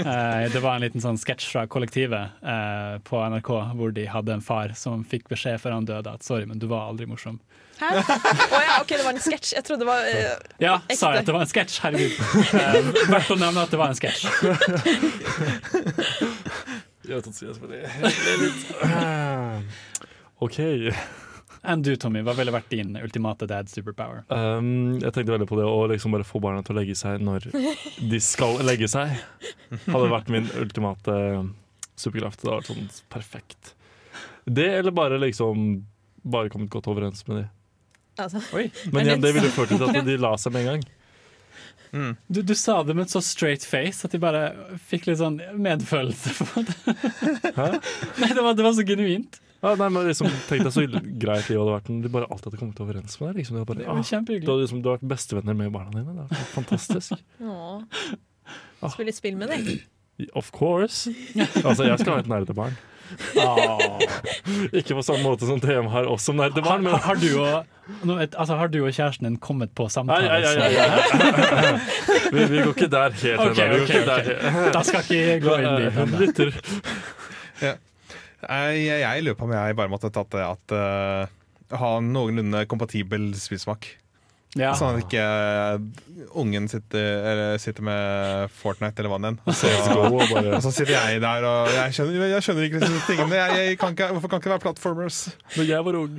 uh, 0.06 0.46
det 0.54 0.62
var 0.64 0.78
en 0.78 0.86
liten 0.86 1.04
sånn 1.04 1.20
sketsj 1.20 1.50
fra 1.52 1.66
Kollektivet 1.68 2.40
uh, 2.46 2.96
på 3.04 3.20
NRK 3.34 3.50
hvor 3.80 3.92
de 3.96 4.06
hadde 4.08 4.38
en 4.38 4.46
far 4.46 4.72
som 4.78 5.04
fikk 5.04 5.28
beskjed 5.34 5.60
før 5.60 5.80
han 5.80 5.90
døde 5.90 6.14
at 6.16 6.24
sorry, 6.24 6.46
men 6.48 6.62
du 6.62 6.68
var 6.72 6.88
aldri 6.92 7.10
morsom. 7.10 7.42
Hæ? 7.80 7.92
Oh, 7.96 8.62
ja, 8.64 8.82
OK, 8.82 8.92
det 8.92 9.04
var 9.04 9.16
en 9.16 9.24
sketsj. 9.24 9.56
Jeg 9.56 9.64
trodde 9.68 9.84
det 9.84 9.90
var 9.90 10.08
uh, 10.08 10.36
Ja, 10.64 10.76
Ekte. 10.86 11.00
sa 11.00 11.14
jeg 11.16 11.26
at 11.26 11.28
det 11.32 11.36
var 11.36 11.44
en 11.48 11.52
sketsj? 11.52 11.80
Herregud. 11.84 12.14
Uh, 12.54 12.94
Verdt 13.16 13.36
å 13.36 13.40
nevne 13.40 13.66
at 13.66 13.72
det 13.74 13.80
var 13.80 13.90
en 13.92 14.00
sketsj. 14.00 14.24
Jeg 17.10 17.20
vet 17.20 17.28
ikke, 17.32 17.46
jeg 17.46 17.56
OK. 20.46 20.60
Enn 21.68 21.82
du, 21.84 21.90
Tommy, 22.00 22.22
hva 22.24 22.32
ville 22.38 22.54
vært 22.56 22.70
din 22.72 22.94
ultimate 23.02 23.48
dad 23.50 23.68
superpower? 23.68 24.22
Um, 24.32 25.00
jeg 25.02 25.12
tenkte 25.12 25.34
veldig 25.34 25.48
på 25.50 25.58
det 25.60 25.66
å 25.68 25.80
liksom 25.92 26.14
bare 26.16 26.28
få 26.28 26.40
barna 26.44 26.64
til 26.64 26.78
å 26.78 26.80
legge 26.80 26.96
seg 26.96 27.20
når 27.26 27.50
de 27.52 28.20
skal 28.24 28.62
legge 28.64 28.88
seg. 28.92 29.12
Hadde 29.90 30.12
vært 30.14 30.32
min 30.32 30.48
ultimate 30.62 31.18
superkraft. 32.00 32.46
Det 32.46 32.48
hadde 32.48 32.62
vært 32.62 32.72
sånn 32.72 33.10
perfekt. 33.12 33.74
Det, 34.48 34.70
eller 34.80 34.96
bare 34.96 35.20
liksom 35.22 35.84
Bare 36.30 36.50
kommet 36.52 36.72
godt 36.74 36.88
overens 36.92 37.22
med 37.28 37.38
de. 37.42 37.44
altså. 38.20 38.40
Men 38.92 39.06
igjen, 39.08 39.22
det 39.24 39.30
ville 39.36 39.52
ført 39.56 39.70
til 39.72 39.84
at 39.86 40.02
de 40.08 40.16
la 40.20 40.34
seg 40.42 40.52
med 40.56 40.66
en 40.66 40.72
gang. 40.74 40.82
Du, 41.92 42.42
du 42.46 42.56
sa 42.58 42.80
det 42.86 42.94
med 42.96 43.08
et 43.08 43.14
så 43.14 43.22
straight 43.26 43.66
face 43.66 44.06
at 44.06 44.14
de 44.14 44.22
bare 44.22 44.44
fikk 44.90 45.08
litt 45.10 45.20
sånn 45.22 45.40
medfølelse 45.58 46.34
for 46.38 46.68
det. 46.68 46.98
Hæ? 47.56 47.70
Nei, 48.22 48.34
det 48.34 48.44
var, 48.46 48.58
det 48.58 48.66
var 48.66 48.76
så 48.78 48.86
genuint. 48.86 49.40
Ja, 49.60 49.74
nei, 49.76 49.90
men 49.92 50.06
liksom, 50.08 50.30
Tenk 50.48 50.64
deg 50.64 50.72
så 50.72 50.86
greit 50.88 51.50
livet 51.50 51.60
hadde 51.60 51.74
vært 51.74 51.90
om 51.92 51.98
de 52.00 52.12
bare 52.14 52.28
alltid 52.32 52.48
hadde 52.48 52.60
kommet 52.62 52.80
overens 52.84 53.18
med 53.20 53.34
deg. 53.34 53.42
Liksom, 53.42 53.58
de 53.58 53.60
hadde 53.60 53.72
bare, 53.74 53.82
Det 53.82 53.88
var 53.90 54.00
ah, 54.00 54.22
du, 54.24 54.36
hadde 54.38 54.62
liksom, 54.62 54.84
du 54.86 54.90
vært 54.94 55.08
bestevenner 55.12 55.58
med 55.60 55.74
barna 55.76 55.92
dine. 55.98 56.16
Det 56.16 56.24
er 56.24 56.40
helt 56.40 56.54
fantastisk. 56.54 57.26
Åh. 57.50 58.94
Spille 58.94 59.16
spill 59.16 59.36
med 59.40 59.52
deg. 59.52 59.74
Of 60.40 60.54
course. 60.56 61.12
Altså, 61.66 61.90
jeg 61.90 62.00
skal 62.00 62.16
ha 62.16 62.24
et 62.24 62.32
nerdebarn. 62.32 62.80
Ikke 64.80 64.96
på 64.98 65.04
samme 65.06 65.24
måte 65.24 65.48
som 65.50 65.62
TM 65.64 65.90
har 65.94 66.10
oss 66.12 66.28
som 66.30 66.40
Har, 66.40 66.50
nerdebarn, 66.50 66.84
men 66.86 66.94
har, 66.94 67.20
du 67.20 67.30
og, 67.42 67.66
altså, 68.38 68.58
har 68.60 68.70
du 68.72 68.80
og 68.84 68.94
kjæresten 68.94 69.26
din 69.28 69.38
kommet 69.42 69.74
på 69.78 69.88
samtale? 69.90 70.30
nei, 70.30 70.42
nei, 70.46 70.70
nei. 70.78 71.74
Vi, 72.34 72.46
vi 72.52 72.64
går 72.64 72.74
ikke 72.76 72.92
der 72.94 73.16
helt 73.18 73.46
ennå. 73.48 73.82
Okay, 73.84 74.04
okay. 74.06 74.72
Da 74.76 74.84
skal 74.86 75.06
ikke 75.06 75.20
jeg 75.20 75.44
gå 75.46 75.58
inn 75.64 75.80
dit 75.82 76.22
Lytter. 76.24 76.60
Ja. 77.64 77.76
Jeg, 78.40 78.86
jeg 79.02 79.24
lurer 79.26 79.36
på 79.36 79.50
om 79.50 79.52
jeg 79.52 79.76
bare 79.76 79.92
måtte 79.92 80.12
tatt 80.16 80.30
det 80.32 80.46
at 80.46 80.76
uh, 80.76 81.32
ha 81.80 81.90
noenlunde 82.04 82.64
kompatibel 82.72 83.34
spillsmak. 83.38 83.90
Ja. 84.58 84.72
Sånn 84.74 84.98
at 84.98 85.04
ikke 85.04 85.22
eh, 85.22 86.30
ungen 86.42 86.66
sitter, 86.72 87.20
eller 87.30 87.60
sitter 87.62 87.86
med 87.86 88.50
Fortnite 88.58 89.04
eller 89.04 89.12
hva 89.14 89.20
det 89.22 89.30
er. 89.30 89.36
Og 89.46 89.54
så, 89.54 89.70
og 90.56 90.64
så 90.66 90.72
sitter 90.74 90.96
jeg 90.96 91.20
der 91.22 91.46
og 91.46 91.70
jeg 91.76 91.94
skjønner, 91.94 92.24
jeg 92.32 92.46
skjønner 92.48 92.66
ikke 92.66 92.82
disse 92.82 93.02
tingene. 93.06 93.38
Jeg, 93.38 93.68
jeg 93.70 93.78
kan 93.82 93.94
ikke, 93.94 94.08
hvorfor 94.16 94.32
kan 94.32 94.42
ikke 94.42 94.50
det 94.50 94.56
være 94.56 94.64
platformers? 94.64 95.20
Når 95.54 95.70
jeg 95.70 95.86
var 95.86 96.00
ung. 96.00 96.18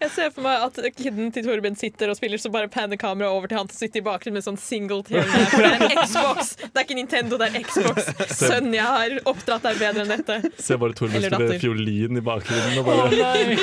Jeg 0.00 0.12
ser 0.14 0.32
for 0.32 0.46
meg 0.46 0.64
at 0.64 0.80
kiden 0.96 1.28
til 1.34 1.44
Torben 1.50 1.76
sitter 1.76 2.12
og 2.12 2.16
spiller, 2.16 2.40
så 2.40 2.52
bare 2.54 2.70
panner 2.72 2.96
kameraet 3.00 3.36
over 3.36 3.52
til 3.52 3.60
han 3.60 3.68
som 3.68 3.76
sitter 3.82 4.00
i 4.00 4.06
bakgrunnen 4.06 4.38
med 4.38 4.46
sånn 4.46 4.58
single 4.60 5.02
TV. 5.04 5.20
For 5.52 5.66
det 5.66 5.74
er 5.74 5.84
en 5.84 6.00
Xbox! 6.06 6.54
Det 6.62 6.72
er 6.72 6.86
ikke 6.86 6.98
Nintendo, 6.98 7.40
det 7.42 7.50
er 7.50 7.66
Xbox. 7.66 8.08
Sønnen 8.40 8.76
jeg 8.78 8.88
har 8.88 9.18
oppdratt 9.28 9.68
er 9.68 9.80
bedre 9.82 10.06
enn 10.06 10.14
dette. 10.16 10.40
Se 10.64 10.80
bare 10.80 10.96
Torben 10.96 11.20
spille 11.28 11.60
fiolin 11.60 12.22
i 12.22 12.24
bakgrunnen. 12.24 12.80
Og 12.80 12.88
bare, 12.88 13.12
nei! 13.12 13.60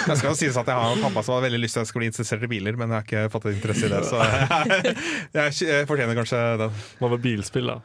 Det 0.00 0.18
skal 0.18 0.32
jo 0.32 0.36
sies 0.42 0.58
at 0.58 0.66
jeg 0.66 0.82
har 0.82 0.98
en 0.98 1.04
pappa 1.06 1.22
som 1.26 1.38
har 1.38 1.46
veldig 1.46 1.62
lyst 1.62 1.78
til 1.78 1.84
at 1.84 1.86
jeg 1.86 1.92
skal 1.94 2.02
bli 2.04 2.10
interessert 2.10 2.46
i 2.46 2.52
biler, 2.56 2.78
men 2.80 2.90
jeg 2.90 2.96
har 2.98 3.06
ikke 3.06 3.19
fått 3.32 3.46
interesse 3.50 3.86
i 3.86 3.92
det. 3.92 4.00
Så 4.08 4.18
jeg, 4.24 4.96
jeg, 5.36 5.56
jeg 5.68 5.88
fortjener 5.90 6.18
kanskje 6.18 6.42
den. 6.60 6.76
Hva 7.00 7.10
med 7.14 7.24
bilspill, 7.24 7.72
da? 7.72 7.78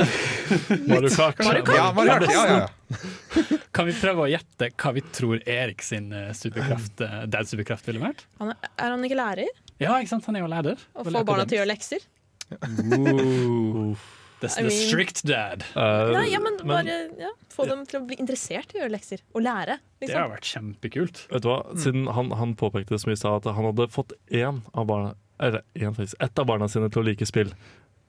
Mario 0.90 1.10
Kart. 1.14 1.42
Mario 1.44 1.64
Kart. 1.66 1.76
Ja, 1.76 1.88
Mario 1.96 2.14
Kart, 2.14 2.28
ja, 2.32 2.44
ja, 2.48 2.60
ja. 2.60 3.58
Kan 3.76 3.86
vi 3.86 3.96
prøve 3.96 4.24
å 4.26 4.30
gjette 4.30 4.70
hva 4.74 4.94
vi 4.96 5.02
tror 5.14 5.42
Erik 5.48 5.84
sin 5.86 6.10
eh, 6.16 6.30
superkraft, 6.36 7.04
eh, 7.06 7.18
dad 7.30 7.50
superkraft 7.50 7.90
ville 7.90 8.02
vært? 8.02 8.24
Han 8.42 8.54
er, 8.54 8.70
er 8.74 8.94
han 8.96 9.04
ikke 9.06 9.18
lærer? 9.20 9.52
Ja, 9.80 9.98
ikke 9.98 10.14
sant? 10.14 10.26
Han 10.30 10.38
er 10.40 10.44
jo 10.44 10.50
lærer. 10.52 10.88
Og 10.98 11.10
får 11.10 11.28
barna 11.28 11.46
til 11.46 11.58
å 11.58 11.62
gjøre 11.62 11.72
lekser? 11.74 12.08
Ooh. 12.50 13.94
The, 14.40 14.48
I 14.48 14.62
the 14.62 14.68
mean- 14.68 14.86
strict 14.88 15.22
dad. 15.28 15.64
Eh, 15.76 16.12
Nei, 16.14 16.26
ja, 16.32 16.40
men 16.40 16.56
bare 16.64 16.94
ja, 17.20 17.30
få 17.52 17.66
dem 17.68 17.82
til 17.88 18.00
å 18.00 18.06
bli 18.08 18.16
interessert 18.22 18.72
i 18.74 18.78
å 18.78 18.82
gjøre 18.84 18.94
lekser. 18.94 19.20
Og 19.36 19.42
lære, 19.44 19.78
Det 20.00 20.08
har 20.12 20.30
liksom. 20.30 20.36
vært 20.36 20.48
kjempekult. 20.54 21.20
Vet 21.32 21.44
du 21.44 21.48
hva? 21.50 21.58
Siden 21.76 22.06
han, 22.16 22.30
han 22.40 22.54
påpekte 22.56 22.96
det 22.96 23.00
som 23.02 23.12
vi 23.12 23.18
sa 23.20 23.34
at 23.36 23.44
han 23.50 23.68
hadde 23.68 23.90
fått 23.92 24.14
én 24.32 24.62
av 24.72 24.86
barna 24.88 25.14
Eller 25.40 25.62
én 25.74 25.94
faktisk, 25.96 26.16
ett 26.20 26.38
av 26.38 26.44
barna 26.48 26.66
sine 26.68 26.90
til 26.92 27.00
å 27.00 27.06
like 27.06 27.24
spill. 27.28 27.52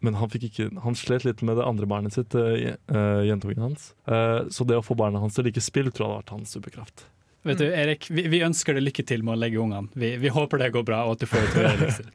Men 0.03 0.15
han, 0.19 0.27
fikk 0.33 0.47
ikke, 0.49 0.65
han 0.83 0.95
slet 0.97 1.23
litt 1.23 1.41
med 1.45 1.55
det 1.59 1.63
andre 1.63 1.85
barnet 1.87 2.11
sitt, 2.15 2.33
uh, 2.35 3.21
jentungen 3.23 3.61
hans. 3.61 3.93
Eh, 4.09 4.49
så 4.49 4.65
det 4.67 4.75
å 4.79 4.83
få 4.83 4.97
barna 4.97 5.19
hans 5.21 5.35
til 5.37 5.45
å 5.45 5.47
like 5.47 5.61
spill, 5.61 5.91
tror 5.93 6.03
jeg 6.03 6.09
hadde 6.09 6.23
vært 6.23 6.33
hans 6.33 6.55
superkraft. 6.57 7.03
Vet 7.47 7.61
du, 7.61 7.67
Erik, 7.69 8.07
vi, 8.09 8.25
vi 8.33 8.41
ønsker 8.43 8.75
deg 8.75 8.83
lykke 8.83 9.05
til 9.07 9.23
med 9.23 9.37
å 9.37 9.39
legge 9.39 9.61
ungene. 9.61 9.87
Vi, 9.93 10.15
vi 10.17 10.29
håper 10.33 10.59
det 10.59 10.71
går 10.73 10.83
bra, 10.89 11.03
og 11.05 11.15
at 11.15 11.23
du 11.23 11.29
får 11.29 11.45
ut 11.47 11.55
lekser. 11.85 12.09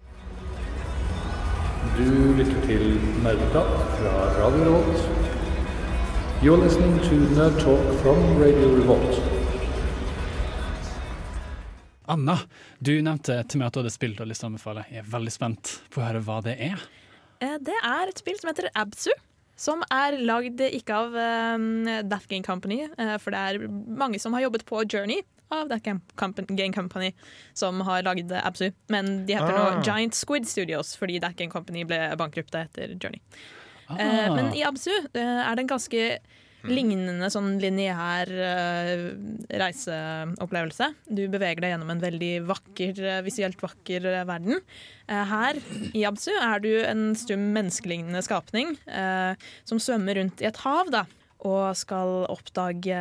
Du 1.95 2.34
lytter 2.37 2.59
til 2.66 2.97
Nerdeprat 3.22 3.68
fra 3.99 4.12
Radio 4.41 4.64
Revolt. 4.66 5.05
You're 6.43 6.59
listening 6.59 6.97
to 7.07 7.18
Nerd 7.37 7.61
Talk 7.62 7.84
from 8.03 8.18
Radio 8.43 8.72
Revolt. 8.74 9.20
Anna, 12.11 12.37
du 12.82 12.91
nevnte 13.03 13.39
til 13.51 13.61
meg 13.62 13.68
at 13.70 13.76
du 13.76 13.80
hadde 13.84 13.95
spilt 13.95 14.20
og 14.22 14.28
lyst 14.30 14.43
til 14.43 14.49
å 14.49 14.53
anbefale. 14.55 14.84
Jeg 14.91 15.05
er 15.05 15.09
veldig 15.14 15.34
spent 15.34 15.76
på 15.95 16.03
å 16.03 16.09
høre 16.09 16.24
hva 16.26 16.41
det 16.49 16.57
er. 16.72 16.82
Eh, 17.45 17.57
Det 17.62 17.78
er 17.84 18.11
et 18.11 18.18
spill 18.24 18.39
som 18.41 18.51
heter 18.51 18.68
Absu. 18.74 19.12
Som 19.57 19.87
er 19.89 20.18
lagd 20.20 20.61
ikke 20.66 20.93
av 21.07 21.14
um, 21.57 21.87
That 22.11 22.26
Game 22.28 22.45
Company, 22.45 22.82
eh, 22.99 23.14
for 23.22 23.32
det 23.32 23.41
er 23.41 23.68
mange 23.70 24.18
som 24.20 24.34
har 24.37 24.45
jobbet 24.49 24.66
på 24.68 24.82
Journey 24.84 25.22
av 25.51 25.68
That 25.68 25.82
Game 25.84 26.72
Company, 26.72 27.12
som 27.55 27.80
har 27.86 28.03
lagd 28.03 28.32
Absu. 28.32 28.70
Men 28.88 29.26
de 29.26 29.34
heter 29.34 29.53
Ah. 29.55 29.76
nå 29.76 29.84
Giant 29.84 30.14
Squid 30.14 30.47
Studios 30.49 30.97
fordi 30.97 31.20
That 31.20 31.36
Game 31.36 31.51
Company 31.51 31.84
ble 31.84 32.16
bankrupt 32.16 32.55
etter 32.55 32.97
Journey. 32.99 33.20
Ah. 33.88 33.99
Eh, 34.01 34.34
men 34.34 34.53
i 34.55 34.64
Absu 34.66 34.90
eh, 34.90 35.20
er 35.47 35.55
det 35.55 35.66
en 35.66 35.76
ganske 35.76 36.18
Lignende 36.66 37.28
sånn 37.30 37.61
lineær 37.62 38.26
eh, 38.26 39.12
reiseopplevelse. 39.55 40.88
Du 41.07 41.22
beveger 41.30 41.62
deg 41.62 41.70
gjennom 41.74 41.92
en 41.92 42.01
veldig 42.03 42.30
vakker, 42.49 42.99
eh, 43.07 43.20
visuelt 43.22 43.61
vakker 43.62 44.09
eh, 44.11 44.24
verden. 44.26 44.59
Her 45.07 45.61
i 45.94 46.03
Absu 46.09 46.32
er 46.34 46.59
du 46.64 46.72
en 46.82 47.12
stum 47.14 47.53
menneskelignende 47.55 48.22
skapning 48.26 48.74
eh, 48.90 49.36
som 49.68 49.78
svømmer 49.78 50.18
rundt 50.18 50.42
i 50.42 50.49
et 50.51 50.59
hav. 50.64 50.90
da 50.90 51.05
og 51.45 51.76
skal 51.76 52.26
oppdage 52.32 53.01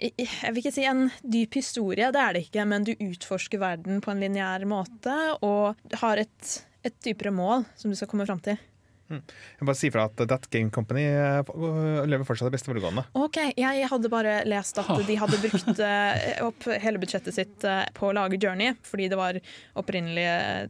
Jeg 0.00 0.52
vil 0.54 0.62
ikke 0.62 0.74
si 0.74 0.86
en 0.88 1.08
dyp 1.20 1.58
historie, 1.60 2.10
det 2.14 2.20
er 2.20 2.36
det 2.36 2.46
ikke, 2.46 2.64
men 2.68 2.86
du 2.86 2.94
utforsker 2.94 3.60
verden 3.62 4.00
på 4.04 4.12
en 4.14 4.22
lineær 4.24 4.64
måte 4.68 5.14
og 5.44 5.98
har 6.00 6.22
et, 6.22 6.54
et 6.86 6.96
dypere 7.04 7.34
mål 7.34 7.66
som 7.76 7.92
du 7.92 7.98
skal 7.98 8.10
komme 8.10 8.28
fram 8.28 8.42
til. 8.44 8.60
Jeg 9.12 9.60
må 9.60 9.68
bare 9.68 9.76
si 9.76 9.90
fra 9.92 10.06
at 10.08 10.22
That 10.30 10.46
Game 10.52 10.70
Company 10.72 11.04
eh, 11.04 11.50
lever 12.08 12.24
fortsatt 12.26 12.48
i 12.48 12.54
beste 12.54 12.70
velgående. 12.70 13.04
Ok, 13.20 13.38
Jeg 13.58 13.88
hadde 13.90 14.10
bare 14.12 14.36
lest 14.48 14.80
at 14.80 14.90
de 15.06 15.18
hadde 15.20 15.40
brukt 15.42 15.82
eh, 15.90 16.40
opp 16.44 16.68
hele 16.80 17.02
budsjettet 17.02 17.36
sitt 17.36 17.66
eh, 17.68 17.84
på 17.96 18.08
å 18.08 18.14
lage 18.16 18.40
Journey, 18.40 18.74
fordi 18.86 19.10
det 19.12 19.20
var 19.20 19.38
opprinnelig 19.80 20.24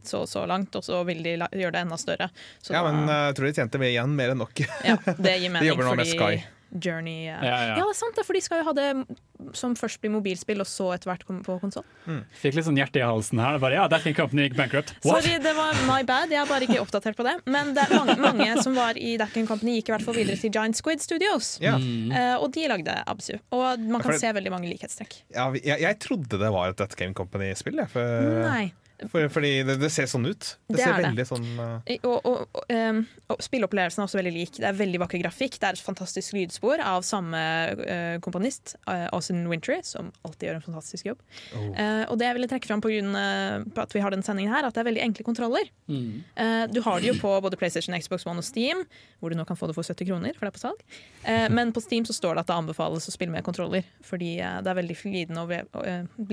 så 0.07 0.25
og 0.25 0.29
så 0.31 0.45
langt, 0.49 0.75
og 0.75 0.83
så 0.85 1.01
vil 1.07 1.23
de 1.25 1.37
gjøre 1.37 1.73
det 1.77 1.85
enda 1.85 1.99
større. 2.01 2.29
Så 2.59 2.75
Ja, 2.75 2.83
men 2.87 3.07
jeg 3.07 3.37
tror 3.37 3.47
de 3.47 3.55
tjente 3.61 3.81
med 3.81 3.93
igjen 3.93 4.15
mer 4.17 4.35
enn 4.35 4.43
nok. 4.43 4.65
ja, 4.83 4.99
det 5.05 5.39
gir 5.39 5.51
mening, 5.53 5.61
De 5.63 5.71
jobber 5.71 5.91
nå 5.91 5.97
med 6.01 6.11
Sky. 6.11 6.43
Journey 6.79 7.25
Ja, 7.25 7.39
Ja, 7.43 7.57
ja. 7.69 7.75
det 7.75 7.83
er 7.83 7.93
sant, 7.97 8.19
for 8.25 8.33
de 8.33 8.41
skal 8.41 8.59
jo 8.61 8.65
ha 8.69 8.73
det 8.73 8.87
som 9.53 9.75
først 9.75 9.99
blir 10.01 10.11
mobilspill, 10.13 10.59
og 10.63 10.67
så 10.67 10.93
etter 10.95 11.09
hvert 11.11 11.23
på 11.45 11.55
konsoll. 11.61 11.83
Fikk 12.39 12.55
litt 12.55 12.65
sånn 12.67 12.77
hjerte 12.79 13.01
i 13.01 13.03
halsen 13.05 13.39
her. 13.39 13.57
Bare, 13.59 13.75
ja, 13.77 13.87
That 13.91 14.03
King 14.05 14.15
Company 14.17 14.45
gikk 14.47 14.55
bankrupt. 14.57 14.93
What? 15.03 15.23
Sorry, 15.23 15.37
det 15.43 15.53
var 15.57 15.73
my 15.87 16.01
bad. 16.07 16.31
Jeg 16.31 16.41
er 16.43 16.47
bare 16.49 16.67
ikke 16.67 16.79
oppdatert 16.81 17.17
på 17.19 17.25
det. 17.27 17.35
Men 17.45 17.73
det 17.75 17.83
er 17.87 17.95
mange, 17.97 18.15
mange 18.21 18.47
som 18.63 18.75
var 18.77 18.95
i 18.97 19.17
That 19.21 19.33
Game 19.35 19.47
Company, 19.47 19.77
gikk 19.79 19.91
i 19.91 19.95
hvert 19.97 20.05
fall 20.07 20.15
videre 20.17 20.39
til 20.39 20.51
Giant 20.55 20.75
Squid 20.79 21.03
Studios. 21.03 21.55
Ja. 21.63 21.75
Uh, 21.75 22.37
og 22.43 22.51
de 22.55 22.67
lagde 22.71 22.95
Absu. 23.07 23.35
Og 23.51 23.65
man 23.79 23.89
Ja, 23.89 23.97
for 23.97 24.03
kan 24.09 24.11
det- 24.15 24.21
se 24.23 24.33
veldig 24.39 24.51
mange 24.55 24.71
likhetstrekk. 24.71 25.19
Ja, 25.35 25.51
jeg, 25.53 25.81
jeg 25.81 25.99
trodde 25.99 26.39
det 26.39 26.51
var 26.51 26.69
et 26.69 26.77
That 26.77 26.95
Game 26.95 27.13
Company-spill. 27.13 27.75
jeg, 27.83 27.89
For, 27.89 28.01
Nei. 28.49 28.71
For, 29.11 29.27
fordi 29.33 29.53
det, 29.67 29.77
det 29.81 29.91
ser 29.93 30.09
sånn 30.11 30.27
ut. 30.29 30.51
Det, 30.67 30.77
Det 30.77 30.83
ser 30.83 30.97
veldig 30.99 31.21
det. 31.21 31.27
sånn 31.29 31.47
uh... 31.59 31.93
Og, 32.05 32.17
og, 32.17 32.45
og, 32.45 32.63
um, 32.71 33.01
og 33.33 33.43
spilleopplevelsen 33.43 34.03
er 34.03 34.09
også 34.09 34.19
veldig 34.21 34.35
lik. 34.35 34.55
Det 34.59 34.69
er 34.69 34.77
veldig 34.77 35.01
vakker 35.05 35.23
grafikk. 35.23 35.59
Det 35.61 35.69
er 35.69 35.79
et 35.79 35.85
fantastisk 35.85 36.35
lydspor 36.37 36.83
av 36.83 37.05
samme 37.07 37.41
uh, 37.79 38.17
komponist, 38.25 38.75
uh, 38.89 39.07
Austin 39.15 39.45
Wintry, 39.51 39.81
som 39.87 40.11
alltid 40.25 40.49
gjør 40.49 40.59
en 40.59 40.65
fantastisk 40.65 41.11
jobb. 41.11 41.21
Oh. 41.55 41.65
Eh, 41.79 42.03
og 42.09 42.17
det 42.19 42.27
jeg 42.27 42.37
ville 42.37 42.49
trekke 42.49 42.69
fram 42.69 42.83
på 42.83 42.91
grunn 42.91 43.15
av 43.17 43.81
at 43.85 43.95
vi 43.95 44.01
har 44.03 44.13
den 44.13 44.23
sendingen 44.25 44.53
her, 44.53 44.67
at 44.67 44.75
det 44.75 44.81
er 44.83 44.89
veldig 44.89 45.03
enkle 45.05 45.25
kontroller. 45.27 45.69
Eh, 45.89 46.63
du 46.71 46.81
har 46.85 47.01
det 47.01 47.11
jo 47.11 47.15
på 47.21 47.31
både 47.43 47.59
PlayStation, 47.59 47.95
Xbox 47.99 48.25
One 48.27 48.41
og 48.41 48.47
Steam, 48.47 48.83
hvor 49.19 49.31
du 49.31 49.37
nå 49.37 49.45
kan 49.47 49.59
få 49.59 49.69
det 49.69 49.75
for 49.77 49.87
70 49.87 50.09
kroner, 50.09 50.35
for 50.37 50.47
det 50.47 50.53
er 50.53 50.57
på 50.57 50.63
salg. 50.63 50.83
Eh, 51.23 51.47
men 51.53 51.73
på 51.75 51.83
Steam 51.83 52.07
så 52.07 52.15
står 52.15 52.35
det 52.35 52.45
at 52.45 52.51
det 52.51 52.57
anbefales 52.57 53.09
å 53.09 53.15
spille 53.15 53.33
med 53.33 53.45
kontroller, 53.47 53.87
fordi 54.05 54.35
det 54.39 54.71
er 54.71 54.79
veldig 54.79 54.97
glidende, 55.01 55.61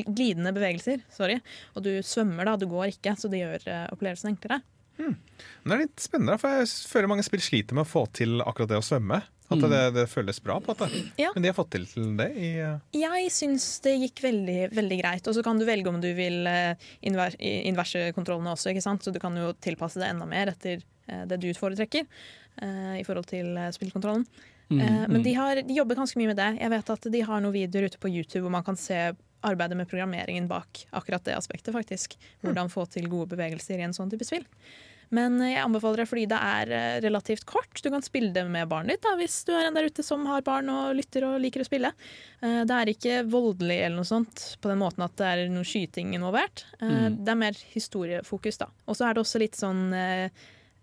glidende 0.06 0.54
bevegelser. 0.56 1.04
Sorry. 1.12 1.40
Og 1.76 1.86
du 1.86 1.92
svømmer, 2.06 2.48
da, 2.48 2.51
du 2.60 2.68
går 2.70 2.92
ikke, 2.92 3.14
så 3.18 3.30
det 3.32 3.42
gjør 3.42 3.68
eh, 3.70 3.86
opplevelsen 3.94 4.34
enklere. 4.34 4.62
Men 4.98 5.16
det 5.64 5.74
er 5.74 5.84
litt 5.86 6.02
spennende, 6.04 6.38
for 6.40 6.60
jeg 6.60 6.68
føler 6.90 7.10
mange 7.10 7.24
spill 7.26 7.42
sliter 7.42 7.76
med 7.76 7.86
å 7.86 7.88
få 7.88 8.04
til 8.14 8.42
akkurat 8.44 8.74
det 8.74 8.82
å 8.82 8.84
svømme. 8.84 9.22
At 9.52 9.60
det, 9.68 9.80
det 9.92 10.04
føles 10.08 10.38
bra, 10.40 10.54
på 10.64 10.72
at. 10.72 10.94
Ja. 11.20 11.28
Men 11.34 11.44
de 11.44 11.50
har 11.50 11.56
fått 11.56 11.74
til 11.74 11.84
det 12.16 12.28
i 12.40 12.54
uh... 12.64 12.78
Jeg 12.96 13.26
syns 13.34 13.66
det 13.84 13.98
gikk 14.00 14.22
veldig, 14.24 14.70
veldig 14.72 14.98
greit. 15.02 15.26
Og 15.28 15.36
så 15.36 15.42
kan 15.44 15.60
du 15.60 15.66
velge 15.68 15.90
om 15.90 15.98
du 16.00 16.08
vil 16.16 16.46
eh, 16.48 16.86
inver 17.04 17.36
inverse 17.40 18.06
kontrollene 18.16 18.54
også, 18.54 18.70
ikke 18.72 18.84
sant? 18.84 19.04
så 19.04 19.12
du 19.12 19.20
kan 19.20 19.36
jo 19.36 19.50
tilpasse 19.60 20.00
det 20.00 20.08
enda 20.08 20.28
mer 20.28 20.54
etter 20.54 20.80
det 21.28 21.36
du 21.42 21.50
foretrekker 21.52 22.06
uh, 22.62 22.94
i 22.96 23.02
forhold 23.04 23.26
til 23.28 23.58
spillkontrollen. 23.74 24.22
Mm, 24.70 24.78
uh, 24.78 25.02
men 25.10 25.18
mm. 25.18 25.24
de, 25.26 25.32
har, 25.36 25.60
de 25.66 25.76
jobber 25.76 25.98
ganske 25.98 26.16
mye 26.20 26.30
med 26.30 26.40
det. 26.40 26.48
Jeg 26.62 26.72
vet 26.72 26.92
at 26.94 27.08
de 27.12 27.22
har 27.28 27.44
noen 27.44 27.56
videoer 27.58 27.90
ute 27.90 28.00
på 28.00 28.12
YouTube 28.14 28.46
hvor 28.46 28.54
man 28.54 28.64
kan 28.64 28.78
se 28.80 29.02
arbeidet 29.42 29.76
med 29.78 29.90
programmeringen 29.90 30.48
bak 30.50 30.86
akkurat 30.90 31.24
det 31.26 31.36
aspektet, 31.36 31.74
faktisk. 31.74 32.16
Hvordan 32.42 32.70
få 32.72 32.86
til 32.90 33.08
gode 33.12 33.34
bevegelser 33.34 33.78
i 33.78 33.86
en 33.86 33.94
sånn 33.96 34.10
type 34.12 34.26
spill. 34.28 34.46
Men 35.12 35.36
eh, 35.42 35.52
jeg 35.52 35.64
anbefaler 35.66 36.02
det 36.02 36.08
fordi 36.08 36.24
det 36.30 36.38
er 36.40 36.70
eh, 36.72 37.00
relativt 37.04 37.44
kort. 37.48 37.82
Du 37.84 37.90
kan 37.92 38.04
spille 38.04 38.32
det 38.32 38.46
med 38.48 38.70
barnet 38.70 38.96
ditt 38.96 39.04
da, 39.04 39.12
hvis 39.20 39.42
du 39.48 39.52
er 39.52 39.68
en 39.68 39.76
der 39.76 39.90
ute 39.90 40.04
som 40.06 40.24
har 40.30 40.44
barn 40.46 40.70
og 40.72 40.94
lytter 40.96 41.26
og 41.28 41.36
liker 41.42 41.64
å 41.64 41.68
spille. 41.68 41.92
Eh, 42.40 42.62
Det 42.68 42.78
er 42.78 42.92
ikke 42.94 43.18
voldelig 43.28 43.78
eller 43.82 44.00
noe 44.00 44.08
sånt 44.08 44.46
på 44.62 44.72
den 44.72 44.80
måten 44.80 45.04
at 45.04 45.16
det 45.20 45.28
er 45.28 45.44
noe 45.52 45.68
skyting 45.68 46.14
involvert. 46.16 46.64
Mm. 46.80 47.20
Det 47.20 47.34
er 47.34 47.40
mer 47.44 47.60
historiefokus, 47.74 48.62
da. 48.64 48.70
Og 48.86 48.96
så 48.96 49.08
er 49.08 49.14
det 49.14 49.24
også 49.26 49.42
litt 49.42 49.58
sånn 49.58 49.84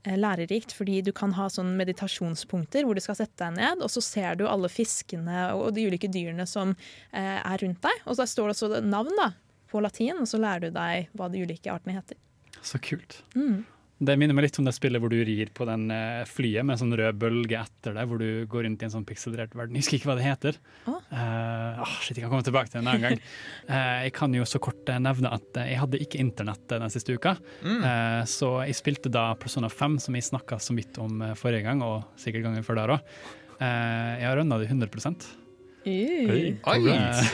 lærerikt, 0.08 0.72
fordi 0.76 1.02
du 1.04 1.12
kan 1.16 1.34
ha 1.36 1.50
sånn 1.52 1.74
meditasjonspunkter 1.80 2.86
hvor 2.88 2.96
du 2.96 3.04
skal 3.04 3.18
sette 3.20 3.42
deg 3.42 3.58
ned, 3.58 3.84
og 3.84 3.92
så 3.92 4.04
ser 4.04 4.40
du 4.40 4.46
alle 4.48 4.72
fiskene 4.72 5.50
og 5.58 5.74
de 5.76 5.88
ulike 5.90 6.10
dyrene 6.12 6.46
som 6.50 6.76
eh, 7.12 7.40
er 7.40 7.64
rundt 7.64 7.82
deg. 7.84 8.06
Og 8.06 8.20
så 8.20 8.28
står 8.30 8.50
det 8.50 8.56
også 8.58 8.84
navn 8.86 9.12
da, 9.20 9.32
på 9.72 9.84
latin, 9.84 10.22
og 10.24 10.30
så 10.30 10.40
lærer 10.42 10.70
du 10.70 10.78
deg 10.78 11.12
hva 11.18 11.28
de 11.32 11.44
ulike 11.44 11.74
artene 11.74 12.00
heter. 12.00 12.20
Så 12.62 12.80
kult. 12.84 13.22
Mm. 13.36 13.66
Det 14.00 14.16
minner 14.16 14.36
meg 14.36 14.46
litt 14.46 14.58
om 14.62 14.68
det 14.68 14.72
spillet 14.76 15.02
hvor 15.04 15.12
du 15.12 15.18
rir 15.28 15.50
på 15.56 15.66
den 15.68 15.90
eh, 15.92 16.22
flyet 16.28 16.64
med 16.64 16.78
en 16.78 16.82
sånn 16.82 16.96
rød 16.96 17.18
bølge 17.20 17.58
etter 17.60 17.98
deg, 17.98 18.08
hvor 18.08 18.22
du 18.22 18.46
går 18.48 18.64
rundt 18.64 18.84
i 18.84 18.88
en 18.88 18.94
sånn 18.94 19.08
pikselrert 19.08 19.58
verden. 19.60 19.76
Jeg 19.76 19.84
husker 19.84 19.98
ikke 19.98 20.10
hva 20.12 20.16
det 20.16 20.28
heter. 20.28 20.60
Oh. 20.86 21.02
Uh, 21.12 21.82
oh, 21.84 21.98
shit, 22.00 22.16
jeg 22.16 22.24
kan 22.24 22.32
komme 22.32 22.48
tilbake 22.48 22.72
til 22.72 22.80
det 22.80 22.86
en 22.86 22.92
annen 22.94 23.06
gang. 23.10 23.20
Uh, 23.68 23.98
jeg 24.06 24.14
kan 24.16 24.38
jo 24.38 24.48
så 24.48 24.62
kort 24.64 24.94
nevne 25.04 25.34
at 25.36 25.60
jeg 25.66 25.82
hadde 25.82 26.00
ikke 26.06 26.22
internett 26.24 26.64
den 26.72 26.96
siste 26.96 27.18
uka. 27.18 27.36
Mm. 27.60 27.84
uh, 27.84 28.22
så 28.30 28.54
jeg 28.70 28.80
spilte 28.80 29.12
da 29.12 29.34
Persona 29.42 29.68
5, 29.74 30.00
som 30.08 30.16
jeg 30.16 30.30
snakka 30.30 30.62
så 30.64 30.78
vidt 30.80 31.02
om 31.04 31.20
forrige 31.40 31.68
gang, 31.68 31.84
og 31.84 32.08
sikkert 32.20 32.48
gangen 32.48 32.64
før 32.64 32.80
der 32.80 32.96
òg. 32.96 33.14
jeg 33.60 34.28
har 34.30 34.40
runda 34.40 34.62
det 34.62 34.72
100 34.72 35.49
Hey, 35.84 36.58
congrats. 36.64 37.30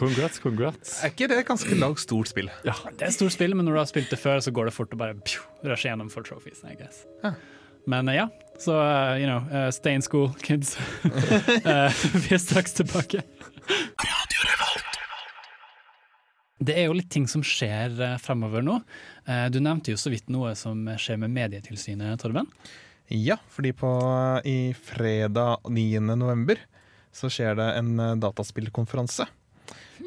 congrats, 0.00 0.40
congrats. 0.42 0.96
Er 1.04 1.12
ikke 1.12 1.28
det 1.30 1.38
et 1.42 1.48
ganske 1.48 1.78
lag, 1.78 1.98
stort 2.02 2.30
spill? 2.32 2.50
Ja, 2.66 2.74
det 2.90 3.06
er 3.08 3.14
stort 3.14 3.36
spill, 3.36 3.54
men 3.54 3.68
når 3.68 3.76
du 3.76 3.80
har 3.82 3.90
spilt 3.90 4.10
det 4.10 4.18
før, 4.20 4.42
så 4.42 4.52
går 4.54 4.70
det 4.70 4.74
fort 4.76 4.94
å 4.96 4.98
bare 5.00 5.14
pju, 5.22 5.44
rushe 5.70 5.88
gjennom 5.88 6.10
for 6.12 6.26
trophies, 6.26 6.64
I 6.66 6.74
guess. 6.78 7.04
Ja. 7.22 7.36
Men 7.86 8.10
eh, 8.10 8.18
ja, 8.18 8.26
så 8.58 8.74
uh, 8.80 9.14
you 9.20 9.28
know, 9.30 9.44
uh, 9.52 9.70
stay 9.70 9.94
in 9.94 10.02
school, 10.02 10.32
kids. 10.42 10.74
uh, 11.06 11.86
vi 12.24 12.34
er 12.34 12.42
straks 12.42 12.74
tilbake. 12.80 13.22
Det 16.56 16.72
er 16.72 16.88
jo 16.88 16.96
litt 16.96 17.10
ting 17.12 17.26
som 17.28 17.44
skjer 17.44 17.94
uh, 18.00 18.16
fremover 18.22 18.64
nå. 18.64 18.80
Eh, 19.28 19.46
du 19.52 19.60
nevnte 19.60 19.92
jo 19.92 20.00
så 20.00 20.10
vidt 20.10 20.30
noe 20.32 20.54
som 20.58 20.86
skjer 20.98 21.20
med 21.20 21.34
Medietilsynet, 21.36 22.18
Torben. 22.22 22.48
Ja, 23.12 23.36
fordi 23.52 23.70
på 23.76 23.90
i 24.48 24.72
fredag 24.74 25.68
9. 25.68 26.00
november 26.16 26.58
så 27.16 27.30
skjer 27.32 27.56
det 27.58 27.66
en 27.80 27.94
eh, 28.02 28.14
dataspillkonferanse. 28.22 29.26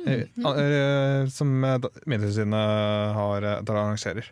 Eh, 0.06 0.22
eh, 0.38 1.26
som 1.34 1.64
eh, 1.66 1.78
da- 1.82 1.90
Medietilsynet 2.06 3.16
har 3.18 3.42
der 3.66 3.76
arrangerer. 3.82 4.30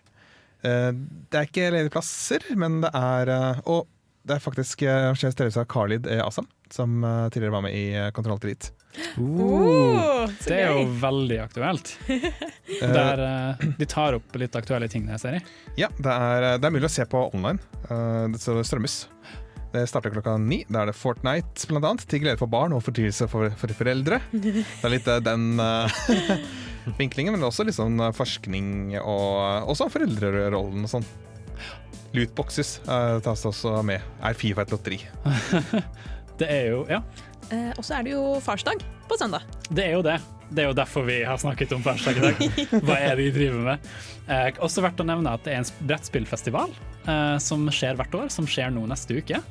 Eh, 0.62 0.92
det 0.94 1.40
er 1.42 1.48
ikke 1.50 1.70
ledige 1.74 1.94
plasser, 1.98 2.46
men 2.56 2.80
det 2.86 2.94
er 2.96 3.32
Og 3.66 3.88
det 4.28 4.36
er 4.38 4.44
faktisk 4.44 4.82
arrangert 4.84 5.40
ledelse 5.40 5.62
av 5.64 5.68
Khalid. 5.72 6.08
Asam, 6.20 6.48
som 6.74 6.98
tidligere 7.32 7.54
var 7.54 7.62
med 7.64 7.72
i 7.80 7.84
Kontroll 8.12 8.42
til 8.44 8.52
dit. 8.52 8.66
Oh, 9.24 10.28
det 10.44 10.58
er 10.58 10.74
jo 10.74 10.82
veldig 11.00 11.38
aktuelt. 11.46 11.94
Der 12.82 13.22
de 13.80 13.88
tar 13.88 14.18
opp 14.18 14.36
litt 14.36 14.58
aktuelle 14.60 14.90
ting, 14.92 15.06
ser 15.22 15.38
jeg. 15.38 15.46
Ja, 15.80 15.88
det 15.96 16.12
er, 16.12 16.48
det 16.60 16.68
er 16.68 16.76
mulig 16.76 16.90
å 16.90 16.92
se 16.92 17.06
på 17.08 17.22
online, 17.30 17.62
så 17.88 18.58
det 18.58 18.66
strømmes. 18.68 18.98
Det 19.78 19.86
starter 19.90 20.10
klokka 20.10 20.38
ni. 20.42 20.64
Da 20.72 20.82
er 20.82 20.90
det 20.90 20.98
Fortnite, 20.98 21.68
blant 21.70 21.86
annet, 21.86 22.06
til 22.10 22.24
glede 22.24 22.40
for 22.40 22.50
barn 22.50 22.74
og 22.74 22.82
fortvilelse 22.86 23.28
for, 23.30 23.52
for 23.60 23.74
foreldre. 23.78 24.20
Det 24.34 24.64
er 24.66 24.94
litt 24.94 25.10
eh, 25.12 25.22
den 25.22 25.62
eh, 25.62 26.00
vinklingen, 27.02 27.36
men 27.36 27.46
også 27.46 27.68
litt 27.68 27.78
sånn 27.78 28.00
eh, 28.02 28.14
forskning 28.16 28.96
og 29.04 29.70
også 29.70 29.90
foreldrerollen 29.94 30.88
og 30.88 30.94
sånn. 30.96 31.06
Lootboxes 32.16 32.78
uh, 32.88 33.20
tas 33.22 33.44
også 33.46 33.82
med. 33.86 34.02
Er 34.24 34.38
Fifa 34.38 34.64
et 34.64 34.74
lotteri? 34.74 35.02
Det 36.40 36.48
er 36.54 36.72
jo 36.72 36.86
Ja. 36.90 37.02
Eh, 37.48 37.72
og 37.80 37.86
så 37.86 37.96
er 37.96 38.04
det 38.04 38.12
jo 38.12 38.24
farsdag 38.44 38.82
på 39.08 39.16
søndag. 39.20 39.46
Det 39.70 39.86
er 39.86 39.94
jo 39.96 40.02
det. 40.04 40.18
Det 40.50 40.64
er 40.64 40.68
jo 40.68 40.76
derfor 40.76 41.06
vi 41.08 41.22
har 41.24 41.38
snakket 41.40 41.72
om 41.76 41.84
farsdag 41.84 42.20
i 42.20 42.24
dag. 42.26 42.42
Hva 42.88 42.98
er 43.00 43.16
det 43.16 43.30
de 43.30 43.36
driver 43.38 43.62
med? 43.70 43.88
Eh, 44.28 44.50
også 44.64 44.84
verdt 44.84 45.00
å 45.00 45.06
nevne 45.08 45.32
at 45.32 45.46
det 45.48 45.54
er 45.54 45.62
en 45.62 45.88
brettspillfestival 45.88 46.74
som 47.40 47.66
skjer 47.72 47.96
hvert 48.00 48.16
år, 48.20 48.30
som 48.34 48.48
skjer 48.50 48.74
nå 48.76 48.84
neste 48.90 49.18
uke, 49.22 49.42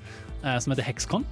eh, 0.43 0.59
som 0.61 0.75
heter 0.75 0.87
Hexcon. 0.87 1.25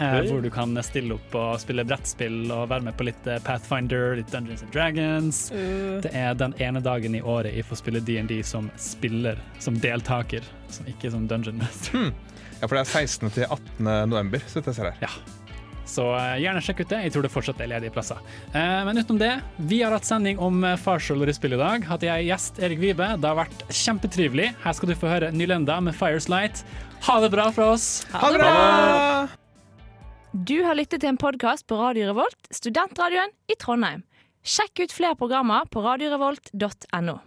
Eh, 0.00 0.22
hvor 0.30 0.40
du 0.40 0.48
kan 0.50 0.72
stille 0.82 1.18
opp 1.18 1.34
og 1.36 1.58
spille 1.60 1.84
brettspill 1.84 2.48
og 2.54 2.70
være 2.70 2.86
med 2.86 2.96
på 2.96 3.04
litt 3.04 3.26
eh, 3.28 3.40
Pathfinder, 3.44 4.14
litt 4.16 4.30
Dungeons 4.32 4.62
and 4.64 4.72
Dragons. 4.72 5.40
Uh, 5.52 5.98
Det 6.00 6.14
er 6.16 6.38
den 6.40 6.54
ene 6.62 6.80
dagen 6.80 7.18
i 7.18 7.20
året 7.20 7.52
jeg 7.52 7.68
får 7.68 7.82
spille 7.82 8.00
DND 8.00 8.38
som 8.46 8.70
spiller, 8.80 9.40
som 9.60 9.76
deltaker, 9.76 10.46
som 10.72 10.88
ikke 10.88 11.12
som 11.12 11.28
dungeon 11.28 11.60
master. 11.60 12.08
Ja, 12.60 12.66
for 12.66 12.78
det 12.78 12.86
er 12.86 13.04
16. 13.04 13.28
til 13.36 13.44
18. 13.44 13.92
november, 14.08 14.40
så 14.48 14.64
jeg 14.64 14.74
ser 14.76 14.88
her. 14.88 15.04
Ja. 15.04 15.39
Så 15.90 16.04
eh, 16.14 16.36
gjerne 16.44 16.62
sjekk 16.64 16.84
ut 16.84 16.92
det. 16.92 17.00
Jeg 17.06 17.14
tror 17.14 17.26
det 17.26 17.32
fortsatt 17.34 17.62
er 17.64 17.72
ledige 17.72 17.94
plasser. 17.94 18.20
Eh, 18.52 18.80
men 18.86 19.00
utenom 19.00 19.20
det, 19.20 19.32
vi 19.70 19.80
har 19.82 19.94
hatt 19.96 20.06
sending 20.06 20.38
om 20.42 20.62
uh, 20.64 20.76
farsroller 20.80 21.30
i 21.30 21.34
spill 21.36 21.56
i 21.56 21.60
dag. 21.60 21.86
Hatt 21.90 22.06
jeg 22.06 22.28
gjest 22.28 22.62
Erik 22.62 22.82
Vibe. 22.82 23.12
Det 23.20 23.30
har 23.30 23.38
vært 23.40 23.66
kjempetrivelig. 23.68 24.52
Her 24.62 24.76
skal 24.76 24.92
du 24.92 24.96
få 24.98 25.10
høre 25.10 25.32
Nylenda 25.34 25.80
med 25.84 25.96
Fireslight. 25.98 26.64
Ha 27.08 27.20
det 27.24 27.32
bra 27.34 27.48
fra 27.54 27.72
oss. 27.74 27.88
Ha 28.14 28.32
det 28.32 28.42
bra! 28.42 28.56
Du 30.32 30.60
har 30.62 30.78
lyttet 30.78 31.02
til 31.02 31.10
en 31.10 31.18
podkast 31.18 31.66
på 31.66 31.78
Radio 31.80 32.12
Revolt, 32.12 32.38
studentradioen 32.54 33.34
i 33.50 33.56
Trondheim. 33.58 34.04
Sjekk 34.46 34.84
ut 34.84 34.94
flere 34.94 35.18
programmer 35.18 35.66
på 35.68 35.82
radiorevolt.no. 35.84 37.20